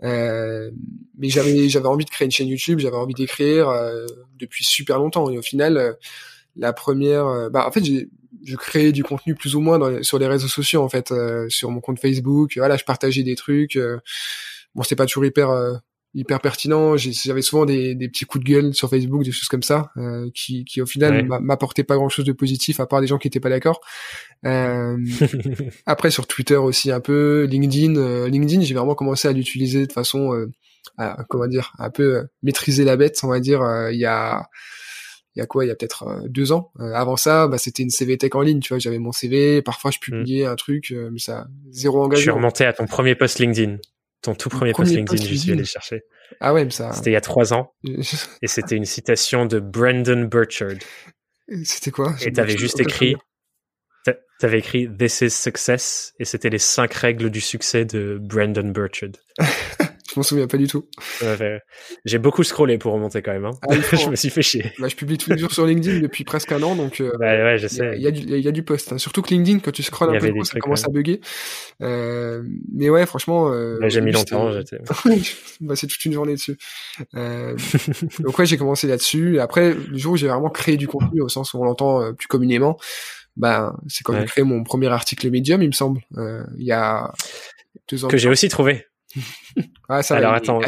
mais 0.00 0.70
j'avais 1.28 1.68
j'avais 1.68 1.88
envie 1.88 2.04
de 2.04 2.10
créer 2.10 2.26
une 2.26 2.30
chaîne 2.30 2.48
YouTube. 2.48 2.78
J'avais 2.78 2.96
envie 2.96 3.14
d'écrire 3.14 3.74
depuis 4.38 4.64
super 4.64 4.98
longtemps. 4.98 5.28
Et 5.30 5.38
au 5.38 5.42
final, 5.42 5.96
la 6.54 6.72
première, 6.72 7.50
bah 7.50 7.66
en 7.66 7.72
fait, 7.72 7.84
j'ai 7.84 8.08
je 8.44 8.54
créais 8.54 8.92
du 8.92 9.02
contenu 9.02 9.34
plus 9.34 9.56
ou 9.56 9.60
moins 9.60 9.80
dans, 9.80 10.00
sur 10.04 10.18
les 10.18 10.28
réseaux 10.28 10.48
sociaux 10.48 10.82
en 10.82 10.88
fait, 10.88 11.12
sur 11.48 11.72
mon 11.72 11.80
compte 11.80 11.98
Facebook. 11.98 12.52
Voilà, 12.56 12.76
je 12.76 12.84
partageais 12.84 13.24
des 13.24 13.34
trucs 13.34 13.76
bon 14.74 14.82
c'était 14.82 14.96
pas 14.96 15.06
toujours 15.06 15.24
hyper 15.24 15.50
euh, 15.50 15.74
hyper 16.14 16.40
pertinent. 16.40 16.96
J'avais 16.96 17.42
souvent 17.42 17.66
des, 17.66 17.94
des, 17.94 18.08
petits 18.08 18.24
coups 18.24 18.44
de 18.44 18.50
gueule 18.50 18.74
sur 18.74 18.88
Facebook 18.88 19.24
des 19.24 19.32
choses 19.32 19.48
comme 19.48 19.62
ça 19.62 19.90
euh, 19.96 20.28
qui, 20.34 20.64
qui 20.64 20.80
au 20.80 20.86
final 20.86 21.26
m'apportaient 21.40 21.84
pas 21.84 21.96
grand 21.96 22.08
chose 22.08 22.24
de 22.24 22.32
positif 22.32 22.80
à 22.80 22.86
part 22.86 23.00
des 23.00 23.06
gens 23.06 23.18
qui 23.18 23.28
étaient 23.28 23.40
pas 23.40 23.50
d'accord. 23.50 23.80
Euh, 24.44 24.96
après 25.86 26.10
sur 26.10 26.26
Twitter 26.26 26.56
aussi 26.56 26.90
un 26.90 27.00
peu 27.00 27.46
LinkedIn 27.50 27.96
euh, 27.96 28.28
LinkedIn 28.28 28.62
j'ai 28.62 28.74
vraiment 28.74 28.94
commencé 28.94 29.26
à 29.26 29.32
l'utiliser 29.32 29.84
de 29.84 29.92
façon 29.92 30.46
à, 30.96 31.24
comment 31.28 31.48
dire 31.48 31.72
un 31.80 31.90
peu 31.90 32.28
maîtriser 32.44 32.84
la 32.84 32.96
bête 32.96 33.18
on 33.24 33.28
va 33.28 33.40
dire 33.40 33.60
il 33.90 33.98
y 33.98 34.06
a 34.06 34.46
il 35.34 35.40
y 35.40 35.42
a 35.42 35.46
quoi 35.46 35.64
il 35.64 35.68
y 35.68 35.70
a 35.70 35.74
peut-être 35.74 36.22
deux 36.28 36.52
ans. 36.52 36.72
Avant 36.78 37.16
ça 37.16 37.48
bah 37.48 37.58
c'était 37.58 37.82
une 37.82 37.90
CV 37.90 38.16
tech 38.16 38.30
en 38.34 38.42
ligne 38.42 38.60
tu 38.60 38.68
vois 38.68 38.78
j'avais 38.78 38.98
mon 38.98 39.12
CV 39.12 39.60
parfois 39.60 39.90
je 39.90 39.98
publiais 39.98 40.46
un 40.46 40.56
truc 40.56 40.94
mais 41.12 41.18
ça 41.18 41.48
zéro 41.70 41.98
engagement. 41.98 42.16
Je 42.16 42.22
suis 42.22 42.30
remonté 42.30 42.64
à 42.64 42.72
ton 42.72 42.86
premier 42.86 43.14
post 43.14 43.38
LinkedIn 43.40 43.78
ton 44.22 44.34
tout 44.34 44.48
premier, 44.48 44.72
post 44.72 44.92
LinkedIn, 44.94 45.24
je 45.24 45.34
suis 45.34 45.52
allé 45.52 45.64
chercher. 45.64 46.02
Ah 46.40 46.52
ouais, 46.52 46.64
mais 46.64 46.70
ça. 46.70 46.92
C'était 46.92 47.10
il 47.10 47.14
y 47.14 47.16
a 47.16 47.20
trois 47.20 47.52
ans. 47.52 47.72
et 48.42 48.46
c'était 48.46 48.76
une 48.76 48.84
citation 48.84 49.46
de 49.46 49.60
Brandon 49.60 50.24
Burchard. 50.24 50.78
C'était 51.64 51.90
quoi? 51.90 52.14
Et 52.22 52.32
t'avais 52.32 52.56
juste 52.56 52.80
écrit. 52.80 53.16
T'avais 54.38 54.60
écrit 54.60 54.88
This 54.96 55.20
is 55.20 55.30
success 55.30 56.14
et 56.20 56.24
c'était 56.24 56.48
les 56.48 56.58
cinq 56.58 56.94
règles 56.94 57.28
du 57.28 57.40
succès 57.40 57.84
de 57.84 58.18
Brandon 58.20 58.70
Burchard. 58.70 59.10
Je 60.18 60.20
m'en 60.20 60.24
souviens 60.24 60.48
pas 60.48 60.56
du 60.56 60.66
tout. 60.66 60.84
J'ai 62.04 62.18
beaucoup 62.18 62.42
scrollé 62.42 62.76
pour 62.76 62.92
remonter 62.92 63.22
quand 63.22 63.32
même. 63.32 63.44
Hein. 63.44 63.52
Ah, 63.68 63.74
je 63.96 64.10
me 64.10 64.16
suis 64.16 64.30
fait 64.30 64.42
chier. 64.42 64.72
Bah, 64.80 64.88
je 64.88 64.96
publie 64.96 65.16
tous 65.16 65.30
les 65.30 65.38
jours 65.38 65.52
sur 65.52 65.64
LinkedIn 65.64 66.00
depuis 66.00 66.24
presque 66.24 66.50
un 66.50 66.60
an, 66.64 66.74
donc. 66.74 67.00
Euh, 67.00 67.12
bah, 67.20 67.26
ouais, 67.26 67.56
je 67.56 67.68
sais. 67.68 67.92
Il 67.94 68.02
y, 68.02 68.08
a, 68.08 68.10
du, 68.10 68.22
y 68.22 68.48
a 68.48 68.50
du 68.50 68.64
post. 68.64 68.92
Hein. 68.92 68.98
Surtout 68.98 69.22
que 69.22 69.28
LinkedIn, 69.28 69.60
quand 69.60 69.70
tu 69.70 69.84
scrolles 69.84 70.16
un 70.16 70.18
peu, 70.18 70.32
ça 70.42 70.58
commence 70.58 70.84
à 70.84 70.88
bugger. 70.88 71.20
Euh, 71.82 72.42
mais 72.74 72.90
ouais, 72.90 73.06
franchement. 73.06 73.52
Euh, 73.52 73.78
bah, 73.80 73.88
j'ai 73.88 74.00
mis 74.00 74.10
longtemps. 74.10 74.50
J'étais. 74.50 74.78
bah, 75.60 75.76
c'est 75.76 75.86
toute 75.86 76.04
une 76.04 76.14
journée 76.14 76.34
dessus. 76.34 76.58
Euh, 77.14 77.56
donc 78.18 78.36
ouais, 78.36 78.46
j'ai 78.46 78.56
commencé 78.56 78.88
là-dessus. 78.88 79.38
Après, 79.38 79.72
le 79.72 79.96
jour 79.96 80.14
où 80.14 80.16
j'ai 80.16 80.26
vraiment 80.26 80.50
créé 80.50 80.76
du 80.76 80.88
contenu 80.88 81.20
au 81.20 81.28
sens 81.28 81.54
où 81.54 81.60
on 81.60 81.64
l'entend 81.64 82.02
euh, 82.02 82.12
plus 82.12 82.26
communément, 82.26 82.76
bah, 83.38 83.76
c'est 83.86 84.02
quand 84.02 84.18
j'ai 84.18 84.26
créé 84.26 84.42
mon 84.42 84.64
premier 84.64 84.88
article 84.88 85.30
Medium, 85.30 85.62
il 85.62 85.68
me 85.68 85.72
semble. 85.72 86.00
Euh, 86.16 86.42
il 86.58 86.66
y 86.66 86.72
a 86.72 87.12
deux 87.88 88.04
ans. 88.04 88.08
Que 88.08 88.16
j'ai 88.16 88.28
aussi 88.28 88.48
trouvé. 88.48 88.87
Ah, 89.88 90.02
ça, 90.02 90.16
Alors 90.16 90.34
attends. 90.34 90.60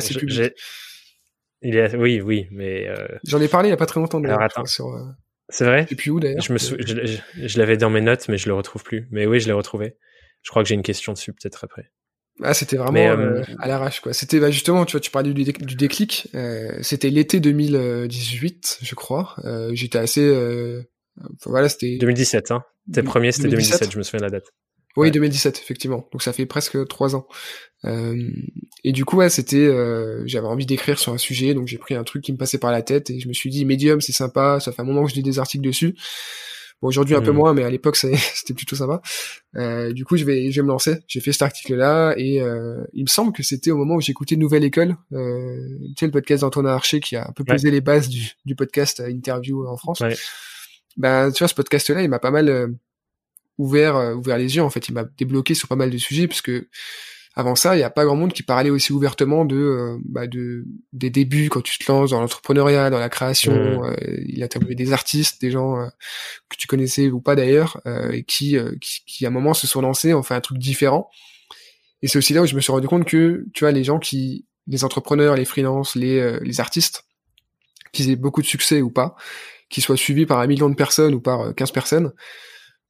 Il 1.63 1.77
est... 1.77 1.95
Oui, 1.95 2.21
oui, 2.21 2.47
mais. 2.51 2.89
Euh... 2.89 3.07
J'en 3.27 3.41
ai 3.41 3.49
parlé 3.49 3.69
il 3.69 3.71
y 3.71 3.75
a 3.75 3.77
pas 3.77 3.87
très 3.87 4.01
longtemps. 4.01 4.23
Alors 4.23 4.41
attends. 4.41 4.65
Sur, 4.65 4.89
euh... 4.89 5.05
C'est 5.49 5.65
vrai? 5.65 5.87
Et 5.91 5.95
puis 5.95 6.11
où 6.11 6.21
d'ailleurs 6.21 6.41
Je 6.41 6.53
me 6.53 6.59
sou... 6.59 6.77
je, 6.79 7.19
je, 7.35 7.59
l'avais 7.59 7.77
dans 7.77 7.91
mes 7.91 8.01
notes, 8.01 8.29
mais 8.29 8.39
je 8.39 8.49
le 8.49 8.55
retrouve 8.55 8.83
plus. 8.83 9.09
Mais 9.11 9.27
oui, 9.27 9.41
je 9.41 9.47
l'ai 9.47 9.53
retrouvé. 9.53 9.97
Je 10.43 10.51
crois 10.51 10.63
que 10.63 10.69
j'ai 10.69 10.75
une 10.75 10.83
question 10.83 11.13
dessus 11.13 11.33
peut-être 11.33 11.65
après. 11.65 11.91
Ah, 12.43 12.55
c'était 12.55 12.77
vraiment 12.77 12.99
euh, 13.01 13.41
euh, 13.41 13.45
à 13.59 13.69
l'arrache 13.69 14.01
quoi. 14.01 14.15
C'était 14.15 14.41
bah, 14.41 14.51
justement, 14.51 14.87
tu 14.87 14.93
vois, 14.93 15.01
tu 15.01 15.11
parlais 15.11 15.35
du, 15.35 15.45
du 15.45 15.75
déclic. 15.75 16.29
C'était 16.81 17.11
l'été 17.11 17.41
2018, 17.41 18.79
je 18.83 18.95
crois. 18.95 19.37
J'étais 19.73 19.99
assez. 19.99 20.83
voilà, 21.45 21.69
c'était. 21.69 21.99
2017, 21.99 22.53
hein. 22.53 22.65
Tes 22.93 23.03
premiers, 23.03 23.33
c'était 23.33 23.49
2017, 23.49 23.93
je 23.93 23.99
me 23.99 24.03
souviens 24.03 24.21
de 24.21 24.25
la 24.25 24.31
date. 24.31 24.51
Oui, 24.97 25.11
2017, 25.11 25.59
effectivement. 25.63 26.09
Donc 26.13 26.23
ça 26.23 26.33
fait 26.33 26.47
presque 26.47 26.87
trois 26.89 27.15
ans. 27.15 27.27
Euh, 27.85 28.31
et 28.85 28.93
du 28.93 29.05
coup, 29.05 29.17
ouais, 29.17 29.31
c'était, 29.31 29.57
euh, 29.57 30.23
j'avais 30.27 30.47
envie 30.47 30.67
d'écrire 30.67 30.99
sur 30.99 31.13
un 31.13 31.19
sujet, 31.19 31.55
donc 31.55 31.69
j'ai 31.69 31.79
pris 31.79 31.95
un 31.95 32.05
truc 32.05 32.23
qui 32.25 32.33
me 32.33 32.37
passait 32.37 32.59
par 32.59 32.73
la 32.73 32.83
tête 32.83 33.11
et 33.11 33.21
je 33.21 33.29
me 33.29 33.33
suis 33.33 33.51
dit, 33.51 33.65
Medium, 33.65 34.01
c'est 34.01 34.13
sympa, 34.13 34.59
ça 34.61 34.73
fait 34.73 34.83
un 34.83 34.85
moment 34.85 35.05
que 35.05 35.11
je 35.11 35.15
lis 35.15 35.23
des 35.23 35.39
articles 35.39 35.65
dessus. 35.65 35.97
Bon, 36.83 36.89
aujourd'hui 36.89 37.15
un 37.15 37.21
peu 37.21 37.31
hmm. 37.31 37.37
moins, 37.37 37.55
mais 37.55 37.63
à 37.63 37.71
l'époque 37.71 37.97
c'était 37.97 38.55
plutôt 38.55 38.77
sympa. 38.77 39.03
Euh, 39.57 39.93
du 39.93 40.05
coup, 40.05 40.17
je 40.17 40.25
vais, 40.25 40.51
je 40.51 40.61
vais 40.61 40.63
me 40.63 40.69
lancer. 40.69 40.97
J'ai 41.07 41.21
fait 41.21 41.33
cet 41.33 41.43
article-là 41.43 42.15
et 42.17 42.41
euh, 42.41 42.83
il 42.95 43.03
me 43.03 43.09
semble 43.09 43.33
que 43.33 43.43
c'était 43.43 43.71
au 43.71 43.77
moment 43.77 43.97
où 43.97 44.01
j'écoutais 44.01 44.37
Nouvelle 44.37 44.65
École, 44.65 44.97
euh, 45.13 45.79
tu 45.89 45.95
sais 46.01 46.07
le 46.07 46.13
podcast 46.13 46.41
d'Antoine 46.41 46.67
Archer 46.67 47.01
qui 47.01 47.17
a 47.17 47.29
un 47.29 47.33
peu 47.33 47.45
posé 47.45 47.71
les 47.71 47.81
bases 47.81 48.09
du, 48.09 48.31
du 48.47 48.55
podcast 48.55 49.01
Interview 49.01 49.67
en 49.67 49.77
France. 49.77 50.01
Ouais. 50.01 50.17
Ben, 50.97 51.31
tu 51.31 51.41
vois, 51.41 51.49
ce 51.49 51.55
podcast-là, 51.55 52.03
il 52.03 52.09
m'a 52.09 52.19
pas 52.19 52.31
mal 52.31 52.75
ouvert 53.59 53.97
euh, 53.97 54.15
ouvert 54.15 54.39
les 54.39 54.57
yeux 54.57 54.63
en 54.63 54.71
fait. 54.71 54.89
Il 54.89 54.95
m'a 54.95 55.05
débloqué 55.05 55.55
sur 55.55 55.69
pas 55.69 55.77
mal 55.77 55.91
de 55.91 55.99
sujets 55.99 56.27
parce 56.27 56.43
que 56.43 56.69
avant 57.35 57.55
ça 57.55 57.77
il 57.77 57.81
y 57.81 57.85
a 57.85 57.91
pas 57.91 58.05
grand 58.05 58.17
monde 58.17 58.33
qui 58.33 58.43
parlait 58.43 58.71
aussi 58.71 58.93
ouvertement 58.93 59.45
de 59.45 59.57
euh, 59.57 59.99
bah, 60.05 60.27
de 60.27 60.65
des 60.93 61.11
débuts 61.11 61.49
quand 61.49 61.63
tu 61.63 61.79
te 61.79 61.91
lances 61.91 62.11
dans 62.11 62.21
l'entrepreneuriat 62.21 62.91
dans 62.91 62.99
la 62.99 63.09
création. 63.09 63.53
Mmh. 63.53 63.85
euh, 63.85 64.21
il 64.27 64.43
a 64.43 64.47
interviewé 64.47 64.75
des 64.75 64.93
artistes 64.93 65.41
des 65.41 65.51
gens 65.51 65.77
que 66.49 66.57
tu 66.57 66.67
connaissais 66.67 67.11
ou 67.11 67.21
pas 67.21 67.37
d'ailleurs 67.37 67.81
et 68.13 68.25
qui, 68.25 68.57
qui, 68.81 69.05
qui 69.07 69.25
à 69.25 69.29
un 69.29 69.33
moment 69.33 69.55
se 69.55 69.67
sont 69.67 69.81
lancés 69.81 70.15
ont 70.15 70.23
fait 70.23 70.35
un 70.35 70.41
truc 70.41 70.59
différent. 70.59 71.11
Et 72.03 72.09
c'est 72.09 72.17
aussi 72.17 72.33
là 72.33 72.43
où 72.43 72.47
je 72.47 72.55
me 72.55 72.61
suis 72.61 72.73
rendu 72.73 72.89
compte 72.89 73.05
que 73.05 73.45
tu 73.53 73.65
vois 73.65 73.73
les 73.73 73.85
gens 73.85 73.99
qui 73.99 74.47
les 74.67 74.85
entrepreneurs 74.85 75.37
les 75.37 75.45
freelances 75.45 75.95
les 75.97 76.39
les 76.41 76.61
artistes 76.61 77.05
qu'ils 77.93 78.11
aient 78.11 78.17
beaucoup 78.17 78.41
de 78.41 78.47
succès 78.47 78.81
ou 78.81 78.91
pas 78.91 79.17
qu'ils 79.69 79.83
soient 79.83 79.97
suivis 79.97 80.27
par 80.27 80.41
un 80.41 80.47
million 80.47 80.69
de 80.69 80.75
personnes 80.75 81.15
ou 81.15 81.21
par 81.21 81.55
15 81.55 81.71
personnes 81.71 82.13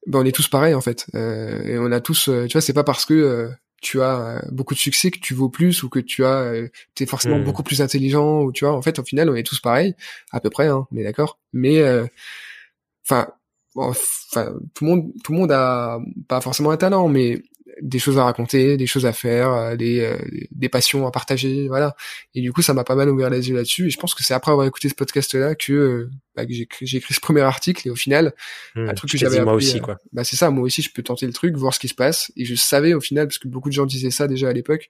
ben 0.07 0.21
on 0.21 0.25
est 0.25 0.33
tous 0.33 0.49
pareils 0.49 0.75
en 0.75 0.81
fait. 0.81 1.07
Euh, 1.15 1.63
et 1.65 1.79
on 1.79 1.93
a 1.93 2.01
tous, 2.01 2.29
euh, 2.29 2.47
tu 2.47 2.53
vois, 2.53 2.63
c'est 2.63 2.73
pas 2.73 2.85
parce 2.85 3.05
que 3.05 3.15
euh, 3.15 3.49
tu 3.83 4.03
as 4.03 4.45
beaucoup 4.51 4.75
de 4.75 4.79
succès 4.79 5.11
que 5.11 5.19
tu 5.19 5.35
vaux 5.35 5.49
plus 5.49 5.83
ou 5.83 5.89
que 5.89 5.99
tu 5.99 6.25
as, 6.25 6.53
t'es 6.95 7.07
forcément 7.07 7.39
hmm. 7.39 7.45
beaucoup 7.45 7.63
plus 7.63 7.81
intelligent 7.81 8.43
ou 8.43 8.53
tu 8.53 8.65
vois. 8.65 8.75
En 8.75 8.83
fait, 8.83 8.99
au 8.99 9.05
final, 9.05 9.31
on 9.31 9.35
est 9.35 9.47
tous 9.47 9.61
pareils, 9.61 9.95
à 10.33 10.41
peu 10.41 10.51
près, 10.51 10.69
hein, 10.69 10.87
on 10.93 10.97
est 10.97 11.05
d'accord. 11.05 11.39
Mais, 11.55 11.83
enfin, 13.05 13.29
enfin, 13.75 14.55
tout 14.75 14.85
le 14.85 14.91
monde, 14.91 15.13
tout 15.25 15.33
le 15.33 15.39
monde 15.39 15.53
a 15.53 15.99
pas 16.29 16.43
forcément 16.43 16.71
un 16.71 16.77
talent, 16.77 17.09
mais 17.09 17.43
des 17.91 17.99
choses 17.99 18.19
à 18.19 18.25
raconter, 18.25 18.77
des 18.77 18.87
choses 18.87 19.05
à 19.05 19.13
faire, 19.13 19.53
euh, 19.53 19.77
des, 19.77 20.01
euh, 20.01 20.17
des 20.53 20.69
passions 20.69 21.07
à 21.07 21.11
partager, 21.11 21.67
voilà. 21.69 21.97
Et 22.35 22.41
du 22.41 22.53
coup, 22.53 22.63
ça 22.63 22.73
m'a 22.73 22.85
pas 22.85 22.95
mal 22.95 23.11
ouvert 23.11 23.29
les 23.29 23.49
yeux 23.49 23.57
là-dessus. 23.57 23.89
Et 23.89 23.91
je 23.91 23.99
pense 23.99 24.15
que 24.15 24.23
c'est 24.23 24.33
après 24.33 24.53
avoir 24.53 24.67
écouté 24.67 24.89
ce 24.89 24.95
podcast-là 24.95 25.57
que, 25.57 25.73
euh, 25.73 26.11
bah, 26.37 26.47
que 26.47 26.53
j'ai, 26.53 26.97
écrit 26.97 27.15
ce 27.15 27.21
premier 27.21 27.41
article. 27.41 27.89
Et 27.89 27.91
au 27.91 27.97
final, 27.97 28.33
mmh, 28.77 28.89
un 28.89 28.95
truc 28.95 29.11
que 29.11 29.19
j'avais 29.19 29.43
moi 29.45 29.55
aussi, 29.55 29.81
quoi. 29.81 29.99
Bah 30.13 30.25
c'est 30.25 30.37
ça, 30.37 30.51
moi 30.51 30.65
aussi, 30.65 30.83
je 30.83 30.93
peux 30.93 31.03
tenter 31.03 31.27
le 31.27 31.33
truc, 31.33 31.57
voir 31.57 31.75
ce 31.75 31.81
qui 31.81 31.89
se 31.89 31.95
passe. 31.95 32.33
Et 32.37 32.45
je 32.45 32.55
savais 32.55 32.95
au 32.95 33.01
final, 33.01 33.27
parce 33.27 33.39
que 33.39 33.49
beaucoup 33.49 33.69
de 33.69 33.75
gens 33.75 33.87
disaient 33.87 34.13
ça 34.13 34.29
déjà 34.29 34.49
à 34.49 34.53
l'époque, 34.53 34.89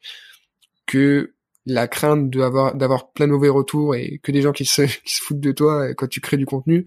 que 0.86 1.34
la 1.66 1.88
crainte 1.88 2.30
d'avoir 2.30 2.74
d'avoir 2.74 3.12
plein 3.12 3.26
de 3.26 3.32
mauvais 3.32 3.48
retours 3.48 3.94
et 3.94 4.18
que 4.22 4.32
des 4.32 4.42
gens 4.42 4.52
qui 4.52 4.64
se, 4.66 4.82
qui 5.04 5.14
se 5.14 5.22
foutent 5.22 5.40
de 5.40 5.52
toi 5.52 5.94
quand 5.94 6.06
tu 6.06 6.20
crées 6.20 6.36
du 6.36 6.46
contenu, 6.46 6.84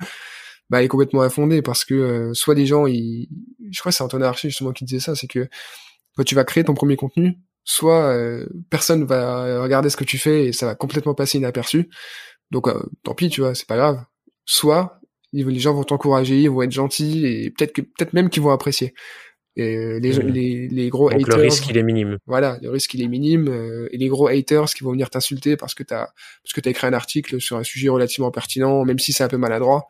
bah, 0.69 0.79
elle 0.79 0.85
est 0.85 0.89
complètement 0.89 1.23
infondée 1.23 1.63
parce 1.63 1.85
que 1.85 2.31
soit 2.33 2.55
des 2.55 2.67
gens, 2.67 2.85
ils... 2.85 3.29
je 3.71 3.79
crois 3.79 3.91
que 3.91 3.95
c'est 3.95 4.03
Antoine 4.03 4.23
Archer 4.23 4.49
justement 4.49 4.73
qui 4.73 4.85
disait 4.85 4.99
ça, 4.99 5.15
c'est 5.15 5.27
que 5.27 5.47
quand 6.15 6.23
tu 6.23 6.35
vas 6.35 6.43
créer 6.43 6.63
ton 6.63 6.73
premier 6.73 6.95
contenu, 6.95 7.37
soit 7.63 8.13
euh, 8.13 8.45
personne 8.69 9.05
va 9.05 9.61
regarder 9.61 9.89
ce 9.89 9.97
que 9.97 10.03
tu 10.03 10.17
fais 10.17 10.47
et 10.47 10.53
ça 10.53 10.65
va 10.65 10.75
complètement 10.75 11.13
passer 11.13 11.37
inaperçu. 11.37 11.89
Donc 12.51 12.67
euh, 12.67 12.83
tant 13.03 13.15
pis, 13.15 13.29
tu 13.29 13.41
vois, 13.41 13.55
c'est 13.55 13.67
pas 13.67 13.77
grave. 13.77 14.03
Soit 14.45 14.99
les 15.31 15.59
gens 15.59 15.73
vont 15.73 15.83
t'encourager, 15.83 16.41
ils 16.41 16.49
vont 16.49 16.61
être 16.61 16.71
gentils 16.71 17.25
et 17.25 17.49
peut-être 17.49 17.73
que 17.73 17.81
peut-être 17.81 18.13
même 18.13 18.29
qu'ils 18.29 18.43
vont 18.43 18.51
apprécier. 18.51 18.93
Et 19.55 19.75
euh, 19.77 19.99
les, 19.99 20.17
mmh. 20.17 20.27
les, 20.27 20.67
les 20.67 20.89
gros 20.89 21.09
Donc 21.09 21.21
haters, 21.21 21.37
le 21.37 21.43
risque 21.43 21.67
il 21.69 21.77
est 21.77 21.83
minime. 21.83 22.17
Voilà, 22.25 22.57
le 22.61 22.69
risque 22.69 22.93
il 22.93 23.01
est 23.01 23.07
minime 23.07 23.87
et 23.91 23.97
les 23.97 24.07
gros 24.07 24.27
haters 24.27 24.65
qui 24.73 24.83
vont 24.83 24.91
venir 24.91 25.09
t'insulter 25.09 25.57
parce 25.57 25.73
que 25.73 25.83
t'as 25.83 26.07
parce 26.43 26.53
que 26.53 26.61
t'as 26.61 26.71
écrit 26.71 26.87
un 26.87 26.93
article 26.93 27.39
sur 27.39 27.57
un 27.57 27.63
sujet 27.63 27.89
relativement 27.89 28.31
pertinent, 28.31 28.83
même 28.83 28.99
si 28.99 29.13
c'est 29.13 29.23
un 29.23 29.27
peu 29.27 29.37
maladroit, 29.37 29.87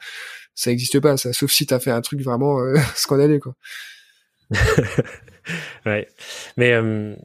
ça 0.53 0.71
existe 0.71 0.99
pas 0.99 1.15
ça. 1.17 1.33
Sauf 1.33 1.51
si 1.51 1.65
t'as 1.65 1.79
fait 1.79 1.91
un 1.91 2.01
truc 2.01 2.21
vraiment 2.21 2.59
scandaleux 2.95 3.39
quoi. 3.39 3.55
ouais. 5.85 6.07
Mais 6.57 6.69
il 6.69 6.73
euh, 6.73 7.15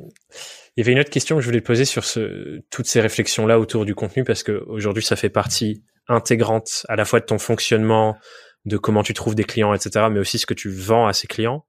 Il 0.77 0.81
y 0.81 0.83
avait 0.83 0.93
une 0.93 1.01
autre 1.01 1.11
question 1.11 1.37
que 1.37 1.43
je 1.43 1.47
voulais 1.47 1.61
te 1.61 1.67
poser 1.67 1.85
sur 1.85 2.05
ce, 2.05 2.61
toutes 2.71 2.87
ces 2.87 3.01
réflexions-là 3.01 3.59
autour 3.59 3.85
du 3.85 3.95
contenu, 3.95 4.25
parce 4.25 4.43
que 4.43 4.65
aujourd'hui, 4.67 5.03
ça 5.03 5.17
fait 5.17 5.31
partie 5.31 5.85
intégrante 6.09 6.87
à 6.89 6.97
la 6.97 7.05
fois 7.05 7.21
de 7.21 7.25
ton 7.27 7.39
fonctionnement, 7.39 8.17
de 8.65 8.77
comment 8.77 9.03
tu 9.03 9.15
trouves 9.15 9.35
des 9.35 9.45
clients, 9.45 9.75
etc., 9.75 10.07
mais 10.11 10.21
aussi 10.21 10.39
ce 10.39 10.47
que 10.47 10.55
tu 10.55 10.71
vends 10.71 11.07
à 11.07 11.13
ces 11.13 11.27
clients. 11.27 11.67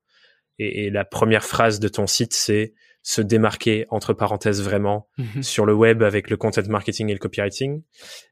Et, 0.57 0.85
et 0.85 0.89
la 0.89 1.05
première 1.05 1.43
phrase 1.45 1.79
de 1.79 1.87
ton 1.87 2.07
site, 2.07 2.33
c'est 2.33 2.73
se 3.01 3.21
démarquer 3.21 3.85
entre 3.89 4.13
parenthèses 4.13 4.61
vraiment 4.61 5.07
Mhm. 5.17 5.41
sur 5.41 5.65
le 5.65 5.73
web 5.73 6.03
avec 6.03 6.29
le 6.29 6.37
content 6.37 6.61
marketing 6.67 7.09
et 7.09 7.13
le 7.13 7.19
copywriting. 7.19 7.81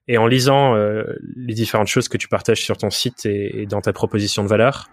Et 0.07 0.17
en 0.17 0.27
lisant 0.27 0.75
euh, 0.75 1.03
les 1.35 1.53
différentes 1.53 1.87
choses 1.87 2.09
que 2.09 2.17
tu 2.17 2.27
partages 2.27 2.61
sur 2.61 2.77
ton 2.77 2.89
site 2.89 3.25
et, 3.25 3.61
et 3.61 3.65
dans 3.65 3.81
ta 3.81 3.93
proposition 3.93 4.43
de 4.43 4.49
valeur, 4.49 4.89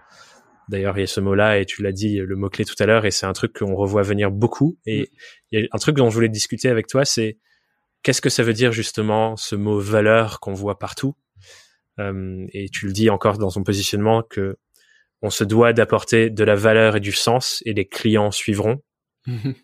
d'ailleurs 0.69 0.97
il 0.97 1.01
y 1.01 1.05
a 1.05 1.07
ce 1.07 1.21
mot-là 1.21 1.59
et 1.59 1.67
tu 1.67 1.83
l'as 1.83 1.93
dit 1.93 2.17
le 2.19 2.37
mot-clé 2.37 2.65
tout 2.65 2.75
à 2.79 2.87
l'heure 2.87 3.05
et 3.07 3.11
c'est 3.11 3.27
un 3.27 3.33
truc 3.33 3.59
qu'on 3.59 3.75
revoit 3.75 4.03
venir 4.03 4.31
beaucoup. 4.31 4.79
Et 4.87 5.11
il 5.51 5.61
y 5.61 5.65
a 5.65 5.69
un 5.73 5.79
truc 5.79 5.97
dont 5.97 6.09
je 6.11 6.15
voulais 6.15 6.29
discuter 6.29 6.69
avec 6.69 6.87
toi, 6.87 7.05
c'est 7.05 7.39
qu'est-ce 8.03 8.21
que 8.21 8.31
ça 8.31 8.43
veut 8.43 8.53
dire 8.53 8.73
justement 8.73 9.37
ce 9.37 9.55
mot 9.57 9.79
valeur 9.79 10.41
qu'on 10.41 10.55
voit 10.55 10.79
partout? 10.79 11.17
Euh, 12.01 12.47
Et 12.53 12.69
tu 12.71 12.87
le 12.87 12.93
dis 12.93 13.09
encore 13.11 13.39
dans 13.39 13.51
ton 13.51 13.63
positionnement 13.63 14.23
que 14.23 14.57
on 15.23 15.31
se 15.31 15.45
doit 15.45 15.73
d'apporter 15.73 16.29
de 16.29 16.45
la 16.45 16.55
valeur 16.55 16.97
et 16.97 17.01
du 17.01 17.13
sens 17.13 17.63
et 17.65 17.73
les 17.73 17.87
clients 17.89 18.31
suivront. 18.31 18.83
Mhm. 19.27 19.55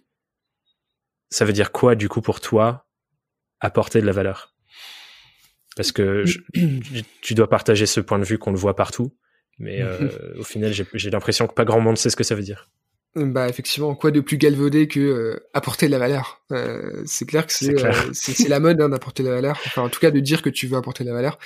ça 1.31 1.45
veut 1.45 1.53
dire 1.53 1.71
quoi 1.71 1.95
du 1.95 2.09
coup 2.09 2.23
pour 2.23 2.41
toi 2.41 2.87
apporter 3.61 4.01
de 4.01 4.07
la 4.07 4.13
valeur? 4.13 4.55
Parce 5.77 5.93
que 5.93 6.25
je- 6.25 6.39
tu 7.21 7.35
dois 7.35 7.49
partager 7.49 7.87
ce 7.87 8.01
point 8.01 8.19
de 8.19 8.25
vue 8.25 8.39
qu'on 8.39 8.51
le 8.53 8.59
voit 8.59 8.75
partout, 8.75 9.15
mais 9.61 9.81
euh, 9.83 10.09
au 10.39 10.43
final 10.43 10.73
j'ai 10.73 11.11
l'impression 11.11 11.47
que 11.47 11.55
pas 11.55 11.65
grand 11.65 11.81
monde 11.81 11.97
sait 11.97 12.11
ce 12.11 12.17
que 12.17 12.25
ça 12.25 12.35
veut 12.35 12.43
dire. 12.43 12.69
Bah 13.17 13.49
effectivement, 13.49 13.95
quoi 13.97 14.13
de 14.13 14.21
plus 14.21 14.37
galvaudé 14.39 14.87
que 14.87 15.01
euh, 15.01 15.41
apporter 15.53 15.87
de 15.87 15.91
la 15.91 15.99
valeur? 15.99 16.43
Euh, 16.53 17.03
C'est 17.07 17.27
clair 17.27 17.45
que 17.47 17.53
C'est 17.53 17.75
euh, 17.85 18.49
la 18.49 18.61
mode 18.61 18.81
hein, 18.81 18.89
d'apporter 18.89 19.25
de 19.25 19.29
la 19.29 19.35
valeur. 19.35 19.59
Enfin, 19.67 19.83
en 19.83 19.89
tout 19.89 19.99
cas, 19.99 20.13
de 20.13 20.21
dire 20.21 20.43
que 20.43 20.49
tu 20.51 20.69
veux 20.69 20.77
apporter 20.77 21.03
de 21.03 21.09
la 21.09 21.15
valeur. 21.17 21.39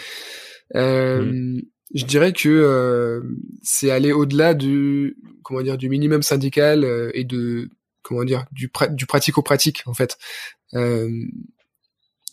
Euh, 0.74 1.58
Je 1.94 2.04
dirais 2.04 2.32
que 2.34 2.48
euh, 2.50 3.22
c'est 3.62 3.90
aller 3.90 4.12
au-delà 4.12 4.52
du 4.54 5.16
comment 5.42 5.62
dire 5.62 5.78
du 5.78 5.88
minimum 5.88 6.22
syndical 6.22 6.84
euh, 6.84 7.10
et 7.14 7.24
de 7.24 7.70
comment 8.02 8.24
dire 8.24 8.44
du 8.52 8.68
pra- 8.68 8.94
du 8.94 9.06
pratico-pratique 9.06 9.82
en 9.86 9.94
fait. 9.94 10.18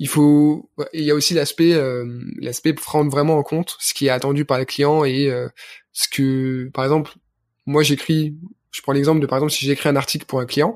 Euh, 0.02 0.04
il 0.04 0.08
faut 0.08 0.70
il 0.93 1.04
y 1.04 1.12
a 1.12 1.16
aussi 1.16 1.34
l'aspect 1.34 1.74
euh, 1.74 2.06
l'aspect 2.39 2.74
prendre 2.74 3.12
vraiment 3.12 3.38
en 3.38 3.43
compte 3.43 3.76
ce 3.80 3.93
qui 3.93 4.08
est 4.08 4.10
attendu 4.10 4.45
par 4.45 4.58
les 4.58 4.66
clients 4.66 5.06
et 5.06 5.30
euh, 5.30 5.47
ce 5.93 6.08
que 6.08 6.70
par 6.74 6.84
exemple 6.84 7.12
moi 7.66 7.84
j'écris 7.84 8.36
je 8.72 8.82
prends 8.82 8.93
l'exemple 8.93 9.22
de 9.22 9.28
par 9.28 9.38
exemple 9.38 9.54
si 9.54 9.66
j'écris 9.66 9.89
un 9.89 9.95
article 9.95 10.26
pour 10.26 10.39
un 10.39 10.45
client 10.45 10.76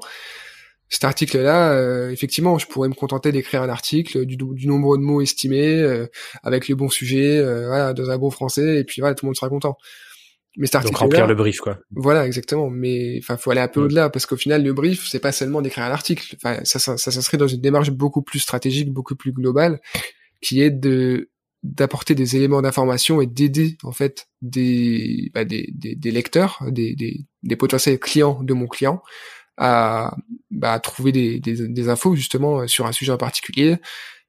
cet 0.89 1.03
article 1.03 1.39
là 1.39 2.11
effectivement 2.11 2.59
je 2.59 2.67
pourrais 2.67 2.89
me 2.89 2.93
contenter 2.93 3.31
d'écrire 3.31 3.63
un 3.63 3.69
article 3.69 4.25
du, 4.25 4.37
nombre 4.67 4.97
de 4.97 5.01
mots 5.01 5.21
estimés 5.21 5.81
euh, 5.81 6.07
avec 6.43 6.67
les 6.67 6.75
bons 6.75 6.89
sujets 6.89 7.39
euh, 7.39 7.93
dans 7.93 8.11
un 8.11 8.17
bon 8.17 8.29
français 8.29 8.79
et 8.79 8.83
puis 8.83 9.01
voilà 9.01 9.15
tout 9.15 9.25
le 9.25 9.29
monde 9.29 9.35
sera 9.35 9.49
content 9.49 9.77
mais 10.57 10.67
cet 10.67 10.83
Donc 10.83 10.97
remplir 10.97 11.27
le 11.27 11.35
brief 11.35 11.57
quoi. 11.59 11.79
voilà, 11.91 12.25
exactement. 12.25 12.69
Mais 12.69 13.17
enfin, 13.21 13.37
faut 13.37 13.51
aller 13.51 13.61
un 13.61 13.67
peu 13.67 13.81
Mm. 13.81 13.83
au-delà 13.83 14.09
parce 14.09 14.25
qu'au 14.25 14.37
final, 14.37 14.63
le 14.63 14.73
brief, 14.73 15.07
c'est 15.07 15.19
pas 15.19 15.31
seulement 15.31 15.61
d'écrire 15.61 15.83
un 15.85 15.91
article. 15.91 16.35
Enfin, 16.37 16.59
ça, 16.63 16.79
ça, 16.79 16.97
ça 16.97 17.11
s'inscrit 17.11 17.37
dans 17.37 17.47
une 17.47 17.61
démarche 17.61 17.91
beaucoup 17.91 18.21
plus 18.21 18.39
stratégique, 18.39 18.91
beaucoup 18.91 19.15
plus 19.15 19.31
globale, 19.31 19.79
qui 20.41 20.61
est 20.61 20.71
de 20.71 21.29
d'apporter 21.63 22.13
des 22.13 22.35
éléments 22.35 22.61
d'information 22.61 23.21
et 23.21 23.25
d'aider 23.25 23.77
en 23.83 23.91
fait 23.91 24.27
des, 24.43 25.31
bah, 25.33 25.45
des, 25.45 25.71
des 25.73 25.95
des 25.95 26.11
lecteurs, 26.11 26.59
des, 26.69 26.95
des 26.95 27.25
des 27.43 27.55
potentiels 27.55 27.97
clients 27.99 28.43
de 28.43 28.53
mon 28.53 28.67
client 28.67 29.01
à 29.57 30.15
bah, 30.51 30.73
à 30.73 30.79
trouver 30.79 31.11
des, 31.11 31.39
des 31.39 31.67
des 31.67 31.89
infos 31.89 32.15
justement 32.15 32.67
sur 32.67 32.85
un 32.85 32.91
sujet 32.91 33.11
en 33.11 33.17
particulier. 33.17 33.77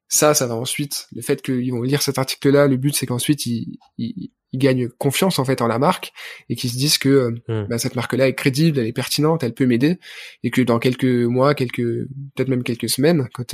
Ça, 0.09 0.33
ça 0.33 0.47
va 0.47 0.55
ensuite. 0.55 1.07
Le 1.13 1.21
fait 1.21 1.41
qu'ils 1.41 1.71
vont 1.71 1.81
lire 1.83 2.01
cet 2.01 2.17
article-là, 2.17 2.67
le 2.67 2.77
but 2.77 2.95
c'est 2.95 3.05
qu'ensuite 3.05 3.45
ils, 3.45 3.77
ils 3.97 4.31
ils 4.53 4.59
gagnent 4.59 4.87
confiance 4.97 5.39
en 5.39 5.45
fait 5.45 5.61
en 5.61 5.67
la 5.67 5.77
marque 5.79 6.13
et 6.49 6.55
qu'ils 6.55 6.69
se 6.71 6.77
disent 6.77 6.97
que 6.97 7.09
euh, 7.09 7.31
Mm. 7.47 7.67
bah, 7.69 7.77
cette 7.77 7.95
marque-là 7.95 8.27
est 8.27 8.33
crédible, 8.35 8.79
elle 8.79 8.87
est 8.87 8.93
pertinente, 8.93 9.43
elle 9.43 9.53
peut 9.53 9.65
m'aider, 9.65 9.99
et 10.43 10.51
que 10.51 10.61
dans 10.61 10.79
quelques 10.79 11.03
mois, 11.05 11.53
quelques 11.53 11.83
peut-être 12.35 12.47
même 12.49 12.63
quelques 12.63 12.89
semaines, 12.89 13.27
quand 13.33 13.53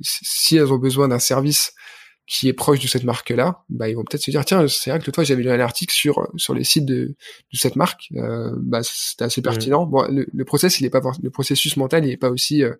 si 0.00 0.56
elles 0.56 0.72
ont 0.72 0.78
besoin 0.78 1.08
d'un 1.08 1.18
service 1.18 1.72
qui 2.26 2.48
est 2.48 2.52
proche 2.52 2.78
de 2.80 2.86
cette 2.86 3.02
marque-là, 3.04 3.62
bah 3.68 3.88
ils 3.88 3.94
vont 3.96 4.04
peut-être 4.04 4.22
se 4.22 4.30
dire 4.30 4.44
tiens 4.44 4.66
c'est 4.68 4.90
vrai 4.90 5.00
que 5.00 5.10
fois 5.12 5.24
j'avais 5.24 5.42
lu 5.42 5.50
un 5.50 5.58
article 5.60 5.92
sur 5.92 6.28
sur 6.36 6.54
les 6.54 6.64
sites 6.64 6.86
de, 6.86 6.94
de 7.08 7.14
cette 7.58 7.74
marque, 7.76 8.04
euh, 8.16 8.52
bah 8.58 8.80
c'était 8.82 9.24
assez 9.24 9.42
pertinent. 9.42 9.86
Bon 9.86 10.06
le, 10.10 10.26
le 10.32 10.44
process 10.44 10.78
il 10.80 10.86
est 10.86 10.90
pas 10.90 11.02
for- 11.02 11.18
le 11.22 11.30
processus 11.30 11.76
mental 11.76 12.06
il 12.06 12.12
est 12.12 12.16
pas 12.16 12.30
aussi 12.30 12.62
euh, 12.62 12.74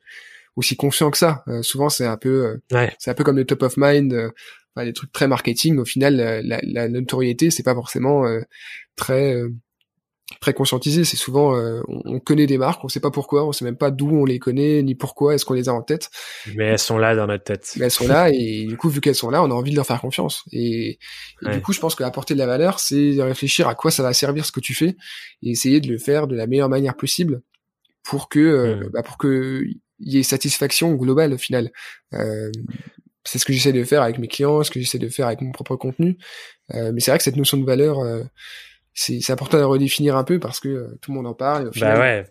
aussi 0.55 0.77
conscient 0.77 1.11
que 1.11 1.19
ça. 1.19 1.43
Euh, 1.49 1.61
souvent 1.63 1.89
c'est 1.89 2.07
un 2.07 2.17
peu 2.17 2.47
euh, 2.47 2.57
Ouais. 2.77 2.95
c'est 2.99 3.11
un 3.11 3.15
peu 3.15 3.25
comme 3.25 3.37
le 3.37 3.45
top 3.45 3.63
of 3.63 3.75
mind, 3.77 4.13
euh, 4.13 4.31
enfin, 4.75 4.85
des 4.87 4.93
trucs 4.93 5.13
très 5.13 5.29
marketing. 5.29 5.79
Au 5.79 5.85
final, 5.85 6.17
la, 6.17 6.43
la, 6.43 6.61
la 6.63 6.89
notoriété, 6.89 7.51
c'est 7.51 7.63
pas 7.63 7.75
forcément 7.75 8.27
euh, 8.27 8.41
très 8.97 9.35
euh, 9.35 9.49
très 10.41 10.55
conscientisé. 10.55 11.05
C'est 11.05 11.19
souvent, 11.19 11.55
euh, 11.57 11.83
on, 11.89 12.01
on 12.07 12.19
connaît 12.21 12.47
des 12.47 12.57
marques, 12.57 12.83
on 12.85 12.89
sait 12.89 13.01
pas 13.01 13.11
pourquoi, 13.11 13.47
on 13.47 13.53
sait 13.53 13.67
même 13.67 13.77
pas 13.77 13.91
d'où 13.91 14.09
on 14.09 14.25
les 14.25 14.39
connaît 14.39 14.83
ni 14.83 14.95
pourquoi 14.95 15.35
est-ce 15.35 15.45
qu'on 15.45 15.53
les 15.55 15.69
a 15.69 15.75
en 15.75 15.83
tête. 15.83 16.09
Mais 16.57 16.65
elles 16.65 16.79
sont 16.79 16.97
là 16.97 17.15
dans 17.15 17.27
notre 17.27 17.45
tête. 17.45 17.75
Mais 17.77 17.85
elles 17.85 17.91
sont 17.91 18.09
là 18.09 18.31
et 18.33 18.65
du 18.65 18.77
coup, 18.79 18.89
vu 18.89 19.01
qu'elles 19.03 19.15
sont 19.15 19.29
là, 19.29 19.43
on 19.43 19.51
a 19.51 19.55
envie 19.55 19.73
de 19.73 19.77
leur 19.77 19.85
faire 19.87 20.01
confiance. 20.01 20.45
Et, 20.53 20.93
et 20.93 20.99
Ouais. 21.43 21.53
du 21.57 21.61
coup, 21.61 21.73
je 21.75 21.81
pense 21.81 21.95
qu'apporter 21.95 22.33
de 22.35 22.39
la 22.39 22.47
valeur, 22.47 22.81
c'est 22.81 23.15
réfléchir 23.23 23.69
à 23.69 23.75
quoi 23.75 23.91
ça 23.91 24.03
va 24.03 24.13
servir 24.15 24.47
ce 24.47 24.53
que 24.53 24.61
tu 24.61 24.73
fais 24.75 24.97
et 25.43 25.51
essayer 25.51 25.81
de 25.81 25.89
le 25.89 25.99
faire 25.99 26.27
de 26.27 26.35
la 26.37 26.47
meilleure 26.47 26.71
manière 26.71 26.97
possible 26.97 27.43
pour 28.03 28.29
que, 28.31 28.39
euh, 28.39 28.77
Mm. 28.77 28.91
bah, 28.93 29.03
pour 29.03 29.19
que 29.19 29.65
il 30.05 30.13
y 30.15 30.19
ait 30.19 30.23
satisfaction 30.25 30.95
globale 30.95 31.35
au 31.35 31.39
final. 31.39 31.71
Euh, 32.15 32.51
c'est 33.25 33.39
ce 33.39 33.45
que 33.45 33.53
j'essaie 33.53 33.73
de 33.73 33.85
faire 33.85 34.03
avec 34.03 34.19
mes 34.19 34.29
clients, 34.29 34.63
ce 34.63 34.71
que 34.71 34.81
j'essaie 34.81 34.99
de 34.99 35.09
faire 35.09 35.27
avec 35.27 35.41
mon 35.41 35.53
propre 35.53 35.77
contenu. 35.77 36.19
Euh, 36.75 36.93
mais 36.93 37.01
c'est 37.01 37.11
vrai 37.11 37.19
que 37.19 37.25
cette 37.25 37.37
notion 37.37 37.59
de 37.59 37.65
valeur, 37.65 38.01
euh, 38.01 38.23
c'est 38.95 39.31
important 39.31 39.59
de 39.59 39.65
redéfinir 39.65 40.17
un 40.17 40.25
peu 40.25 40.39
parce 40.39 40.61
que 40.61 40.69
euh, 40.69 40.99
tout 41.01 41.11
le 41.13 41.17
monde 41.17 41.27
en 41.27 41.35
parle. 41.35 41.71
Bah 41.77 41.99
ouais. 41.99 42.27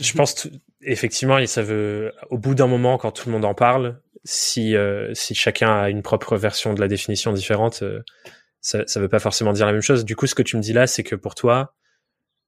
Je 0.00 0.12
pense 0.14 0.48
effectivement, 0.82 1.44
ça 1.46 1.62
veut 1.62 2.12
au 2.30 2.38
bout 2.38 2.54
d'un 2.54 2.66
moment 2.66 2.98
quand 2.98 3.12
tout 3.12 3.28
le 3.28 3.32
monde 3.32 3.44
en 3.44 3.54
parle, 3.54 4.00
si 4.24 4.76
euh, 4.76 5.12
si 5.14 5.34
chacun 5.34 5.82
a 5.82 5.90
une 5.90 6.02
propre 6.02 6.36
version 6.36 6.74
de 6.74 6.80
la 6.80 6.88
définition 6.88 7.32
différente, 7.32 7.82
euh, 7.82 8.02
ça 8.60 8.84
ça 8.86 9.00
veut 9.00 9.08
pas 9.08 9.18
forcément 9.18 9.52
dire 9.52 9.66
la 9.66 9.72
même 9.72 9.82
chose. 9.82 10.04
Du 10.04 10.16
coup, 10.16 10.26
ce 10.26 10.34
que 10.34 10.42
tu 10.42 10.56
me 10.56 10.62
dis 10.62 10.72
là, 10.72 10.86
c'est 10.86 11.02
que 11.02 11.14
pour 11.14 11.34
toi, 11.34 11.74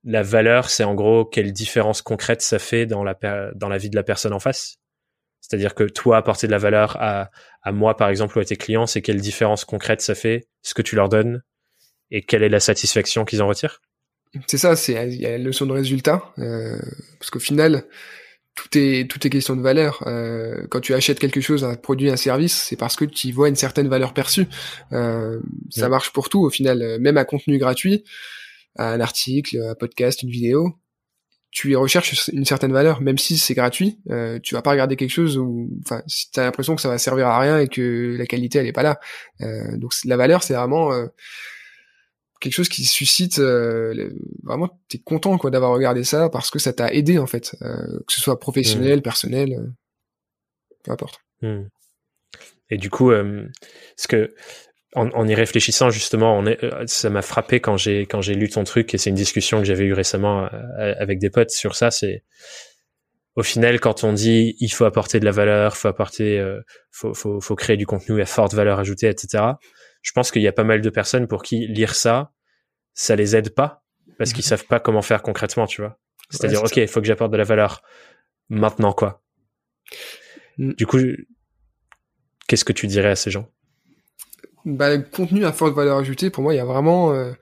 la 0.04 0.22
valeur, 0.22 0.70
c'est 0.70 0.84
en 0.84 0.94
gros 0.94 1.24
quelle 1.24 1.52
différence 1.52 2.02
concrète 2.02 2.42
ça 2.42 2.58
fait 2.58 2.86
dans 2.86 3.04
la 3.04 3.16
dans 3.54 3.68
la 3.68 3.78
vie 3.78 3.90
de 3.90 3.96
la 3.96 4.02
personne 4.02 4.32
en 4.32 4.40
face. 4.40 4.78
C'est-à-dire 5.48 5.74
que 5.74 5.84
toi, 5.84 6.16
apporter 6.16 6.48
de 6.48 6.52
la 6.52 6.58
valeur 6.58 6.96
à, 7.00 7.30
à 7.62 7.72
moi, 7.72 7.96
par 7.96 8.08
exemple, 8.08 8.36
ou 8.36 8.40
à 8.40 8.44
tes 8.44 8.56
clients, 8.56 8.86
c'est 8.86 9.02
quelle 9.02 9.20
différence 9.20 9.64
concrète 9.64 10.00
ça 10.00 10.14
fait, 10.14 10.48
ce 10.62 10.74
que 10.74 10.82
tu 10.82 10.96
leur 10.96 11.08
donnes, 11.08 11.42
et 12.10 12.22
quelle 12.22 12.42
est 12.42 12.48
la 12.48 12.60
satisfaction 12.60 13.24
qu'ils 13.24 13.42
en 13.42 13.46
retirent? 13.46 13.80
C'est 14.48 14.58
ça, 14.58 14.74
c'est 14.74 14.94
il 15.08 15.20
y 15.20 15.26
a 15.26 15.30
la 15.30 15.38
notion 15.38 15.66
de 15.66 15.72
résultat, 15.72 16.32
euh, 16.38 16.78
parce 17.18 17.30
qu'au 17.30 17.38
final, 17.38 17.84
tout 18.56 18.76
est 18.76 19.08
tout 19.08 19.24
est 19.24 19.30
question 19.30 19.54
de 19.54 19.62
valeur. 19.62 20.02
Euh, 20.06 20.66
quand 20.68 20.80
tu 20.80 20.94
achètes 20.94 21.20
quelque 21.20 21.40
chose, 21.40 21.62
un 21.62 21.76
produit, 21.76 22.10
un 22.10 22.16
service, 22.16 22.54
c'est 22.54 22.76
parce 22.76 22.96
que 22.96 23.04
tu 23.04 23.28
y 23.28 23.32
vois 23.32 23.48
une 23.48 23.56
certaine 23.56 23.88
valeur 23.88 24.14
perçue. 24.14 24.46
Euh, 24.92 25.38
ça 25.70 25.88
marche 25.88 26.12
pour 26.12 26.28
tout 26.28 26.42
au 26.42 26.50
final, 26.50 26.82
euh, 26.82 26.98
même 26.98 27.18
un 27.18 27.24
contenu 27.24 27.58
gratuit, 27.58 28.02
un 28.76 29.00
article, 29.00 29.62
un 29.62 29.74
podcast, 29.74 30.22
une 30.22 30.30
vidéo, 30.30 30.74
tu 31.50 31.70
y 31.70 31.74
recherches 31.76 32.28
une 32.28 32.44
certaine 32.44 32.72
valeur, 32.72 33.00
même 33.00 33.16
si 33.18 33.38
c'est 33.38 33.54
gratuit. 33.54 33.98
Euh, 34.10 34.38
tu 34.42 34.54
vas 34.54 34.62
pas 34.62 34.70
regarder 34.72 34.96
quelque 34.96 35.10
chose 35.10 35.38
où, 35.38 35.70
enfin, 35.84 36.02
si 36.06 36.30
t'as 36.30 36.44
l'impression 36.44 36.76
que 36.76 36.82
ça 36.82 36.88
va 36.88 36.98
servir 36.98 37.28
à 37.28 37.38
rien 37.40 37.58
et 37.58 37.68
que 37.68 38.14
la 38.18 38.26
qualité 38.26 38.58
elle 38.58 38.66
est 38.66 38.72
pas 38.72 38.82
là. 38.82 39.00
Euh, 39.40 39.76
donc 39.78 39.92
la 40.04 40.16
valeur, 40.18 40.42
c'est 40.42 40.54
vraiment 40.54 40.92
euh, 40.92 41.06
quelque 42.40 42.52
chose 42.52 42.68
qui 42.68 42.84
suscite 42.84 43.38
euh, 43.38 43.94
le- 43.94 44.18
vraiment 44.42 44.78
t'es 44.88 44.98
content 44.98 45.38
quoi 45.38 45.50
d'avoir 45.50 45.72
regardé 45.72 46.04
ça 46.04 46.28
parce 46.28 46.50
que 46.50 46.58
ça 46.58 46.74
t'a 46.74 46.92
aidé 46.92 47.18
en 47.18 47.26
fait 47.26 47.56
euh, 47.62 47.98
que 48.06 48.12
ce 48.12 48.20
soit 48.20 48.38
professionnel 48.38 49.00
personnel 49.00 49.54
euh, 49.54 49.66
peu 50.84 50.92
importe 50.92 51.20
Hmm. 51.42 51.64
Et 52.70 52.78
du 52.78 52.88
coup, 52.90 53.10
euh, 53.10 53.46
ce 53.96 54.08
que 54.08 54.34
en, 54.96 55.08
en 55.10 55.28
y 55.28 55.34
réfléchissant 55.34 55.90
justement, 55.90 56.36
on 56.38 56.46
est, 56.46 56.62
euh, 56.64 56.84
ça 56.86 57.10
m'a 57.10 57.22
frappé 57.22 57.60
quand 57.60 57.76
j'ai 57.76 58.06
quand 58.06 58.20
j'ai 58.20 58.34
lu 58.34 58.48
ton 58.48 58.64
truc 58.64 58.92
et 58.94 58.98
c'est 58.98 59.10
une 59.10 59.16
discussion 59.16 59.58
que 59.58 59.64
j'avais 59.64 59.84
eue 59.84 59.92
récemment 59.92 60.44
euh, 60.52 60.94
avec 60.98 61.18
des 61.18 61.30
potes 61.30 61.50
sur 61.50 61.74
ça. 61.76 61.90
C'est 61.90 62.24
au 63.36 63.42
final 63.42 63.78
quand 63.80 64.02
on 64.04 64.12
dit 64.12 64.56
il 64.60 64.68
faut 64.70 64.84
apporter 64.84 65.20
de 65.20 65.24
la 65.24 65.30
valeur, 65.30 65.76
faut 65.76 65.88
apporter, 65.88 66.38
euh, 66.40 66.60
faut, 66.90 67.14
faut 67.14 67.40
faut 67.40 67.54
créer 67.56 67.76
du 67.76 67.86
contenu 67.86 68.20
à 68.20 68.26
forte 68.26 68.54
valeur 68.54 68.78
ajoutée, 68.80 69.08
etc. 69.08 69.44
Je 70.02 70.12
pense 70.12 70.30
qu'il 70.30 70.42
y 70.42 70.48
a 70.48 70.52
pas 70.52 70.64
mal 70.64 70.80
de 70.80 70.90
personnes 70.90 71.26
pour 71.28 71.42
qui 71.42 71.66
lire 71.68 71.94
ça, 71.94 72.32
ça 72.94 73.14
les 73.16 73.36
aide 73.36 73.50
pas 73.54 73.82
parce 74.18 74.32
qu'ils 74.32 74.44
Mhm. 74.44 74.48
savent 74.48 74.66
pas 74.66 74.80
comment 74.80 75.02
faire 75.02 75.22
concrètement, 75.22 75.66
tu 75.66 75.82
vois. 75.82 75.98
C'est-à-dire 76.30 76.60
Ouais, 76.62 76.68
ok, 76.68 76.76
il 76.78 76.88
faut 76.88 77.00
que 77.00 77.06
j'apporte 77.06 77.30
de 77.32 77.36
la 77.36 77.44
valeur. 77.44 77.82
Maintenant 78.48 78.92
quoi 78.92 79.22
Mm. 80.58 80.72
Du 80.72 80.86
coup, 80.86 80.98
qu'est-ce 82.48 82.64
que 82.64 82.72
tu 82.72 82.86
dirais 82.86 83.10
à 83.10 83.16
ces 83.16 83.30
gens? 83.30 83.48
Bah, 84.66 84.96
le 84.96 85.02
contenu 85.02 85.44
à 85.44 85.52
forte 85.52 85.74
valeur 85.74 85.96
ajoutée 85.96 86.28
pour 86.28 86.42
moi 86.42 86.52
il 86.52 86.56
y 86.56 86.60
a 86.60 86.64
vraiment 86.64 87.12
euh, 87.12 87.32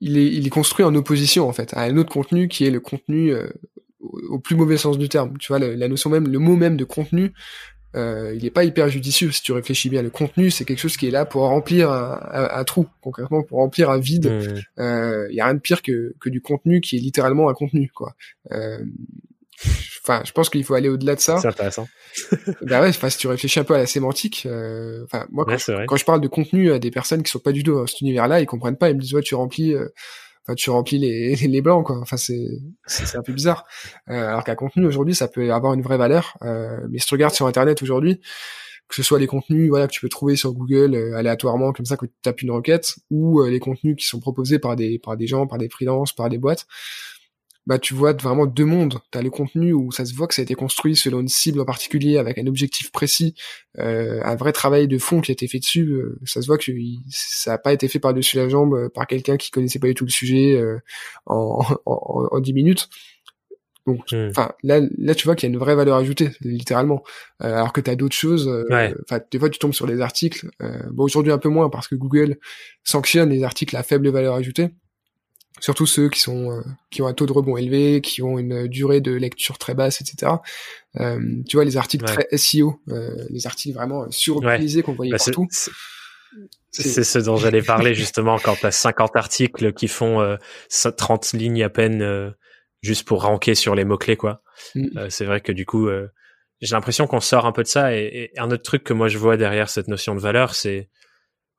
il 0.00 0.16
est 0.16 0.26
il 0.26 0.46
est 0.46 0.50
construit 0.50 0.84
en 0.84 0.94
opposition 0.94 1.48
en 1.48 1.52
fait 1.52 1.74
à 1.74 1.82
un 1.82 1.96
autre 1.96 2.12
contenu 2.12 2.46
qui 2.46 2.64
est 2.64 2.70
le 2.70 2.78
contenu 2.78 3.34
euh, 3.34 3.48
au, 4.00 4.38
plus 4.38 4.54
mauvais 4.54 4.76
sens 4.76 4.98
du 4.98 5.08
terme. 5.08 5.36
Tu 5.38 5.48
vois, 5.48 5.58
la, 5.60 5.88
notion 5.88 6.10
même, 6.10 6.26
le 6.28 6.38
mot 6.40 6.56
même 6.56 6.76
de 6.76 6.84
contenu, 6.84 7.32
euh, 7.94 8.34
il 8.36 8.44
est 8.44 8.50
pas 8.50 8.64
hyper 8.64 8.88
judicieux 8.88 9.30
si 9.30 9.42
tu 9.42 9.52
réfléchis 9.52 9.90
bien. 9.90 10.02
Le 10.02 10.10
contenu, 10.10 10.50
c'est 10.50 10.64
quelque 10.64 10.80
chose 10.80 10.96
qui 10.96 11.06
est 11.06 11.12
là 11.12 11.24
pour 11.24 11.42
remplir 11.42 11.90
un, 11.92 12.64
trou, 12.64 12.88
concrètement 13.00 13.44
pour 13.44 13.58
remplir 13.58 13.90
un 13.90 14.00
vide. 14.00 14.26
Il 14.76 14.82
mmh. 14.82 15.26
y 15.30 15.40
a 15.40 15.44
rien 15.44 15.54
de 15.54 15.60
pire 15.60 15.82
que, 15.82 16.14
que 16.18 16.30
du 16.30 16.40
contenu 16.40 16.80
qui 16.80 16.96
est 16.96 17.00
littéralement 17.00 17.48
un 17.48 17.54
contenu, 17.54 17.92
quoi. 17.94 18.16
Enfin, 20.04 20.22
je 20.24 20.32
pense 20.32 20.50
qu'il 20.50 20.64
faut 20.64 20.74
aller 20.74 20.88
au-delà 20.88 21.14
de 21.14 21.20
ça. 21.20 21.38
C'est 21.38 21.48
intéressant. 21.48 21.86
bah 22.62 22.80
ouais, 22.80 22.92
si 22.92 23.18
tu 23.18 23.28
réfléchis 23.28 23.60
un 23.60 23.64
peu 23.64 23.74
à 23.74 23.78
la 23.78 23.86
sémantique, 23.86 24.48
enfin 25.04 25.26
moi 25.30 25.44
quand, 25.46 25.56
je, 25.56 25.86
quand, 25.86 25.96
je, 25.96 26.04
parle 26.04 26.20
de 26.20 26.28
contenu 26.28 26.72
à 26.72 26.78
des 26.78 26.90
personnes 26.90 27.22
qui 27.22 27.30
sont 27.30 27.38
pas 27.38 27.52
du 27.52 27.62
tout 27.62 27.74
dans 27.74 27.86
cet 27.86 28.00
univers-là, 28.00 28.40
ils 28.40 28.46
comprennent 28.46 28.76
pas, 28.76 28.90
ils 28.90 28.96
me 28.96 29.00
disent 29.00 29.14
ouais 29.14 29.22
tu 29.22 29.34
remplis 29.34 29.74
enfin 30.44 30.54
tu 30.54 30.70
remplis 30.70 30.98
les, 30.98 31.34
les 31.36 31.62
blancs 31.62 31.86
quoi 31.86 31.98
enfin 32.00 32.16
c'est 32.16 32.48
c'est 32.86 33.16
un 33.16 33.22
peu 33.22 33.32
bizarre 33.32 33.64
euh, 34.08 34.28
alors 34.28 34.44
qu'un 34.44 34.54
contenu 34.54 34.86
aujourd'hui 34.86 35.14
ça 35.14 35.28
peut 35.28 35.52
avoir 35.52 35.74
une 35.74 35.82
vraie 35.82 35.98
valeur 35.98 36.36
euh, 36.42 36.78
mais 36.90 36.98
si 36.98 37.06
tu 37.06 37.14
regardes 37.14 37.34
sur 37.34 37.46
internet 37.46 37.82
aujourd'hui 37.82 38.20
que 38.88 38.96
ce 38.96 39.02
soit 39.02 39.18
les 39.18 39.26
contenus 39.26 39.68
voilà 39.70 39.86
que 39.86 39.92
tu 39.92 40.00
peux 40.00 40.08
trouver 40.08 40.36
sur 40.36 40.52
Google 40.52 40.94
euh, 40.94 41.16
aléatoirement 41.16 41.72
comme 41.72 41.86
ça 41.86 41.96
que 41.96 42.06
tu 42.06 42.12
tapes 42.22 42.42
une 42.42 42.50
requête 42.50 42.96
ou 43.10 43.40
euh, 43.40 43.50
les 43.50 43.60
contenus 43.60 43.96
qui 43.96 44.06
sont 44.06 44.20
proposés 44.20 44.58
par 44.58 44.76
des 44.76 44.98
par 44.98 45.16
des 45.16 45.26
gens 45.26 45.46
par 45.46 45.58
des 45.58 45.68
freelances 45.68 46.12
par 46.12 46.28
des 46.28 46.38
boîtes 46.38 46.66
bah 47.66 47.78
tu 47.78 47.94
vois 47.94 48.12
vraiment 48.12 48.46
deux 48.46 48.64
mondes. 48.64 48.98
T'as 49.10 49.22
le 49.22 49.30
contenu 49.30 49.72
où 49.72 49.92
ça 49.92 50.04
se 50.04 50.14
voit 50.14 50.26
que 50.26 50.34
ça 50.34 50.42
a 50.42 50.44
été 50.44 50.54
construit 50.54 50.96
selon 50.96 51.20
une 51.20 51.28
cible 51.28 51.60
en 51.60 51.64
particulier, 51.64 52.18
avec 52.18 52.38
un 52.38 52.46
objectif 52.46 52.90
précis, 52.90 53.34
euh, 53.78 54.20
un 54.24 54.34
vrai 54.34 54.52
travail 54.52 54.88
de 54.88 54.98
fond 54.98 55.20
qui 55.20 55.30
a 55.30 55.34
été 55.34 55.46
fait 55.46 55.60
dessus. 55.60 55.86
Euh, 55.92 56.18
ça 56.24 56.42
se 56.42 56.46
voit 56.46 56.58
que 56.58 56.72
ça 57.10 57.52
n'a 57.52 57.58
pas 57.58 57.72
été 57.72 57.86
fait 57.88 58.00
par 58.00 58.14
dessus 58.14 58.36
la 58.36 58.48
jambe 58.48 58.74
euh, 58.74 58.88
par 58.88 59.06
quelqu'un 59.06 59.36
qui 59.36 59.50
connaissait 59.50 59.78
pas 59.78 59.86
du 59.86 59.94
tout 59.94 60.04
le 60.04 60.10
sujet 60.10 60.56
euh, 60.56 60.78
en, 61.26 61.64
en, 61.86 62.28
en 62.32 62.40
10 62.40 62.52
minutes. 62.52 62.88
Donc, 63.86 64.12
hmm. 64.12 64.28
enfin, 64.30 64.52
là, 64.62 64.80
là, 64.98 65.14
tu 65.14 65.24
vois 65.24 65.34
qu'il 65.34 65.48
y 65.48 65.52
a 65.52 65.54
une 65.54 65.58
vraie 65.58 65.74
valeur 65.74 65.96
ajoutée, 65.96 66.30
littéralement. 66.40 67.02
alors 67.40 67.72
que 67.72 67.80
tu 67.80 67.90
as 67.90 67.96
d'autres 67.96 68.14
choses. 68.14 68.48
Enfin, 68.70 69.20
des 69.30 69.38
fois, 69.40 69.50
tu 69.50 69.58
tombes 69.58 69.74
sur 69.74 69.86
des 69.86 70.00
articles. 70.00 70.48
bon, 70.92 71.04
aujourd'hui 71.04 71.32
un 71.32 71.38
peu 71.38 71.48
moins 71.48 71.68
parce 71.68 71.88
que 71.88 71.96
Google 71.96 72.38
sanctionne 72.84 73.30
les 73.30 73.42
articles 73.42 73.76
à 73.76 73.82
faible 73.82 74.08
valeur 74.08 74.34
ajoutée 74.36 74.70
surtout 75.60 75.86
ceux 75.86 76.08
qui 76.08 76.20
sont 76.20 76.50
euh, 76.50 76.62
qui 76.90 77.02
ont 77.02 77.06
un 77.06 77.14
taux 77.14 77.26
de 77.26 77.32
rebond 77.32 77.56
élevé, 77.56 78.00
qui 78.00 78.22
ont 78.22 78.38
une 78.38 78.66
durée 78.68 79.00
de 79.00 79.12
lecture 79.12 79.58
très 79.58 79.74
basse, 79.74 80.00
etc. 80.00 80.32
Euh, 81.00 81.20
tu 81.48 81.56
vois 81.56 81.64
les 81.64 81.76
articles 81.76 82.04
très 82.04 82.26
SEO, 82.36 82.80
euh, 82.88 83.26
les 83.30 83.46
articles 83.46 83.74
vraiment 83.74 84.10
surutilisés 84.10 84.82
qu'on 84.82 84.94
voyait 84.94 85.12
bah, 85.12 85.18
partout. 85.18 85.48
C'est 86.70 87.04
ce 87.04 87.18
dont 87.18 87.36
j'allais 87.36 87.62
parler 87.62 87.94
justement 87.94 88.38
quand 88.38 88.56
tu 88.56 88.64
as 88.64 88.70
50 88.70 89.16
articles 89.16 89.72
qui 89.74 89.88
font 89.88 90.38
30 90.70 91.32
lignes 91.34 91.62
à 91.62 91.68
peine 91.68 92.34
juste 92.80 93.06
pour 93.06 93.22
ranker 93.22 93.54
sur 93.54 93.74
les 93.74 93.84
mots-clés 93.84 94.16
quoi. 94.16 94.42
Mm. 94.74 95.10
c'est 95.10 95.26
vrai 95.26 95.42
que 95.42 95.52
du 95.52 95.66
coup 95.66 95.90
j'ai 96.62 96.74
l'impression 96.74 97.06
qu'on 97.06 97.20
sort 97.20 97.44
un 97.44 97.52
peu 97.52 97.62
de 97.62 97.68
ça 97.68 97.94
et, 97.94 98.30
et, 98.34 98.40
un 98.40 98.50
autre 98.50 98.62
truc 98.62 98.84
que 98.84 98.94
moi 98.94 99.08
je 99.08 99.18
vois 99.18 99.36
derrière 99.36 99.68
cette 99.68 99.88
notion 99.88 100.14
de 100.14 100.20
valeur 100.20 100.54
c'est 100.54 100.88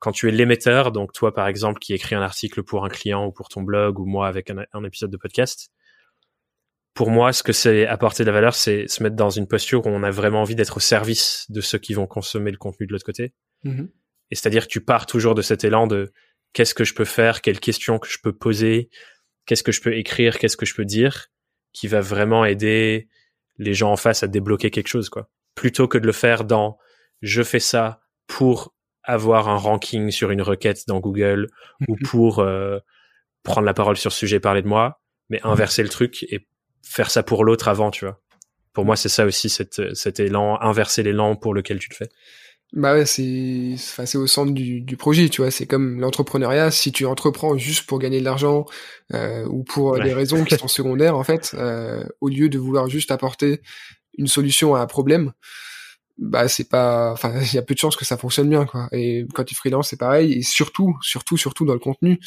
quand 0.04 0.12
tu 0.12 0.28
es 0.28 0.32
l'émetteur, 0.32 0.92
donc 0.92 1.14
toi 1.14 1.32
par 1.32 1.48
exemple 1.48 1.78
qui 1.78 1.94
écris 1.94 2.14
un 2.14 2.20
article 2.20 2.62
pour 2.62 2.84
un 2.84 2.90
client 2.90 3.24
ou 3.24 3.32
pour 3.32 3.48
ton 3.48 3.62
blog 3.62 3.98
ou 3.98 4.04
moi 4.04 4.28
avec 4.28 4.50
un, 4.50 4.84
épisode 4.84 5.10
de 5.10 5.16
podcast, 5.16 5.70
pour 6.92 7.08
moi 7.08 7.32
ce 7.32 7.42
que 7.42 7.54
c'est 7.54 7.86
apporter 7.86 8.22
de 8.22 8.26
la 8.26 8.34
valeur, 8.34 8.54
c'est 8.54 8.86
se 8.86 9.02
mettre 9.02 9.16
dans 9.16 9.30
une 9.30 9.48
posture 9.48 9.86
où 9.86 9.88
on 9.88 10.02
a 10.02 10.10
vraiment 10.10 10.42
envie 10.42 10.56
d'être 10.56 10.76
au 10.76 10.80
service 10.80 11.46
de 11.48 11.62
ceux 11.62 11.78
qui 11.78 11.94
vont 11.94 12.06
consommer 12.06 12.50
le 12.50 12.58
contenu 12.58 12.86
de 12.86 12.92
l'autre 12.92 13.06
côté. 13.06 13.32
Mm-hmm. 13.64 13.88
Et 14.30 14.34
c'est-à-dire 14.34 14.64
que 14.64 14.72
tu 14.72 14.82
pars 14.82 15.06
toujours 15.06 15.34
de 15.34 15.40
cet 15.40 15.64
élan 15.64 15.86
de 15.86 16.12
qu'est-ce 16.52 16.74
que 16.74 16.84
je 16.84 16.92
peux 16.92 17.06
faire, 17.06 17.40
quelles 17.40 17.58
questions 17.58 17.98
que 17.98 18.08
je 18.08 18.18
peux 18.22 18.34
poser, 18.34 18.90
qu'est-ce 19.46 19.62
que 19.62 19.72
je 19.72 19.80
peux 19.80 19.96
écrire, 19.96 20.38
qu'est-ce 20.38 20.58
que 20.58 20.66
je 20.66 20.74
peux 20.74 20.84
dire, 20.84 21.28
qui 21.72 21.88
va 21.88 22.02
vraiment 22.02 22.44
aider 22.44 23.08
les 23.56 23.72
gens 23.72 23.90
en 23.90 23.96
face 23.96 24.22
à 24.22 24.26
débloquer 24.26 24.70
quelque 24.70 24.88
chose, 24.88 25.08
quoi. 25.08 25.30
Plutôt 25.54 25.88
que 25.88 25.96
de 25.96 26.06
le 26.06 26.12
faire 26.12 26.44
dans 26.44 26.76
je 27.22 27.42
fais 27.42 27.58
ça 27.58 28.02
pour 28.26 28.73
avoir 29.04 29.48
un 29.48 29.56
ranking 29.56 30.10
sur 30.10 30.30
une 30.30 30.42
requête 30.42 30.86
dans 30.88 31.00
Google 31.00 31.48
ou 31.88 31.96
pour 32.04 32.40
euh, 32.40 32.78
prendre 33.42 33.66
la 33.66 33.74
parole 33.74 33.96
sur 33.96 34.12
ce 34.12 34.18
sujet, 34.18 34.40
parler 34.40 34.62
de 34.62 34.68
moi, 34.68 35.00
mais 35.30 35.40
inverser 35.44 35.82
le 35.82 35.88
truc 35.88 36.24
et 36.24 36.46
faire 36.82 37.10
ça 37.10 37.22
pour 37.22 37.44
l'autre 37.44 37.68
avant, 37.68 37.90
tu 37.90 38.04
vois. 38.04 38.20
Pour 38.72 38.84
moi, 38.84 38.96
c'est 38.96 39.08
ça 39.08 39.24
aussi, 39.24 39.48
cette, 39.48 39.94
cet 39.94 40.18
élan, 40.18 40.60
inverser 40.60 41.02
l'élan 41.02 41.36
pour 41.36 41.54
lequel 41.54 41.78
tu 41.78 41.88
le 41.90 41.94
fais. 41.94 42.08
Bah 42.72 42.92
ouais, 42.92 43.06
c'est, 43.06 43.76
c'est 43.76 44.18
au 44.18 44.26
centre 44.26 44.52
du, 44.52 44.80
du 44.80 44.96
projet, 44.96 45.28
tu 45.28 45.42
vois. 45.42 45.52
C'est 45.52 45.66
comme 45.66 46.00
l'entrepreneuriat. 46.00 46.72
Si 46.72 46.90
tu 46.90 47.06
entreprends 47.06 47.56
juste 47.56 47.86
pour 47.86 48.00
gagner 48.00 48.18
de 48.18 48.24
l'argent 48.24 48.66
euh, 49.12 49.46
ou 49.46 49.62
pour 49.62 50.00
des 50.00 50.12
raisons 50.12 50.44
qui 50.44 50.56
sont 50.58 50.66
secondaires, 50.66 51.16
en 51.16 51.22
fait, 51.22 51.54
euh, 51.54 52.02
au 52.20 52.28
lieu 52.28 52.48
de 52.48 52.58
vouloir 52.58 52.88
juste 52.88 53.12
apporter 53.12 53.60
une 54.18 54.26
solution 54.26 54.74
à 54.74 54.80
un 54.80 54.86
problème, 54.86 55.32
bah 56.18 56.48
c'est 56.48 56.68
pas 56.68 57.12
enfin 57.12 57.32
il 57.40 57.54
y 57.54 57.58
a 57.58 57.62
peu 57.62 57.74
de 57.74 57.78
chances 57.78 57.96
que 57.96 58.04
ça 58.04 58.16
fonctionne 58.16 58.48
bien 58.48 58.66
quoi. 58.66 58.88
Et 58.92 59.26
quand 59.34 59.44
tu 59.44 59.54
freelance 59.54 59.88
c'est 59.90 59.98
pareil. 59.98 60.32
Et 60.32 60.42
surtout 60.42 60.96
surtout 61.02 61.36
surtout 61.36 61.64
dans 61.64 61.74
le 61.74 61.78
contenu 61.78 62.20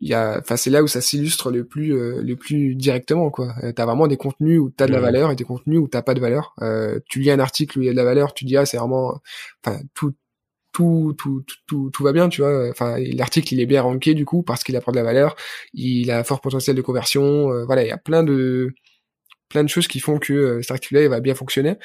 il 0.00 0.08
y 0.08 0.14
a 0.14 0.38
enfin 0.40 0.56
c'est 0.56 0.70
là 0.70 0.82
où 0.82 0.88
ça 0.88 1.00
s'illustre 1.00 1.50
le 1.50 1.64
plus 1.64 1.94
euh, 1.94 2.22
le 2.22 2.36
plus 2.36 2.74
directement 2.74 3.30
quoi. 3.30 3.54
Euh, 3.64 3.72
t'as 3.72 3.86
vraiment 3.86 4.06
des 4.08 4.16
contenus 4.16 4.60
où 4.60 4.70
t'as 4.70 4.86
de 4.86 4.92
la 4.92 5.00
valeur 5.00 5.30
et 5.30 5.36
des 5.36 5.44
contenus 5.44 5.78
où 5.80 5.88
t'as 5.88 6.02
pas 6.02 6.14
de 6.14 6.20
valeur. 6.20 6.54
Euh, 6.62 7.00
tu 7.08 7.20
lis 7.20 7.30
un 7.30 7.38
article 7.40 7.78
où 7.78 7.82
il 7.82 7.86
y 7.86 7.88
a 7.88 7.92
de 7.92 7.96
la 7.96 8.04
valeur 8.04 8.34
tu 8.34 8.44
dis 8.44 8.56
ah 8.56 8.66
c'est 8.66 8.76
vraiment 8.78 9.20
enfin 9.64 9.80
tout 9.94 10.14
tout, 10.76 11.14
tout, 11.16 11.42
tout, 11.66 11.90
tout 11.90 12.02
va 12.04 12.12
bien, 12.12 12.28
tu 12.28 12.42
vois. 12.42 12.68
Enfin, 12.68 12.98
l'article 12.98 13.54
il 13.54 13.60
est 13.60 13.66
bien 13.66 13.80
ranké 13.80 14.12
du 14.12 14.26
coup 14.26 14.42
parce 14.42 14.62
qu'il 14.62 14.76
apporte 14.76 14.94
de 14.94 15.00
la 15.00 15.06
valeur, 15.06 15.34
il 15.72 16.10
a 16.10 16.18
un 16.18 16.24
fort 16.24 16.42
potentiel 16.42 16.76
de 16.76 16.82
conversion. 16.82 17.50
Euh, 17.50 17.64
voilà, 17.64 17.82
il 17.82 17.88
y 17.88 17.92
a 17.92 17.96
plein 17.96 18.22
de 18.22 18.74
plein 19.48 19.64
de 19.64 19.68
choses 19.68 19.88
qui 19.88 20.00
font 20.00 20.18
que 20.18 20.60
cet 20.60 20.72
article-là 20.72 21.08
va 21.08 21.20
bien 21.20 21.34
fonctionner 21.34 21.76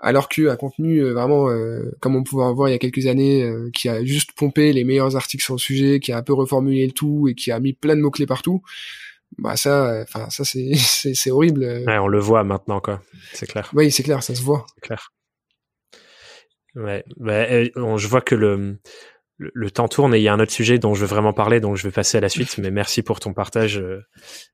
alors 0.00 0.28
qu'un 0.28 0.56
contenu 0.56 1.00
euh, 1.00 1.12
vraiment 1.12 1.48
euh, 1.50 1.90
comme 2.00 2.16
on 2.16 2.22
pouvait 2.22 2.44
en 2.44 2.54
voir 2.54 2.68
il 2.68 2.72
y 2.72 2.74
a 2.74 2.78
quelques 2.78 3.06
années 3.06 3.42
euh, 3.42 3.70
qui 3.72 3.88
a 3.88 4.04
juste 4.04 4.32
pompé 4.32 4.72
les 4.72 4.84
meilleurs 4.84 5.16
articles 5.16 5.42
sur 5.42 5.54
le 5.54 5.58
sujet 5.58 6.00
qui 6.00 6.12
a 6.12 6.18
un 6.18 6.22
peu 6.22 6.32
reformulé 6.32 6.86
le 6.86 6.92
tout 6.92 7.28
et 7.28 7.34
qui 7.34 7.50
a 7.50 7.58
mis 7.58 7.72
plein 7.72 7.96
de 7.96 8.00
mots 8.00 8.10
clés 8.10 8.26
partout 8.26 8.62
bah 9.38 9.56
ça 9.56 10.02
enfin 10.02 10.30
ça 10.30 10.44
c'est 10.44 10.74
c'est 10.74 11.30
horrible 11.30 11.64
ouais, 11.86 11.98
on 11.98 12.08
le 12.08 12.18
voit 12.18 12.44
maintenant 12.44 12.80
quoi. 12.80 13.02
C'est 13.32 13.46
clair. 13.46 13.70
Oui 13.74 13.90
c'est 13.90 14.02
clair 14.02 14.22
ça 14.22 14.34
se 14.34 14.42
voit. 14.42 14.66
C'est 14.76 14.82
clair. 14.82 15.12
Ouais 16.74 17.04
bah, 17.16 17.46
je 17.64 18.06
vois 18.06 18.20
que 18.20 18.34
le 18.34 18.78
le, 19.38 19.70
temps 19.70 19.86
tourne 19.86 20.14
et 20.14 20.18
il 20.18 20.22
y 20.22 20.28
a 20.28 20.32
un 20.32 20.40
autre 20.40 20.50
sujet 20.50 20.78
dont 20.78 20.94
je 20.94 21.00
veux 21.00 21.06
vraiment 21.06 21.32
parler, 21.32 21.60
donc 21.60 21.76
je 21.76 21.84
vais 21.84 21.92
passer 21.92 22.18
à 22.18 22.20
la 22.20 22.28
suite. 22.28 22.58
Mais 22.58 22.70
merci 22.70 23.02
pour 23.02 23.20
ton 23.20 23.32
partage. 23.32 23.78
Euh, 23.78 24.04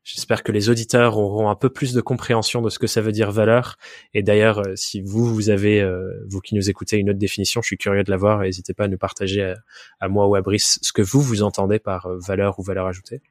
j'espère 0.04 0.42
que 0.42 0.52
les 0.52 0.68
auditeurs 0.68 1.16
auront 1.16 1.48
un 1.48 1.54
peu 1.54 1.70
plus 1.70 1.94
de 1.94 2.00
compréhension 2.00 2.60
de 2.60 2.68
ce 2.68 2.78
que 2.78 2.86
ça 2.86 3.00
veut 3.00 3.12
dire 3.12 3.30
valeur. 3.30 3.76
Et 4.12 4.22
d'ailleurs, 4.22 4.58
euh, 4.58 4.76
si 4.76 5.00
vous, 5.00 5.26
vous 5.26 5.48
avez, 5.48 5.80
euh, 5.80 6.10
vous 6.28 6.40
qui 6.40 6.54
nous 6.54 6.68
écoutez, 6.68 6.98
une 6.98 7.10
autre 7.10 7.18
définition, 7.18 7.62
je 7.62 7.66
suis 7.68 7.78
curieux 7.78 8.04
de 8.04 8.10
la 8.10 8.18
voir. 8.18 8.40
N'hésitez 8.40 8.74
pas 8.74 8.84
à 8.84 8.88
nous 8.88 8.98
partager 8.98 9.54
à, 10.00 10.08
moi 10.08 10.26
ou 10.26 10.34
à 10.34 10.42
Brice 10.42 10.78
ce 10.82 10.92
que 10.92 11.02
vous, 11.02 11.22
vous 11.22 11.42
entendez 11.42 11.78
par 11.78 12.08
valeur 12.18 12.58
ou 12.58 12.62
valeur 12.62 12.86
ajoutée. 12.86 13.22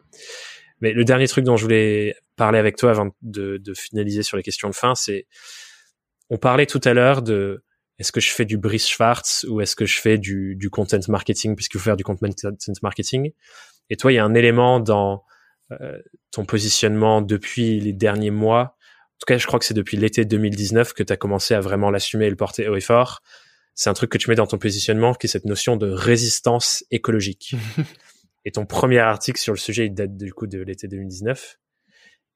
Mais 0.82 0.92
le 0.92 1.06
dernier 1.06 1.28
truc 1.28 1.46
dont 1.46 1.56
je 1.56 1.64
voulais 1.64 2.16
parler 2.36 2.58
avec 2.58 2.78
toi 2.78 2.90
avant 2.90 3.12
de, 3.22 3.58
de 3.58 3.74
finaliser 3.74 4.24
sur 4.24 4.38
les 4.38 4.44
questions 4.44 4.70
de 4.70 4.76
fin, 4.76 4.96
c'est, 4.96 5.28
on 6.30 6.38
parlait 6.38 6.66
tout 6.66 6.82
à 6.84 6.94
l'heure 6.94 7.22
de 7.22 7.64
est-ce 8.04 8.12
que 8.12 8.20
je 8.20 8.32
fais 8.32 8.44
du 8.44 8.58
Brice 8.58 8.90
Schwartz 8.90 9.46
ou 9.48 9.62
est-ce 9.62 9.78
que 9.78 9.86
je 9.86 9.98
fais 9.98 10.18
du, 10.18 10.58
du 10.58 10.70
content 10.70 11.00
marketing 11.08 11.56
puisqu'il 11.56 11.78
faut 11.78 11.86
faire 11.86 11.96
du 11.96 12.04
content 12.04 12.28
marketing? 12.82 13.32
Et 13.90 13.96
toi, 13.96 14.12
il 14.12 14.16
y 14.16 14.18
a 14.18 14.26
un 14.26 14.34
élément 14.34 14.82
dans 14.82 15.24
euh, 15.72 15.98
ton 16.32 16.44
positionnement 16.44 17.22
depuis 17.22 17.80
les 17.80 17.94
derniers 17.94 18.30
mois. 18.30 18.76
En 18.76 19.20
tout 19.22 19.26
cas, 19.26 19.38
je 19.38 19.48
crois 19.48 19.58
que 19.58 19.64
c'est 19.64 19.74
depuis 19.74 19.96
l'été 19.96 20.26
2019 20.26 20.92
que 20.92 21.02
tu 21.02 21.14
as 21.14 21.16
commencé 21.16 21.54
à 21.54 21.62
vraiment 21.62 21.92
l'assumer 21.92 22.26
et 22.26 22.30
le 22.30 22.36
porter 22.36 22.68
haut 22.68 22.76
et 22.76 22.82
fort. 22.82 23.22
C'est 23.74 23.90
un 23.90 23.94
truc 23.94 24.12
que 24.12 24.18
tu 24.18 24.30
mets 24.30 24.36
dans 24.36 24.48
ton 24.48 24.58
positionnement 24.58 25.14
qui 25.14 25.28
est 25.28 25.30
cette 25.30 25.46
notion 25.46 25.78
de 25.78 25.90
résistance 25.90 26.84
écologique. 26.92 27.56
et 28.44 28.52
ton 28.52 28.66
premier 28.66 29.00
article 29.00 29.40
sur 29.40 29.54
le 29.54 29.60
sujet, 29.60 29.86
il 29.86 29.94
date 29.94 30.18
du 30.18 30.34
coup 30.34 30.46
de 30.46 30.60
l'été 30.60 30.90
2019. 30.90 31.58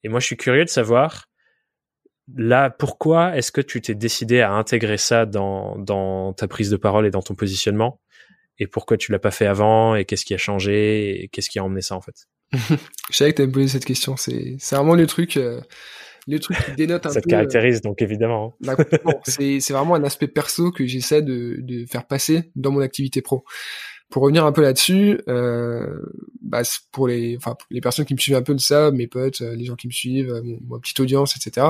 Et 0.06 0.08
moi, 0.08 0.22
je 0.22 0.28
suis 0.28 0.38
curieux 0.38 0.64
de 0.64 0.70
savoir 0.70 1.28
là, 2.36 2.70
pourquoi 2.70 3.36
est-ce 3.38 3.52
que 3.52 3.62
tu 3.62 3.82
t'es 3.82 3.96
décidé 3.96 4.42
à 4.42 4.52
intégrer 4.52 4.98
ça 4.98 5.26
dans, 5.26 5.78
dans 5.78 6.34
ta 6.34 6.48
prise 6.48 6.70
de 6.70 6.78
parole 6.78 7.06
et 7.06 7.12
dans 7.12 7.22
ton 7.22 7.36
positionnement? 7.36 8.02
Et 8.60 8.68
pourquoi 8.68 8.98
tu 8.98 9.12
l'as 9.12 9.20
pas 9.20 9.32
fait 9.32 9.46
avant? 9.46 9.96
Et 9.96 10.06
qu'est-ce 10.06 10.26
qui 10.26 10.34
a 10.34 10.38
changé? 10.38 11.24
Et 11.24 11.28
qu'est-ce 11.30 11.50
qui 11.50 11.60
a 11.60 11.64
emmené 11.64 11.82
ça 11.82 11.96
en 11.96 12.02
fait? 12.02 12.28
Je 12.52 13.16
savais 13.16 13.34
que 13.34 13.42
tu 13.42 13.48
me 13.48 13.52
posé 13.52 13.68
cette 13.68 13.86
question. 13.86 14.18
C'est, 14.18 14.58
vraiment 14.72 14.96
le 14.96 15.06
truc, 15.06 15.38
euh, 15.38 15.62
le 16.28 16.40
truc 16.40 16.58
qui 16.66 16.72
dénote 16.72 17.06
un 17.06 17.10
ça 17.10 17.16
peu. 17.16 17.20
Ça 17.20 17.22
te 17.22 17.30
caractérise 17.30 17.82
donc 17.82 18.02
évidemment. 18.02 18.56
Hein. 18.68 18.76
C'est, 19.26 19.60
c'est 19.60 19.74
vraiment 19.74 19.96
un 19.96 20.04
aspect 20.04 20.28
perso 20.28 20.72
que 20.72 20.86
j'essaie 20.86 21.22
de, 21.22 21.58
de 21.60 21.86
faire 21.86 22.08
passer 22.08 22.52
dans 22.56 22.72
mon 22.72 22.82
activité 22.82 23.22
pro 23.22 23.46
pour 24.10 24.24
revenir 24.24 24.46
un 24.46 24.52
peu 24.52 24.62
là-dessus, 24.62 25.22
euh, 25.28 26.00
bah, 26.42 26.62
pour 26.92 27.08
les, 27.08 27.36
enfin, 27.38 27.56
les 27.70 27.82
personnes 27.82 28.06
qui 28.06 28.14
me 28.14 28.20
suivent 28.20 28.36
un 28.36 28.42
peu 28.42 28.56
de 28.56 28.60
ça, 28.60 28.92
mes 28.92 29.08
potes, 29.08 29.42
euh, 29.42 29.56
les 29.56 29.66
gens 29.66 29.76
qui 29.76 29.88
me 29.88 29.92
suivent, 29.92 30.32
euh, 30.32 30.42
mon, 30.44 30.60
ma 30.70 30.80
petite 30.80 31.00
audience, 31.00 31.36
etc. 31.36 31.68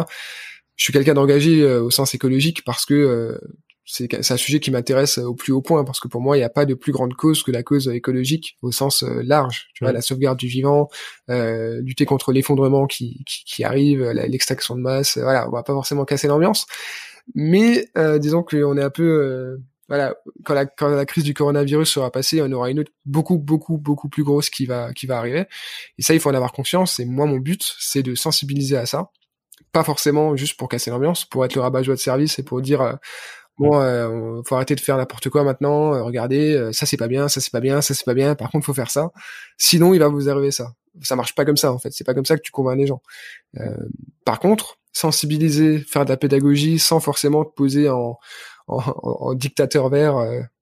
Je 0.75 0.83
suis 0.83 0.93
quelqu'un 0.93 1.15
d'engagé 1.15 1.61
euh, 1.61 1.81
au 1.81 1.89
sens 1.89 2.13
écologique 2.13 2.63
parce 2.63 2.85
que 2.85 3.39
c'est 3.85 4.07
c'est 4.21 4.33
un 4.33 4.37
sujet 4.37 4.59
qui 4.59 4.69
m'intéresse 4.69 5.17
au 5.17 5.33
plus 5.33 5.53
haut 5.53 5.61
point 5.61 5.85
parce 5.85 5.99
que 5.99 6.09
pour 6.09 6.19
moi 6.19 6.35
il 6.35 6.41
n'y 6.41 6.45
a 6.45 6.49
pas 6.49 6.65
de 6.65 6.73
plus 6.73 6.91
grande 6.91 7.13
cause 7.13 7.41
que 7.41 7.51
la 7.51 7.63
cause 7.63 7.87
écologique 7.87 8.57
au 8.61 8.71
sens 8.73 9.01
large 9.01 9.69
tu 9.73 9.85
vois 9.85 9.93
la 9.93 10.01
sauvegarde 10.01 10.37
du 10.37 10.47
vivant 10.47 10.89
euh, 11.29 11.79
lutter 11.81 12.05
contre 12.05 12.33
l'effondrement 12.33 12.85
qui, 12.85 13.23
qui, 13.25 13.45
qui 13.45 13.63
arrive 13.63 14.03
l'extraction 14.03 14.75
de 14.75 14.81
masse 14.81 15.17
voilà 15.17 15.47
on 15.47 15.51
va 15.51 15.63
pas 15.63 15.71
forcément 15.71 16.03
casser 16.03 16.27
l'ambiance 16.27 16.67
mais 17.35 17.89
euh, 17.97 18.19
disons 18.19 18.43
qu'on 18.43 18.77
est 18.77 18.83
un 18.83 18.89
peu 18.89 19.03
euh, 19.03 19.57
voilà 19.87 20.15
quand 20.43 20.53
la 20.53 20.65
quand 20.65 20.89
la 20.89 21.05
crise 21.05 21.23
du 21.23 21.33
coronavirus 21.33 21.89
sera 21.89 22.11
passée 22.11 22.41
on 22.41 22.51
aura 22.51 22.69
une 22.69 22.79
autre 22.79 22.91
beaucoup 23.05 23.37
beaucoup 23.37 23.77
beaucoup 23.77 24.09
plus 24.09 24.23
grosse 24.23 24.49
qui 24.49 24.65
va 24.65 24.93
qui 24.93 25.05
va 25.05 25.17
arriver 25.17 25.45
et 25.97 26.01
ça 26.01 26.13
il 26.13 26.19
faut 26.19 26.29
en 26.29 26.33
avoir 26.33 26.51
conscience 26.51 26.99
et 26.99 27.05
moi 27.05 27.25
mon 27.25 27.37
but 27.37 27.75
c'est 27.79 28.03
de 28.03 28.15
sensibiliser 28.15 28.77
à 28.77 28.85
ça 28.85 29.09
pas 29.71 29.83
forcément 29.83 30.35
juste 30.35 30.57
pour 30.57 30.69
casser 30.69 30.89
l'ambiance, 30.89 31.25
pour 31.25 31.45
être 31.45 31.55
le 31.55 31.61
rabat-joie 31.61 31.95
de 31.95 31.99
service 31.99 32.39
et 32.39 32.43
pour 32.43 32.61
dire 32.61 32.81
euh, 32.81 32.93
bon, 33.57 33.79
euh, 33.79 34.41
faut 34.45 34.55
arrêter 34.55 34.75
de 34.75 34.79
faire 34.79 34.97
n'importe 34.97 35.29
quoi 35.29 35.43
maintenant. 35.43 35.93
Euh, 35.93 36.03
regardez, 36.03 36.53
euh, 36.55 36.71
ça 36.71 36.85
c'est 36.85 36.97
pas 36.97 37.07
bien, 37.07 37.27
ça 37.27 37.41
c'est 37.41 37.51
pas 37.51 37.59
bien, 37.59 37.81
ça 37.81 37.93
c'est 37.93 38.05
pas 38.05 38.13
bien. 38.13 38.35
Par 38.35 38.49
contre, 38.51 38.65
faut 38.65 38.73
faire 38.73 38.91
ça. 38.91 39.11
Sinon, 39.57 39.93
il 39.93 39.99
va 39.99 40.07
vous 40.07 40.29
arriver 40.29 40.51
ça. 40.51 40.73
Ça 41.01 41.15
marche 41.15 41.35
pas 41.35 41.45
comme 41.45 41.57
ça 41.57 41.71
en 41.71 41.79
fait. 41.79 41.91
C'est 41.91 42.03
pas 42.03 42.13
comme 42.13 42.25
ça 42.25 42.35
que 42.37 42.41
tu 42.41 42.51
convaincs 42.51 42.77
les 42.77 42.87
gens. 42.87 43.01
par 44.25 44.39
contre, 44.39 44.79
sensibiliser, 44.93 45.79
faire 45.79 46.05
de 46.05 46.09
la 46.09 46.17
pédagogie 46.17 46.79
sans 46.79 46.99
forcément 46.99 47.45
te 47.45 47.53
poser 47.53 47.89
en, 47.89 48.17
en, 48.67 48.79
en 49.03 49.33
dictateur 49.33 49.89
vert 49.89 50.17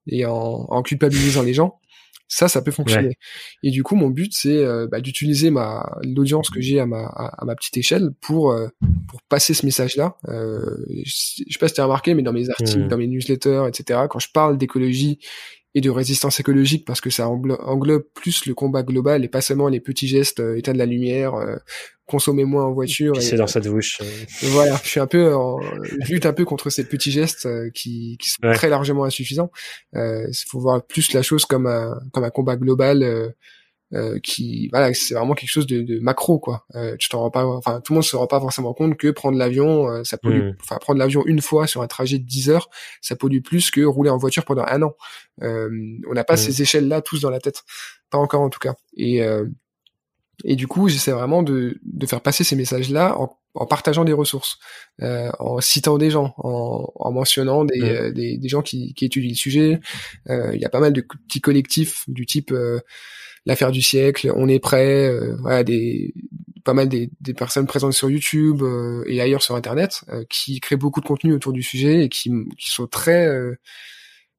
et 0.07 0.25
en, 0.25 0.65
en 0.69 0.81
culpabilisant 0.81 1.43
les 1.43 1.53
gens, 1.53 1.79
ça, 2.27 2.47
ça 2.47 2.61
peut 2.61 2.71
fonctionner. 2.71 3.17
Et 3.63 3.71
du 3.71 3.83
coup, 3.83 3.95
mon 3.95 4.09
but, 4.09 4.33
c'est 4.33 4.57
euh, 4.57 4.87
bah, 4.87 4.99
d'utiliser 4.99 5.51
ma 5.51 5.97
l'audience 6.03 6.49
que 6.49 6.59
j'ai 6.59 6.79
à 6.79 6.85
ma 6.85 7.05
à, 7.05 7.45
ma 7.45 7.55
petite 7.55 7.77
échelle 7.77 8.09
pour 8.19 8.51
euh, 8.51 8.67
pour 9.07 9.21
passer 9.23 9.53
ce 9.53 9.65
message-là. 9.65 10.17
Euh, 10.27 10.77
je, 11.05 11.13
sais 11.13 11.59
pas 11.59 11.67
si 11.67 11.75
tu 11.75 11.81
as 11.81 11.85
remarqué, 11.85 12.13
mais 12.13 12.23
dans 12.23 12.33
mes 12.33 12.49
articles, 12.49 12.85
mmh. 12.85 12.87
dans 12.87 12.97
mes 12.97 13.07
newsletters, 13.07 13.65
etc., 13.67 14.01
quand 14.09 14.19
je 14.19 14.29
parle 14.33 14.57
d'écologie 14.57 15.19
et 15.75 15.81
de 15.81 15.89
résistance 15.89 16.39
écologique 16.39 16.85
parce 16.85 17.01
que 17.01 17.09
ça 17.09 17.27
englobe, 17.27 18.03
plus 18.13 18.45
le 18.45 18.53
combat 18.53 18.81
global 18.81 19.25
et 19.25 19.27
pas 19.27 19.41
seulement 19.41 19.67
les 19.67 19.81
petits 19.81 20.07
gestes, 20.07 20.39
euh, 20.39 20.57
état 20.57 20.71
de 20.71 20.77
la 20.77 20.85
lumière, 20.85 21.35
euh, 21.35 21.57
consommer 22.05 22.45
moins 22.45 22.63
en 22.63 22.71
voiture. 22.71 23.21
C'est 23.21 23.35
dans 23.35 23.45
cette 23.45 23.65
douche. 23.65 23.99
Euh. 24.01 24.05
Voilà, 24.51 24.79
je 24.81 24.89
suis 24.89 24.99
un 25.01 25.07
peu, 25.07 25.35
en, 25.35 25.59
je 26.01 26.13
lutte 26.13 26.25
un 26.25 26.33
peu 26.33 26.45
contre 26.45 26.69
ces 26.69 26.87
petits 26.87 27.11
gestes 27.11 27.47
qui, 27.73 28.17
qui 28.21 28.29
sont 28.29 28.53
très 28.53 28.69
largement 28.69 29.03
insuffisants. 29.03 29.51
Il 29.93 30.33
faut 30.47 30.59
voir 30.59 30.81
plus 30.85 31.11
la 31.13 31.21
chose 31.21 31.45
comme 31.45 31.67
un 31.67 31.99
comme 32.13 32.23
un 32.23 32.29
combat 32.29 32.55
global 32.55 33.33
euh, 33.95 34.19
qui 34.19 34.67
voilà 34.69 34.93
c'est 34.93 35.13
vraiment 35.13 35.35
quelque 35.35 35.49
chose 35.49 35.67
de, 35.67 35.81
de 35.81 35.99
macro 35.99 36.37
quoi 36.37 36.65
euh, 36.75 36.97
tu 36.99 37.07
t'en 37.07 37.21
rends 37.21 37.31
pas 37.31 37.45
enfin 37.45 37.79
tout 37.81 37.93
le 37.93 37.95
monde 37.95 38.03
se 38.03 38.15
rend 38.15 38.27
pas 38.27 38.41
forcément 38.41 38.73
compte 38.73 38.97
que 38.97 39.09
prendre 39.09 39.37
l'avion 39.37 39.89
euh, 39.89 40.03
ça 40.03 40.17
pollue 40.17 40.49
mmh. 40.49 40.55
enfin 40.61 40.77
prendre 40.81 40.99
l'avion 40.99 41.23
une 41.25 41.41
fois 41.41 41.65
sur 41.65 41.81
un 41.81 41.87
trajet 41.87 42.19
de 42.19 42.25
10 42.25 42.49
heures 42.49 42.69
ça 42.99 43.15
pollue 43.15 43.39
plus 43.41 43.71
que 43.71 43.81
rouler 43.81 44.09
en 44.09 44.17
voiture 44.17 44.43
pendant 44.43 44.65
un 44.67 44.81
an 44.81 44.95
euh, 45.43 45.69
on 46.09 46.13
n'a 46.13 46.25
pas 46.25 46.33
mmh. 46.33 46.37
ces 46.37 46.61
échelles 46.61 46.87
là 46.89 47.01
tous 47.01 47.21
dans 47.21 47.29
la 47.29 47.39
tête 47.39 47.63
pas 48.09 48.17
encore 48.17 48.41
en 48.41 48.49
tout 48.49 48.59
cas 48.59 48.73
et 48.97 49.21
et 50.43 50.57
du 50.57 50.67
coup 50.67 50.89
j'essaie 50.89 51.11
vraiment 51.11 51.41
de, 51.41 51.79
de 51.85 52.05
faire 52.05 52.21
passer 52.21 52.43
ces 52.43 52.57
messages 52.57 52.89
là 52.89 53.17
en, 53.17 53.37
en 53.53 53.65
partageant 53.65 54.03
des 54.03 54.13
ressources 54.13 54.57
en 55.01 55.61
citant 55.61 55.97
des 55.97 56.09
gens 56.11 56.33
en, 56.37 56.91
en 56.95 57.11
mentionnant 57.13 57.63
des, 57.63 57.79
mmh. 57.79 58.13
des, 58.13 58.37
des, 58.37 58.49
gens 58.49 58.61
qui, 58.61 58.93
qui 58.93 59.05
étudient 59.05 59.29
le 59.29 59.35
sujet 59.35 59.79
il 60.27 60.59
y 60.59 60.65
a 60.65 60.69
pas 60.69 60.81
mal 60.81 60.91
de 60.91 61.01
petits 61.01 61.39
collectifs 61.39 62.03
du 62.09 62.25
type 62.25 62.53
l'affaire 63.45 63.71
du 63.71 63.81
siècle, 63.81 64.31
on 64.35 64.47
est 64.47 64.59
prêt, 64.59 65.07
euh, 65.07 65.35
voilà 65.39 65.63
des 65.63 66.13
pas 66.63 66.73
mal 66.73 66.89
des, 66.89 67.11
des, 67.21 67.35
personnes 67.35 67.67
présentes 67.67 67.93
sur 67.93 68.09
YouTube 68.09 68.63
euh, 68.63 69.03
et 69.05 69.21
ailleurs 69.21 69.43
sur 69.43 69.55
Internet 69.55 70.03
euh, 70.09 70.23
qui 70.31 70.59
créent 70.59 70.75
beaucoup 70.75 70.99
de 70.99 71.05
contenu 71.05 71.31
autour 71.31 71.53
du 71.53 71.61
sujet 71.61 72.05
et 72.05 72.09
qui, 72.09 72.31
qui 72.57 72.71
sont 72.71 72.87
très 72.87 73.29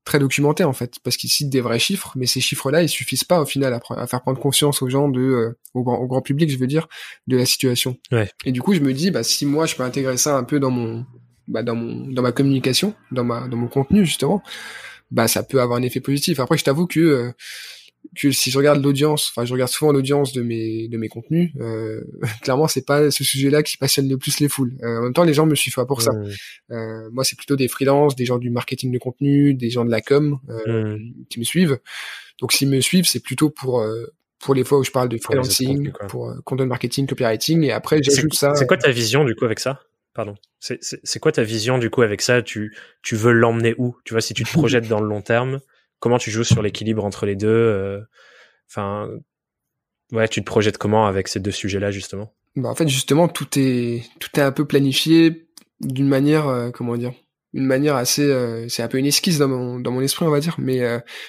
très 0.04 0.18
documentés 0.18 0.64
en 0.64 0.72
fait 0.72 0.96
parce 1.04 1.16
qu'ils 1.16 1.30
citent 1.30 1.50
des 1.50 1.60
vrais 1.60 1.78
chiffres 1.78 2.12
mais 2.16 2.26
ces 2.26 2.40
chiffres-là 2.40 2.82
ils 2.82 2.88
suffisent 2.88 3.22
pas 3.22 3.40
au 3.40 3.46
final 3.46 3.80
à, 3.90 4.06
faire 4.08 4.22
prendre 4.22 4.40
conscience 4.40 4.82
aux 4.82 4.88
gens 4.88 5.08
de 5.08 5.56
au, 5.72 5.84
grand, 5.84 5.98
au, 5.98 6.08
grand, 6.08 6.20
public 6.20 6.50
je 6.50 6.58
veux 6.58 6.66
dire 6.66 6.88
de 7.28 7.36
la 7.36 7.46
situation 7.46 7.96
ouais. 8.10 8.28
et 8.44 8.50
du 8.50 8.60
coup 8.60 8.74
je 8.74 8.80
me 8.80 8.92
dis 8.92 9.12
bah 9.12 9.22
si 9.22 9.46
moi 9.46 9.66
je 9.66 9.76
peux 9.76 9.84
intégrer 9.84 10.16
ça 10.16 10.36
un 10.36 10.42
peu 10.42 10.58
dans 10.58 10.70
mon 10.70 11.06
bah, 11.46 11.62
dans 11.62 11.76
mon 11.76 12.08
dans 12.08 12.22
ma 12.22 12.32
communication 12.32 12.94
dans 13.12 13.24
ma 13.24 13.46
dans 13.46 13.56
mon 13.56 13.68
contenu 13.68 14.04
justement 14.04 14.42
bah 15.12 15.28
ça 15.28 15.44
peut 15.44 15.60
avoir 15.60 15.78
un 15.78 15.82
effet 15.82 16.00
positif 16.00 16.40
après 16.40 16.58
je 16.58 16.64
t'avoue 16.64 16.88
que 16.88 17.32
que 18.14 18.30
si 18.30 18.50
je 18.50 18.58
regarde 18.58 18.82
l'audience, 18.82 19.30
enfin 19.30 19.44
je 19.44 19.52
regarde 19.52 19.70
souvent 19.70 19.92
l'audience 19.92 20.32
de 20.32 20.42
mes 20.42 20.88
de 20.88 20.96
mes 20.96 21.08
contenus, 21.08 21.52
euh, 21.60 22.02
clairement 22.42 22.68
c'est 22.68 22.84
pas 22.84 23.10
ce 23.10 23.24
sujet-là 23.24 23.62
qui 23.62 23.76
passionne 23.76 24.08
le 24.08 24.18
plus 24.18 24.40
les 24.40 24.48
foules. 24.48 24.76
Euh, 24.82 24.98
en 24.98 25.02
même 25.02 25.12
temps, 25.12 25.24
les 25.24 25.34
gens 25.34 25.46
me 25.46 25.54
suivent 25.54 25.74
pas 25.74 25.86
pour 25.86 26.02
ça. 26.02 26.12
Euh, 26.70 27.10
moi, 27.12 27.24
c'est 27.24 27.36
plutôt 27.36 27.56
des 27.56 27.68
freelances, 27.68 28.16
des 28.16 28.24
gens 28.24 28.38
du 28.38 28.50
marketing 28.50 28.92
de 28.92 28.98
contenu, 28.98 29.54
des 29.54 29.70
gens 29.70 29.84
de 29.84 29.90
la 29.90 30.00
com 30.00 30.38
euh, 30.48 30.98
qui 31.30 31.38
me 31.38 31.44
suivent. 31.44 31.78
Donc 32.40 32.52
s'ils 32.52 32.68
me 32.68 32.80
suivent, 32.80 33.06
c'est 33.06 33.22
plutôt 33.22 33.50
pour 33.50 33.80
euh, 33.80 34.06
pour 34.38 34.54
les 34.54 34.64
fois 34.64 34.78
où 34.78 34.84
je 34.84 34.90
parle 34.90 35.08
de 35.08 35.18
freelancing, 35.18 35.92
pour, 36.08 36.32
content 36.44 36.66
marketing, 36.66 37.06
copywriting, 37.06 37.62
et 37.64 37.72
après 37.72 38.02
j'ajoute 38.02 38.34
ça. 38.34 38.54
C'est 38.54 38.66
quoi 38.66 38.76
ta 38.76 38.90
vision 38.90 39.24
du 39.24 39.34
coup 39.34 39.44
avec 39.44 39.58
ça? 39.58 39.80
Pardon. 40.14 40.34
C'est 40.60 41.18
quoi 41.18 41.32
ta 41.32 41.42
vision 41.42 41.78
du 41.78 41.90
coup 41.90 42.02
avec 42.02 42.22
ça? 42.22 42.42
Tu 42.42 42.74
tu 43.02 43.16
veux 43.16 43.32
l'emmener 43.32 43.74
où? 43.78 43.96
Tu 44.04 44.14
vois 44.14 44.20
si 44.20 44.34
tu 44.34 44.44
te 44.44 44.52
projettes 44.52 44.88
dans 44.88 45.00
le 45.00 45.08
long 45.08 45.22
terme 45.22 45.60
comment 45.98 46.18
tu 46.18 46.30
joues 46.30 46.44
sur 46.44 46.62
l'équilibre 46.62 47.04
entre 47.04 47.26
les 47.26 47.36
deux 47.36 47.48
euh, 47.48 48.00
Enfin, 48.68 49.08
ouais, 50.12 50.28
tu 50.28 50.40
te 50.40 50.46
projettes 50.46 50.78
comment 50.78 51.06
avec 51.06 51.28
ces 51.28 51.38
deux 51.38 51.52
sujets-là 51.52 51.90
justement? 51.90 52.32
Bah, 52.56 52.68
en 52.68 52.74
fait, 52.74 52.88
justement, 52.88 53.28
tout 53.28 53.46
est 53.56 54.02
tout 54.18 54.30
est 54.36 54.42
un 54.42 54.52
peu 54.52 54.64
planifié 54.64 55.46
d'une 55.80 56.08
manière, 56.08 56.48
euh, 56.48 56.70
comment 56.70 56.96
dire, 56.96 57.12
une 57.52 57.66
manière 57.66 57.94
assez, 57.94 58.24
euh, 58.24 58.66
c'est 58.68 58.82
un 58.82 58.88
peu 58.88 58.98
une 58.98 59.06
esquisse 59.06 59.38
dans 59.38 59.48
mon 59.48 59.78
dans 59.78 59.92
mon 59.92 60.00
esprit, 60.00 60.26
on 60.26 60.30
va 60.30 60.40
dire, 60.40 60.56
mais 60.58 60.80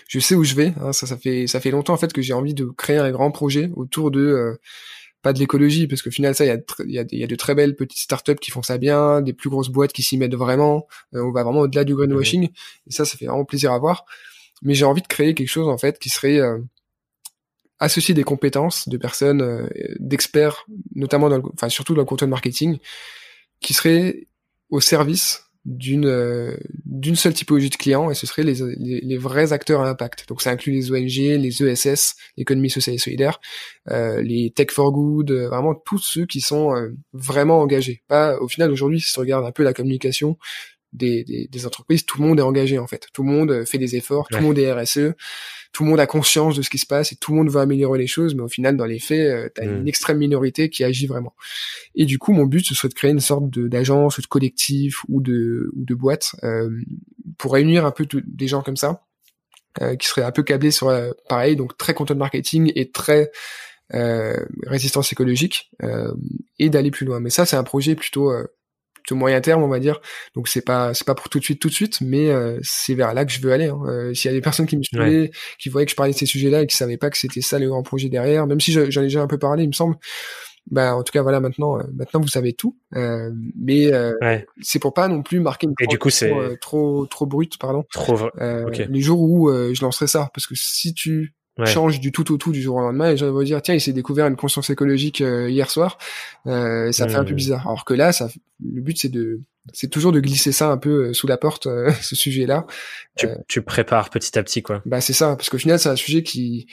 je 0.07 0.19
sais 0.19 0.35
où 0.35 0.43
je 0.43 0.55
vais. 0.55 0.73
Hein, 0.81 0.93
ça, 0.93 1.05
ça 1.05 1.17
fait 1.17 1.47
ça 1.47 1.59
fait 1.59 1.71
longtemps 1.71 1.93
en 1.93 1.97
fait 1.97 2.11
que 2.11 2.21
j'ai 2.21 2.33
envie 2.33 2.53
de 2.53 2.65
créer 2.65 2.97
un 2.97 3.11
grand 3.11 3.31
projet 3.31 3.69
autour 3.75 4.09
de 4.09 4.57
pas 5.21 5.33
de 5.33 5.39
l'écologie, 5.39 5.87
parce 5.87 6.01
qu'au 6.01 6.11
final, 6.11 6.35
ça, 6.35 6.45
il 6.45 6.47
y 6.47 6.51
a, 6.51 6.57
y, 6.85 6.99
a, 6.99 7.05
y 7.11 7.23
a 7.23 7.27
de 7.27 7.35
très 7.35 7.55
belles 7.55 7.75
petites 7.75 7.99
startups 7.99 8.35
qui 8.35 8.51
font 8.51 8.61
ça 8.61 8.77
bien, 8.77 9.21
des 9.21 9.33
plus 9.33 9.49
grosses 9.49 9.69
boîtes 9.69 9.91
qui 9.91 10.03
s'y 10.03 10.17
mettent 10.17 10.35
vraiment. 10.35 10.87
on 11.11 11.31
va 11.31 11.43
vraiment 11.43 11.61
au-delà 11.61 11.83
du 11.83 11.95
greenwashing, 11.95 12.43
mmh 12.43 12.53
et 12.87 12.91
ça, 12.91 13.03
ça 13.05 13.17
fait 13.17 13.25
vraiment 13.25 13.45
plaisir 13.45 13.73
à 13.73 13.79
voir 13.79 14.05
mais 14.61 14.73
j'ai 14.73 14.85
envie 14.85 15.01
de 15.01 15.07
créer 15.07 15.33
quelque 15.33 15.49
chose 15.49 15.67
en 15.67 15.77
fait 15.77 15.99
qui 15.99 16.09
serait 16.09 16.39
euh, 16.39 16.59
associer 17.79 18.13
des 18.13 18.23
compétences 18.23 18.89
de 18.89 18.97
personnes, 18.97 19.41
euh, 19.41 19.67
d'experts, 19.99 20.65
notamment 20.95 21.29
dans 21.29 21.37
le, 21.37 21.43
enfin 21.53 21.69
surtout 21.69 21.93
dans 21.93 22.01
le 22.01 22.05
content 22.05 22.27
marketing, 22.27 22.79
qui 23.59 23.73
serait 23.73 24.27
au 24.69 24.79
service 24.81 25.43
d'une 25.65 26.05
euh, 26.05 26.55
d'une 26.85 27.17
seule 27.17 27.33
typologie 27.33 27.69
de 27.69 27.75
clients 27.75 28.09
et 28.09 28.13
ce 28.13 28.25
serait 28.25 28.43
les, 28.43 28.55
les, 28.77 29.01
les, 29.01 29.17
vrais 29.17 29.51
acteurs 29.51 29.81
à 29.81 29.89
impact. 29.89 30.27
Donc 30.29 30.41
ça 30.41 30.49
inclut 30.49 30.71
les 30.71 30.91
ONG, 30.91 31.41
les 31.41 31.63
ESS, 31.63 32.15
l'économie 32.37 32.69
sociale 32.69 32.95
et 32.95 32.99
solidaire, 32.99 33.41
euh, 33.91 34.21
les 34.21 34.51
Tech 34.51 34.71
for 34.71 34.91
Good, 34.93 35.29
vraiment 35.31 35.75
tous 35.75 35.97
ceux 35.97 36.25
qui 36.25 36.39
sont 36.39 36.73
vraiment 37.11 37.59
engagés. 37.59 38.01
Pas 38.07 38.39
au 38.39 38.47
final 38.47 38.71
aujourd'hui 38.71 39.01
si 39.01 39.11
tu 39.11 39.19
regardes 39.19 39.45
un 39.45 39.51
peu 39.51 39.63
la 39.63 39.73
communication, 39.73 40.37
des, 40.97 41.47
des, 41.49 41.65
entreprises, 41.65 42.05
tout 42.05 42.21
le 42.21 42.27
monde 42.27 42.39
est 42.39 42.43
engagé 42.43 42.79
en 42.79 42.87
fait. 42.87 43.07
Tout 43.13 43.23
le 43.23 43.29
monde 43.29 43.65
fait 43.65 43.77
des 43.77 43.95
efforts, 43.95 44.27
tout 44.29 44.37
le 44.37 44.43
monde 44.43 44.57
est 44.57 44.71
RSE, 44.71 45.13
tout 45.77 45.83
le 45.83 45.89
monde 45.89 45.99
a 45.99 46.07
conscience 46.07 46.55
de 46.55 46.63
ce 46.63 46.71
qui 46.71 46.79
se 46.79 46.85
passe 46.85 47.11
et 47.11 47.15
tout 47.15 47.31
le 47.31 47.37
monde 47.37 47.49
veut 47.49 47.59
améliorer 47.59 47.99
les 47.99 48.07
choses, 48.07 48.33
mais 48.33 48.41
au 48.41 48.47
final, 48.47 48.77
dans 48.77 48.85
les 48.85 48.97
faits, 48.97 49.19
euh, 49.19 49.49
tu 49.53 49.61
as 49.61 49.65
une 49.65 49.83
mm. 49.83 49.87
extrême 49.87 50.17
minorité 50.17 50.69
qui 50.69 50.83
agit 50.83 51.07
vraiment. 51.07 51.35
Et 51.95 52.05
du 52.05 52.17
coup, 52.17 52.33
mon 52.33 52.45
but, 52.45 52.65
ce 52.65 52.73
serait 52.73 52.89
de 52.89 52.93
créer 52.93 53.11
une 53.11 53.19
sorte 53.19 53.49
d'agence 53.49 54.17
ou 54.17 54.21
de 54.21 54.27
collectif 54.27 55.03
ou 55.07 55.21
de, 55.21 55.69
ou 55.75 55.85
de 55.85 55.93
boîte 55.93 56.35
euh, 56.43 56.69
pour 57.37 57.53
réunir 57.53 57.85
un 57.85 57.91
peu 57.91 58.07
des 58.25 58.47
gens 58.47 58.61
comme 58.63 58.77
ça, 58.77 59.03
euh, 59.81 59.95
qui 59.95 60.07
seraient 60.07 60.23
un 60.23 60.31
peu 60.31 60.41
câblés 60.41 60.71
sur, 60.71 60.91
pareil, 61.29 61.55
donc 61.55 61.77
très 61.77 61.93
content 61.93 62.15
marketing 62.15 62.71
et 62.75 62.89
très 62.89 63.31
résistance 63.91 65.13
écologique, 65.13 65.71
et 66.59 66.69
d'aller 66.69 66.91
plus 66.91 67.05
loin. 67.05 67.21
Mais 67.21 67.29
ça, 67.29 67.45
c'est 67.45 67.55
un 67.55 67.63
projet 67.63 67.95
plutôt 67.95 68.33
moyen 69.15 69.41
terme, 69.41 69.63
on 69.63 69.67
va 69.67 69.79
dire. 69.79 69.99
Donc 70.35 70.47
c'est 70.47 70.61
pas 70.61 70.93
c'est 70.93 71.05
pas 71.05 71.15
pour 71.15 71.29
tout 71.29 71.39
de 71.39 71.43
suite 71.43 71.61
tout 71.61 71.69
de 71.69 71.73
suite, 71.73 71.99
mais 72.01 72.29
euh, 72.29 72.59
c'est 72.61 72.93
vers 72.93 73.13
là 73.13 73.25
que 73.25 73.31
je 73.31 73.41
veux 73.41 73.51
aller. 73.51 73.67
Hein. 73.67 73.79
Euh, 73.87 74.13
S'il 74.13 74.29
y 74.29 74.33
a 74.33 74.37
des 74.37 74.41
personnes 74.41 74.65
qui 74.65 74.77
me 74.77 74.83
suivaient, 74.83 75.31
qui 75.59 75.69
voyaient 75.69 75.85
que 75.85 75.91
je 75.91 75.95
parlais 75.95 76.13
de 76.13 76.17
ces 76.17 76.25
sujets-là 76.25 76.61
et 76.61 76.67
qui 76.67 76.75
savaient 76.75 76.97
pas 76.97 77.09
que 77.09 77.17
c'était 77.17 77.41
ça 77.41 77.59
le 77.59 77.67
grand 77.69 77.83
projet 77.83 78.09
derrière, 78.09 78.47
même 78.47 78.59
si 78.59 78.71
j'en 78.71 79.01
ai 79.01 79.05
déjà 79.05 79.21
un 79.21 79.27
peu 79.27 79.37
parlé, 79.37 79.63
il 79.63 79.67
me 79.67 79.73
semble. 79.73 79.95
Bah 80.69 80.97
en 80.97 81.03
tout 81.03 81.13
cas 81.13 81.21
voilà 81.21 81.39
maintenant 81.39 81.79
euh, 81.79 81.83
maintenant 81.95 82.19
vous 82.19 82.27
savez 82.27 82.53
tout. 82.53 82.77
Mais 82.91 83.91
c'est 84.61 84.79
pour 84.79 84.93
pas 84.93 85.07
non 85.07 85.23
plus 85.23 85.39
marquer 85.39 85.67
une 85.67 85.73
et 85.79 85.87
du 85.87 85.97
coup 85.97 86.09
c'est 86.09 86.33
trop 86.59 87.05
trop 87.05 87.25
brute 87.25 87.57
pardon. 87.57 87.83
Trop. 87.91 88.29
Les 88.39 89.01
jours 89.01 89.21
où 89.21 89.49
je 89.49 89.81
lancerai 89.81 90.07
ça, 90.07 90.29
parce 90.33 90.45
que 90.47 90.55
si 90.55 90.93
tu 90.93 91.36
change 91.65 91.99
du 91.99 92.11
tout 92.11 92.31
au 92.31 92.37
tout 92.37 92.51
du 92.51 92.61
jour 92.61 92.75
au 92.75 92.81
lendemain 92.81 93.11
et 93.11 93.17
je 93.17 93.25
vais 93.25 93.45
dire 93.45 93.61
tiens 93.61 93.73
il 93.73 93.81
s'est 93.81 93.93
découvert 93.93 94.27
une 94.27 94.35
conscience 94.35 94.69
écologique 94.69 95.21
euh, 95.21 95.49
hier 95.49 95.69
soir 95.69 95.97
euh, 96.45 96.91
ça 96.91 97.07
fait 97.07 97.15
un 97.15 97.23
peu 97.23 97.33
bizarre 97.33 97.67
alors 97.67 97.85
que 97.85 97.93
là 97.93 98.11
ça 98.11 98.29
le 98.63 98.81
but 98.81 98.97
c'est 98.97 99.09
de 99.09 99.41
c'est 99.73 99.89
toujours 99.89 100.11
de 100.11 100.19
glisser 100.19 100.51
ça 100.51 100.69
un 100.69 100.77
peu 100.77 101.07
euh, 101.07 101.13
sous 101.13 101.27
la 101.27 101.37
porte 101.37 101.67
ce 102.01 102.15
sujet 102.15 102.45
là 102.45 102.65
tu, 103.15 103.27
tu, 103.47 103.61
prépares 103.61 104.09
petit 104.09 104.37
à 104.37 104.43
petit 104.43 104.61
quoi 104.61 104.81
bah 104.85 105.01
c'est 105.01 105.13
ça 105.13 105.35
parce 105.35 105.49
qu'au 105.49 105.57
final 105.57 105.79
c'est 105.79 105.89
un 105.89 105.95
sujet 105.95 106.23
qui 106.23 106.67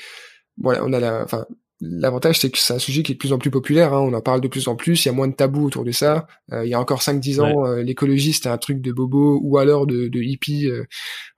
voilà 0.59 0.85
on 0.85 0.93
a 0.93 1.01
la 1.01 1.23
enfin 1.25 1.47
l'avantage 1.81 2.39
c'est 2.39 2.51
que 2.51 2.59
c'est 2.59 2.75
un 2.75 2.79
sujet 2.79 3.03
qui 3.03 3.13
est 3.13 3.15
de 3.17 3.19
plus 3.19 3.33
en 3.33 3.39
plus 3.39 3.51
populaire. 3.51 3.93
Hein. 3.93 4.01
On 4.01 4.15
en 4.15 4.23
parle 4.23 4.41
de 4.41 4.49
plus 4.49 4.69
en 4.69 4.77
plus. 4.77 5.05
Il 5.05 5.09
y 5.09 5.11
a 5.11 5.13
moins 5.13 5.29
de 5.29 5.35
tabous 5.35 5.67
autour 5.67 5.85
de 5.85 5.91
ça. 5.91 6.29
il 6.51 6.69
y 6.69 6.73
a 6.73 6.81
encore 6.81 7.03
5-10 7.03 7.41
ans, 7.43 7.75
l'écologie 7.75 8.33
c'était 8.33 8.49
un 8.49 8.57
truc 8.57 8.81
de 8.81 8.91
bobo 8.93 9.41
ou 9.43 9.59
alors 9.59 9.87
de, 9.87 10.09
de 10.09 10.21
hippie. 10.21 10.71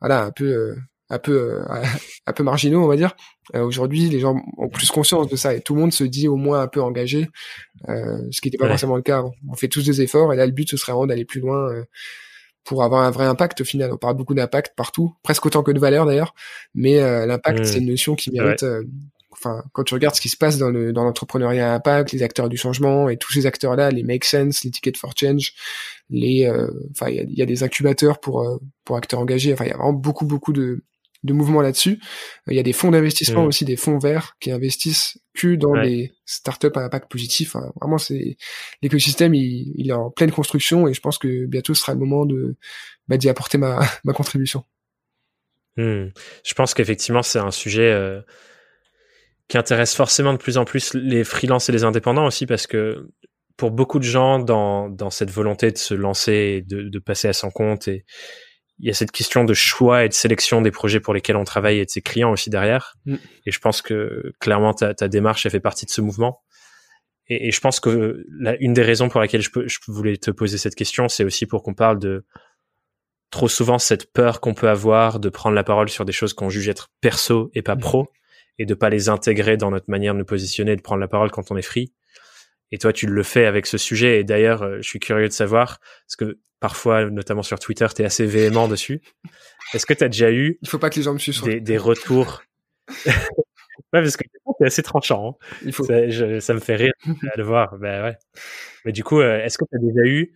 voilà, 0.01 0.25
un 0.25 0.31
peu 0.31 0.77
un 1.09 1.19
peu 1.19 1.61
euh, 1.61 1.83
un 2.27 2.33
peu 2.33 2.43
marginaux 2.43 2.83
on 2.83 2.89
va 2.89 2.97
dire. 2.97 3.15
Euh, 3.55 3.63
aujourd'hui 3.63 4.09
les 4.09 4.21
gens 4.21 4.37
ont 4.59 4.69
plus 4.69 4.91
conscience 4.91 5.29
de 5.29 5.37
ça 5.37 5.55
et 5.55 5.61
tout 5.61 5.75
le 5.75 5.81
monde 5.81 5.93
se 5.93 6.05
dit 6.05 6.29
au 6.29 6.37
moins 6.37 6.61
un 6.61 6.69
peu 6.69 6.83
engagé 6.83 7.29
euh, 7.89 8.19
ce 8.31 8.41
qui 8.41 8.49
n'était 8.49 8.59
pas 8.59 8.69
forcément 8.69 8.97
le 8.97 9.03
cas 9.03 9.25
on 9.49 9.55
fait 9.55 9.69
tous 9.69 9.85
des 9.85 10.03
efforts 10.03 10.33
et 10.33 10.37
là 10.37 10.47
le 10.47 10.53
but 10.53 10.69
ce 10.69 10.77
serait 10.77 10.93
vraiment 10.93 11.07
d'aller 11.07 11.25
plus 11.25 11.41
loin 11.41 11.71
pour 12.65 12.83
avoir 12.83 13.03
un 13.03 13.13
vrai 13.13 13.27
impact 13.27 13.61
au 13.61 13.65
final. 13.65 13.93
On 13.93 13.97
parle 13.97 14.17
beaucoup 14.17 14.35
d'impact 14.35 14.75
partout 14.77 15.15
presque 15.23 15.47
autant 15.47 15.63
que 15.63 15.71
de 15.71 15.79
valeur 15.79 16.05
d'ailleurs. 16.05 16.35
Mais 16.75 16.99
l'impact 17.27 17.65
c'est 17.65 17.79
une 17.79 17.87
notion 17.87 18.17
qui 18.17 18.33
mérite 18.33 18.65
enfin 19.31 19.63
quand 19.73 19.85
tu 19.85 19.95
regardes 19.95 20.15
ce 20.17 20.21
qui 20.21 20.31
se 20.31 20.37
passe 20.37 20.59
dans 20.59 20.71
le 20.71 20.93
dans 20.93 21.05
l'entrepreneuriat 21.05 21.75
impact 21.75 22.11
les 22.11 22.23
acteurs 22.23 22.49
du 22.49 22.57
changement 22.57 23.11
et 23.11 23.19
tous 23.19 23.33
ces 23.33 23.45
acteurs 23.45 23.77
là 23.77 23.91
les 23.91 24.03
make 24.03 24.25
sense 24.25 24.65
les 24.65 24.71
tickets 24.71 24.97
for 24.97 25.13
change 25.15 25.53
les 26.09 26.51
enfin 26.91 27.11
il 27.11 27.17
y 27.17 27.21
a, 27.21 27.25
y 27.29 27.43
a, 27.43 27.47
des 27.47 27.63
incubateurs 27.63 28.19
pour 28.19 28.61
pour 28.85 28.97
acteurs 28.97 29.21
engagés. 29.21 29.53
Enfin 29.53 29.67
il 29.67 29.69
y 29.69 29.73
a 29.73 29.77
vraiment 29.77 29.93
beaucoup 29.93 30.25
beaucoup 30.25 30.53
de 30.53 30.83
de 31.27 31.33
mouvements 31.33 31.61
là-dessus. 31.61 32.01
Il 32.47 32.57
y 32.57 32.59
a 32.59 32.63
des 32.63 32.73
fonds 32.73 32.91
d'investissement 32.91 33.45
mm. 33.45 33.49
aussi, 33.49 33.65
des 33.65 33.77
fonds 33.77 33.99
verts 33.99 34.37
qui 34.41 34.51
investissent 34.51 35.19
que 35.35 35.55
dans 35.55 35.75
les 35.75 36.13
startups 36.25 36.71
à 36.75 36.81
impact 36.81 37.11
positif. 37.11 37.57
vraiment, 37.81 37.99
c'est 37.99 38.37
l'écosystème, 38.83 39.35
il, 39.35 39.89
est 39.89 39.93
en 39.93 40.11
pleine 40.11 40.31
construction 40.33 40.89
et 40.89 40.95
je 40.95 41.01
pense 41.01 41.19
que 41.19 41.47
bientôt 41.47 41.75
ce 41.75 41.83
sera 41.83 41.93
le 41.93 41.99
moment 41.99 42.25
de 42.25 42.57
bah, 43.09 43.17
d'y 43.17 43.29
apporter 43.29 43.59
ma, 43.59 43.81
ma 44.05 44.13
contribution. 44.13 44.65
Mm. 45.77 46.07
Je 46.45 46.55
pense 46.55 46.75
qu'effectivement, 46.75 47.23
c'est 47.23 47.39
un 47.39 47.51
sujet 47.51 47.91
euh, 47.93 48.21
qui 49.49 49.59
intéresse 49.59 49.95
forcément 49.95 50.33
de 50.33 50.39
plus 50.39 50.59
en 50.59 50.65
plus 50.65 50.95
les 50.95 51.25
freelances 51.25 51.69
et 51.69 51.73
les 51.73 51.85
indépendants 51.85 52.27
aussi 52.27 52.47
parce 52.47 52.67
que 52.67 53.09
pour 53.57 53.71
beaucoup 53.71 53.99
de 53.99 54.05
gens 54.05 54.39
dans, 54.39 54.89
dans 54.89 55.11
cette 55.11 55.31
volonté 55.31 55.71
de 55.71 55.79
se 55.79 55.95
lancer 55.95 56.33
et 56.33 56.63
de, 56.63 56.89
de 56.89 56.99
passer 56.99 57.29
à 57.29 57.33
son 57.33 57.51
compte 57.51 57.89
et 57.89 58.05
il 58.79 58.87
y 58.87 58.91
a 58.91 58.95
cette 58.95 59.11
question 59.11 59.45
de 59.45 59.55
choix 59.55 60.05
et 60.05 60.09
de 60.09 60.15
sélection 60.15 60.61
des 60.61 60.71
projets 60.71 61.01
pour 61.01 61.15
lesquels 61.15 61.37
on 61.37 61.45
travaille 61.45 61.79
et 61.79 61.85
de 61.85 61.91
ses 61.91 62.03
clients 62.03 62.31
aussi 62.31 62.51
derrière. 62.51 62.95
Mm. 63.07 63.17
Et 63.47 63.51
je 63.51 63.59
pense 63.59 63.83
que 63.83 64.33
clairement 64.39 64.75
ta, 64.75 64.95
ta, 64.95 65.09
démarche 65.09 65.47
elle 65.47 65.53
fait 65.53 65.61
partie 65.61 65.87
de 65.87 65.91
ce 65.91 66.01
mouvement. 66.01 66.43
Et, 67.29 67.49
et 67.49 67.51
je 67.51 67.61
pense 67.61 67.81
que 67.81 68.25
la, 68.39 68.57
une 68.57 68.75
des 68.75 68.83
raisons 68.83 69.09
pour 69.09 69.21
laquelle 69.21 69.41
je, 69.41 69.51
peux, 69.51 69.67
je 69.67 69.79
voulais 69.89 70.17
te 70.17 70.31
poser 70.31 70.59
cette 70.59 70.75
question, 70.75 71.09
c'est 71.09 71.25
aussi 71.25 71.47
pour 71.47 71.63
qu'on 71.63 71.75
parle 71.75 71.99
de 71.99 72.25
trop 73.31 73.49
souvent 73.49 73.79
cette 73.79 74.13
peur 74.13 74.41
qu'on 74.41 74.55
peut 74.55 74.69
avoir 74.69 75.21
de 75.21 75.29
prendre 75.29 75.55
la 75.55 75.65
parole 75.65 75.89
sur 75.89 76.05
des 76.05 76.13
choses 76.13 76.33
qu'on 76.35 76.51
juge 76.51 76.69
être 76.69 76.89
perso 77.01 77.51
et 77.55 77.63
pas 77.63 77.77
mm. 77.77 77.81
pro, 77.81 78.09
et 78.59 78.67
de 78.67 78.75
pas 78.75 78.91
les 78.91 79.09
intégrer 79.09 79.57
dans 79.57 79.71
notre 79.71 79.91
manière 79.91 80.15
de 80.15 80.19
nous 80.19 80.25
positionner, 80.25 80.77
de 80.77 80.83
prendre 80.83 81.01
la 81.01 81.09
parole 81.09 81.31
quand 81.31 81.51
on 81.51 81.57
est 81.57 81.63
free. 81.63 81.93
Et 82.73 82.79
toi, 82.79 82.93
tu 82.93 83.07
le 83.07 83.23
fais 83.23 83.47
avec 83.47 83.67
ce 83.67 83.79
sujet. 83.79 84.21
Et 84.21 84.25
d'ailleurs, 84.25 84.63
euh, 84.63 84.79
je 84.81 84.89
suis 84.89 84.99
curieux 84.99 85.29
de 85.29 85.33
savoir, 85.33 85.79
parce 86.07 86.17
que 86.17 86.39
parfois, 86.61 87.09
notamment 87.11 87.43
sur 87.43 87.59
Twitter, 87.59 87.87
tu 87.95 88.03
es 88.03 88.05
assez 88.05 88.27
véhément 88.27 88.69
dessus. 88.69 89.01
Est-ce 89.75 89.87
que 89.87 89.95
tu 89.95 90.05
as 90.05 90.09
déjà 90.09 90.31
eu... 90.31 90.59
Il 90.63 90.69
faut 90.69 90.79
pas 90.79 90.91
que 90.91 90.97
les 90.97 91.03
gens 91.03 91.13
me 91.13 91.19
suivent. 91.19 91.43
Des, 91.43 91.61
des 91.61 91.79
retours... 91.79 92.43
ouais, 93.07 93.13
parce 93.93 94.17
que 94.17 94.25
es 94.61 94.67
assez 94.67 94.83
tranchant. 94.83 95.31
Hein. 95.41 95.47
Il 95.65 95.73
faut... 95.73 95.85
ça, 95.85 96.41
ça, 96.41 96.55
me 96.55 96.61
fait 96.61 96.77
rire 96.77 96.93
à 97.33 97.37
le 97.37 97.43
voir. 97.43 97.77
Ben 97.79 98.03
ouais. 98.03 98.17
Mais 98.85 98.93
du 98.93 99.05
coup, 99.05 99.21
euh, 99.21 99.43
est-ce 99.43 99.59
que 99.59 99.65
tu 99.65 99.77
as 99.77 99.81
déjà 99.81 100.09
eu 100.09 100.33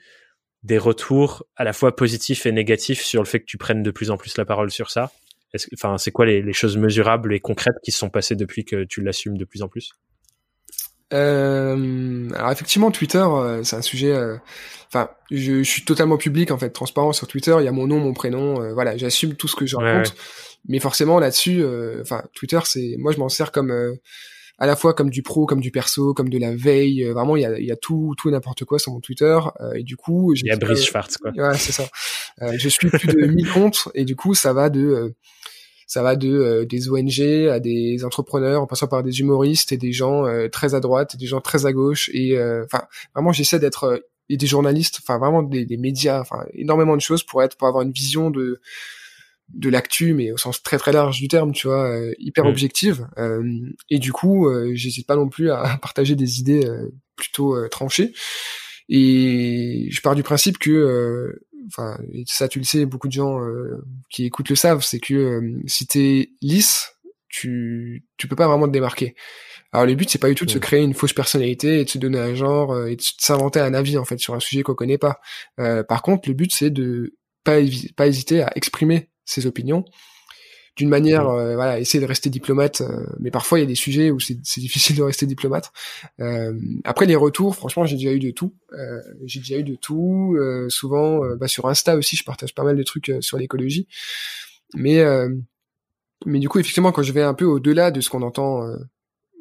des 0.63 0.79
retours 0.79 1.47
à 1.57 1.65
la 1.65 1.73
fois 1.73 1.97
positifs 1.97 2.47
et 2.47 2.53
négatifs 2.53 3.03
sur 3.03 3.23
le 3.23 3.27
fait 3.27 3.41
que 3.41 3.47
tu 3.47 3.57
prennes 3.57 3.83
de 3.83 3.91
plus 3.91 4.11
en 4.11 4.17
plus 4.17 4.37
la 4.37 4.45
parole 4.45 4.71
sur 4.71 4.91
ça? 4.91 5.13
Enfin, 5.75 5.99
c'est 5.99 6.13
quoi 6.13 6.27
les, 6.27 6.43
les, 6.43 6.53
choses 6.53 6.77
mesurables 6.77 7.35
et 7.35 7.41
concrètes 7.41 7.75
qui 7.83 7.91
se 7.91 7.99
sont 7.99 8.11
passées 8.11 8.37
depuis 8.37 8.65
que 8.65 8.85
tu 8.85 9.01
l'assumes 9.01 9.37
de 9.37 9.45
plus 9.45 9.63
en 9.63 9.69
plus? 9.69 9.93
Euh, 11.13 12.29
alors 12.35 12.53
effectivement, 12.53 12.91
Twitter, 12.91 13.25
euh, 13.25 13.63
c'est 13.65 13.77
un 13.77 13.83
sujet. 13.83 14.13
Euh, 14.13 14.37
enfin, 14.89 15.11
je, 15.31 15.63
je, 15.63 15.69
suis 15.71 15.85
totalement 15.85 16.17
public 16.17 16.51
en 16.51 16.59
fait, 16.59 16.71
transparent 16.71 17.13
sur 17.13 17.27
Twitter. 17.27 17.55
Il 17.59 17.65
y 17.65 17.69
a 17.69 17.73
mon 17.73 17.87
nom, 17.87 17.99
mon 17.99 18.13
prénom. 18.13 18.63
Euh, 18.63 18.73
voilà, 18.73 18.97
j'assume 18.97 19.35
tout 19.35 19.49
ce 19.49 19.57
que 19.57 19.67
je 19.67 19.77
raconte. 19.77 20.15
Mais 20.69 20.79
forcément, 20.79 21.19
là-dessus, 21.19 21.65
enfin, 22.01 22.23
Twitter, 22.35 22.61
c'est 22.65 22.97
moi, 22.99 23.13
je 23.13 23.19
m'en 23.19 23.31
sers 23.31 23.51
comme 23.51 23.73
à 24.59 24.67
la 24.67 24.77
fois 24.77 24.93
comme 24.93 25.09
du 25.09 25.23
pro, 25.23 25.47
comme 25.47 25.61
du 25.61 25.71
perso, 25.71 26.13
comme 26.13 26.29
de 26.29 26.39
la 26.39 26.55
veille. 26.55 27.05
vraiment, 27.05 27.35
il 27.35 27.43
y 27.43 27.47
a, 27.47 27.59
il 27.59 27.65
y 27.65 27.73
a 27.73 27.77
tout, 27.77 28.15
tout 28.19 28.29
et 28.29 28.33
n'importe 28.33 28.67
quoi 28.67 28.79
sur 28.79 28.93
mon 28.93 29.01
Twitter. 29.01 29.39
et 29.75 29.83
du 29.83 29.97
coup, 29.97 30.35
il 30.35 30.45
y 30.45 30.51
a 30.51 30.57
Brice 30.57 30.85
Schwartz 30.85 31.17
quoi. 31.17 31.31
Ouais, 31.35 31.57
c'est 31.57 31.73
ça. 31.73 31.89
je 32.53 32.69
suis 32.69 32.91
plus 32.91 33.09
de 33.09 33.27
1000 33.27 33.51
comptes 33.51 33.89
et 33.95 34.05
du 34.05 34.17
coup, 34.17 34.35
ça 34.35 34.53
va 34.53 34.69
de 34.69 35.15
ça 35.91 36.05
va 36.05 36.15
de 36.15 36.29
euh, 36.29 36.65
des 36.65 36.89
ONG 36.89 37.49
à 37.51 37.59
des 37.59 38.05
entrepreneurs, 38.05 38.63
en 38.63 38.67
passant 38.69 38.87
par 38.87 39.03
des 39.03 39.19
humoristes 39.19 39.73
et 39.73 39.77
des 39.77 39.91
gens 39.91 40.25
euh, 40.25 40.47
très 40.47 40.77
à 40.77 40.81
droite, 40.81 41.17
et 41.17 41.19
des 41.19 41.27
gens 41.27 41.41
très 41.41 41.67
à 41.67 41.73
gauche. 41.73 42.09
Et 42.15 42.39
euh, 42.39 42.65
enfin, 42.65 42.85
vraiment, 43.13 43.33
j'essaie 43.33 43.59
d'être 43.59 44.01
et 44.29 44.37
des 44.37 44.47
journalistes, 44.47 45.01
enfin 45.03 45.19
vraiment 45.19 45.43
des, 45.43 45.67
des 45.67 45.77
médias, 45.77 46.21
enfin 46.21 46.45
énormément 46.55 46.95
de 46.95 47.01
choses 47.01 47.25
pour 47.25 47.43
être 47.43 47.57
pour 47.57 47.67
avoir 47.67 47.83
une 47.83 47.91
vision 47.91 48.31
de 48.31 48.61
de 49.49 49.69
l'actu, 49.69 50.15
mais 50.15 50.31
au 50.31 50.37
sens 50.37 50.63
très 50.63 50.79
très 50.79 50.93
large 50.93 51.19
du 51.19 51.27
terme, 51.27 51.51
tu 51.51 51.67
vois, 51.67 51.93
hyper 52.21 52.45
mm. 52.45 52.49
objective. 52.49 53.09
et 53.89 53.99
du 53.99 54.13
coup, 54.13 54.49
j'hésite 54.73 55.09
pas 55.09 55.17
non 55.17 55.29
plus 55.29 55.51
à 55.51 55.77
partager 55.83 56.15
des 56.15 56.39
idées 56.39 56.71
plutôt 57.17 57.69
tranchées. 57.69 58.13
Et 58.89 59.89
je 59.91 60.01
pars 60.03 60.15
du 60.15 60.23
principe 60.23 60.59
que 60.59 61.35
enfin 61.67 61.99
ça 62.27 62.49
tu 62.49 62.59
le 62.59 62.65
sais, 62.65 62.87
beaucoup 62.87 63.09
de 63.09 63.13
gens 63.13 63.41
euh, 63.41 63.85
qui 64.11 64.25
écoutent 64.25 64.51
le 64.51 64.57
savent, 64.57 64.83
c'est 64.83 65.01
que 65.01 65.15
euh, 65.15 65.61
si 65.67 65.87
t'es 65.87 66.31
lisse, 66.43 66.95
tu 67.29 68.05
tu 68.17 68.29
peux 68.29 68.37
pas 68.37 68.49
vraiment 68.49 68.67
te 68.67 68.73
démarquer. 68.73 69.15
Alors 69.73 69.87
le 69.87 69.95
but 69.95 70.11
c'est 70.11 70.19
pas 70.19 70.29
du 70.29 70.35
tout 70.35 70.47
de 70.47 70.51
se 70.51 70.59
créer 70.59 70.83
une 70.83 70.95
fausse 70.95 71.13
personnalité 71.13 71.81
et 71.81 71.85
de 71.85 71.91
se 71.91 71.99
donner 71.99 72.19
un 72.19 72.35
genre 72.35 72.73
euh, 72.73 72.87
et 72.87 72.97
de 72.97 73.03
s'inventer 73.03 73.61
un 73.61 73.75
avis 73.75 73.99
en 73.99 74.05
fait 74.05 74.19
sur 74.19 74.35
un 74.35 74.41
sujet 74.41 74.63
qu'on 74.63 74.75
connaît 74.75 74.99
pas. 74.99 75.21
par 75.57 76.03
contre 76.03 76.29
le 76.29 76.35
but 76.35 76.53
c'est 76.53 76.71
de 76.71 77.17
pas 77.45 77.59
pas 77.97 78.07
hésiter 78.07 78.43
à 78.43 78.53
exprimer 78.57 79.11
ses 79.25 79.47
opinions 79.47 79.85
d'une 80.81 80.89
manière, 80.89 81.29
euh, 81.29 81.57
voilà, 81.57 81.79
essayer 81.79 82.01
de 82.01 82.07
rester 82.07 82.31
diplomate. 82.31 82.81
Euh, 82.81 83.05
mais 83.19 83.31
parfois, 83.31 83.59
il 83.59 83.63
y 83.63 83.65
a 83.65 83.69
des 83.69 83.75
sujets 83.75 84.11
où 84.11 84.19
c'est 84.19 84.35
difficile 84.61 84.97
de 84.97 85.03
rester 85.03 85.27
diplomate. 85.27 85.73
Euh, 86.21 86.59
après, 86.85 87.05
les 87.05 87.17
retours, 87.17 87.55
franchement, 87.55 87.85
j'ai 87.85 87.97
déjà 87.97 88.13
eu 88.13 88.19
de 88.19 88.31
tout. 88.31 88.55
j'ai 89.27 89.41
déjà 89.41 89.59
eu 89.59 89.63
de 89.63 89.75
tout. 89.75 90.39
souvent, 90.69 91.21
bah, 91.37 91.49
sur 91.49 91.69
Insta 91.69 91.97
aussi, 91.97 92.17
je 92.17 92.25
partage 92.25 92.55
pas 92.55 92.65
mal 92.65 92.77
de 92.77 92.83
trucs 92.83 93.13
sur 93.21 93.37
l'écologie. 93.37 93.89
Mais, 94.75 95.05
mais 96.25 96.39
du 96.39 96.49
coup, 96.49 96.59
effectivement, 96.59 96.93
quand 96.93 97.03
je 97.03 97.13
vais 97.13 97.23
un 97.23 97.35
peu 97.35 97.45
au-delà 97.45 97.91
de 97.91 98.01
ce 98.01 98.09
qu'on 98.09 98.23
entend 98.23 98.67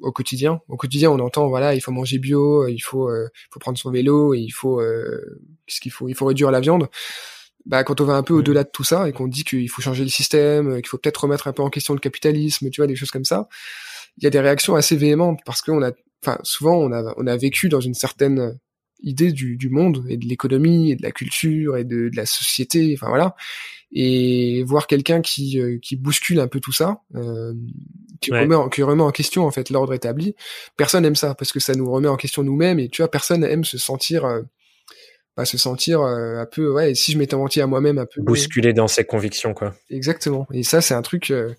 au 0.02 0.12
quotidien. 0.12 0.60
Au 0.68 0.76
quotidien, 0.76 1.10
on 1.10 1.20
entend 1.20 1.48
voilà, 1.48 1.74
il 1.74 1.80
faut 1.80 1.92
manger 1.92 2.20
bio, 2.20 2.68
il 2.68 2.80
faut, 2.80 3.10
faut 3.50 3.60
prendre 3.60 3.78
son 3.78 3.92
vélo, 3.92 4.34
et 4.34 4.40
il 4.40 4.52
faut 4.52 4.82
qu'est-ce 5.66 5.80
qu'il 5.80 5.94
faut, 5.94 6.10
il 6.10 6.16
faut 6.16 6.26
réduire 6.26 6.52
la 6.52 6.60
viande 6.60 6.90
bah, 7.70 7.84
quand 7.84 8.02
on 8.02 8.06
va 8.06 8.16
un 8.16 8.24
peu 8.24 8.34
mm. 8.34 8.38
au-delà 8.38 8.64
de 8.64 8.70
tout 8.74 8.84
ça 8.84 9.08
et 9.08 9.14
qu'on 9.14 9.28
dit 9.28 9.44
qu'il 9.44 9.70
faut 9.70 9.82
changer 9.82 10.04
le 10.04 10.10
système, 10.10 10.76
qu'il 10.78 10.88
faut 10.88 10.98
peut-être 10.98 11.24
remettre 11.24 11.48
un 11.48 11.54
peu 11.54 11.62
en 11.62 11.70
question 11.70 11.94
le 11.94 12.00
capitalisme, 12.00 12.70
tu 12.72 12.82
vois, 12.82 12.88
des 12.88 12.96
choses 12.96 13.12
comme 13.12 13.26
ça, 13.26 13.48
il 14.18 14.24
y 14.24 14.28
a 14.28 14.32
des 14.32 14.40
réactions 14.40 14.76
assez 14.76 14.98
véhémentes 14.98 15.40
parce 15.46 15.62
qu'on 15.62 15.84
a, 15.84 15.92
enfin, 16.26 16.40
souvent 16.44 16.76
on 16.76 16.92
a, 16.92 17.14
on 17.16 17.28
a 17.28 17.38
vécu 17.38 17.70
dans 17.70 17.80
une 17.80 17.94
certaine 17.94 18.60
idée 19.02 19.32
du, 19.32 19.56
du 19.56 19.70
monde 19.70 20.04
et 20.10 20.18
de 20.18 20.26
l'économie 20.26 20.92
et 20.92 20.96
de 20.96 21.04
la 21.04 21.12
culture 21.12 21.78
et 21.78 21.84
de, 21.84 22.10
de 22.10 22.16
la 22.18 22.26
société, 22.26 22.96
enfin 22.98 23.08
voilà, 23.08 23.36
et 23.92 24.64
voir 24.64 24.88
quelqu'un 24.88 25.22
qui, 25.22 25.60
euh, 25.62 25.78
qui 25.80 25.96
bouscule 25.96 26.40
un 26.40 26.48
peu 26.48 26.60
tout 26.60 26.74
ça, 26.74 27.02
euh, 27.16 27.54
qui, 28.20 28.32
remet 28.32 28.56
en, 28.56 28.68
qui 28.68 28.82
remet 28.82 29.04
en 29.04 29.12
question 29.12 29.46
en 29.46 29.52
fait 29.52 29.70
l'ordre 29.70 29.94
établi, 29.94 30.36
personne 30.76 31.06
aime 31.06 31.16
ça 31.16 31.36
parce 31.36 31.52
que 31.52 31.60
ça 31.60 31.76
nous 31.76 31.90
remet 31.90 32.10
en 32.10 32.18
question 32.18 32.42
nous-mêmes 32.44 32.80
et 32.80 32.90
tu 32.90 33.04
vois, 33.04 33.12
personne 33.12 33.44
aime 33.44 33.64
se 33.64 33.78
sentir 33.78 34.26
euh, 35.40 35.46
se 35.46 35.58
sentir 35.58 36.02
euh, 36.02 36.40
un 36.40 36.46
peu 36.46 36.72
ouais 36.72 36.96
si 36.96 37.12
je 37.12 37.18
m'étais 37.18 37.36
menti 37.36 37.62
à 37.62 37.68
moi-même 37.68 37.98
un 37.98 38.06
peu 38.06 38.22
bousculé 38.22 38.74
dans 38.74 38.88
ses 38.88 39.04
convictions 39.04 39.54
quoi. 39.54 39.74
exactement. 39.90 40.48
Et 40.54 40.64
ça 40.64 40.82
c'est 40.82 40.94
un 40.94 41.02
truc 41.02 41.32
euh, 41.32 41.54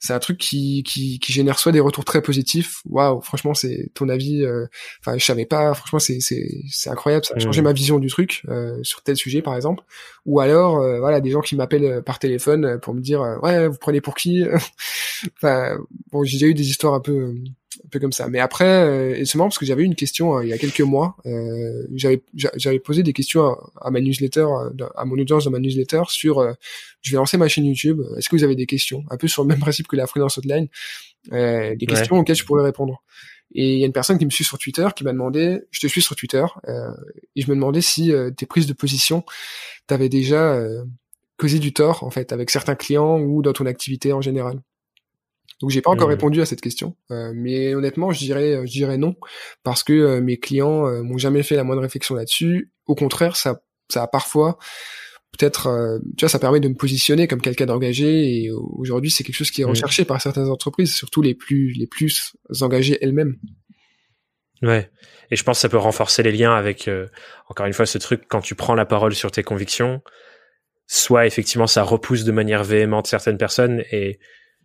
c'est 0.00 0.12
un 0.12 0.20
truc 0.20 0.38
qui, 0.38 0.84
qui, 0.84 1.18
qui 1.18 1.32
génère 1.32 1.58
soit 1.58 1.72
des 1.72 1.80
retours 1.80 2.04
très 2.04 2.22
positifs 2.22 2.82
waouh 2.88 3.20
franchement 3.20 3.54
c'est 3.54 3.90
ton 3.94 4.08
avis 4.08 4.44
euh, 4.44 4.66
enfin 5.00 5.18
je 5.18 5.24
savais 5.24 5.46
pas 5.46 5.74
franchement 5.74 5.98
c'est 5.98 6.20
c'est 6.20 6.48
c'est 6.70 6.90
incroyable 6.90 7.24
ça 7.24 7.34
a 7.34 7.38
changé 7.40 7.60
mmh. 7.60 7.64
ma 7.64 7.72
vision 7.72 7.98
du 7.98 8.08
truc 8.08 8.42
sur 8.82 9.02
tel 9.02 9.16
sujet 9.16 9.42
par 9.42 9.56
exemple. 9.56 9.82
Ou 10.26 10.40
alors 10.40 10.78
voilà 11.00 11.20
des 11.20 11.30
gens 11.30 11.40
qui 11.40 11.56
m'appellent 11.56 12.02
par 12.02 12.18
téléphone 12.18 12.78
pour 12.80 12.94
me 12.94 13.00
dire 13.00 13.20
ouais 13.42 13.68
vous 13.68 13.78
prenez 13.78 14.00
pour 14.00 14.14
qui? 14.14 14.44
Enfin 15.36 15.76
bon 16.12 16.22
j'ai 16.22 16.34
déjà 16.36 16.46
eu 16.46 16.54
des 16.54 16.68
histoires 16.68 16.94
un 16.94 17.00
peu 17.00 17.34
un 17.84 17.88
peu 17.90 17.98
comme 17.98 18.12
ça. 18.12 18.28
Mais 18.28 18.40
après, 18.40 18.64
euh, 18.64 19.24
c'est 19.24 19.36
marrant 19.36 19.48
parce 19.48 19.58
que 19.58 19.66
j'avais 19.66 19.84
une 19.84 19.94
question 19.94 20.38
euh, 20.38 20.44
il 20.44 20.48
y 20.48 20.52
a 20.52 20.58
quelques 20.58 20.80
mois. 20.80 21.16
Euh, 21.26 21.86
j'avais 21.94 22.22
j'avais 22.34 22.78
posé 22.78 23.02
des 23.02 23.12
questions 23.12 23.56
à, 23.80 23.90
ma 23.90 24.00
newsletter, 24.00 24.46
à 24.96 25.04
mon 25.04 25.18
audience 25.18 25.44
de 25.44 25.50
ma 25.50 25.58
newsletter 25.58 26.02
sur 26.08 26.54
je 27.02 27.10
vais 27.10 27.16
lancer 27.16 27.36
ma 27.36 27.48
chaîne 27.48 27.66
YouTube. 27.66 28.00
Est-ce 28.16 28.28
que 28.28 28.36
vous 28.36 28.44
avez 28.44 28.56
des 28.56 28.66
questions? 28.66 29.04
Un 29.10 29.16
peu 29.16 29.28
sur 29.28 29.42
le 29.42 29.48
même 29.48 29.60
principe 29.60 29.86
que 29.86 29.96
la 29.96 30.06
freelance 30.06 30.38
hotline, 30.38 30.68
des 31.30 31.86
questions 31.86 32.18
auxquelles 32.18 32.36
je 32.36 32.44
pourrais 32.44 32.64
répondre. 32.64 33.02
Et 33.54 33.74
il 33.74 33.78
y 33.80 33.82
a 33.82 33.86
une 33.86 33.92
personne 33.92 34.18
qui 34.18 34.26
me 34.26 34.30
suit 34.30 34.44
sur 34.44 34.58
Twitter 34.58 34.86
qui 34.94 35.04
m'a 35.04 35.12
demandé, 35.12 35.62
je 35.70 35.80
te 35.80 35.86
suis 35.86 36.02
sur 36.02 36.14
Twitter, 36.16 36.44
et 37.34 37.42
je 37.42 37.48
me 37.50 37.54
demandais 37.54 37.80
si 37.80 38.12
tes 38.36 38.46
prises 38.46 38.66
de 38.66 38.74
position 38.74 39.24
t'avaient 39.86 40.10
déjà 40.10 40.60
causé 41.38 41.58
du 41.58 41.72
tort 41.72 42.04
en 42.04 42.10
fait 42.10 42.32
avec 42.32 42.50
certains 42.50 42.74
clients 42.74 43.20
ou 43.20 43.42
dans 43.42 43.52
ton 43.52 43.66
activité 43.66 44.12
en 44.12 44.20
général. 44.20 44.60
Donc 45.60 45.70
j'ai 45.70 45.80
pas 45.82 45.90
encore 45.90 46.06
Mhm. 46.08 46.14
répondu 46.14 46.40
à 46.40 46.46
cette 46.46 46.60
question, 46.60 46.96
Euh, 47.10 47.32
mais 47.34 47.74
honnêtement, 47.74 48.12
je 48.12 48.18
dirais, 48.20 48.64
je 48.66 48.70
dirais 48.70 48.96
non 48.96 49.16
parce 49.64 49.82
que 49.82 49.92
euh, 49.92 50.20
mes 50.20 50.38
clients 50.38 50.86
euh, 50.86 51.02
m'ont 51.02 51.18
jamais 51.18 51.42
fait 51.42 51.56
la 51.56 51.64
moindre 51.64 51.82
réflexion 51.82 52.14
là-dessus. 52.14 52.70
Au 52.86 52.94
contraire, 52.94 53.34
ça, 53.36 53.60
ça 53.88 54.02
a 54.02 54.06
parfois 54.06 54.58
peut-être, 55.36 55.66
euh, 55.66 55.98
tu 56.16 56.24
vois, 56.24 56.28
ça 56.28 56.38
permet 56.38 56.60
de 56.60 56.68
me 56.68 56.74
positionner 56.74 57.26
comme 57.28 57.40
quelqu'un 57.42 57.66
d'engagé. 57.66 58.44
Et 58.44 58.50
aujourd'hui, 58.52 59.10
c'est 59.10 59.24
quelque 59.24 59.34
chose 59.36 59.50
qui 59.50 59.60
est 59.60 59.64
Mhm. 59.64 59.70
recherché 59.70 60.04
par 60.04 60.20
certaines 60.22 60.48
entreprises, 60.48 60.94
surtout 60.94 61.22
les 61.22 61.34
plus 61.34 61.72
les 61.72 61.86
plus 61.86 62.32
engagées 62.60 62.96
elles-mêmes. 63.02 63.36
Ouais. 64.62 64.90
Et 65.30 65.36
je 65.36 65.44
pense 65.44 65.58
que 65.58 65.60
ça 65.62 65.68
peut 65.68 65.76
renforcer 65.76 66.22
les 66.22 66.32
liens 66.32 66.54
avec, 66.54 66.88
euh, 66.88 67.06
encore 67.48 67.66
une 67.66 67.72
fois, 67.72 67.86
ce 67.86 67.98
truc, 67.98 68.22
quand 68.28 68.40
tu 68.40 68.54
prends 68.54 68.74
la 68.74 68.86
parole 68.86 69.14
sur 69.14 69.30
tes 69.30 69.42
convictions, 69.42 70.00
soit 70.86 71.26
effectivement 71.26 71.66
ça 71.66 71.82
repousse 71.82 72.24
de 72.24 72.32
manière 72.32 72.64
véhémente 72.64 73.06
certaines 73.06 73.36
personnes 73.38 73.82
et 73.92 74.18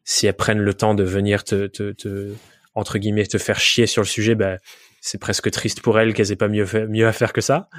si 0.04 0.28
elles 0.28 0.34
prennent 0.36 0.60
le 0.60 0.74
temps 0.74 0.94
de 0.96 1.04
venir 1.04 1.44
te, 1.44 1.68
te, 1.68 1.92
te 1.92 2.34
entre 2.76 2.98
guillemets, 2.98 3.26
te 3.26 3.38
faire 3.38 3.60
chier 3.60 3.86
sur 3.88 4.02
le 4.02 4.08
sujet, 4.08 4.36
bah, 4.36 4.58
c'est 5.02 5.18
presque 5.20 5.50
triste 5.52 5.82
pour 5.82 6.00
elles 6.00 6.14
qu'elles 6.14 6.32
aient 6.32 6.36
pas 6.38 6.48
mieux, 6.48 6.66
fait- 6.66 6.88
mieux 6.88 7.08
à 7.08 7.14
faire 7.14 7.34
que 7.34 7.42
ça. 7.42 7.70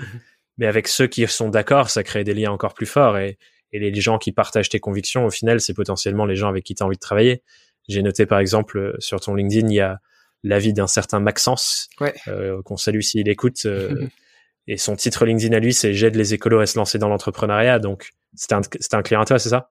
Mais 0.59 0.67
avec 0.67 0.87
ceux 0.89 1.07
qui 1.09 1.27
sont 1.27 1.49
d'accord, 1.49 1.91
ça 1.91 2.03
crée 2.05 2.23
des 2.25 2.35
liens 2.35 2.53
encore 2.53 2.75
plus 2.75 2.87
forts 2.87 3.19
et, 3.19 3.39
et 3.73 3.79
les 3.81 3.93
gens 4.01 4.19
qui 4.19 4.31
partagent 4.31 4.69
tes 4.69 4.79
convictions, 4.79 5.27
au 5.27 5.31
final, 5.31 5.61
c'est 5.61 5.75
potentiellement 5.75 6.27
les 6.27 6.37
gens 6.37 6.49
avec 6.49 6.63
qui 6.65 6.75
tu 6.77 6.83
as 6.83 6.87
envie 6.87 6.97
de 6.97 7.01
travailler. 7.01 7.43
J'ai 7.89 8.03
noté 8.03 8.25
par 8.25 8.39
exemple 8.39 8.79
euh, 8.79 8.93
sur 9.01 9.21
ton 9.21 9.35
LinkedIn, 9.35 9.69
il 9.69 9.75
y 9.75 9.81
a 9.81 9.99
l'avis 10.45 10.73
d'un 10.73 10.87
certain 10.87 11.19
Maxence, 11.21 11.89
Ouais. 12.01 12.15
euh, 12.29 12.63
qu'on 12.63 12.77
salue 12.77 13.01
s'il 13.01 13.29
écoute. 13.29 13.67
euh, 13.67 14.07
et 14.69 14.77
son 14.77 14.95
titre 14.95 15.25
LinkedIn 15.27 15.55
à 15.57 15.59
lui, 15.59 15.75
c'est 15.75 15.93
J'aide 15.93 16.15
les 16.17 16.35
écolos 16.35 16.61
à 16.61 16.67
se 16.67 16.79
lancer 16.79 16.99
dans 16.99 17.09
l'entrepreneuriat. 17.09 17.79
Donc, 17.81 18.13
c'était 18.37 18.55
un, 18.55 18.61
un 18.93 19.03
client 19.03 19.21
à 19.21 19.25
toi, 19.25 19.39
c'est 19.39 19.49
ça? 19.49 19.71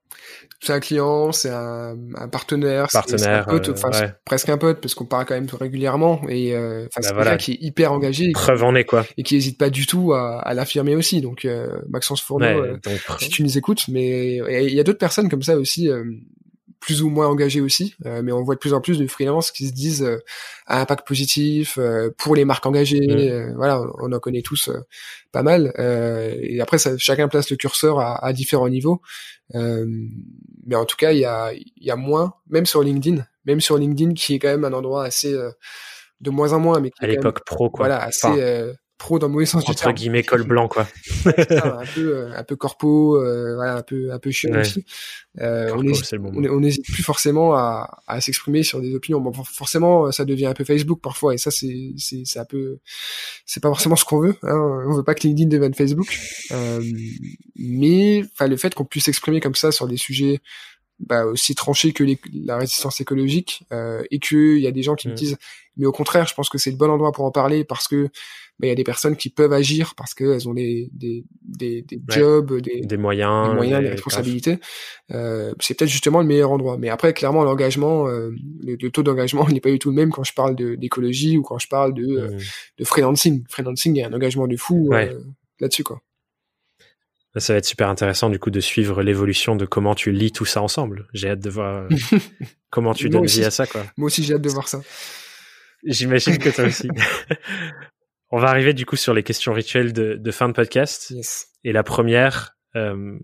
C'est 0.61 0.73
un 0.73 0.79
client, 0.79 1.31
c'est 1.31 1.49
un, 1.49 1.95
un 2.15 2.27
partenaire, 2.29 2.87
c'est- 2.89 2.97
c'est 3.17 3.27
un 3.27 3.43
Partenaire, 3.43 3.45
pote, 3.45 3.69
euh, 3.69 3.73
c'est 3.75 4.01
ouais. 4.03 4.13
presque 4.25 4.49
un 4.49 4.57
pote 4.57 4.79
parce 4.81 4.95
qu'on 4.95 5.05
parle 5.05 5.25
quand 5.25 5.33
même 5.35 5.47
régulièrement 5.51 6.21
et 6.29 6.55
euh, 6.55 6.85
Bah 6.95 7.01
c'est 7.01 7.13
voilà. 7.13 7.31
quelqu'un 7.31 7.37
qui 7.43 7.51
est 7.53 7.57
hyper 7.61 7.91
engagé 7.91 8.31
Preuve 8.33 8.63
en 8.63 8.73
est, 8.75 8.85
quoi. 8.85 9.05
et 9.17 9.23
qui 9.23 9.35
hésite 9.35 9.57
pas 9.57 9.69
du 9.69 9.85
tout 9.85 10.13
à, 10.13 10.39
à 10.39 10.53
l'affirmer 10.53 10.95
aussi. 10.95 11.21
Donc 11.21 11.45
euh, 11.45 11.67
Maxence 11.89 12.21
Fourneau, 12.21 12.45
Ouais, 12.45 12.53
euh, 12.69 12.77
donc, 12.83 13.19
si 13.19 13.29
tu 13.29 13.43
nous 13.43 13.57
écoutes, 13.57 13.87
mais 13.89 14.37
il 14.37 14.73
y 14.73 14.79
a 14.79 14.83
d'autres 14.83 14.99
personnes 14.99 15.29
comme 15.29 15.43
ça 15.43 15.57
aussi, 15.57 15.89
euh, 15.89 16.03
plus 16.83 17.01
ou 17.01 17.09
moins 17.09 17.27
engagées 17.27 17.61
aussi, 17.61 17.95
euh, 18.05 18.21
mais 18.21 18.33
on 18.33 18.43
voit 18.43 18.55
de 18.55 18.59
plus 18.59 18.73
en 18.73 18.81
plus 18.81 18.97
de 18.99 19.07
freelances 19.07 19.51
qui 19.51 19.67
se 19.67 19.71
disent 19.71 20.03
euh, 20.03 20.17
à 20.67 20.81
impact 20.81 21.07
positif 21.07 21.77
euh, 21.77 22.09
pour 22.17 22.35
les 22.35 22.43
marques 22.43 22.65
engagées. 22.65 23.07
Mm. 23.07 23.11
euh, 23.31 23.53
voilà, 23.55 23.81
on 24.01 24.11
en 24.11 24.19
connaît 24.19 24.41
tous 24.41 24.67
euh, 24.67 24.81
pas 25.31 25.43
mal. 25.43 25.71
euh, 25.79 26.35
et 26.41 26.59
après, 26.59 26.77
ça, 26.77 26.97
chacun 26.97 27.29
place 27.29 27.49
le 27.49 27.55
curseur 27.55 28.01
à, 28.01 28.23
à 28.25 28.33
différents 28.33 28.67
niveaux. 28.67 29.01
Euh, 29.55 29.85
mais 30.65 30.75
en 30.75 30.83
tout 30.83 30.97
cas, 30.97 31.13
il 31.13 31.19
y 31.19 31.25
a, 31.25 31.53
y 31.77 31.89
a 31.89 31.95
moins, 31.95 32.33
même 32.49 32.65
sur 32.65 32.83
LinkedIn, 32.83 33.25
même 33.45 33.61
sur 33.61 33.77
LinkedIn, 33.77 34.13
qui 34.13 34.35
est 34.35 34.39
quand 34.39 34.49
même 34.49 34.65
un 34.65 34.73
endroit 34.73 35.05
assez 35.05 35.33
euh, 35.33 35.51
de 36.19 36.31
moins 36.31 36.51
en 36.51 36.59
moins, 36.59 36.81
mais 36.81 36.91
qui 36.91 37.03
à 37.05 37.07
l'époque 37.07 37.45
pro, 37.45 37.69
quoi. 37.69 37.85
voilà, 37.87 38.03
assez 38.03 38.27
Enfin, 38.27 38.37
euh, 38.39 38.73
pro 39.03 39.19
dans 39.19 39.27
le 39.27 39.33
mauvais 39.33 39.45
sens 39.45 39.63
du 39.65 39.71
entre 39.71 39.81
terme. 39.83 39.93
guillemets, 39.93 40.23
col 40.23 40.43
blanc, 40.43 40.67
quoi. 40.69 40.87
Un 41.25 41.83
peu 41.93 42.15
euh, 42.17 42.31
un 42.35 42.43
peu 42.43 42.55
corpo 42.55 43.17
euh, 43.17 43.55
voilà 43.55 43.75
un 43.77 43.81
peu 43.83 44.11
un 44.11 44.19
peu 44.19 44.31
chiant 44.31 44.51
Ouais. 44.53 44.61
aussi 44.61 44.85
euh, 45.41 45.69
on 45.73 45.83
Corpo, 45.83 46.47
on 46.49 46.59
n'hésite 46.59 46.85
plus 46.85 47.03
forcément 47.03 47.53
à, 47.55 47.99
à 48.07 48.21
s'exprimer 48.21 48.63
sur 48.63 48.79
des 48.81 48.93
opinions 48.95 49.19
bon 49.19 49.33
for- 49.33 49.47
forcément 49.47 50.05
euh, 50.07 50.11
ça 50.11 50.25
devient 50.25 50.45
un 50.45 50.53
peu 50.53 50.63
Facebook 50.63 50.99
parfois 51.01 51.33
et 51.33 51.37
ça 51.37 51.51
c'est 51.51 51.91
c'est 51.97 52.21
c'est 52.25 52.39
un 52.39 52.45
peu 52.45 52.79
c'est 53.45 53.61
pas 53.61 53.69
forcément 53.69 53.95
ce 53.95 54.05
qu'on 54.05 54.19
veut 54.19 54.35
hein. 54.43 54.83
on 54.87 54.93
veut 54.95 55.03
pas 55.03 55.15
que 55.15 55.27
LinkedIn 55.27 55.49
devienne 55.49 55.73
Facebook 55.73 56.17
euh, 56.51 56.81
mais 57.55 58.23
enfin 58.33 58.47
le 58.47 58.57
fait 58.57 58.73
qu'on 58.73 58.85
puisse 58.85 59.05
s'exprimer 59.05 59.39
comme 59.39 59.55
ça 59.55 59.71
sur 59.71 59.87
des 59.87 59.97
sujets 59.97 60.39
bah, 60.99 61.25
aussi 61.25 61.55
tranchés 61.55 61.91
que 61.91 62.03
les- 62.03 62.19
la 62.33 62.57
résistance 62.57 63.01
écologique 63.01 63.63
euh, 63.71 64.03
et 64.11 64.19
que 64.19 64.55
il 64.55 64.61
y 64.61 64.67
a 64.67 64.71
des 64.71 64.83
gens 64.83 64.95
qui 64.95 65.07
me 65.07 65.13
Mm. 65.13 65.17
disent 65.17 65.37
mais 65.77 65.85
au 65.85 65.91
contraire 65.91 66.27
je 66.27 66.33
pense 66.33 66.49
que 66.49 66.57
c'est 66.57 66.71
le 66.71 66.77
bon 66.77 66.89
endroit 66.89 67.11
pour 67.11 67.25
en 67.25 67.31
parler 67.31 67.63
parce 67.63 67.87
que 67.87 68.09
bah, 68.59 68.67
il 68.67 68.69
y 68.69 68.71
a 68.71 68.75
des 68.75 68.83
personnes 68.83 69.15
qui 69.17 69.29
peuvent 69.29 69.51
agir 69.53 69.95
parce 69.95 70.13
qu'elles 70.13 70.47
ont 70.47 70.53
des 70.53 70.89
des 70.93 71.25
des, 71.41 71.81
des 71.81 71.95
Ouais. 71.97 72.03
jobs 72.19 72.61
des, 72.61 72.81
Des 72.81 72.97
moyens. 72.97 73.49
des 73.49 73.55
moyens, 73.55 73.81
des 73.81 73.89
responsabilités. 73.89 74.59
Euh, 75.11 75.53
c'est 75.59 75.73
peut-être 75.77 75.89
justement 75.89 76.19
le 76.21 76.27
meilleur 76.27 76.51
endroit. 76.51 76.77
Mais 76.77 76.89
après, 76.89 77.13
clairement, 77.13 77.43
l'engagement, 77.43 78.07
euh, 78.07 78.29
le, 78.61 78.75
le 78.79 78.91
taux 78.91 79.01
d'engagement, 79.01 79.47
n'est 79.49 79.59
pas 79.59 79.71
du 79.71 79.79
tout 79.79 79.89
le 79.89 79.95
même 79.95 80.11
quand 80.11 80.23
je 80.23 80.33
parle 80.33 80.55
d'écologie 80.55 81.37
ou 81.37 81.41
quand 81.41 81.57
je 81.57 81.67
parle 81.67 81.93
de, 81.95 82.03
euh, 82.05 82.27
Mm. 82.35 82.39
de 82.79 82.83
freelancing. 82.85 83.43
Freelancing, 83.49 83.95
il 83.95 83.99
y 83.99 84.03
a 84.03 84.07
un 84.07 84.13
engagement 84.13 84.47
de 84.47 84.55
fou 84.55 84.87
Ouais. 84.89 85.11
là-dessus, 85.59 85.83
quoi. 85.83 86.01
Ça 87.35 87.53
va 87.53 87.57
être 87.57 87.65
super 87.65 87.89
intéressant 87.89 88.29
du 88.29 88.37
coup 88.37 88.51
de 88.51 88.59
suivre 88.59 89.01
l'évolution 89.01 89.55
de 89.55 89.65
comment 89.65 89.95
tu 89.95 90.11
lis 90.11 90.31
tout 90.31 90.45
ça 90.45 90.61
ensemble. 90.61 91.07
J'ai 91.15 91.29
hâte 91.29 91.39
de 91.39 91.49
voir 91.49 91.87
comment 92.69 92.93
tu 92.93 93.09
donnes 93.09 93.25
vie 93.25 93.43
à 93.43 93.49
ça 93.49 93.65
quoi. 93.65 93.83
Moi 93.97 94.05
aussi, 94.07 94.23
j'ai 94.23 94.35
hâte 94.35 94.41
de 94.43 94.49
voir 94.49 94.67
ça. 94.67 94.81
J'imagine 95.85 96.37
que 96.37 96.49
toi 96.49 96.65
aussi. 96.65 96.87
On 98.31 98.39
va 98.39 98.47
arriver 98.49 98.73
du 98.73 98.85
coup 98.85 98.95
sur 98.95 99.13
les 99.13 99.23
questions 99.23 99.53
rituelles 99.53 99.93
de, 99.93 100.15
de 100.15 100.31
fin 100.31 100.47
de 100.47 100.53
podcast. 100.53 101.11
Yes. 101.11 101.47
Et 101.63 101.71
la 101.71 101.83
première, 101.83 102.55
euh, 102.75 103.17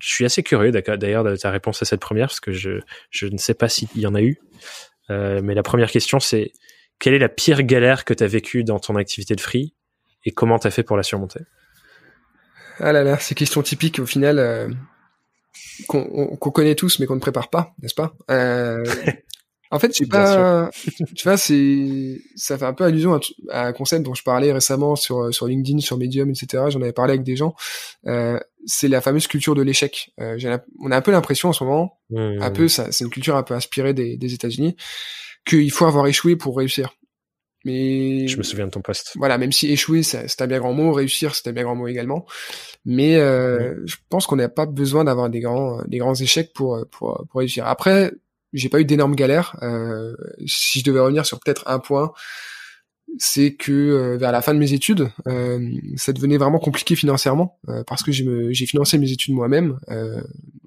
je 0.00 0.08
suis 0.08 0.24
assez 0.24 0.42
curieux 0.42 0.70
d'ailleurs 0.70 1.24
de 1.24 1.36
ta 1.36 1.50
réponse 1.50 1.82
à 1.82 1.84
cette 1.84 2.00
première 2.00 2.28
parce 2.28 2.40
que 2.40 2.52
je, 2.52 2.80
je 3.10 3.26
ne 3.26 3.36
sais 3.36 3.54
pas 3.54 3.68
s'il 3.68 3.88
y 3.96 4.06
en 4.06 4.14
a 4.14 4.22
eu. 4.22 4.38
Euh, 5.10 5.40
mais 5.42 5.54
la 5.54 5.62
première 5.62 5.90
question 5.90 6.18
c'est 6.18 6.52
quelle 6.98 7.12
est 7.12 7.18
la 7.18 7.28
pire 7.28 7.62
galère 7.62 8.06
que 8.06 8.14
tu 8.14 8.24
as 8.24 8.26
vécue 8.26 8.64
dans 8.64 8.78
ton 8.78 8.96
activité 8.96 9.34
de 9.34 9.40
free 9.40 9.74
et 10.24 10.30
comment 10.30 10.58
tu 10.58 10.66
as 10.66 10.70
fait 10.70 10.82
pour 10.82 10.96
la 10.96 11.02
surmonter? 11.02 11.40
Ah 12.78 12.92
là 12.92 13.04
là, 13.04 13.18
ces 13.18 13.34
questions 13.34 13.62
typiques, 13.62 13.98
au 13.98 14.06
final, 14.06 14.38
euh, 14.38 14.68
qu'on 15.88 16.08
on- 16.12 16.36
qu'on 16.36 16.50
connaît 16.50 16.74
tous, 16.74 16.98
mais 16.98 17.06
qu'on 17.06 17.16
ne 17.16 17.20
prépare 17.20 17.50
pas, 17.50 17.74
n'est-ce 17.82 17.94
pas? 17.94 18.14
Euh, 18.30 18.82
En 19.74 19.78
fait, 19.80 19.96
j'ai 19.96 20.06
pas. 20.06 20.70
Tu 21.16 21.24
vois, 21.24 21.36
c'est 21.36 22.20
ça 22.36 22.56
fait 22.56 22.64
un 22.64 22.72
peu 22.72 22.84
allusion 22.84 23.14
à, 23.14 23.20
à 23.50 23.66
un 23.66 23.72
concept 23.72 24.04
dont 24.04 24.14
je 24.14 24.22
parlais 24.22 24.52
récemment 24.52 24.94
sur 24.94 25.34
sur 25.34 25.46
LinkedIn, 25.46 25.80
sur 25.80 25.98
Medium, 25.98 26.30
etc. 26.30 26.64
J'en 26.68 26.80
avais 26.80 26.92
parlé 26.92 27.12
avec 27.14 27.24
des 27.24 27.36
gens. 27.36 27.54
Euh, 28.06 28.38
c'est 28.66 28.88
la 28.88 29.00
fameuse 29.00 29.26
culture 29.26 29.54
de 29.54 29.62
l'échec. 29.62 30.12
Euh, 30.20 30.58
on 30.80 30.90
a 30.90 30.96
un 30.96 31.00
peu 31.02 31.10
l'impression 31.10 31.48
en 31.48 31.52
ce 31.52 31.64
moment, 31.64 31.98
un 32.16 32.50
peu, 32.50 32.68
ça, 32.68 32.92
c'est 32.92 33.04
une 33.04 33.10
culture 33.10 33.36
un 33.36 33.42
peu 33.42 33.54
inspirée 33.54 33.92
des, 33.94 34.16
des 34.16 34.34
États-Unis, 34.34 34.76
qu'il 35.44 35.70
faut 35.70 35.86
avoir 35.86 36.06
échoué 36.06 36.36
pour 36.36 36.56
réussir. 36.56 36.94
Mais 37.66 38.28
Je 38.28 38.36
me 38.36 38.42
souviens 38.42 38.66
de 38.66 38.70
ton 38.70 38.82
poste. 38.82 39.12
voilà, 39.16 39.38
même 39.38 39.52
si 39.52 39.70
échouer, 39.72 40.02
c'est 40.02 40.28
c'est 40.28 40.42
un 40.42 40.46
bien 40.46 40.58
grand 40.58 40.74
mot, 40.74 40.92
réussir, 40.92 41.34
c'est 41.34 41.48
un 41.48 41.52
bien 41.52 41.62
grand 41.64 41.74
mot 41.74 41.88
également. 41.88 42.26
Mais 42.84 43.16
euh, 43.16 43.74
je 43.86 43.96
pense 44.10 44.26
qu'on 44.26 44.36
n'a 44.36 44.50
pas 44.50 44.66
besoin 44.66 45.04
d'avoir 45.04 45.30
des 45.30 45.40
grands, 45.40 45.80
des 45.86 45.96
grands 45.98 46.14
échecs 46.14 46.52
pour 46.52 46.84
pour, 46.90 47.24
pour 47.30 47.40
réussir. 47.40 47.66
Après, 47.66 48.12
j'ai 48.54 48.68
pas 48.68 48.80
eu 48.80 48.84
d'énormes 48.84 49.14
galères. 49.14 49.56
Euh, 49.62 50.14
si 50.46 50.80
je 50.80 50.84
devais 50.84 51.00
revenir 51.00 51.26
sur 51.26 51.38
peut-être 51.40 51.64
un 51.66 51.78
point, 51.78 52.12
c'est 53.18 53.54
que 53.54 53.72
euh, 53.72 54.16
vers 54.16 54.32
la 54.32 54.42
fin 54.42 54.54
de 54.54 54.58
mes 54.58 54.72
études, 54.72 55.10
euh, 55.28 55.70
ça 55.96 56.12
devenait 56.12 56.38
vraiment 56.38 56.58
compliqué 56.58 56.96
financièrement 56.96 57.58
euh, 57.68 57.84
parce 57.86 58.02
que 58.02 58.12
j'ai 58.12 58.66
financé 58.66 58.98
mes 58.98 59.12
études 59.12 59.34
moi-même. 59.34 59.78
Euh, 59.90 60.22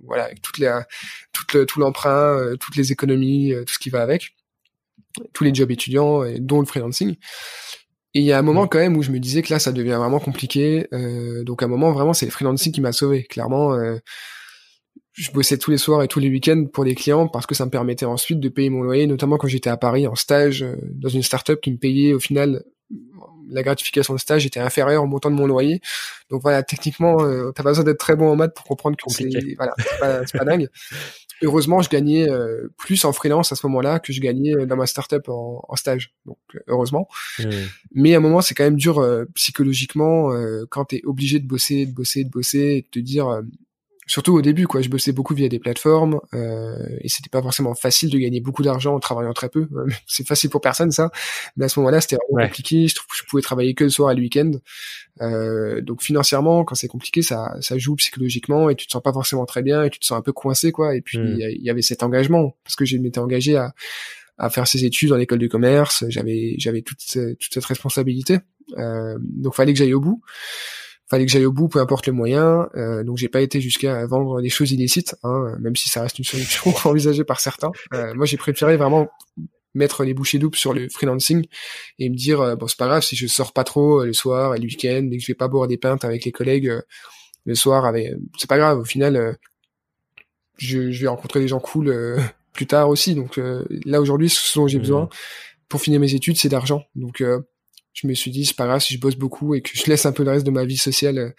voilà, 0.06 0.26
avec 0.26 0.42
toute 0.42 0.60
la, 0.60 0.86
toute 1.34 1.54
le, 1.54 1.66
tout 1.66 1.80
l'emprunt, 1.80 2.38
euh, 2.38 2.56
toutes 2.56 2.76
les 2.76 2.92
économies, 2.92 3.54
tout 3.66 3.74
ce 3.74 3.80
qui 3.80 3.90
va 3.90 4.02
avec, 4.02 4.36
tous 5.34 5.44
les 5.44 5.54
jobs 5.54 5.72
étudiants, 5.72 6.24
et 6.24 6.40
dont 6.40 6.60
le 6.60 6.66
freelancing. 6.66 7.18
Et 8.14 8.22
il 8.22 8.26
y 8.26 8.32
a 8.32 8.40
un 8.40 8.42
moment 8.42 8.68
quand 8.68 8.80
même 8.80 8.98
où 8.98 9.04
je 9.04 9.12
me 9.12 9.20
disais 9.20 9.42
que 9.44 9.54
là, 9.54 9.60
ça 9.60 9.72
devient 9.72 9.92
vraiment 10.00 10.20
compliqué. 10.20 10.88
Euh, 10.94 11.44
donc 11.44 11.62
à 11.62 11.66
un 11.66 11.70
moment, 11.70 11.92
vraiment, 11.92 12.14
c'est 12.14 12.26
le 12.26 12.32
freelancing 12.32 12.72
qui 12.72 12.82
m'a 12.82 12.92
sauvé. 12.92 13.24
Clairement, 13.26 13.74
euh, 13.74 13.98
je 15.18 15.32
bossais 15.32 15.58
tous 15.58 15.72
les 15.72 15.78
soirs 15.78 16.04
et 16.04 16.08
tous 16.08 16.20
les 16.20 16.30
week-ends 16.30 16.66
pour 16.72 16.86
des 16.86 16.96
clients 16.96 17.28
parce 17.28 17.46
que 17.46 17.56
ça 17.56 17.66
me 17.66 17.72
permettait 17.72 18.06
ensuite 18.06 18.40
de 18.40 18.50
payer 18.50 18.70
mon 18.70 18.84
loyer, 18.84 19.08
notamment 19.08 19.38
quand 19.38 19.48
j'étais 19.48 19.70
à 19.70 19.78
Paris 19.78 20.08
en 20.08 20.16
stage 20.16 20.64
euh, 20.64 20.76
dans 20.94 21.10
une 21.10 21.24
start-up 21.24 21.60
qui 21.62 21.72
me 21.72 21.78
payait 21.78 22.14
au 22.14 22.20
final 22.20 22.64
la 23.50 23.64
gratification 23.64 24.14
de 24.14 24.20
stage 24.20 24.46
était 24.46 24.60
inférieure 24.60 25.04
au 25.04 25.08
montant 25.08 25.32
de 25.32 25.36
mon 25.36 25.48
loyer. 25.48 25.82
Donc 26.30 26.42
voilà, 26.42 26.64
techniquement, 26.64 27.24
euh, 27.24 27.52
t'as 27.52 27.64
pas 27.64 27.70
besoin 27.70 27.86
d'être 27.86 27.98
très 27.98 28.16
bon 28.16 28.30
en 28.30 28.36
maths 28.36 28.54
pour 28.54 28.66
comprendre 28.66 28.98
que 28.98 29.12
c'est 29.12 29.30
voilà, 29.56 29.74
c'est 29.78 30.00
pas, 30.00 30.40
pas 30.40 30.46
dingue. 30.46 30.68
Heureusement, 31.44 31.82
je 31.82 31.90
gagnais 31.90 32.30
euh, 32.30 32.68
plus 32.78 33.06
en 33.06 33.14
freelance 33.14 33.52
à 33.52 33.56
ce 33.56 33.66
moment-là 33.68 34.00
que 34.00 34.12
je 34.12 34.20
gagnais 34.20 34.56
euh, 34.56 34.66
dans 34.66 34.76
ma 34.76 34.88
start-up 34.88 35.30
en, 35.30 35.64
en 35.68 35.76
stage. 35.76 36.14
Donc 36.26 36.38
euh, 36.56 36.60
heureusement. 36.68 37.08
Hmm. 37.40 37.50
Mais 37.94 38.16
à 38.16 38.18
un 38.18 38.22
moment, 38.22 38.42
c'est 38.42 38.56
quand 38.56 38.64
même 38.64 38.78
dur 38.78 39.00
euh, 39.00 39.26
psychologiquement 39.36 40.34
euh, 40.34 40.66
quand 40.70 40.86
t'es 40.86 41.02
obligé 41.06 41.40
de 41.40 41.48
bosser, 41.48 41.86
de 41.86 41.94
bosser, 41.94 42.24
de 42.24 42.30
bosser, 42.30 42.60
et 42.60 42.82
de 42.82 42.88
te 42.88 43.00
dire, 43.00 43.42
surtout 44.08 44.34
au 44.34 44.42
début, 44.42 44.66
quoi. 44.68 44.82
Je 44.82 44.90
bossais 44.90 45.12
beaucoup 45.12 45.34
via 45.36 45.48
des 45.50 45.60
plateformes 45.60 46.20
euh, 46.34 46.76
et 47.02 47.10
c'était 47.10 47.30
pas 47.30 47.42
forcément 47.42 47.76
facile 47.76 48.10
de 48.10 48.18
gagner 48.18 48.40
beaucoup 48.42 48.64
d'argent 48.64 48.96
en 48.96 49.00
travaillant 49.00 49.34
très 49.34 49.50
peu. 49.50 49.68
c'est 50.08 50.26
facile 50.26 50.50
pour 50.50 50.62
personne 50.62 50.92
ça, 50.92 51.12
mais 51.58 51.66
à 51.66 51.70
ce 51.70 51.80
moment-là, 51.80 52.02
c'était 52.02 52.16
vraiment 52.16 52.42
Ouais. 52.44 52.48
compliqué. 52.48 52.88
Je, 52.88 52.96
trouve, 52.96 53.08
je 53.16 53.24
pouvais 53.30 53.42
travailler 53.42 53.74
que 53.74 53.84
le 53.84 53.90
soir 53.90 54.12
et 54.12 54.16
le 54.16 54.22
week-end. 54.22 54.52
Euh, 55.22 55.82
donc 55.82 56.02
financièrement, 56.02 56.64
quand 56.64 56.76
c'est 56.76 56.88
compliqué, 56.88 57.22
ça, 57.22 57.54
ça 57.62 57.78
joue 57.78 57.96
psychologiquement 57.96 58.70
et 58.70 58.76
tu 58.76 58.88
te 58.88 58.92
sens 58.92 59.02
pas 59.04 59.14
forcément 59.14 59.46
très 59.46 59.62
bien 59.64 59.84
et 59.84 59.90
tu 59.90 60.00
te 60.00 60.06
sens 60.06 60.18
un 60.18 60.22
peu 60.22 60.32
coincé, 60.34 60.72
quoi. 60.72 60.96
Et 60.96 61.02
puis 61.02 61.18
il 61.18 61.24
Mm. 61.36 61.40
y 61.40 61.56
il 61.58 61.64
y 61.64 61.70
avait 61.70 61.82
cet 61.82 62.02
engagement 62.04 62.56
parce 62.64 62.76
que 62.76 62.86
je 62.86 62.98
m'étais 62.98 63.20
engagé 63.20 63.56
à 63.58 63.74
à 64.40 64.52
faire 64.52 64.68
ses 64.68 64.86
études 64.86 65.12
en 65.12 65.18
école 65.20 65.40
de 65.40 65.48
commerce. 65.48 66.06
J'avais 66.10 66.54
j'avais 66.60 66.82
toute 66.84 67.00
toute 67.40 67.54
cette 67.54 67.66
responsabilité. 67.66 68.38
Euh, 68.78 69.18
donc 69.22 69.56
fallait 69.56 69.74
que 69.74 69.80
j'aille 69.80 69.94
au 69.96 70.00
bout. 70.00 70.22
Fallait 71.10 71.26
que 71.26 71.32
j'aille 71.32 71.46
au 71.46 71.52
bout, 71.52 71.68
peu 71.68 71.80
importe 71.80 72.08
le 72.08 72.14
moyen. 72.14 72.70
Euh, 72.76 73.04
donc 73.04 73.18
j'ai 73.18 73.30
pas 73.30 73.42
été 73.42 73.62
jusqu'à 73.62 74.06
vendre 74.06 74.42
des 74.42 74.50
choses 74.50 74.72
illicites, 74.72 75.16
hein, 75.24 75.56
même 75.60 75.76
si 75.76 75.90
ça 75.90 76.02
reste 76.02 76.20
une 76.20 76.26
solution 76.26 76.74
envisagée 76.86 77.24
par 77.24 77.40
certains. 77.40 77.72
Euh, 77.94 78.14
moi 78.14 78.26
j'ai 78.26 78.38
préféré 78.38 78.78
vraiment 78.78 79.08
mettre 79.74 80.04
les 80.04 80.14
bouchées 80.14 80.40
doubles 80.40 80.58
sur 80.58 80.74
le 80.74 80.90
freelancing 80.90 81.46
et 82.00 82.10
me 82.10 82.16
dire 82.16 82.42
euh, 82.42 82.56
bon 82.56 82.68
c'est 82.68 82.78
pas 82.78 82.88
grave 82.88 83.04
si 83.04 83.16
je 83.16 83.28
sors 83.28 83.54
pas 83.54 83.64
trop 83.64 84.04
le 84.04 84.14
soir 84.14 84.56
et 84.56 84.60
le 84.60 84.66
week-end 84.66 85.08
et 85.12 85.18
que 85.18 85.22
je 85.22 85.28
vais 85.28 85.36
pas 85.36 85.48
boire 85.48 85.68
des 85.68 85.78
pintes 85.78 86.04
avec 86.04 86.26
les 86.26 86.32
collègues 86.32 86.74
le 87.46 87.56
soir 87.56 87.86
avec 87.86 88.14
c'est 88.40 88.50
pas 88.50 88.58
grave 88.58 88.80
au 88.80 88.86
final 88.86 89.38
je, 90.58 90.90
je, 90.90 91.02
vais 91.02 91.08
rencontrer 91.08 91.42
des 91.42 91.48
gens 91.48 91.60
cool 91.60 91.96
plus 92.54 92.66
tard 92.66 92.90
aussi 92.90 93.14
donc 93.14 93.40
là 93.86 94.02
aujourd'hui 94.02 94.30
ce 94.30 94.58
dont 94.58 94.68
j'ai 94.68 94.80
mmh. 94.80 94.82
besoin 94.82 95.10
pour 95.70 95.80
finir 95.80 96.00
mes 96.00 96.16
études 96.16 96.38
c'est 96.38 96.50
d'argent 96.50 96.84
donc 96.96 97.22
je 97.98 98.06
me 98.06 98.14
suis 98.14 98.30
dit 98.30 98.46
c'est 98.46 98.56
pas 98.56 98.68
grave 98.68 98.80
si 98.80 98.94
je 98.94 99.00
bosse 99.00 99.16
beaucoup 99.16 99.56
et 99.56 99.62
que 99.62 99.72
je 99.74 99.84
laisse 99.88 100.06
un 100.06 100.12
peu 100.12 100.24
le 100.24 100.30
reste 100.30 100.46
de 100.46 100.52
ma 100.52 100.66
vie 100.66 100.78
sociale 100.78 101.18
euh, 101.18 101.32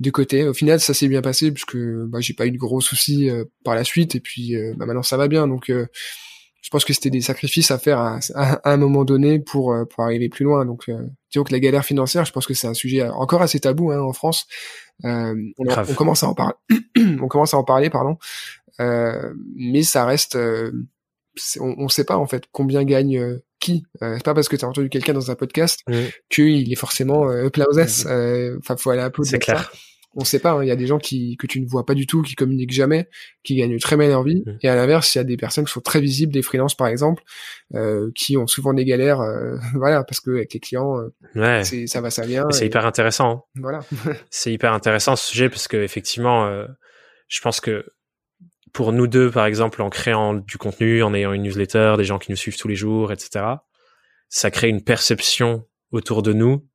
de 0.00 0.10
côté. 0.10 0.48
Au 0.48 0.54
final, 0.54 0.80
ça 0.80 0.94
s'est 0.94 1.08
bien 1.08 1.20
passé 1.20 1.52
puisque 1.52 1.76
bah, 1.76 2.20
j'ai 2.20 2.32
pas 2.32 2.46
eu 2.46 2.50
de 2.50 2.56
gros 2.56 2.80
soucis 2.80 3.28
euh, 3.28 3.44
par 3.62 3.74
la 3.74 3.84
suite 3.84 4.14
et 4.14 4.20
puis 4.20 4.56
euh, 4.56 4.72
bah, 4.76 4.86
maintenant 4.86 5.02
ça 5.02 5.18
va 5.18 5.28
bien. 5.28 5.46
Donc 5.46 5.66
je 5.68 6.70
pense 6.70 6.86
que 6.86 6.94
c'était 6.94 7.10
des 7.10 7.20
sacrifices 7.20 7.70
à 7.70 7.78
faire 7.78 7.98
à, 7.98 8.20
un 8.64 8.76
moment 8.78 9.04
donné 9.04 9.38
pour 9.38 9.74
pour 9.90 10.04
arriver 10.04 10.30
plus 10.30 10.44
loin. 10.44 10.64
Donc 10.64 10.90
disons 11.30 11.44
que 11.44 11.52
la 11.52 11.60
galère 11.60 11.84
financière, 11.84 12.24
je 12.24 12.32
pense 12.32 12.46
que 12.46 12.54
c'est 12.54 12.68
un 12.68 12.74
sujet 12.74 13.02
encore 13.02 13.42
assez 13.42 13.60
tabou 13.60 13.90
hein, 13.90 14.00
en 14.00 14.14
France. 14.14 14.46
On, 15.04 15.34
on, 15.58 15.94
commence 15.94 16.22
à 16.22 16.28
en 16.28 16.34
parler. 16.34 16.54
on 17.20 17.28
commence 17.28 17.52
à 17.52 17.58
en 17.58 17.64
parler, 17.64 17.90
pardon. 17.90 18.16
mais 18.78 19.82
ça 19.82 20.06
reste 20.06 20.38
on, 21.60 21.84
ne 21.84 21.88
sait 21.88 22.04
pas 22.04 22.16
en 22.16 22.26
fait 22.26 22.44
combien 22.52 22.84
gagne 22.84 23.40
qui. 23.62 23.84
Euh, 24.02 24.14
c'est 24.16 24.24
pas 24.24 24.34
parce 24.34 24.48
que 24.48 24.56
tu 24.56 24.64
as 24.64 24.68
entendu 24.68 24.90
quelqu'un 24.90 25.14
dans 25.14 25.30
un 25.30 25.34
podcast 25.34 25.80
mmh. 25.88 25.94
qu'il 26.28 26.70
est 26.70 26.76
forcément 26.76 27.30
euh, 27.30 27.48
mmh. 27.48 28.06
euh, 28.06 28.58
Enfin, 28.58 28.76
faut 28.76 28.90
aller 28.90 29.00
un 29.00 29.10
peu. 29.10 29.22
C'est 29.24 29.38
clair. 29.38 29.72
On 30.14 30.24
sait 30.24 30.40
pas. 30.40 30.52
Hein. 30.52 30.64
Il 30.64 30.68
y 30.68 30.70
a 30.70 30.76
des 30.76 30.86
gens 30.86 30.98
qui 30.98 31.38
que 31.38 31.46
tu 31.46 31.60
ne 31.60 31.66
vois 31.66 31.86
pas 31.86 31.94
du 31.94 32.06
tout, 32.06 32.20
qui 32.20 32.34
communiquent 32.34 32.72
jamais, 32.72 33.08
qui 33.44 33.54
gagnent 33.54 33.78
très 33.78 33.96
mal 33.96 34.08
leur 34.08 34.24
vie. 34.24 34.42
Mmh. 34.44 34.58
Et 34.62 34.68
à 34.68 34.74
l'inverse, 34.74 35.14
il 35.14 35.18
y 35.18 35.20
a 35.20 35.24
des 35.24 35.38
personnes 35.38 35.64
qui 35.64 35.72
sont 35.72 35.80
très 35.80 36.00
visibles, 36.00 36.32
des 36.32 36.42
freelances 36.42 36.74
par 36.74 36.88
exemple, 36.88 37.22
euh, 37.74 38.10
qui 38.14 38.36
ont 38.36 38.46
souvent 38.46 38.74
des 38.74 38.84
galères. 38.84 39.20
Euh, 39.20 39.56
voilà, 39.74 40.04
parce 40.04 40.20
que 40.20 40.32
avec 40.32 40.52
les 40.52 40.60
clients, 40.60 40.96
ouais. 41.36 41.62
ça 41.86 42.00
va, 42.00 42.10
ça 42.10 42.26
vient. 42.26 42.44
C'est 42.50 42.66
hyper 42.66 42.84
intéressant. 42.84 43.30
Hein. 43.30 43.60
Voilà. 43.60 43.80
c'est 44.30 44.52
hyper 44.52 44.72
intéressant 44.72 45.16
ce 45.16 45.26
sujet 45.26 45.48
parce 45.48 45.68
que 45.68 45.78
effectivement, 45.78 46.66
je 47.28 47.40
pense 47.40 47.60
que 47.60 47.86
pour 48.72 48.92
nous 48.92 49.06
deux, 49.06 49.30
par 49.30 49.46
exemple, 49.46 49.82
en 49.82 49.90
créant 49.90 50.34
du 50.34 50.56
contenu, 50.56 51.02
en 51.02 51.14
ayant 51.14 51.32
une 51.32 51.42
newsletter, 51.42 51.94
des 51.96 52.04
gens 52.04 52.18
qui 52.18 52.30
nous 52.30 52.36
suivent 52.36 52.56
tous 52.56 52.68
les 52.68 52.74
jours, 52.74 53.12
etc., 53.12 53.44
ça 54.28 54.50
crée 54.50 54.68
une 54.68 54.82
perception 54.82 55.66
autour 55.90 56.22
de 56.22 56.32
nous 56.32 56.66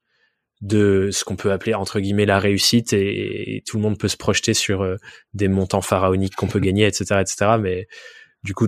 de 0.61 1.09
ce 1.11 1.23
qu'on 1.23 1.35
peut 1.35 1.51
appeler 1.51 1.73
entre 1.73 1.99
guillemets 1.99 2.25
la 2.25 2.39
réussite 2.39 2.93
et, 2.93 3.63
tout 3.67 3.77
le 3.77 3.83
monde 3.83 3.97
peut 3.97 4.07
se 4.07 4.17
projeter 4.17 4.53
sur 4.53 4.81
euh, 4.81 4.95
des 5.33 5.47
montants 5.47 5.81
pharaoniques 5.81 6.35
qu'on 6.35 6.47
peut 6.47 6.59
gagner, 6.59 6.85
etc., 6.85 7.21
etc. 7.21 7.57
Mais 7.59 7.87
du 8.43 8.53
coup, 8.53 8.67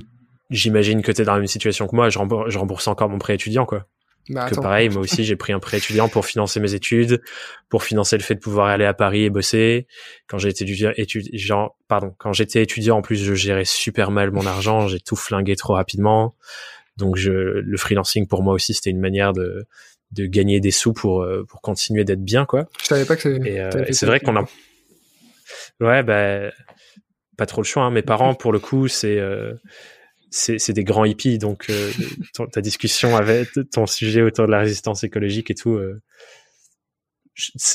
j'imagine 0.50 1.02
que 1.02 1.12
tu 1.12 1.22
es 1.22 1.26
dans 1.26 1.34
la 1.34 1.40
même 1.40 1.48
situation 1.48 1.88
que 1.88 1.96
moi. 1.96 2.10
Je 2.10 2.20
rembourse, 2.20 2.50
je 2.50 2.58
rembourse 2.58 2.88
encore 2.88 3.10
mon 3.10 3.20
prêt 3.20 3.36
étudiant, 3.36 3.66
quoi. 3.66 3.88
Bah, 4.30 4.48
que 4.48 4.56
pareil, 4.56 4.90
moi 4.90 5.02
aussi, 5.02 5.24
j'ai 5.24 5.36
pris 5.36 5.54
un 5.54 5.60
prêt 5.60 5.78
étudiant 5.78 6.08
pour 6.08 6.26
financer 6.26 6.60
mes 6.60 6.76
études, 6.76 7.22
pour 7.68 7.84
financer 7.84 8.16
le 8.16 8.22
fait 8.22 8.36
de 8.36 8.40
pouvoir 8.40 8.68
aller 8.68 8.86
à 8.86 8.94
Paris 8.94 9.24
et 9.24 9.30
bosser. 9.32 9.88
Quand 10.28 10.38
j'étais 10.38 10.66
étudiant, 10.98 11.76
pardon, 11.88 12.14
quand 12.20 12.32
j'étais 12.32 12.62
étudiant, 12.62 12.98
en 12.98 13.02
plus, 13.02 13.24
je 13.24 13.34
gérais 13.34 13.66
super 13.66 14.12
mal 14.12 14.30
mon 14.30 14.46
argent, 14.46 14.88
j'ai 14.88 15.00
tout 15.00 15.16
flingué 15.16 15.56
trop 15.56 15.74
rapidement. 15.74 16.36
Donc, 16.98 17.16
je, 17.16 17.32
le 17.32 17.78
freelancing 17.78 18.28
pour 18.28 18.44
moi 18.44 18.54
aussi, 18.54 18.76
c'était 18.76 18.92
une 18.92 19.00
manière 19.00 19.34
de, 19.34 19.66
de 20.12 20.26
gagner 20.26 20.60
des 20.60 20.72
sous 20.72 20.94
pour 20.94 21.24
euh, 21.24 21.44
pour 21.48 21.62
continuer 21.62 22.04
d'être 22.04 22.24
bien, 22.24 22.46
quoi. 22.46 22.68
Je 22.82 22.88
savais 22.88 23.06
pas 23.06 23.16
que 23.16 23.22
c'est. 23.22 23.60
Euh, 23.60 23.86
c'est 23.92 24.06
vrai 24.06 24.20
qu'on 24.20 24.36
a. 24.36 24.46
Ouais, 25.80 26.04
bah, 26.04 26.52
pas 27.38 27.46
trop 27.46 27.62
le 27.62 27.66
choix. 27.66 27.84
Hein. 27.84 27.92
Mes 27.92 28.02
parents, 28.04 28.36
pour 28.36 28.52
le 28.52 28.60
coup, 28.60 28.88
c'est 28.88 29.18
euh, 29.18 29.54
c'est 30.32 30.74
des 30.74 30.84
grands 30.84 31.06
hippies, 31.06 31.38
donc 31.38 31.70
euh, 31.70 31.92
ta 32.52 32.62
discussion 32.62 33.16
avec 33.16 33.50
ton 33.72 33.86
sujet 33.86 34.22
autour 34.22 34.46
de 34.46 34.52
la 34.52 34.60
résistance 34.60 35.04
écologique 35.04 35.50
et 35.50 35.56
tout, 35.56 35.74
euh, 35.74 36.02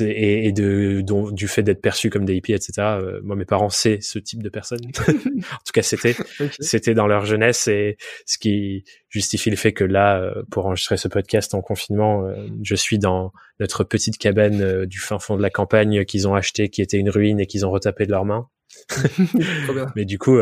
et, 0.01 0.49
et, 0.49 0.53
de 0.53 1.03
du 1.33 1.49
fait 1.49 1.63
d'être 1.63 1.81
perçu 1.81 2.11
comme 2.11 2.25
des 2.25 2.35
hippies, 2.35 2.53
etc. 2.53 2.73
Euh, 2.81 3.21
moi, 3.23 3.35
mes 3.35 3.47
parents, 3.47 3.71
c'est 3.71 4.01
ce 4.03 4.19
type 4.19 4.43
de 4.43 4.51
personne. 4.51 4.81
en 5.09 5.65
tout 5.65 5.73
cas, 5.73 5.83
c'était 5.83 6.15
c'était 6.61 6.95
dans 6.95 7.07
leur 7.07 7.25
jeunesse 7.25 7.67
et 7.67 7.97
ce 8.27 8.39
qui 8.39 8.85
justifie 9.09 9.51
le 9.51 9.57
fait 9.57 9.73
que 9.73 9.85
là, 9.85 10.33
pour 10.51 10.67
enregistrer 10.67 10.97
ce 10.97 11.09
podcast 11.09 11.55
en 11.55 11.63
confinement, 11.63 12.29
je 12.63 12.75
suis 12.75 12.99
dans 12.99 13.33
notre 13.59 13.85
petite 13.85 14.19
cabane 14.19 14.85
du 14.85 14.99
fin 14.99 15.19
fond 15.19 15.37
de 15.37 15.43
la 15.43 15.51
campagne 15.51 16.05
qu'ils 16.05 16.29
ont 16.29 16.35
acheté, 16.35 16.69
qui 16.69 16.83
était 16.83 16.99
une 16.99 17.11
ruine 17.11 17.41
et 17.41 17.47
qu'ils 17.47 17.65
ont 17.65 17.71
retapé 17.71 18.07
de 18.07 18.11
leurs 18.11 18.27
mains. 18.27 18.49
Mais 19.97 20.05
du 20.05 20.19
coup 20.19 20.39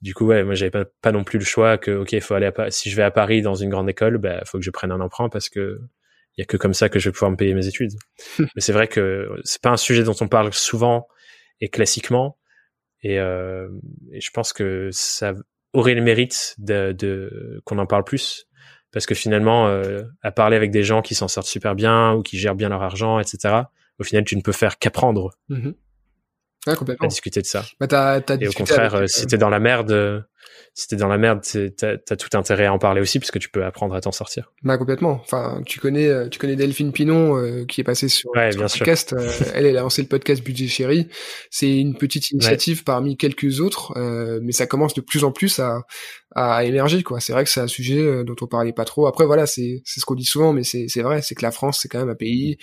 du 0.00 0.14
coup, 0.14 0.26
ouais, 0.26 0.44
moi, 0.44 0.54
j'avais 0.54 0.70
pas, 0.70 0.84
pas 1.02 1.12
non 1.12 1.24
plus 1.24 1.38
le 1.38 1.44
choix 1.44 1.78
que, 1.78 1.90
ok, 1.90 2.18
faut 2.20 2.34
aller 2.34 2.50
à, 2.56 2.70
si 2.70 2.90
je 2.90 2.96
vais 2.96 3.02
à 3.02 3.10
Paris 3.10 3.42
dans 3.42 3.54
une 3.54 3.70
grande 3.70 3.88
école, 3.88 4.18
bah, 4.18 4.42
faut 4.44 4.58
que 4.58 4.64
je 4.64 4.70
prenne 4.70 4.92
un 4.92 5.00
emprunt 5.00 5.28
parce 5.28 5.48
que 5.48 5.80
il 6.36 6.42
y 6.42 6.42
a 6.42 6.44
que 6.44 6.56
comme 6.56 6.74
ça 6.74 6.88
que 6.88 7.00
je 7.00 7.08
vais 7.08 7.12
pouvoir 7.12 7.32
me 7.32 7.36
payer 7.36 7.52
mes 7.52 7.66
études. 7.66 7.92
Mais 8.38 8.60
c'est 8.60 8.72
vrai 8.72 8.86
que 8.86 9.28
c'est 9.42 9.60
pas 9.60 9.70
un 9.70 9.76
sujet 9.76 10.04
dont 10.04 10.14
on 10.20 10.28
parle 10.28 10.52
souvent 10.52 11.08
et 11.60 11.68
classiquement. 11.68 12.38
Et, 13.02 13.18
euh, 13.18 13.68
et 14.12 14.20
je 14.20 14.30
pense 14.30 14.52
que 14.52 14.88
ça 14.92 15.34
aurait 15.72 15.94
le 15.94 16.02
mérite 16.02 16.54
de, 16.58 16.92
de 16.92 17.60
qu'on 17.64 17.78
en 17.78 17.86
parle 17.86 18.04
plus. 18.04 18.46
Parce 18.92 19.04
que 19.04 19.14
finalement, 19.14 19.66
euh, 19.66 20.04
à 20.22 20.30
parler 20.30 20.56
avec 20.56 20.70
des 20.70 20.82
gens 20.84 21.02
qui 21.02 21.14
s'en 21.14 21.28
sortent 21.28 21.48
super 21.48 21.74
bien 21.74 22.14
ou 22.14 22.22
qui 22.22 22.38
gèrent 22.38 22.54
bien 22.54 22.68
leur 22.68 22.82
argent, 22.82 23.18
etc., 23.18 23.62
au 23.98 24.04
final, 24.04 24.24
tu 24.24 24.36
ne 24.36 24.42
peux 24.42 24.52
faire 24.52 24.78
qu'apprendre. 24.78 25.32
Mm-hmm. 25.50 25.74
Ouais, 26.68 26.76
complètement. 26.76 27.06
À 27.06 27.08
discuter 27.08 27.40
de 27.40 27.46
ça. 27.46 27.64
Bah, 27.80 27.86
t'as, 27.86 28.20
t'as 28.20 28.36
et 28.38 28.48
au 28.48 28.52
contraire, 28.52 28.94
euh, 28.94 29.06
si 29.06 29.26
t'es 29.26 29.38
dans 29.38 29.48
la 29.48 29.58
merde, 29.58 30.24
si 30.78 30.86
t'es 30.86 30.94
dans 30.94 31.08
la 31.08 31.18
merde, 31.18 31.40
t'as 31.76 31.96
as 32.08 32.16
tout 32.16 32.36
intérêt 32.36 32.66
à 32.66 32.72
en 32.72 32.78
parler 32.78 33.00
aussi 33.00 33.18
parce 33.18 33.32
que 33.32 33.40
tu 33.40 33.48
peux 33.48 33.64
apprendre 33.64 33.96
à 33.96 34.00
t'en 34.00 34.12
sortir. 34.12 34.52
Bah 34.62 34.78
complètement. 34.78 35.18
Enfin, 35.20 35.60
tu 35.66 35.80
connais, 35.80 36.06
euh, 36.06 36.28
tu 36.28 36.38
connais 36.38 36.54
Delphine 36.54 36.92
Pinon 36.92 37.36
euh, 37.36 37.64
qui 37.64 37.80
est 37.80 37.84
passée 37.84 38.08
sur, 38.08 38.30
ouais, 38.30 38.52
sur 38.52 38.62
le 38.62 38.68
podcast. 38.68 39.12
Euh, 39.12 39.28
elle, 39.54 39.66
elle 39.66 39.76
a 39.76 39.80
lancé 39.80 40.02
le 40.02 40.08
podcast 40.08 40.40
Budget 40.44 40.68
Chéri. 40.68 41.08
C'est 41.50 41.78
une 41.78 41.96
petite 41.96 42.30
initiative 42.30 42.84
parmi 42.84 43.16
quelques 43.16 43.60
autres, 43.60 43.92
mais 44.40 44.52
ça 44.52 44.66
commence 44.66 44.94
de 44.94 45.00
plus 45.00 45.24
en 45.24 45.32
plus 45.32 45.58
à, 45.58 45.82
à 46.36 46.64
émerger. 46.64 47.02
Quoi. 47.02 47.18
C'est 47.18 47.32
vrai 47.32 47.42
que 47.42 47.50
c'est 47.50 47.60
un 47.60 47.66
sujet 47.66 48.22
dont 48.24 48.36
on 48.40 48.46
parlait 48.46 48.72
pas 48.72 48.84
trop. 48.84 49.08
Après 49.08 49.26
voilà, 49.26 49.46
c'est 49.46 49.82
c'est 49.84 49.98
ce 49.98 50.04
qu'on 50.04 50.14
dit 50.14 50.24
souvent, 50.24 50.52
mais 50.52 50.62
c'est 50.62 50.86
c'est 50.86 51.02
vrai, 51.02 51.22
c'est 51.22 51.34
que 51.34 51.42
la 51.42 51.50
France 51.50 51.80
c'est 51.82 51.88
quand 51.88 51.98
même 51.98 52.10
un 52.10 52.14
pays, 52.14 52.56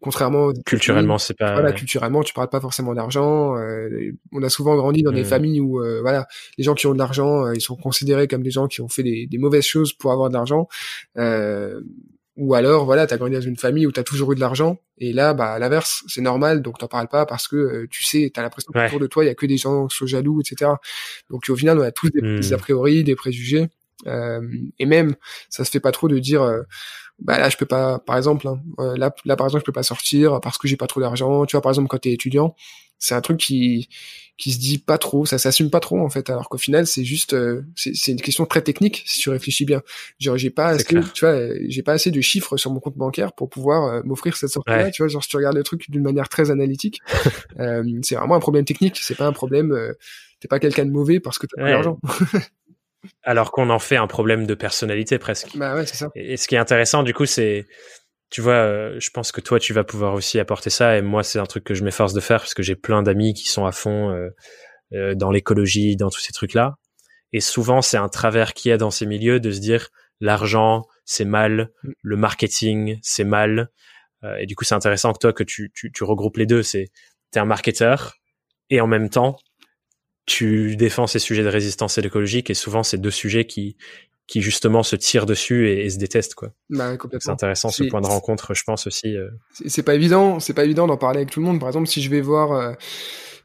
contrairement 0.00 0.52
culturellement 0.64 1.18
c'est 1.18 1.36
pas. 1.36 1.52
Voilà, 1.52 1.72
culturellement 1.72 2.22
tu 2.22 2.32
parles 2.32 2.48
pas 2.48 2.60
forcément 2.60 2.94
d'argent. 2.94 3.54
on 4.32 4.42
a 4.42 4.48
souvent 4.48 4.74
grandi 4.76 5.02
dans 5.02 5.12
des 5.12 5.22
mmh. 5.22 5.26
familles 5.26 5.60
où 5.60 5.82
voilà, 6.00 6.26
les 6.56 6.64
gens 6.64 6.74
qui 6.74 6.86
ont 6.86 6.94
de 6.94 6.98
l'argent 6.98 7.17
ils 7.54 7.60
sont 7.60 7.76
considérés 7.76 8.28
comme 8.28 8.42
des 8.42 8.50
gens 8.50 8.66
qui 8.66 8.80
ont 8.80 8.88
fait 8.88 9.02
des, 9.02 9.26
des 9.26 9.38
mauvaises 9.38 9.66
choses 9.66 9.92
pour 9.92 10.12
avoir 10.12 10.28
de 10.28 10.34
l'argent. 10.34 10.68
Euh, 11.16 11.80
ou 12.38 12.54
alors, 12.54 12.84
voilà, 12.84 13.08
t'as 13.08 13.16
grandi 13.16 13.34
dans 13.34 13.40
une 13.40 13.56
famille 13.56 13.84
où 13.84 13.90
t'as 13.90 14.04
toujours 14.04 14.30
eu 14.30 14.36
de 14.36 14.40
l'argent, 14.40 14.78
et 14.96 15.12
là, 15.12 15.34
bah, 15.34 15.54
à 15.54 15.58
l'inverse, 15.58 16.04
c'est 16.06 16.20
normal, 16.20 16.62
donc 16.62 16.78
t'en 16.78 16.86
parles 16.86 17.08
pas 17.08 17.26
parce 17.26 17.48
que 17.48 17.56
euh, 17.56 17.86
tu 17.90 18.04
sais, 18.04 18.30
t'as 18.32 18.42
l'impression 18.42 18.72
que 18.72 18.86
autour 18.86 19.00
de 19.00 19.08
toi, 19.08 19.24
il 19.24 19.26
y 19.26 19.30
a 19.30 19.34
que 19.34 19.44
des 19.44 19.56
gens 19.56 19.88
qui 19.88 19.96
sont 19.96 20.06
jaloux, 20.06 20.40
etc. 20.40 20.70
Donc 21.30 21.42
au 21.48 21.56
final, 21.56 21.80
on 21.80 21.82
a 21.82 21.90
tous 21.90 22.10
des, 22.10 22.20
hmm. 22.22 22.54
a 22.54 22.58
priori, 22.58 23.02
des 23.02 23.16
préjugés, 23.16 23.66
euh, 24.06 24.40
et 24.78 24.86
même, 24.86 25.14
ça 25.48 25.64
se 25.64 25.70
fait 25.70 25.80
pas 25.80 25.92
trop 25.92 26.08
de 26.08 26.18
dire, 26.18 26.42
euh, 26.42 26.62
bah 27.18 27.38
là, 27.38 27.48
je 27.48 27.56
peux 27.56 27.66
pas, 27.66 27.98
par 27.98 28.16
exemple, 28.16 28.46
hein, 28.46 28.60
euh, 28.78 28.96
là, 28.96 29.14
là, 29.24 29.36
par 29.36 29.46
exemple, 29.46 29.62
je 29.62 29.66
peux 29.66 29.72
pas 29.72 29.82
sortir 29.82 30.40
parce 30.40 30.58
que 30.58 30.68
j'ai 30.68 30.76
pas 30.76 30.86
trop 30.86 31.00
d'argent. 31.00 31.46
Tu 31.46 31.56
vois, 31.56 31.62
par 31.62 31.70
exemple, 31.70 31.88
quand 31.88 31.98
t'es 31.98 32.12
étudiant, 32.12 32.54
c'est 32.98 33.14
un 33.14 33.20
truc 33.20 33.38
qui 33.38 33.88
qui 34.36 34.52
se 34.52 34.60
dit 34.60 34.78
pas 34.78 34.98
trop, 34.98 35.26
ça 35.26 35.36
s'assume 35.36 35.68
pas 35.68 35.80
trop 35.80 35.98
en 35.98 36.08
fait, 36.10 36.30
alors 36.30 36.48
qu'au 36.48 36.58
final 36.58 36.86
c'est 36.86 37.02
juste 37.02 37.32
euh, 37.32 37.62
c'est 37.74 38.12
une 38.12 38.20
question 38.20 38.46
très 38.46 38.62
technique 38.62 39.02
si 39.04 39.18
tu 39.18 39.30
réfléchis 39.30 39.64
bien. 39.64 39.82
Genre 40.20 40.36
j'ai 40.36 40.50
pas 40.50 40.68
assez, 40.68 40.84
tu 40.84 41.24
vois, 41.24 41.48
j'ai 41.66 41.82
pas 41.82 41.94
assez 41.94 42.12
de 42.12 42.20
chiffres 42.20 42.56
sur 42.56 42.70
mon 42.70 42.78
compte 42.78 42.96
bancaire 42.96 43.32
pour 43.32 43.50
pouvoir 43.50 44.04
m'offrir 44.04 44.36
cette 44.36 44.50
sortie-là, 44.50 44.92
tu 44.92 45.02
vois, 45.02 45.08
genre 45.08 45.24
si 45.24 45.28
tu 45.28 45.36
regardes 45.36 45.56
le 45.56 45.64
truc 45.64 45.90
d'une 45.90 46.02
manière 46.02 46.28
très 46.28 46.52
analytique, 46.52 47.00
c'est 48.02 48.14
vraiment 48.14 48.36
un 48.36 48.40
problème 48.40 48.64
technique, 48.64 48.96
c'est 49.02 49.16
pas 49.16 49.26
un 49.26 49.32
problème, 49.32 49.76
t'es 50.38 50.46
pas 50.46 50.60
quelqu'un 50.60 50.86
de 50.86 50.92
mauvais 50.92 51.18
parce 51.18 51.38
que 51.38 51.48
t'as 51.48 51.60
pas 51.60 51.70
d'argent. 51.70 51.98
alors 53.22 53.52
qu'on 53.52 53.70
en 53.70 53.78
fait 53.78 53.96
un 53.96 54.06
problème 54.06 54.46
de 54.46 54.54
personnalité 54.54 55.18
presque. 55.18 55.56
Bah 55.56 55.74
ouais, 55.74 55.86
c'est 55.86 55.96
ça. 55.96 56.08
Et, 56.14 56.36
ce 56.36 56.48
qui 56.48 56.54
est 56.54 56.58
intéressant 56.58 57.02
du 57.02 57.14
coup 57.14 57.26
c'est 57.26 57.66
tu 58.30 58.40
vois, 58.42 58.54
euh, 58.54 59.00
je 59.00 59.10
pense 59.10 59.32
que 59.32 59.40
toi, 59.40 59.58
tu 59.58 59.72
vas 59.72 59.84
pouvoir 59.84 60.14
aussi 60.14 60.38
apporter 60.38 60.70
ça. 60.70 60.98
Et 60.98 61.02
moi, 61.02 61.22
c'est 61.22 61.38
un 61.38 61.46
truc 61.46 61.64
que 61.64 61.74
je 61.74 61.82
m'efforce 61.82 62.12
de 62.12 62.20
faire 62.20 62.40
parce 62.40 62.54
que 62.54 62.62
j'ai 62.62 62.76
plein 62.76 63.02
d'amis 63.02 63.32
qui 63.32 63.48
sont 63.48 63.64
à 63.64 63.72
fond 63.72 64.10
euh, 64.10 64.28
euh, 64.92 65.14
dans 65.14 65.30
l'écologie, 65.30 65.96
dans 65.96 66.10
tous 66.10 66.20
ces 66.20 66.32
trucs-là. 66.32 66.74
Et 67.32 67.40
souvent, 67.40 67.82
c'est 67.82 67.96
un 67.96 68.08
travers 68.08 68.52
qu'il 68.52 68.70
y 68.70 68.72
a 68.72 68.76
dans 68.76 68.90
ces 68.90 69.06
milieux 69.06 69.40
de 69.40 69.50
se 69.50 69.60
dire 69.60 69.88
l'argent, 70.20 70.84
c'est 71.04 71.24
mal, 71.24 71.70
mm. 71.82 71.90
le 72.02 72.16
marketing, 72.16 72.98
c'est 73.02 73.24
mal. 73.24 73.70
et 74.38 74.46
du 74.46 74.56
coup, 74.56 74.64
c'est 74.64 74.74
intéressant 74.74 75.12
que 75.12 75.18
toi, 75.18 75.32
que 75.32 75.44
tu, 75.44 75.70
tu, 75.74 75.92
tu 75.92 76.04
regroupes 76.04 76.36
les 76.36 76.46
deux. 76.46 76.62
C'est 76.62 76.90
t'es 77.30 77.40
un 77.40 77.44
marketeur 77.44 78.14
et 78.70 78.80
en 78.80 78.86
même 78.86 79.08
temps, 79.08 79.36
tu 80.28 80.76
défends 80.76 81.06
ces 81.06 81.18
sujets 81.18 81.42
de 81.42 81.48
résistance 81.48 81.98
écologique. 81.98 82.50
Et 82.50 82.54
souvent, 82.54 82.82
c'est 82.82 82.98
deux 82.98 83.10
sujets 83.10 83.46
qui 83.46 83.76
qui 84.28 84.42
justement 84.42 84.82
se 84.82 84.94
tirent 84.94 85.24
dessus 85.24 85.70
et, 85.70 85.88
se 85.88 85.96
détestent 85.96 86.34
quoi. 86.34 86.50
Bah, 86.68 86.92
c'est 87.18 87.30
intéressant 87.30 87.70
ce 87.70 87.84
point 87.84 88.02
de 88.02 88.06
rencontre, 88.06 88.52
je 88.52 88.62
pense 88.62 88.86
aussi. 88.86 89.16
Euh. 89.16 89.30
C'est 89.66 89.82
pas 89.82 89.94
évident, 89.94 90.38
c'est 90.38 90.52
pas 90.52 90.64
évident 90.64 90.86
d'en 90.86 90.98
parler 90.98 91.20
avec 91.20 91.30
tout 91.30 91.40
le 91.40 91.46
monde. 91.46 91.58
Par 91.58 91.70
exemple, 91.70 91.88
si 91.88 92.02
je 92.02 92.10
vais 92.10 92.20
voir 92.20 92.52
euh, 92.52 92.74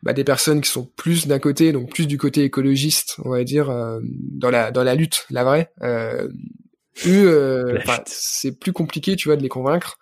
bah, 0.04 0.12
des 0.12 0.26
personnes 0.26 0.60
qui 0.60 0.70
sont 0.70 0.86
plus 0.98 1.26
d'un 1.26 1.40
côté, 1.40 1.72
donc 1.72 1.90
plus 1.90 2.06
du 2.06 2.18
côté 2.18 2.44
écologiste, 2.44 3.16
on 3.24 3.30
va 3.30 3.46
dire, 3.46 3.70
euh, 3.70 4.02
dans 4.04 4.50
la 4.50 4.72
dans 4.72 4.84
la 4.84 4.94
lutte, 4.94 5.26
la 5.30 5.46
vraie. 5.46 5.72
Euh, 5.84 6.28
c'est 8.06 8.60
plus 8.60 8.74
compliqué, 8.74 9.16
tu 9.16 9.30
vois, 9.30 9.38
de 9.38 9.42
les 9.42 9.50
convaincre 9.50 9.98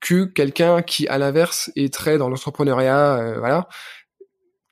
que 0.00 0.24
quelqu'un 0.24 0.82
qui, 0.82 1.06
à 1.06 1.18
l'inverse, 1.18 1.70
est 1.76 1.92
très 1.92 2.18
dans 2.18 2.28
l'entrepreneuriat, 2.28 3.36
voilà. 3.38 3.68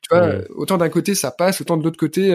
Tu 0.03 0.15
vois, 0.15 0.35
autant 0.55 0.77
d'un 0.77 0.89
côté 0.89 1.15
ça 1.15 1.31
passe, 1.31 1.61
autant 1.61 1.77
de 1.77 1.83
l'autre 1.83 1.97
côté, 1.97 2.31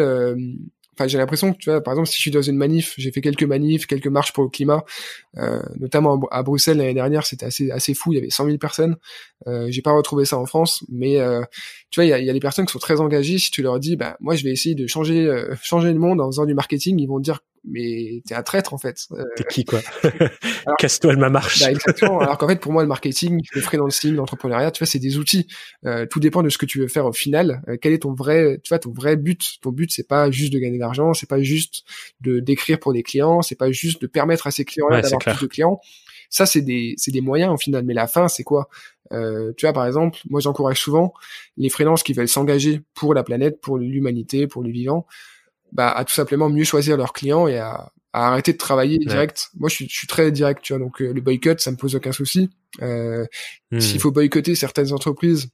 Enfin, 0.98 1.06
j'ai 1.06 1.18
l'impression 1.18 1.52
que 1.52 1.58
tu 1.58 1.70
vois, 1.70 1.80
par 1.80 1.92
exemple, 1.94 2.08
si 2.08 2.16
je 2.16 2.20
suis 2.22 2.30
dans 2.32 2.42
une 2.42 2.56
manif, 2.56 2.94
j'ai 2.98 3.12
fait 3.12 3.20
quelques 3.20 3.44
manifs, 3.44 3.86
quelques 3.86 4.08
marches 4.08 4.32
pour 4.32 4.42
le 4.42 4.50
climat, 4.50 4.84
euh, 5.36 5.62
notamment 5.78 6.20
à 6.32 6.42
Bruxelles 6.42 6.78
l'année 6.78 6.94
dernière, 6.94 7.24
c'était 7.24 7.46
assez 7.46 7.70
assez 7.70 7.94
fou. 7.94 8.12
Il 8.12 8.16
y 8.16 8.18
avait 8.18 8.30
100 8.30 8.46
000 8.46 8.58
personnes. 8.58 8.96
Euh, 9.46 9.68
j'ai 9.70 9.80
pas 9.80 9.92
retrouvé 9.92 10.24
ça 10.24 10.38
en 10.38 10.46
France, 10.46 10.84
mais 10.88 11.20
euh, 11.20 11.42
tu 11.90 12.00
vois, 12.00 12.04
il 12.04 12.08
y 12.08 12.12
a, 12.12 12.18
y 12.18 12.28
a, 12.28 12.32
des 12.32 12.40
personnes 12.40 12.66
qui 12.66 12.72
sont 12.72 12.80
très 12.80 13.00
engagées. 13.00 13.38
Si 13.38 13.52
tu 13.52 13.62
leur 13.62 13.78
dis, 13.78 13.94
bah 13.94 14.16
moi, 14.18 14.34
je 14.34 14.42
vais 14.42 14.50
essayer 14.50 14.74
de 14.74 14.88
changer 14.88 15.26
euh, 15.28 15.54
changer 15.62 15.92
le 15.92 16.00
monde 16.00 16.20
en 16.20 16.26
faisant 16.26 16.46
du 16.46 16.54
marketing, 16.54 16.98
ils 16.98 17.06
vont 17.06 17.18
te 17.18 17.24
dire 17.24 17.44
mais 17.70 18.22
t'es 18.26 18.34
un 18.34 18.42
traître 18.42 18.74
en 18.74 18.78
fait. 18.78 19.06
Euh, 19.12 19.22
t'es 19.36 19.44
qui 19.44 19.64
quoi? 19.64 19.80
Casse-toi 20.78 21.14
de 21.14 21.20
ma 21.20 21.30
marche. 21.30 21.60
Bah, 21.60 21.70
exactement. 21.70 22.20
Alors 22.20 22.38
qu'en 22.38 22.48
fait 22.48 22.60
pour 22.60 22.72
moi 22.72 22.82
le 22.82 22.88
marketing, 22.88 23.40
le 23.52 23.60
freelancing, 23.60 24.14
l'entrepreneuriat, 24.14 24.70
tu 24.70 24.80
vois, 24.80 24.86
c'est 24.86 24.98
des 24.98 25.18
outils. 25.18 25.46
Euh, 25.84 26.06
tout 26.06 26.20
dépend 26.20 26.42
de 26.42 26.48
ce 26.48 26.58
que 26.58 26.66
tu 26.66 26.80
veux 26.80 26.88
faire 26.88 27.06
au 27.06 27.12
final. 27.12 27.62
Euh, 27.68 27.76
quel 27.80 27.92
est 27.92 28.00
ton 28.00 28.14
vrai, 28.14 28.60
tu 28.62 28.68
vois, 28.70 28.78
ton 28.78 28.92
vrai 28.92 29.16
but? 29.16 29.58
Ton 29.60 29.70
but 29.70 29.90
c'est 29.92 30.06
pas 30.06 30.30
juste 30.30 30.52
de 30.52 30.58
gagner 30.58 30.76
de 30.76 30.82
l'argent, 30.82 31.14
c'est 31.14 31.28
pas 31.28 31.40
juste 31.40 31.84
de 32.20 32.40
d'écrire 32.40 32.78
pour 32.78 32.92
des 32.92 33.02
clients, 33.02 33.42
c'est 33.42 33.58
pas 33.58 33.70
juste 33.70 34.00
de 34.02 34.06
permettre 34.06 34.46
à 34.46 34.50
ces 34.50 34.64
clients 34.64 34.88
d'avoir 34.90 35.18
plus 35.18 35.40
de 35.40 35.46
clients. 35.46 35.80
Ça 36.30 36.44
c'est 36.44 36.60
des 36.60 36.94
c'est 36.96 37.10
des 37.10 37.22
moyens 37.22 37.52
au 37.52 37.56
final, 37.56 37.84
mais 37.84 37.94
la 37.94 38.06
fin 38.06 38.28
c'est 38.28 38.44
quoi? 38.44 38.68
Euh, 39.12 39.52
tu 39.56 39.66
vois, 39.66 39.72
par 39.72 39.86
exemple, 39.86 40.18
moi 40.28 40.40
j'encourage 40.40 40.80
souvent 40.80 41.12
les 41.56 41.68
freelances 41.68 42.02
qui 42.02 42.12
veulent 42.12 42.28
s'engager 42.28 42.82
pour 42.94 43.14
la 43.14 43.22
planète, 43.22 43.60
pour 43.60 43.78
l'humanité, 43.78 44.46
pour 44.46 44.62
le 44.62 44.70
vivant, 44.70 45.06
bah, 45.72 45.90
à 45.90 46.04
tout 46.04 46.14
simplement 46.14 46.48
mieux 46.48 46.64
choisir 46.64 46.96
leurs 46.96 47.12
clients 47.12 47.48
et 47.48 47.58
à, 47.58 47.92
à 48.12 48.28
arrêter 48.28 48.52
de 48.52 48.58
travailler 48.58 48.98
direct. 48.98 49.48
Moi, 49.56 49.68
je 49.68 49.76
suis, 49.76 49.88
je 49.88 49.96
suis, 49.96 50.06
très 50.06 50.30
direct, 50.32 50.62
tu 50.62 50.72
vois. 50.72 50.80
Donc, 50.80 51.00
euh, 51.00 51.12
le 51.12 51.20
boycott, 51.20 51.60
ça 51.60 51.70
me 51.70 51.76
pose 51.76 51.94
aucun 51.94 52.12
souci. 52.12 52.50
Euh, 52.82 53.24
hmm. 53.70 53.80
S'il 53.80 54.00
faut 54.00 54.10
boycotter 54.10 54.54
certaines 54.54 54.92
entreprises, 54.92 55.50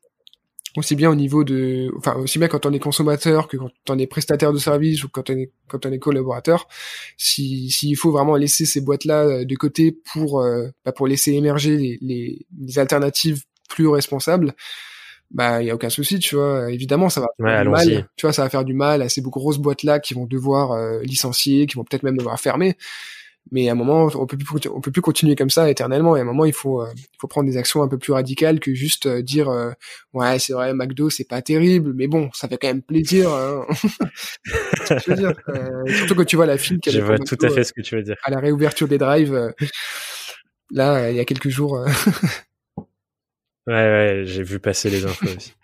aussi 0.76 0.96
bien 0.96 1.10
au 1.10 1.14
niveau 1.14 1.44
de, 1.44 1.90
enfin, 1.96 2.14
aussi 2.16 2.38
bien 2.38 2.48
quand 2.48 2.66
on 2.66 2.72
est 2.72 2.78
consommateur 2.78 3.48
que 3.48 3.56
quand 3.56 3.70
on 3.90 3.98
est 3.98 4.06
prestataire 4.06 4.52
de 4.52 4.58
service 4.58 5.04
ou 5.04 5.08
quand 5.08 5.30
on 5.30 5.34
est, 5.34 5.52
quand 5.68 5.86
on 5.86 5.92
est 5.92 5.98
collaborateur, 5.98 6.66
si, 7.16 7.70
s'il 7.70 7.96
faut 7.96 8.10
vraiment 8.10 8.36
laisser 8.36 8.66
ces 8.66 8.80
boîtes-là 8.80 9.24
euh, 9.24 9.44
de 9.44 9.54
côté 9.54 9.92
pour, 10.12 10.40
euh, 10.40 10.68
bah, 10.84 10.92
pour 10.92 11.06
laisser 11.06 11.32
émerger 11.32 11.76
les, 11.76 11.98
les, 12.00 12.46
les 12.58 12.78
alternatives 12.78 13.44
plus 13.68 13.88
responsables, 13.88 14.54
bah 15.34 15.60
il 15.60 15.66
y 15.66 15.70
a 15.70 15.74
aucun 15.74 15.90
souci 15.90 16.20
tu 16.20 16.36
vois. 16.36 16.70
Évidemment 16.70 17.10
ça 17.10 17.20
va 17.20 17.26
faire 17.36 17.64
du 17.64 17.68
mal. 17.68 18.08
Tu 18.16 18.24
vois 18.24 18.32
ça 18.32 18.42
va 18.42 18.48
faire 18.48 18.64
du 18.64 18.72
mal 18.72 19.02
à 19.02 19.08
ces 19.08 19.20
grosses 19.20 19.58
boîtes 19.58 19.82
là 19.82 19.98
qui 19.98 20.14
vont 20.14 20.26
devoir 20.26 20.72
euh, 20.72 21.02
licencier 21.02 21.66
qui 21.66 21.74
vont 21.76 21.84
peut-être 21.84 22.04
même 22.04 22.16
devoir 22.16 22.38
fermer. 22.38 22.76
Mais 23.50 23.68
à 23.68 23.72
un 23.72 23.74
moment 23.74 24.08
on 24.14 24.26
peut 24.26 24.38
plus 24.38 24.46
on 24.72 24.80
peut 24.80 24.92
plus 24.92 25.02
continuer 25.02 25.34
comme 25.34 25.50
ça 25.50 25.68
éternellement. 25.68 26.16
Et 26.16 26.20
à 26.20 26.22
un 26.22 26.26
moment 26.26 26.44
il 26.44 26.52
faut 26.52 26.82
euh, 26.82 26.86
il 26.96 27.18
faut 27.20 27.26
prendre 27.26 27.48
des 27.48 27.56
actions 27.56 27.82
un 27.82 27.88
peu 27.88 27.98
plus 27.98 28.12
radicales 28.12 28.60
que 28.60 28.74
juste 28.74 29.06
euh, 29.06 29.22
dire 29.22 29.52
ouais 30.12 30.38
c'est 30.38 30.52
vrai 30.52 30.72
McDo 30.72 31.10
c'est 31.10 31.28
pas 31.28 31.42
terrible. 31.42 31.92
Mais 31.94 32.06
bon 32.06 32.30
ça 32.32 32.46
fait 32.46 32.56
quand 32.56 32.68
même 32.68 32.82
plaisir 32.82 33.28
hein. 33.30 33.66
je 34.88 35.10
veux 35.10 35.16
dire, 35.16 35.32
surtout 35.96 36.14
quand 36.14 36.24
tu 36.24 36.36
vois 36.36 36.46
la 36.46 36.58
fille 36.58 36.78
qui 36.78 36.92
je 36.92 37.00
vois 37.00 37.18
tout 37.18 37.38
à 37.42 37.50
fait 37.50 37.64
ce 37.64 37.72
que 37.72 37.82
tu 37.82 37.96
veux 37.96 38.04
dire. 38.04 38.16
à 38.22 38.30
la 38.30 38.38
réouverture 38.38 38.86
des 38.86 38.98
drives 38.98 39.52
là 40.70 41.10
il 41.10 41.16
y 41.16 41.20
a 41.20 41.24
quelques 41.24 41.48
jours 41.48 41.84
Ouais, 43.66 43.74
ouais, 43.74 44.22
j'ai 44.26 44.42
vu 44.42 44.58
passer 44.58 44.90
les 44.90 45.04
infos 45.04 45.26
aussi. 45.36 45.54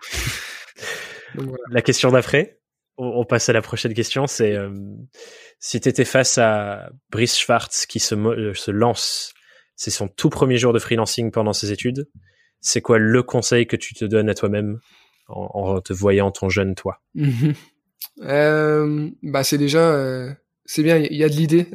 La 1.70 1.82
question 1.82 2.10
d'après, 2.10 2.60
on, 2.97 3.24
passe 3.24 3.48
à 3.48 3.52
la 3.52 3.62
prochaine 3.62 3.94
question, 3.94 4.27
c'est 4.27 4.55
euh, 4.55 4.70
si 5.59 5.81
tu 5.81 5.89
étais 5.89 6.05
face 6.05 6.39
à 6.39 6.90
Brice 7.10 7.39
Schwartz 7.39 7.86
qui 7.86 8.01
se, 8.01 8.14
euh, 8.14 8.52
se 8.55 8.70
lance, 8.70 9.32
c'est 9.77 9.90
son 9.90 10.09
tout 10.09 10.28
premier 10.28 10.59
jour 10.59 10.72
de 10.72 10.78
freelancing 10.78 11.31
pendant 11.31 11.52
ses 11.52 11.72
études, 11.72 12.09
c'est 12.60 12.81
quoi 12.81 12.98
le 12.98 13.22
conseil 13.22 13.66
que 13.66 13.77
tu 13.77 13.94
te 13.94 14.05
donnes 14.05 14.28
à 14.28 14.35
toi-même 14.35 14.81
en, 15.28 15.81
te 15.81 15.93
voyant 15.93 16.32
ton 16.32 16.48
jeune 16.48 16.74
toi? 16.74 17.01
Euh, 18.22 19.09
Bah 19.22 19.44
c'est 19.44 19.56
déjà, 19.56 20.36
c'est 20.64 20.82
bien, 20.82 20.98
il 20.98 21.16
y 21.16 21.24
a 21.24 21.28
de 21.28 21.35
l'idée, 21.35 21.68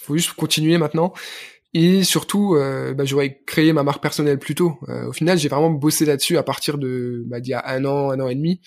faut 0.00 0.16
juste 0.16 0.32
continuer 0.32 0.78
maintenant. 0.78 1.12
Et 1.74 2.02
surtout, 2.02 2.54
euh, 2.54 2.94
bah, 2.94 3.04
j'aurais 3.04 3.40
créé 3.46 3.72
ma 3.72 3.82
marque 3.82 4.02
personnelle 4.02 4.38
plus 4.38 4.54
tôt. 4.54 4.78
Euh, 4.88 5.08
au 5.08 5.12
final, 5.12 5.38
j'ai 5.38 5.48
vraiment 5.48 5.70
bossé 5.70 6.06
là-dessus 6.06 6.38
à 6.38 6.42
partir 6.42 6.78
de 6.78 7.22
bah, 7.26 7.40
d'il 7.40 7.50
y 7.50 7.54
a 7.54 7.62
un 7.68 7.84
an, 7.84 8.10
un 8.10 8.20
an 8.20 8.28
et 8.28 8.34
demi. 8.34 8.60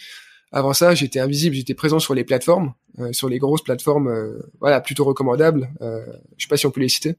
Avant 0.51 0.73
ça, 0.73 0.93
j'étais 0.93 1.19
invisible, 1.19 1.55
j'étais 1.55 1.73
présent 1.73 1.99
sur 1.99 2.13
les 2.13 2.25
plateformes, 2.25 2.73
euh, 2.99 3.13
sur 3.13 3.29
les 3.29 3.39
grosses 3.39 3.63
plateformes, 3.63 4.09
euh, 4.09 4.37
voilà, 4.59 4.81
plutôt 4.81 5.05
recommandables. 5.05 5.69
Euh, 5.81 6.05
je 6.37 6.43
sais 6.43 6.49
pas 6.49 6.57
si 6.57 6.65
on 6.65 6.71
peut 6.71 6.81
les 6.81 6.89
citer. 6.89 7.15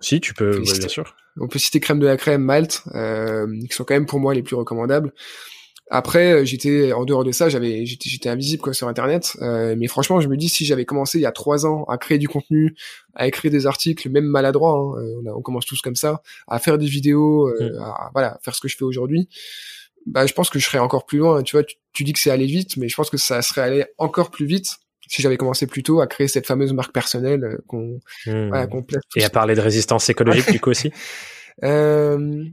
Si, 0.00 0.20
tu 0.20 0.32
peux, 0.32 0.60
bien 0.60 0.88
sûr. 0.88 1.16
On 1.38 1.48
peut 1.48 1.58
citer 1.58 1.80
Crème 1.80 1.98
de 1.98 2.06
la 2.06 2.16
Crème, 2.16 2.42
Malte, 2.42 2.82
qui 2.84 3.74
sont 3.74 3.84
quand 3.84 3.94
même 3.94 4.06
pour 4.06 4.20
moi 4.20 4.34
les 4.34 4.42
plus 4.42 4.56
recommandables. 4.56 5.12
Après, 5.90 6.32
euh, 6.32 6.44
j'étais 6.44 6.92
en 6.92 7.04
dehors 7.04 7.24
de 7.24 7.32
ça, 7.32 7.48
j'avais 7.48 7.84
j'étais 7.84 8.28
invisible 8.28 8.62
quoi 8.62 8.72
sur 8.72 8.88
Internet. 8.88 9.36
Euh, 9.42 9.74
mais 9.76 9.88
franchement, 9.88 10.20
je 10.20 10.28
me 10.28 10.36
dis 10.36 10.48
si 10.48 10.64
j'avais 10.64 10.84
commencé 10.84 11.18
il 11.18 11.22
y 11.22 11.26
a 11.26 11.32
trois 11.32 11.66
ans 11.66 11.84
à 11.84 11.98
créer 11.98 12.18
du 12.18 12.28
contenu, 12.28 12.74
à 13.14 13.26
écrire 13.26 13.50
des 13.50 13.66
articles, 13.66 14.08
même 14.08 14.24
maladroit, 14.24 14.72
hein, 14.72 15.02
euh, 15.02 15.32
on, 15.36 15.42
commence 15.42 15.66
tous 15.66 15.80
comme 15.80 15.96
ça, 15.96 16.22
à 16.48 16.58
faire 16.58 16.78
des 16.78 16.86
vidéos, 16.86 17.52
mm. 17.60 17.78
à 17.80 18.10
voilà 18.14 18.38
faire 18.42 18.54
ce 18.54 18.60
que 18.60 18.68
je 18.68 18.76
fais 18.76 18.84
aujourd'hui. 18.84 19.28
Bah, 20.06 20.26
je 20.26 20.32
pense 20.32 20.50
que 20.50 20.58
je 20.58 20.64
serais 20.64 20.78
encore 20.78 21.04
plus 21.04 21.18
loin. 21.18 21.42
Tu 21.42 21.56
vois, 21.56 21.64
tu, 21.92 22.04
dis 22.04 22.12
que 22.12 22.18
c'est 22.18 22.30
aller 22.30 22.46
vite, 22.46 22.76
mais 22.76 22.88
je 22.88 22.96
pense 22.96 23.10
que 23.10 23.18
ça 23.18 23.42
serait 23.42 23.60
allé 23.60 23.84
encore 23.98 24.30
plus 24.30 24.46
vite 24.46 24.78
si 25.08 25.20
j'avais 25.20 25.36
commencé 25.36 25.66
plus 25.66 25.82
tôt 25.82 26.00
à 26.00 26.06
créer 26.06 26.26
cette 26.26 26.46
fameuse 26.46 26.72
marque 26.72 26.92
personnelle 26.92 27.58
qu'on 27.66 28.00
mm. 28.26 28.48
voilà, 28.48 28.66
Et 29.16 29.24
à 29.24 29.30
parler 29.30 29.54
de 29.54 29.60
résistance 29.60 30.08
écologique 30.08 30.50
du 30.50 30.60
coup 30.60 30.70
aussi. 30.70 30.90
Euh, 31.64 32.44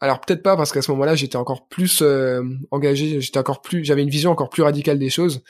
alors 0.00 0.20
peut-être 0.20 0.42
pas 0.42 0.56
parce 0.56 0.72
qu'à 0.72 0.82
ce 0.82 0.90
moment-là 0.92 1.14
j'étais 1.14 1.36
encore 1.36 1.68
plus 1.68 2.00
euh, 2.02 2.42
engagé, 2.70 3.20
j'étais 3.20 3.38
encore 3.38 3.60
plus, 3.62 3.84
j'avais 3.84 4.02
une 4.02 4.10
vision 4.10 4.30
encore 4.30 4.48
plus 4.48 4.62
radicale 4.62 4.98
des 4.98 5.10
choses. 5.10 5.42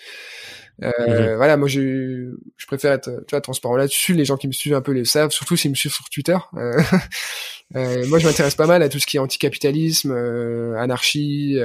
Euh, 0.83 0.91
mhm. 1.07 1.37
Voilà, 1.37 1.57
moi 1.57 1.69
je, 1.69 2.35
je 2.57 2.67
préfère 2.67 2.93
être, 2.93 3.11
tu 3.27 3.33
vois, 3.33 3.41
transparent 3.41 3.77
là-dessus. 3.77 4.15
Les 4.15 4.25
gens 4.25 4.37
qui 4.37 4.47
me 4.47 4.53
suivent 4.53 4.75
un 4.75 4.81
peu 4.81 4.93
les 4.93 5.05
savent, 5.05 5.31
surtout 5.31 5.57
s'ils 5.57 5.71
me 5.71 5.77
suivent 5.77 5.95
sur 5.95 6.09
Twitter. 6.09 6.37
Euh, 7.77 8.05
moi 8.09 8.19
je 8.19 8.27
m'intéresse 8.27 8.57
pas 8.57 8.67
mal 8.67 8.83
à 8.83 8.89
tout 8.89 8.99
ce 8.99 9.07
qui 9.07 9.17
est 9.17 9.21
anticapitalisme, 9.21 10.11
euh, 10.11 10.75
anarchie, 10.77 11.57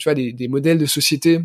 tu 0.00 0.02
vois, 0.02 0.14
des, 0.14 0.32
des 0.32 0.48
modèles 0.48 0.78
de 0.78 0.86
société 0.86 1.42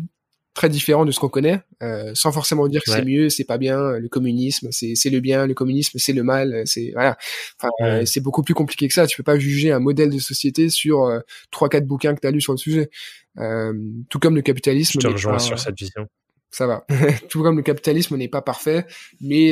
très 0.54 0.68
différent 0.68 1.04
de 1.04 1.12
ce 1.12 1.20
qu'on 1.20 1.28
connaît, 1.28 1.60
euh, 1.82 2.10
sans 2.14 2.32
forcément 2.32 2.66
dire 2.68 2.82
que 2.84 2.90
c'est 2.90 3.04
mieux, 3.04 3.28
c'est 3.28 3.44
pas 3.44 3.58
bien, 3.58 3.98
le 3.98 4.08
communisme, 4.08 4.68
c'est 4.72 4.94
c'est 4.94 5.10
le 5.10 5.20
bien, 5.20 5.46
le 5.46 5.54
communisme, 5.54 5.98
c'est 5.98 6.12
le 6.12 6.22
mal, 6.22 6.62
c'est 6.66 6.90
voilà. 6.94 7.16
Enfin, 7.58 7.70
euh, 7.82 8.04
c'est 8.04 8.20
beaucoup 8.20 8.42
plus 8.42 8.54
compliqué 8.54 8.88
que 8.88 8.94
ça. 8.94 9.06
Tu 9.06 9.16
peux 9.16 9.22
pas 9.22 9.38
juger 9.38 9.70
un 9.70 9.78
modèle 9.78 10.10
de 10.10 10.18
société 10.18 10.68
sur 10.68 11.04
euh, 11.04 11.20
trois 11.50 11.68
quatre 11.68 11.86
bouquins 11.86 12.14
que 12.14 12.20
tu 12.20 12.26
as 12.26 12.30
lus 12.30 12.40
sur 12.40 12.52
le 12.52 12.58
sujet. 12.58 12.90
Euh, 13.38 13.72
tout 14.08 14.18
comme 14.18 14.34
le 14.34 14.42
capitalisme. 14.42 15.00
Je 15.00 15.06
te 15.06 15.12
rejoins 15.12 15.38
sur 15.38 15.58
cette 15.58 15.78
vision. 15.78 16.08
Ça 16.50 16.66
va. 16.66 16.84
tout 17.30 17.42
comme 17.42 17.56
le 17.56 17.62
capitalisme 17.62 18.16
n'est 18.16 18.28
pas 18.28 18.42
parfait, 18.42 18.84
mais 19.20 19.50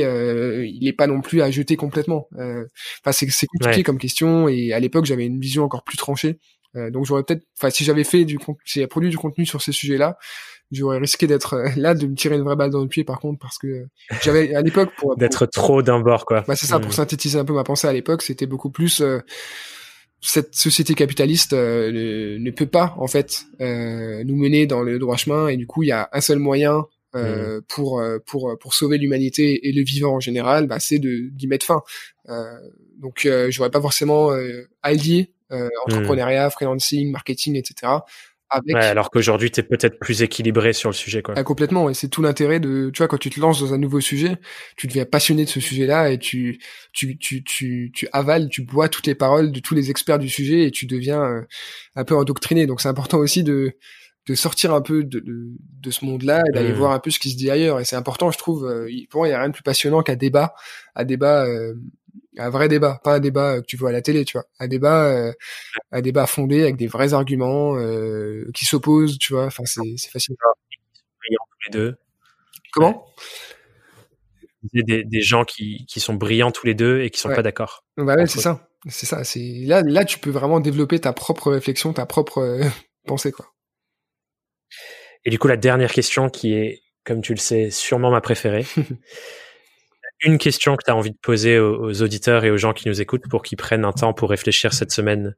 il 0.68 0.88
est 0.88 0.92
pas 0.92 1.06
non 1.06 1.20
plus 1.20 1.42
à 1.42 1.50
jeter 1.50 1.76
complètement. 1.76 2.28
Enfin, 2.32 3.12
c'est 3.12 3.30
c'est 3.30 3.46
compliqué 3.46 3.84
comme 3.84 3.98
question. 3.98 4.48
Et 4.48 4.72
à 4.72 4.80
l'époque, 4.80 5.04
j'avais 5.04 5.26
une 5.26 5.40
vision 5.40 5.64
encore 5.64 5.84
plus 5.84 5.96
tranchée. 5.96 6.38
donc 6.74 7.06
j'aurais 7.06 7.22
peut-être, 7.22 7.44
enfin, 7.56 7.70
si 7.70 7.84
j'avais 7.84 8.04
fait 8.04 8.24
du, 8.24 8.38
si 8.64 8.80
j'avais 8.80 8.88
produit 8.88 9.10
du 9.10 9.16
contenu 9.16 9.46
sur 9.46 9.62
ces 9.62 9.72
sujets-là, 9.72 10.18
j'aurais 10.70 10.98
risqué 10.98 11.26
d'être 11.26 11.54
euh, 11.54 11.68
là 11.76 11.94
de 11.94 12.06
me 12.06 12.14
tirer 12.14 12.36
une 12.36 12.42
vraie 12.42 12.56
balle 12.56 12.70
dans 12.70 12.82
le 12.82 12.88
pied 12.88 13.04
par 13.04 13.20
contre 13.20 13.38
parce 13.38 13.58
que 13.58 13.86
j'avais 14.22 14.54
à 14.54 14.62
l'époque 14.62 14.90
pour 14.96 15.16
d'être 15.16 15.46
trop 15.46 15.82
d'un 15.82 16.00
bord 16.00 16.24
quoi. 16.24 16.44
Bah 16.46 16.56
c'est 16.56 16.66
ça 16.66 16.78
pour 16.78 16.90
hmm. 16.90 16.94
synthétiser 16.94 17.38
un 17.38 17.44
peu 17.44 17.54
ma 17.54 17.64
pensée 17.64 17.86
à 17.86 17.92
l'époque, 17.92 18.22
c'était 18.22 18.46
beaucoup 18.46 18.70
plus 18.70 19.00
euh, 19.00 19.20
cette 20.20 20.54
société 20.54 20.94
capitaliste 20.94 21.52
euh, 21.52 22.38
ne, 22.38 22.50
peut 22.50 22.66
pas 22.66 22.94
en 22.98 23.06
fait 23.06 23.44
nous 23.60 24.36
mener 24.36 24.66
dans 24.66 24.82
le 24.82 24.98
droit 24.98 25.16
chemin 25.16 25.48
et 25.48 25.56
du 25.56 25.66
coup 25.66 25.82
il 25.84 25.88
y 25.88 25.92
a 25.92 26.08
un 26.12 26.20
seul 26.20 26.38
moyen 26.38 26.84
hmm. 27.14 27.60
pour 27.68 28.02
pour 28.26 28.56
pour 28.58 28.74
sauver 28.74 28.98
l'humanité 28.98 29.68
et 29.68 29.72
le 29.72 29.82
vivant 29.82 30.16
en 30.16 30.20
général, 30.20 30.66
bah, 30.66 30.80
c'est 30.80 30.98
de 30.98 31.28
d'y 31.30 31.46
mettre 31.46 31.66
fin. 31.66 31.82
donc 32.98 33.28
j'aurais 33.48 33.70
pas 33.70 33.80
forcément 33.80 34.30
allié 34.82 35.32
hmm. 35.50 35.68
entrepreneuriat, 35.86 36.50
freelancing, 36.50 37.10
marketing, 37.12 37.56
etc 37.56 38.00
Ouais, 38.66 38.74
alors 38.76 39.10
qu'aujourd'hui, 39.10 39.50
tu 39.50 39.60
es 39.60 39.62
peut-être 39.62 39.98
plus 39.98 40.22
équilibré 40.22 40.72
sur 40.72 40.88
le 40.88 40.94
sujet. 40.94 41.22
Quoi. 41.22 41.34
Ah, 41.36 41.44
complètement, 41.44 41.90
et 41.90 41.94
c'est 41.94 42.08
tout 42.08 42.22
l'intérêt 42.22 42.60
de, 42.60 42.90
tu 42.90 42.98
vois, 42.98 43.08
quand 43.08 43.18
tu 43.18 43.30
te 43.30 43.38
lances 43.38 43.60
dans 43.60 43.74
un 43.74 43.78
nouveau 43.78 44.00
sujet, 44.00 44.36
tu 44.76 44.86
deviens 44.86 45.04
passionné 45.04 45.44
de 45.44 45.50
ce 45.50 45.60
sujet-là 45.60 46.10
et 46.10 46.18
tu, 46.18 46.58
tu, 46.92 47.18
tu, 47.18 47.44
tu, 47.44 47.90
tu 47.94 48.08
avales, 48.12 48.48
tu 48.48 48.62
bois 48.62 48.88
toutes 48.88 49.06
les 49.06 49.14
paroles 49.14 49.52
de 49.52 49.60
tous 49.60 49.74
les 49.74 49.90
experts 49.90 50.18
du 50.18 50.28
sujet 50.28 50.64
et 50.64 50.70
tu 50.70 50.86
deviens 50.86 51.22
euh, 51.22 51.42
un 51.94 52.04
peu 52.04 52.16
endoctriné. 52.16 52.66
Donc 52.66 52.80
c'est 52.80 52.88
important 52.88 53.18
aussi 53.18 53.42
de, 53.42 53.74
de 54.26 54.34
sortir 54.34 54.74
un 54.74 54.82
peu 54.82 55.04
de, 55.04 55.22
de, 55.26 55.90
ce 55.90 56.04
monde-là 56.04 56.42
et 56.48 56.52
d'aller 56.52 56.72
mmh. 56.72 56.76
voir 56.76 56.92
un 56.92 57.00
peu 57.00 57.10
ce 57.10 57.18
qui 57.18 57.30
se 57.30 57.36
dit 57.36 57.50
ailleurs. 57.50 57.80
Et 57.80 57.84
c'est 57.84 57.96
important, 57.96 58.30
je 58.30 58.38
trouve. 58.38 58.66
Euh, 58.66 58.88
pour 59.10 59.20
moi, 59.20 59.28
il 59.28 59.30
y 59.30 59.34
a 59.34 59.38
rien 59.38 59.48
de 59.48 59.54
plus 59.54 59.62
passionnant 59.62 60.02
qu'un 60.02 60.16
débat, 60.16 60.54
un 60.94 61.04
débat, 61.04 61.46
euh, 61.46 61.74
un 62.36 62.50
vrai 62.50 62.68
débat, 62.68 63.00
pas 63.02 63.16
un 63.16 63.20
débat 63.20 63.60
que 63.60 63.66
tu 63.66 63.76
vois 63.76 63.90
à 63.90 63.92
la 63.92 64.02
télé, 64.02 64.24
tu 64.24 64.32
vois, 64.38 64.46
un 64.58 64.68
débat, 64.68 65.06
euh, 65.06 65.32
un 65.90 66.00
débat 66.00 66.26
fondé 66.26 66.62
avec 66.62 66.76
des 66.76 66.86
vrais 66.86 67.14
arguments 67.14 67.76
qui 68.54 68.64
s'opposent, 68.64 69.18
tu 69.18 69.32
vois. 69.32 69.46
Enfin, 69.46 69.64
c'est 69.66 69.80
c'est 69.96 70.10
facile. 70.10 70.36
les 71.30 71.70
deux. 71.70 71.96
Comment? 72.72 73.06
Des, 74.72 75.04
des 75.04 75.22
gens 75.22 75.44
qui, 75.44 75.86
qui 75.86 76.00
sont 76.00 76.14
brillants 76.14 76.50
tous 76.50 76.66
les 76.66 76.74
deux 76.74 77.00
et 77.00 77.10
qui 77.10 77.20
sont 77.20 77.28
pas 77.28 77.42
d'accord. 77.42 77.84
Bah 77.96 78.16
ouais, 78.16 78.26
c'est 78.26 78.40
ça. 78.40 78.68
C'est 78.86 79.06
ça. 79.06 79.24
C'est 79.24 79.62
là, 79.64 79.82
là, 79.82 80.04
tu 80.04 80.18
peux 80.18 80.30
vraiment 80.30 80.60
développer 80.60 81.00
ta 81.00 81.12
propre 81.12 81.50
réflexion, 81.50 81.92
ta 81.92 82.06
propre 82.06 82.60
pensée, 83.06 83.32
quoi. 83.32 83.52
Et 85.24 85.30
du 85.30 85.38
coup, 85.38 85.48
la 85.48 85.56
dernière 85.56 85.92
question 85.92 86.30
qui 86.30 86.54
est, 86.54 86.82
comme 87.04 87.22
tu 87.22 87.32
le 87.32 87.38
sais, 87.38 87.70
sûrement 87.70 88.10
ma 88.10 88.20
préférée. 88.20 88.66
Une 90.20 90.38
question 90.38 90.76
que 90.76 90.84
tu 90.84 90.90
as 90.90 90.96
envie 90.96 91.12
de 91.12 91.18
poser 91.18 91.58
aux, 91.58 92.02
auditeurs 92.02 92.44
et 92.44 92.50
aux 92.50 92.56
gens 92.56 92.72
qui 92.72 92.88
nous 92.88 93.00
écoutent 93.00 93.28
pour 93.28 93.42
qu'ils 93.42 93.58
prennent 93.58 93.84
un 93.84 93.92
temps 93.92 94.12
pour 94.12 94.30
réfléchir 94.30 94.72
cette 94.72 94.90
semaine 94.90 95.36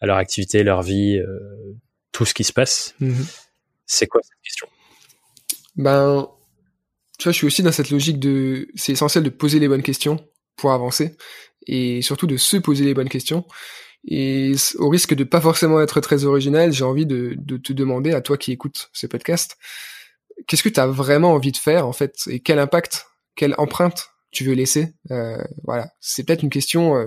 à 0.00 0.06
leur 0.06 0.16
activité, 0.16 0.62
leur 0.62 0.82
vie, 0.82 1.18
euh, 1.18 1.38
tout 2.12 2.24
ce 2.24 2.32
qui 2.32 2.44
se 2.44 2.52
passe. 2.52 2.94
Mhm. 3.00 3.26
C'est 3.86 4.06
quoi 4.06 4.20
cette 4.22 4.40
question? 4.42 4.66
Ben, 5.76 6.28
tu 7.18 7.24
vois, 7.24 7.32
je 7.32 7.36
suis 7.36 7.46
aussi 7.46 7.62
dans 7.62 7.72
cette 7.72 7.90
logique 7.90 8.18
de, 8.18 8.68
c'est 8.74 8.92
essentiel 8.92 9.24
de 9.24 9.30
poser 9.30 9.58
les 9.58 9.68
bonnes 9.68 9.82
questions 9.82 10.26
pour 10.56 10.72
avancer 10.72 11.16
et 11.66 12.00
surtout 12.02 12.26
de 12.26 12.36
se 12.36 12.56
poser 12.56 12.84
les 12.84 12.94
bonnes 12.94 13.08
questions. 13.08 13.44
Et 14.06 14.54
au 14.76 14.88
risque 14.88 15.14
de 15.14 15.24
pas 15.24 15.40
forcément 15.40 15.80
être 15.80 16.00
très 16.00 16.24
original, 16.24 16.72
j'ai 16.72 16.84
envie 16.84 17.06
de, 17.06 17.34
de, 17.36 17.56
te 17.56 17.72
demander 17.72 18.12
à 18.12 18.20
toi 18.20 18.36
qui 18.36 18.52
écoutes 18.52 18.90
ce 18.92 19.06
podcast, 19.06 19.56
qu'est-ce 20.46 20.62
que 20.62 20.68
tu 20.68 20.80
as 20.80 20.86
vraiment 20.86 21.32
envie 21.32 21.52
de 21.52 21.56
faire 21.56 21.86
en 21.86 21.92
fait? 21.92 22.14
Et 22.28 22.40
quel 22.40 22.58
impact, 22.58 23.06
quelle 23.34 23.54
empreinte 23.56 24.13
tu 24.34 24.44
veux 24.44 24.54
laisser 24.54 24.94
euh, 25.10 25.42
Voilà, 25.64 25.88
c'est 26.00 26.24
peut-être 26.24 26.42
une 26.42 26.50
question 26.50 26.96
euh, 26.96 27.06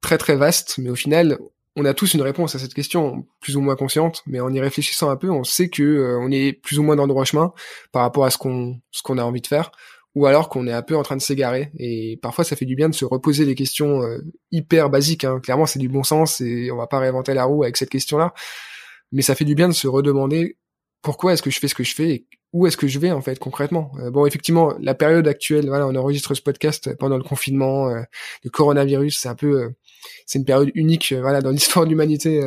très 0.00 0.18
très 0.18 0.36
vaste, 0.36 0.78
mais 0.78 0.90
au 0.90 0.96
final, 0.96 1.38
on 1.76 1.84
a 1.84 1.94
tous 1.94 2.14
une 2.14 2.22
réponse 2.22 2.54
à 2.54 2.58
cette 2.58 2.74
question, 2.74 3.26
plus 3.40 3.56
ou 3.56 3.60
moins 3.60 3.76
consciente, 3.76 4.22
mais 4.26 4.40
en 4.40 4.52
y 4.52 4.60
réfléchissant 4.60 5.10
un 5.10 5.16
peu, 5.16 5.30
on 5.30 5.44
sait 5.44 5.68
que 5.68 5.82
euh, 5.82 6.18
on 6.20 6.30
est 6.30 6.52
plus 6.52 6.78
ou 6.78 6.82
moins 6.82 6.96
dans 6.96 7.04
le 7.04 7.10
droit 7.10 7.24
chemin 7.24 7.52
par 7.92 8.02
rapport 8.02 8.24
à 8.24 8.30
ce 8.30 8.38
qu'on 8.38 8.80
ce 8.90 9.02
qu'on 9.02 9.18
a 9.18 9.22
envie 9.22 9.40
de 9.40 9.46
faire 9.46 9.70
ou 10.14 10.26
alors 10.26 10.48
qu'on 10.48 10.66
est 10.66 10.72
un 10.72 10.82
peu 10.82 10.96
en 10.96 11.02
train 11.02 11.16
de 11.16 11.22
s'égarer. 11.22 11.70
Et 11.78 12.18
parfois, 12.20 12.44
ça 12.44 12.56
fait 12.56 12.64
du 12.64 12.74
bien 12.74 12.88
de 12.88 12.94
se 12.94 13.04
reposer 13.04 13.44
des 13.46 13.54
questions 13.54 14.02
euh, 14.02 14.18
hyper 14.50 14.90
basiques. 14.90 15.24
Hein. 15.24 15.40
Clairement, 15.40 15.66
c'est 15.66 15.78
du 15.78 15.88
bon 15.88 16.02
sens 16.02 16.40
et 16.40 16.70
on 16.72 16.76
va 16.76 16.86
pas 16.86 16.98
réinventer 16.98 17.34
la 17.34 17.44
roue 17.44 17.62
avec 17.62 17.76
cette 17.76 17.90
question-là. 17.90 18.34
Mais 19.12 19.22
ça 19.22 19.34
fait 19.34 19.44
du 19.44 19.54
bien 19.54 19.68
de 19.68 19.74
se 19.74 19.86
redemander 19.86 20.56
pourquoi 21.02 21.32
est-ce 21.32 21.42
que 21.42 21.50
je 21.50 21.58
fais 21.58 21.68
ce 21.68 21.74
que 21.74 21.84
je 21.84 21.94
fais 21.94 22.10
et 22.10 22.26
où 22.52 22.66
est-ce 22.66 22.76
que 22.76 22.88
je 22.88 22.98
vais 22.98 23.12
en 23.12 23.20
fait 23.20 23.38
concrètement? 23.38 23.92
Euh, 24.00 24.10
bon, 24.10 24.26
effectivement, 24.26 24.74
la 24.80 24.94
période 24.94 25.28
actuelle, 25.28 25.68
voilà, 25.68 25.86
on 25.86 25.94
enregistre 25.94 26.34
ce 26.34 26.42
podcast 26.42 26.96
pendant 26.98 27.16
le 27.16 27.22
confinement, 27.22 27.88
euh, 27.88 28.02
le 28.44 28.50
coronavirus, 28.50 29.18
c'est 29.18 29.28
un 29.28 29.36
peu, 29.36 29.70
c'est 30.26 30.38
une 30.40 30.44
période 30.44 30.70
unique, 30.74 31.12
voilà, 31.12 31.40
dans 31.40 31.50
l'histoire 31.52 31.84
de 31.84 31.90
l'humanité 31.90 32.40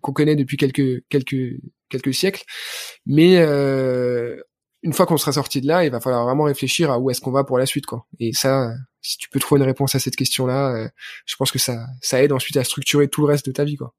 qu'on 0.00 0.12
connaît 0.12 0.36
depuis 0.36 0.56
quelques 0.56 1.02
quelques 1.08 1.60
quelques 1.88 2.14
siècles. 2.14 2.44
Mais 3.06 3.36
une 4.82 4.92
fois 4.92 5.06
qu'on 5.06 5.16
sera 5.16 5.32
sorti 5.32 5.60
de 5.60 5.66
là, 5.66 5.84
il 5.84 5.90
va 5.90 6.00
falloir 6.00 6.24
vraiment 6.24 6.44
réfléchir 6.44 6.90
à 6.90 6.98
où 6.98 7.10
est-ce 7.10 7.20
qu'on 7.20 7.32
va 7.32 7.44
pour 7.44 7.58
la 7.58 7.66
suite, 7.66 7.86
quoi. 7.86 8.06
Et 8.20 8.32
ça, 8.32 8.72
si 9.00 9.18
tu 9.18 9.28
peux 9.28 9.40
trouver 9.40 9.60
une 9.60 9.66
réponse 9.66 9.94
à 9.94 9.98
cette 9.98 10.16
question-là, 10.16 10.74
euh, 10.74 10.88
je 11.26 11.36
pense 11.36 11.50
que 11.50 11.58
ça, 11.58 11.86
ça 12.00 12.22
aide 12.22 12.32
ensuite 12.32 12.56
à 12.56 12.64
structurer 12.64 13.08
tout 13.08 13.22
le 13.22 13.28
reste 13.28 13.46
de 13.46 13.52
ta 13.52 13.64
vie, 13.64 13.76
quoi. 13.76 13.94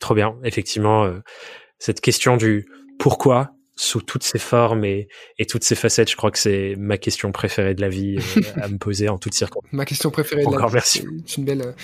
Trop 0.00 0.14
bien, 0.14 0.36
effectivement, 0.44 1.04
euh, 1.04 1.20
cette 1.78 2.00
question 2.00 2.36
du 2.36 2.66
pourquoi 2.98 3.52
sous 3.78 4.02
toutes 4.02 4.24
ses 4.24 4.38
formes 4.38 4.84
et, 4.84 5.08
et 5.38 5.46
toutes 5.46 5.62
ses 5.62 5.76
facettes. 5.76 6.10
Je 6.10 6.16
crois 6.16 6.32
que 6.32 6.38
c'est 6.38 6.74
ma 6.76 6.98
question 6.98 7.30
préférée 7.30 7.74
de 7.74 7.80
la 7.80 7.88
vie 7.88 8.18
euh, 8.18 8.42
à 8.60 8.68
me 8.68 8.76
poser 8.76 9.08
en 9.08 9.18
toutes 9.18 9.34
circonstances. 9.34 9.72
Ma 9.72 9.84
question 9.84 10.10
préférée 10.10 10.44
de 10.44 10.50
la 10.50 10.66
vie. 10.66 10.72
merci. 10.72 11.06
C'est 11.26 11.36
une 11.36 11.44
belle, 11.44 11.74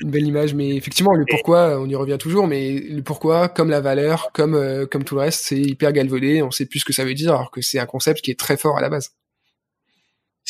une 0.00 0.10
belle 0.10 0.26
image, 0.26 0.54
mais 0.54 0.74
effectivement, 0.74 1.14
le 1.14 1.24
pourquoi, 1.28 1.80
on 1.80 1.88
y 1.88 1.94
revient 1.94 2.18
toujours, 2.18 2.48
mais 2.48 2.72
le 2.72 3.02
pourquoi, 3.02 3.48
comme 3.48 3.70
la 3.70 3.80
valeur, 3.80 4.30
comme, 4.32 4.54
euh, 4.54 4.86
comme 4.86 5.04
tout 5.04 5.14
le 5.14 5.22
reste, 5.22 5.44
c'est 5.44 5.60
hyper 5.60 5.92
galvaudé. 5.92 6.42
On 6.42 6.50
sait 6.50 6.66
plus 6.66 6.80
ce 6.80 6.84
que 6.84 6.92
ça 6.92 7.04
veut 7.04 7.14
dire, 7.14 7.30
alors 7.34 7.52
que 7.52 7.62
c'est 7.62 7.78
un 7.78 7.86
concept 7.86 8.20
qui 8.20 8.32
est 8.32 8.38
très 8.38 8.56
fort 8.56 8.76
à 8.76 8.80
la 8.80 8.88
base. 8.88 9.12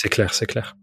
C'est 0.00 0.10
clair, 0.10 0.32
c'est 0.32 0.46
clair. 0.46 0.76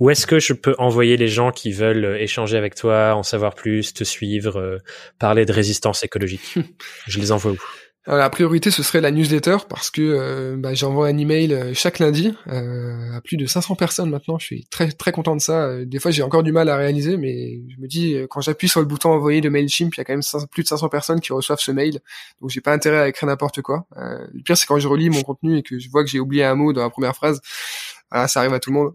Où 0.00 0.08
est-ce 0.08 0.26
que 0.26 0.38
je 0.38 0.54
peux 0.54 0.74
envoyer 0.78 1.18
les 1.18 1.28
gens 1.28 1.52
qui 1.52 1.72
veulent 1.72 2.06
euh, 2.06 2.18
échanger 2.18 2.56
avec 2.56 2.74
toi, 2.74 3.14
en 3.14 3.22
savoir 3.22 3.54
plus, 3.54 3.92
te 3.92 4.02
suivre, 4.02 4.80
parler 5.18 5.44
de 5.44 5.52
résistance 5.52 6.02
écologique? 6.04 6.56
Je 7.06 7.20
les 7.20 7.32
envoie 7.32 7.52
où? 7.52 7.58
Alors, 8.04 8.18
la 8.18 8.30
priorité, 8.30 8.72
ce 8.72 8.82
serait 8.82 9.00
la 9.00 9.12
newsletter 9.12 9.58
parce 9.68 9.88
que 9.88 10.02
euh, 10.02 10.56
bah, 10.58 10.74
j'envoie 10.74 11.06
un 11.06 11.16
email 11.16 11.54
euh, 11.54 11.72
chaque 11.72 12.00
lundi 12.00 12.34
euh, 12.48 13.16
à 13.16 13.20
plus 13.20 13.36
de 13.36 13.46
500 13.46 13.76
personnes 13.76 14.10
maintenant. 14.10 14.40
Je 14.40 14.46
suis 14.46 14.66
très 14.70 14.90
très 14.90 15.12
content 15.12 15.36
de 15.36 15.40
ça. 15.40 15.84
Des 15.84 16.00
fois, 16.00 16.10
j'ai 16.10 16.24
encore 16.24 16.42
du 16.42 16.50
mal 16.50 16.68
à 16.68 16.76
réaliser, 16.76 17.16
mais 17.16 17.60
je 17.68 17.80
me 17.80 17.86
dis 17.86 18.16
quand 18.28 18.40
j'appuie 18.40 18.68
sur 18.68 18.80
le 18.80 18.86
bouton 18.86 19.10
envoyer 19.10 19.40
de 19.40 19.48
Mailchimp, 19.48 19.94
il 19.94 19.98
y 19.98 20.00
a 20.00 20.04
quand 20.04 20.14
même 20.14 20.46
plus 20.50 20.64
de 20.64 20.68
500 20.68 20.88
personnes 20.88 21.20
qui 21.20 21.32
reçoivent 21.32 21.60
ce 21.60 21.70
mail. 21.70 22.00
Donc, 22.40 22.50
j'ai 22.50 22.60
pas 22.60 22.72
intérêt 22.72 22.98
à 22.98 23.08
écrire 23.08 23.28
n'importe 23.28 23.62
quoi. 23.62 23.86
le 23.96 24.42
pire, 24.42 24.56
c'est 24.56 24.66
quand 24.66 24.80
je 24.80 24.88
relis 24.88 25.08
mon 25.08 25.22
contenu 25.22 25.58
et 25.58 25.62
que 25.62 25.78
je 25.78 25.88
vois 25.88 26.02
que 26.02 26.10
j'ai 26.10 26.18
oublié 26.18 26.42
un 26.42 26.56
mot 26.56 26.72
dans 26.72 26.82
la 26.82 26.90
première 26.90 27.14
phrase. 27.14 27.40
Voilà, 28.12 28.28
ça 28.28 28.40
arrive 28.40 28.52
à 28.52 28.60
tout 28.60 28.70
le 28.70 28.74
monde. 28.74 28.92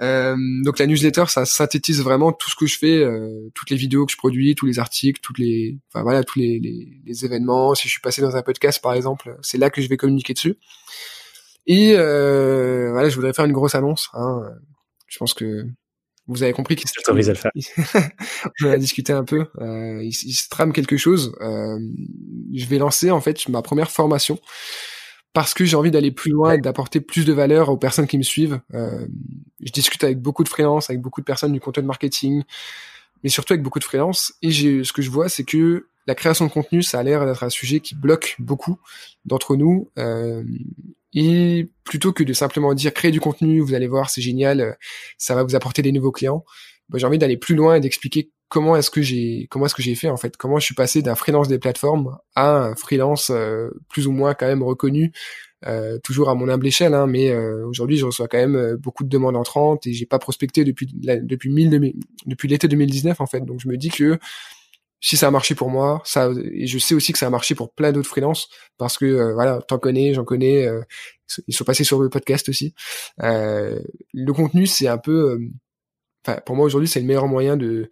Euh, 0.00 0.34
donc 0.64 0.78
la 0.78 0.86
newsletter, 0.86 1.24
ça 1.28 1.44
synthétise 1.44 2.02
vraiment 2.02 2.32
tout 2.32 2.50
ce 2.50 2.56
que 2.56 2.66
je 2.66 2.78
fais, 2.78 2.98
euh, 2.98 3.50
toutes 3.54 3.68
les 3.68 3.76
vidéos 3.76 4.06
que 4.06 4.12
je 4.12 4.16
produis, 4.16 4.54
tous 4.54 4.66
les 4.66 4.78
articles, 4.78 5.20
toutes 5.22 5.38
les, 5.38 5.78
enfin 5.92 6.02
voilà, 6.02 6.24
tous 6.24 6.38
les, 6.38 6.58
les, 6.58 6.88
les, 7.04 7.24
événements. 7.24 7.74
Si 7.74 7.86
je 7.86 7.92
suis 7.92 8.00
passé 8.00 8.22
dans 8.22 8.34
un 8.34 8.42
podcast, 8.42 8.82
par 8.82 8.94
exemple, 8.94 9.36
c'est 9.42 9.58
là 9.58 9.68
que 9.68 9.82
je 9.82 9.88
vais 9.88 9.98
communiquer 9.98 10.32
dessus. 10.32 10.56
Et 11.66 11.94
euh, 11.96 12.90
voilà, 12.92 13.08
je 13.10 13.14
voudrais 13.14 13.34
faire 13.34 13.44
une 13.44 13.52
grosse 13.52 13.74
annonce. 13.74 14.08
Hein. 14.14 14.40
Je 15.06 15.18
pense 15.18 15.34
que 15.34 15.66
vous 16.28 16.42
avez 16.42 16.52
compris 16.52 16.76
qu'il 16.76 16.88
à 17.06 17.12
le 17.12 17.34
faire. 17.34 17.52
On 18.64 18.70
a 18.70 18.78
discuté 18.78 19.12
un 19.12 19.24
peu. 19.24 19.46
Euh, 19.60 20.02
il, 20.02 20.08
il, 20.08 20.34
se 20.34 20.48
trame 20.48 20.72
quelque 20.72 20.96
chose. 20.96 21.36
Euh, 21.40 21.78
je 22.54 22.66
vais 22.66 22.78
lancer 22.78 23.10
en 23.10 23.20
fait 23.20 23.48
ma 23.48 23.62
première 23.62 23.90
formation 23.90 24.38
parce 25.36 25.52
que 25.52 25.66
j'ai 25.66 25.76
envie 25.76 25.90
d'aller 25.90 26.12
plus 26.12 26.30
loin 26.30 26.54
et 26.54 26.58
d'apporter 26.58 26.98
plus 26.98 27.26
de 27.26 27.32
valeur 27.34 27.68
aux 27.68 27.76
personnes 27.76 28.06
qui 28.06 28.16
me 28.16 28.22
suivent. 28.22 28.58
Euh, 28.72 29.06
je 29.60 29.70
discute 29.70 30.02
avec 30.02 30.18
beaucoup 30.18 30.42
de 30.42 30.48
freelance, 30.48 30.88
avec 30.88 31.02
beaucoup 31.02 31.20
de 31.20 31.26
personnes 31.26 31.52
du 31.52 31.60
content 31.60 31.82
marketing, 31.82 32.42
mais 33.22 33.28
surtout 33.28 33.52
avec 33.52 33.62
beaucoup 33.62 33.78
de 33.78 33.84
freelance. 33.84 34.32
Et 34.40 34.50
j'ai, 34.50 34.82
ce 34.82 34.94
que 34.94 35.02
je 35.02 35.10
vois, 35.10 35.28
c'est 35.28 35.44
que 35.44 35.88
la 36.06 36.14
création 36.14 36.46
de 36.46 36.50
contenu, 36.50 36.82
ça 36.82 37.00
a 37.00 37.02
l'air 37.02 37.26
d'être 37.26 37.42
un 37.42 37.50
sujet 37.50 37.80
qui 37.80 37.94
bloque 37.94 38.36
beaucoup 38.38 38.78
d'entre 39.26 39.56
nous. 39.56 39.90
Euh, 39.98 40.42
et 41.12 41.68
plutôt 41.84 42.14
que 42.14 42.24
de 42.24 42.32
simplement 42.32 42.72
dire 42.72 42.94
créer 42.94 43.10
du 43.10 43.20
contenu, 43.20 43.60
vous 43.60 43.74
allez 43.74 43.88
voir, 43.88 44.08
c'est 44.08 44.22
génial, 44.22 44.78
ça 45.18 45.34
va 45.34 45.42
vous 45.42 45.54
apporter 45.54 45.82
des 45.82 45.92
nouveaux 45.92 46.12
clients. 46.12 46.46
Bah, 46.88 46.96
j'ai 46.96 47.06
envie 47.06 47.18
d'aller 47.18 47.36
plus 47.36 47.56
loin 47.56 47.74
et 47.74 47.80
d'expliquer 47.80 48.30
comment 48.48 48.76
est-ce 48.76 48.90
que 48.90 49.02
j'ai 49.02 49.48
comment 49.50 49.66
est-ce 49.66 49.74
que 49.74 49.82
j'ai 49.82 49.94
fait 49.94 50.08
en 50.08 50.16
fait? 50.16 50.36
Comment 50.36 50.58
je 50.58 50.64
suis 50.64 50.74
passé 50.74 51.02
d'un 51.02 51.14
freelance 51.14 51.48
des 51.48 51.58
plateformes 51.58 52.18
à 52.34 52.56
un 52.56 52.76
freelance 52.76 53.30
euh, 53.30 53.70
plus 53.88 54.06
ou 54.06 54.12
moins 54.12 54.34
quand 54.34 54.46
même 54.46 54.62
reconnu 54.62 55.12
euh, 55.66 55.98
toujours 55.98 56.28
à 56.28 56.34
mon 56.34 56.48
humble 56.48 56.66
échelle 56.66 56.94
hein, 56.94 57.06
mais 57.06 57.30
euh, 57.30 57.66
aujourd'hui 57.66 57.96
je 57.96 58.04
reçois 58.04 58.28
quand 58.28 58.38
même 58.38 58.76
beaucoup 58.76 59.04
de 59.04 59.08
demandes 59.08 59.36
entrantes 59.36 59.86
et 59.86 59.92
j'ai 59.92 60.06
pas 60.06 60.18
prospecté 60.18 60.64
depuis 60.64 60.86
depuis 60.86 61.50
depuis 62.26 62.48
l'été 62.48 62.68
2019 62.68 63.20
en 63.20 63.26
fait. 63.26 63.40
Donc 63.40 63.60
je 63.60 63.68
me 63.68 63.76
dis 63.76 63.90
que 63.90 64.18
si 65.00 65.16
ça 65.16 65.28
a 65.28 65.30
marché 65.30 65.54
pour 65.54 65.70
moi 65.70 66.02
ça 66.04 66.30
et 66.52 66.66
je 66.66 66.78
sais 66.78 66.94
aussi 66.94 67.12
que 67.12 67.18
ça 67.18 67.26
a 67.26 67.30
marché 67.30 67.54
pour 67.54 67.72
plein 67.72 67.92
d'autres 67.92 68.08
freelances 68.08 68.48
parce 68.78 68.96
que 68.98 69.32
voilà 69.34 69.60
t'en 69.66 69.78
connais 69.78 70.14
j'en 70.14 70.24
connais 70.24 70.68
ils 71.48 71.54
sont 71.54 71.64
passés 71.64 71.84
sur 71.84 72.00
le 72.00 72.08
podcast 72.10 72.48
aussi. 72.48 72.74
Le 73.18 74.32
contenu 74.32 74.66
c'est 74.66 74.88
un 74.88 74.98
peu 74.98 75.38
Enfin, 76.26 76.40
pour 76.44 76.56
moi 76.56 76.66
aujourd'hui 76.66 76.88
c'est 76.88 77.00
le 77.00 77.06
meilleur 77.06 77.28
moyen 77.28 77.56
de 77.56 77.88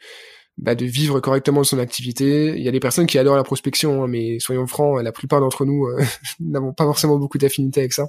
bah, 0.57 0.75
de 0.75 0.85
vivre 0.85 1.21
correctement 1.21 1.63
de 1.63 1.67
son 1.67 1.79
activité. 1.79 2.55
Il 2.57 2.63
y 2.63 2.69
a 2.69 2.73
des 2.73 2.81
personnes 2.81 3.07
qui 3.07 3.19
adorent 3.19 3.37
la 3.37 3.45
prospection, 3.45 4.05
hein, 4.05 4.07
mais 4.07 4.39
soyons 4.39 4.67
francs, 4.67 5.03
la 5.03 5.13
plupart 5.13 5.41
d'entre 5.41 5.65
nous 5.65 5.87
euh, 5.87 6.03
n'avons 6.41 6.73
pas 6.73 6.85
forcément 6.85 7.19
beaucoup 7.19 7.39
d'affinité 7.39 7.81
avec 7.81 7.93
ça. 7.93 8.07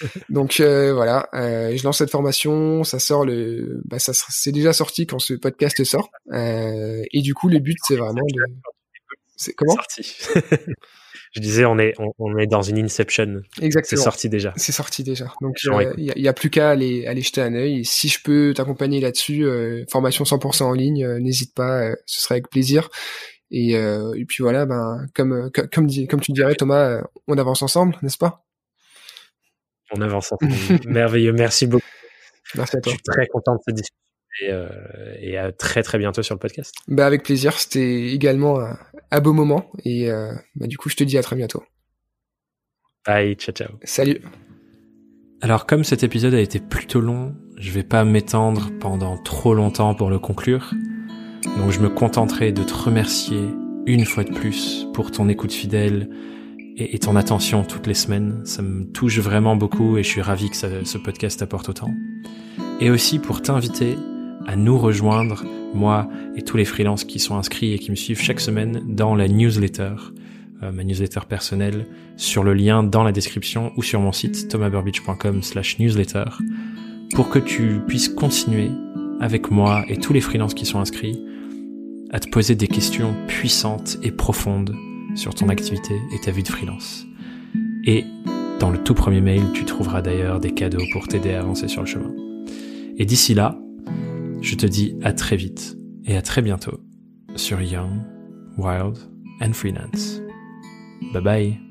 Donc 0.28 0.60
euh, 0.60 0.92
voilà, 0.94 1.28
euh, 1.34 1.76
je 1.76 1.84
lance 1.84 1.98
cette 1.98 2.10
formation, 2.10 2.84
ça 2.84 2.98
sort 2.98 3.24
le, 3.24 3.82
bah, 3.84 3.98
ça 3.98 4.12
c'est 4.14 4.52
déjà 4.52 4.72
sorti 4.72 5.06
quand 5.06 5.18
ce 5.18 5.34
podcast 5.34 5.82
sort, 5.84 6.10
et 6.32 7.20
du 7.20 7.34
coup 7.34 7.48
le 7.48 7.58
but 7.58 7.76
c'est 7.86 7.96
vraiment 7.96 8.24
de, 8.26 8.42
c'est 9.36 9.52
comment? 9.52 9.76
je 11.32 11.40
disais, 11.40 11.64
on 11.64 11.78
est, 11.78 11.94
on, 12.18 12.38
est 12.38 12.48
dans 12.48 12.62
une 12.62 12.78
inception. 12.78 13.42
Exactement. 13.62 14.00
C'est 14.00 14.04
sorti 14.04 14.28
déjà. 14.28 14.52
C'est 14.56 14.72
sorti 14.72 15.04
déjà. 15.04 15.32
Donc, 15.40 15.56
euh, 15.66 15.94
il 15.96 16.12
y, 16.16 16.28
a, 16.28 16.32
plus 16.32 16.50
qu'à 16.50 16.70
aller, 16.70 17.06
aller 17.06 17.20
jeter 17.20 17.40
un 17.40 17.54
œil. 17.54 17.80
Et 17.80 17.84
si 17.84 18.08
je 18.08 18.20
peux 18.20 18.52
t'accompagner 18.52 19.00
là-dessus, 19.00 19.44
euh, 19.44 19.84
formation 19.88 20.24
100% 20.24 20.64
en 20.64 20.72
ligne, 20.72 21.04
euh, 21.04 21.20
n'hésite 21.20 21.54
pas, 21.54 21.92
ce 22.04 22.20
serait 22.20 22.34
avec 22.36 22.50
plaisir. 22.50 22.88
Et, 23.52 23.72
et 23.72 24.24
puis 24.26 24.42
voilà, 24.44 24.64
ben, 24.64 25.06
comme, 25.12 25.50
comme, 25.72 25.88
comme 26.08 26.20
tu 26.20 26.32
dirais, 26.32 26.54
Thomas, 26.54 27.00
on 27.26 27.36
avance 27.36 27.62
ensemble, 27.62 27.96
n'est-ce 28.02 28.18
pas? 28.18 28.44
On 29.92 30.00
avance 30.00 30.32
ensemble. 30.32 30.52
Merveilleux. 30.86 31.32
Merci 31.32 31.66
beaucoup. 31.66 31.84
Merci 32.54 32.76
à 32.76 32.80
toi. 32.80 32.92
Je 32.92 32.96
suis 32.96 33.02
très 33.02 33.26
content 33.26 33.54
de 33.54 33.60
cette 33.66 33.74
discussion. 33.74 34.09
Et, 34.40 34.50
et, 35.20 35.36
à 35.36 35.52
très 35.52 35.82
très 35.82 35.98
bientôt 35.98 36.22
sur 36.22 36.34
le 36.34 36.38
podcast. 36.38 36.74
Bah 36.88 37.06
avec 37.06 37.22
plaisir, 37.22 37.58
c'était 37.58 38.08
également 38.12 38.60
un, 38.60 38.78
un, 39.10 39.20
beau 39.20 39.32
moment 39.32 39.70
et 39.84 40.08
bah, 40.54 40.66
du 40.66 40.78
coup 40.78 40.88
je 40.88 40.96
te 40.96 41.04
dis 41.04 41.18
à 41.18 41.22
très 41.22 41.36
bientôt. 41.36 41.62
Bye, 43.06 43.34
ciao 43.34 43.54
ciao. 43.54 43.68
Salut. 43.84 44.20
Alors 45.42 45.66
comme 45.66 45.84
cet 45.84 46.02
épisode 46.02 46.34
a 46.34 46.40
été 46.40 46.60
plutôt 46.60 47.00
long, 47.00 47.34
je 47.56 47.70
vais 47.70 47.82
pas 47.82 48.04
m'étendre 48.04 48.70
pendant 48.78 49.16
trop 49.16 49.54
longtemps 49.54 49.94
pour 49.94 50.10
le 50.10 50.18
conclure. 50.18 50.72
Donc 51.56 51.70
je 51.70 51.80
me 51.80 51.88
contenterai 51.88 52.52
de 52.52 52.62
te 52.62 52.74
remercier 52.74 53.40
une 53.86 54.04
fois 54.04 54.24
de 54.24 54.32
plus 54.32 54.86
pour 54.92 55.10
ton 55.10 55.28
écoute 55.28 55.52
fidèle 55.52 56.10
et, 56.76 56.98
ton 56.98 57.16
attention 57.16 57.64
toutes 57.64 57.86
les 57.86 57.94
semaines. 57.94 58.42
Ça 58.44 58.62
me 58.62 58.84
touche 58.84 59.18
vraiment 59.18 59.56
beaucoup 59.56 59.96
et 59.96 60.02
je 60.02 60.08
suis 60.08 60.22
ravi 60.22 60.50
que 60.50 60.56
ce 60.56 60.98
podcast 60.98 61.40
apporte 61.42 61.68
autant. 61.68 61.92
Et 62.80 62.90
aussi 62.90 63.18
pour 63.18 63.42
t'inviter 63.42 63.96
à 64.50 64.56
nous 64.56 64.76
rejoindre, 64.78 65.44
moi 65.74 66.08
et 66.34 66.42
tous 66.42 66.56
les 66.56 66.64
freelances 66.64 67.04
qui 67.04 67.20
sont 67.20 67.36
inscrits 67.36 67.72
et 67.72 67.78
qui 67.78 67.92
me 67.92 67.96
suivent 67.96 68.20
chaque 68.20 68.40
semaine 68.40 68.82
dans 68.84 69.14
la 69.14 69.28
newsletter 69.28 69.92
euh, 70.64 70.72
ma 70.72 70.82
newsletter 70.82 71.20
personnelle 71.28 71.86
sur 72.16 72.42
le 72.42 72.52
lien 72.52 72.82
dans 72.82 73.04
la 73.04 73.12
description 73.12 73.70
ou 73.76 73.84
sur 73.84 74.00
mon 74.00 74.10
site 74.10 74.48
thomasburbidge.com 74.48 75.44
slash 75.44 75.78
newsletter 75.78 76.24
pour 77.14 77.30
que 77.30 77.38
tu 77.38 77.80
puisses 77.86 78.08
continuer 78.08 78.70
avec 79.20 79.52
moi 79.52 79.84
et 79.86 79.96
tous 79.98 80.12
les 80.12 80.20
freelances 80.20 80.54
qui 80.54 80.66
sont 80.66 80.80
inscrits 80.80 81.22
à 82.10 82.18
te 82.18 82.28
poser 82.28 82.56
des 82.56 82.66
questions 82.66 83.14
puissantes 83.28 83.98
et 84.02 84.10
profondes 84.10 84.74
sur 85.14 85.32
ton 85.32 85.48
activité 85.48 85.94
et 86.12 86.18
ta 86.18 86.32
vie 86.32 86.42
de 86.42 86.48
freelance. 86.48 87.06
Et 87.84 88.04
dans 88.58 88.70
le 88.70 88.78
tout 88.78 88.94
premier 88.94 89.20
mail, 89.20 89.44
tu 89.54 89.64
trouveras 89.64 90.02
d'ailleurs 90.02 90.40
des 90.40 90.50
cadeaux 90.50 90.84
pour 90.92 91.06
t'aider 91.06 91.34
à 91.34 91.40
avancer 91.40 91.68
sur 91.68 91.82
le 91.82 91.86
chemin. 91.86 92.12
Et 92.98 93.04
d'ici 93.04 93.32
là, 93.32 93.56
je 94.40 94.54
te 94.54 94.66
dis 94.66 94.96
à 95.02 95.12
très 95.12 95.36
vite 95.36 95.76
et 96.04 96.16
à 96.16 96.22
très 96.22 96.42
bientôt 96.42 96.80
sur 97.36 97.60
Young, 97.60 98.02
Wild 98.58 98.98
and 99.40 99.52
Freelance. 99.52 100.20
Bye 101.12 101.22
bye. 101.22 101.69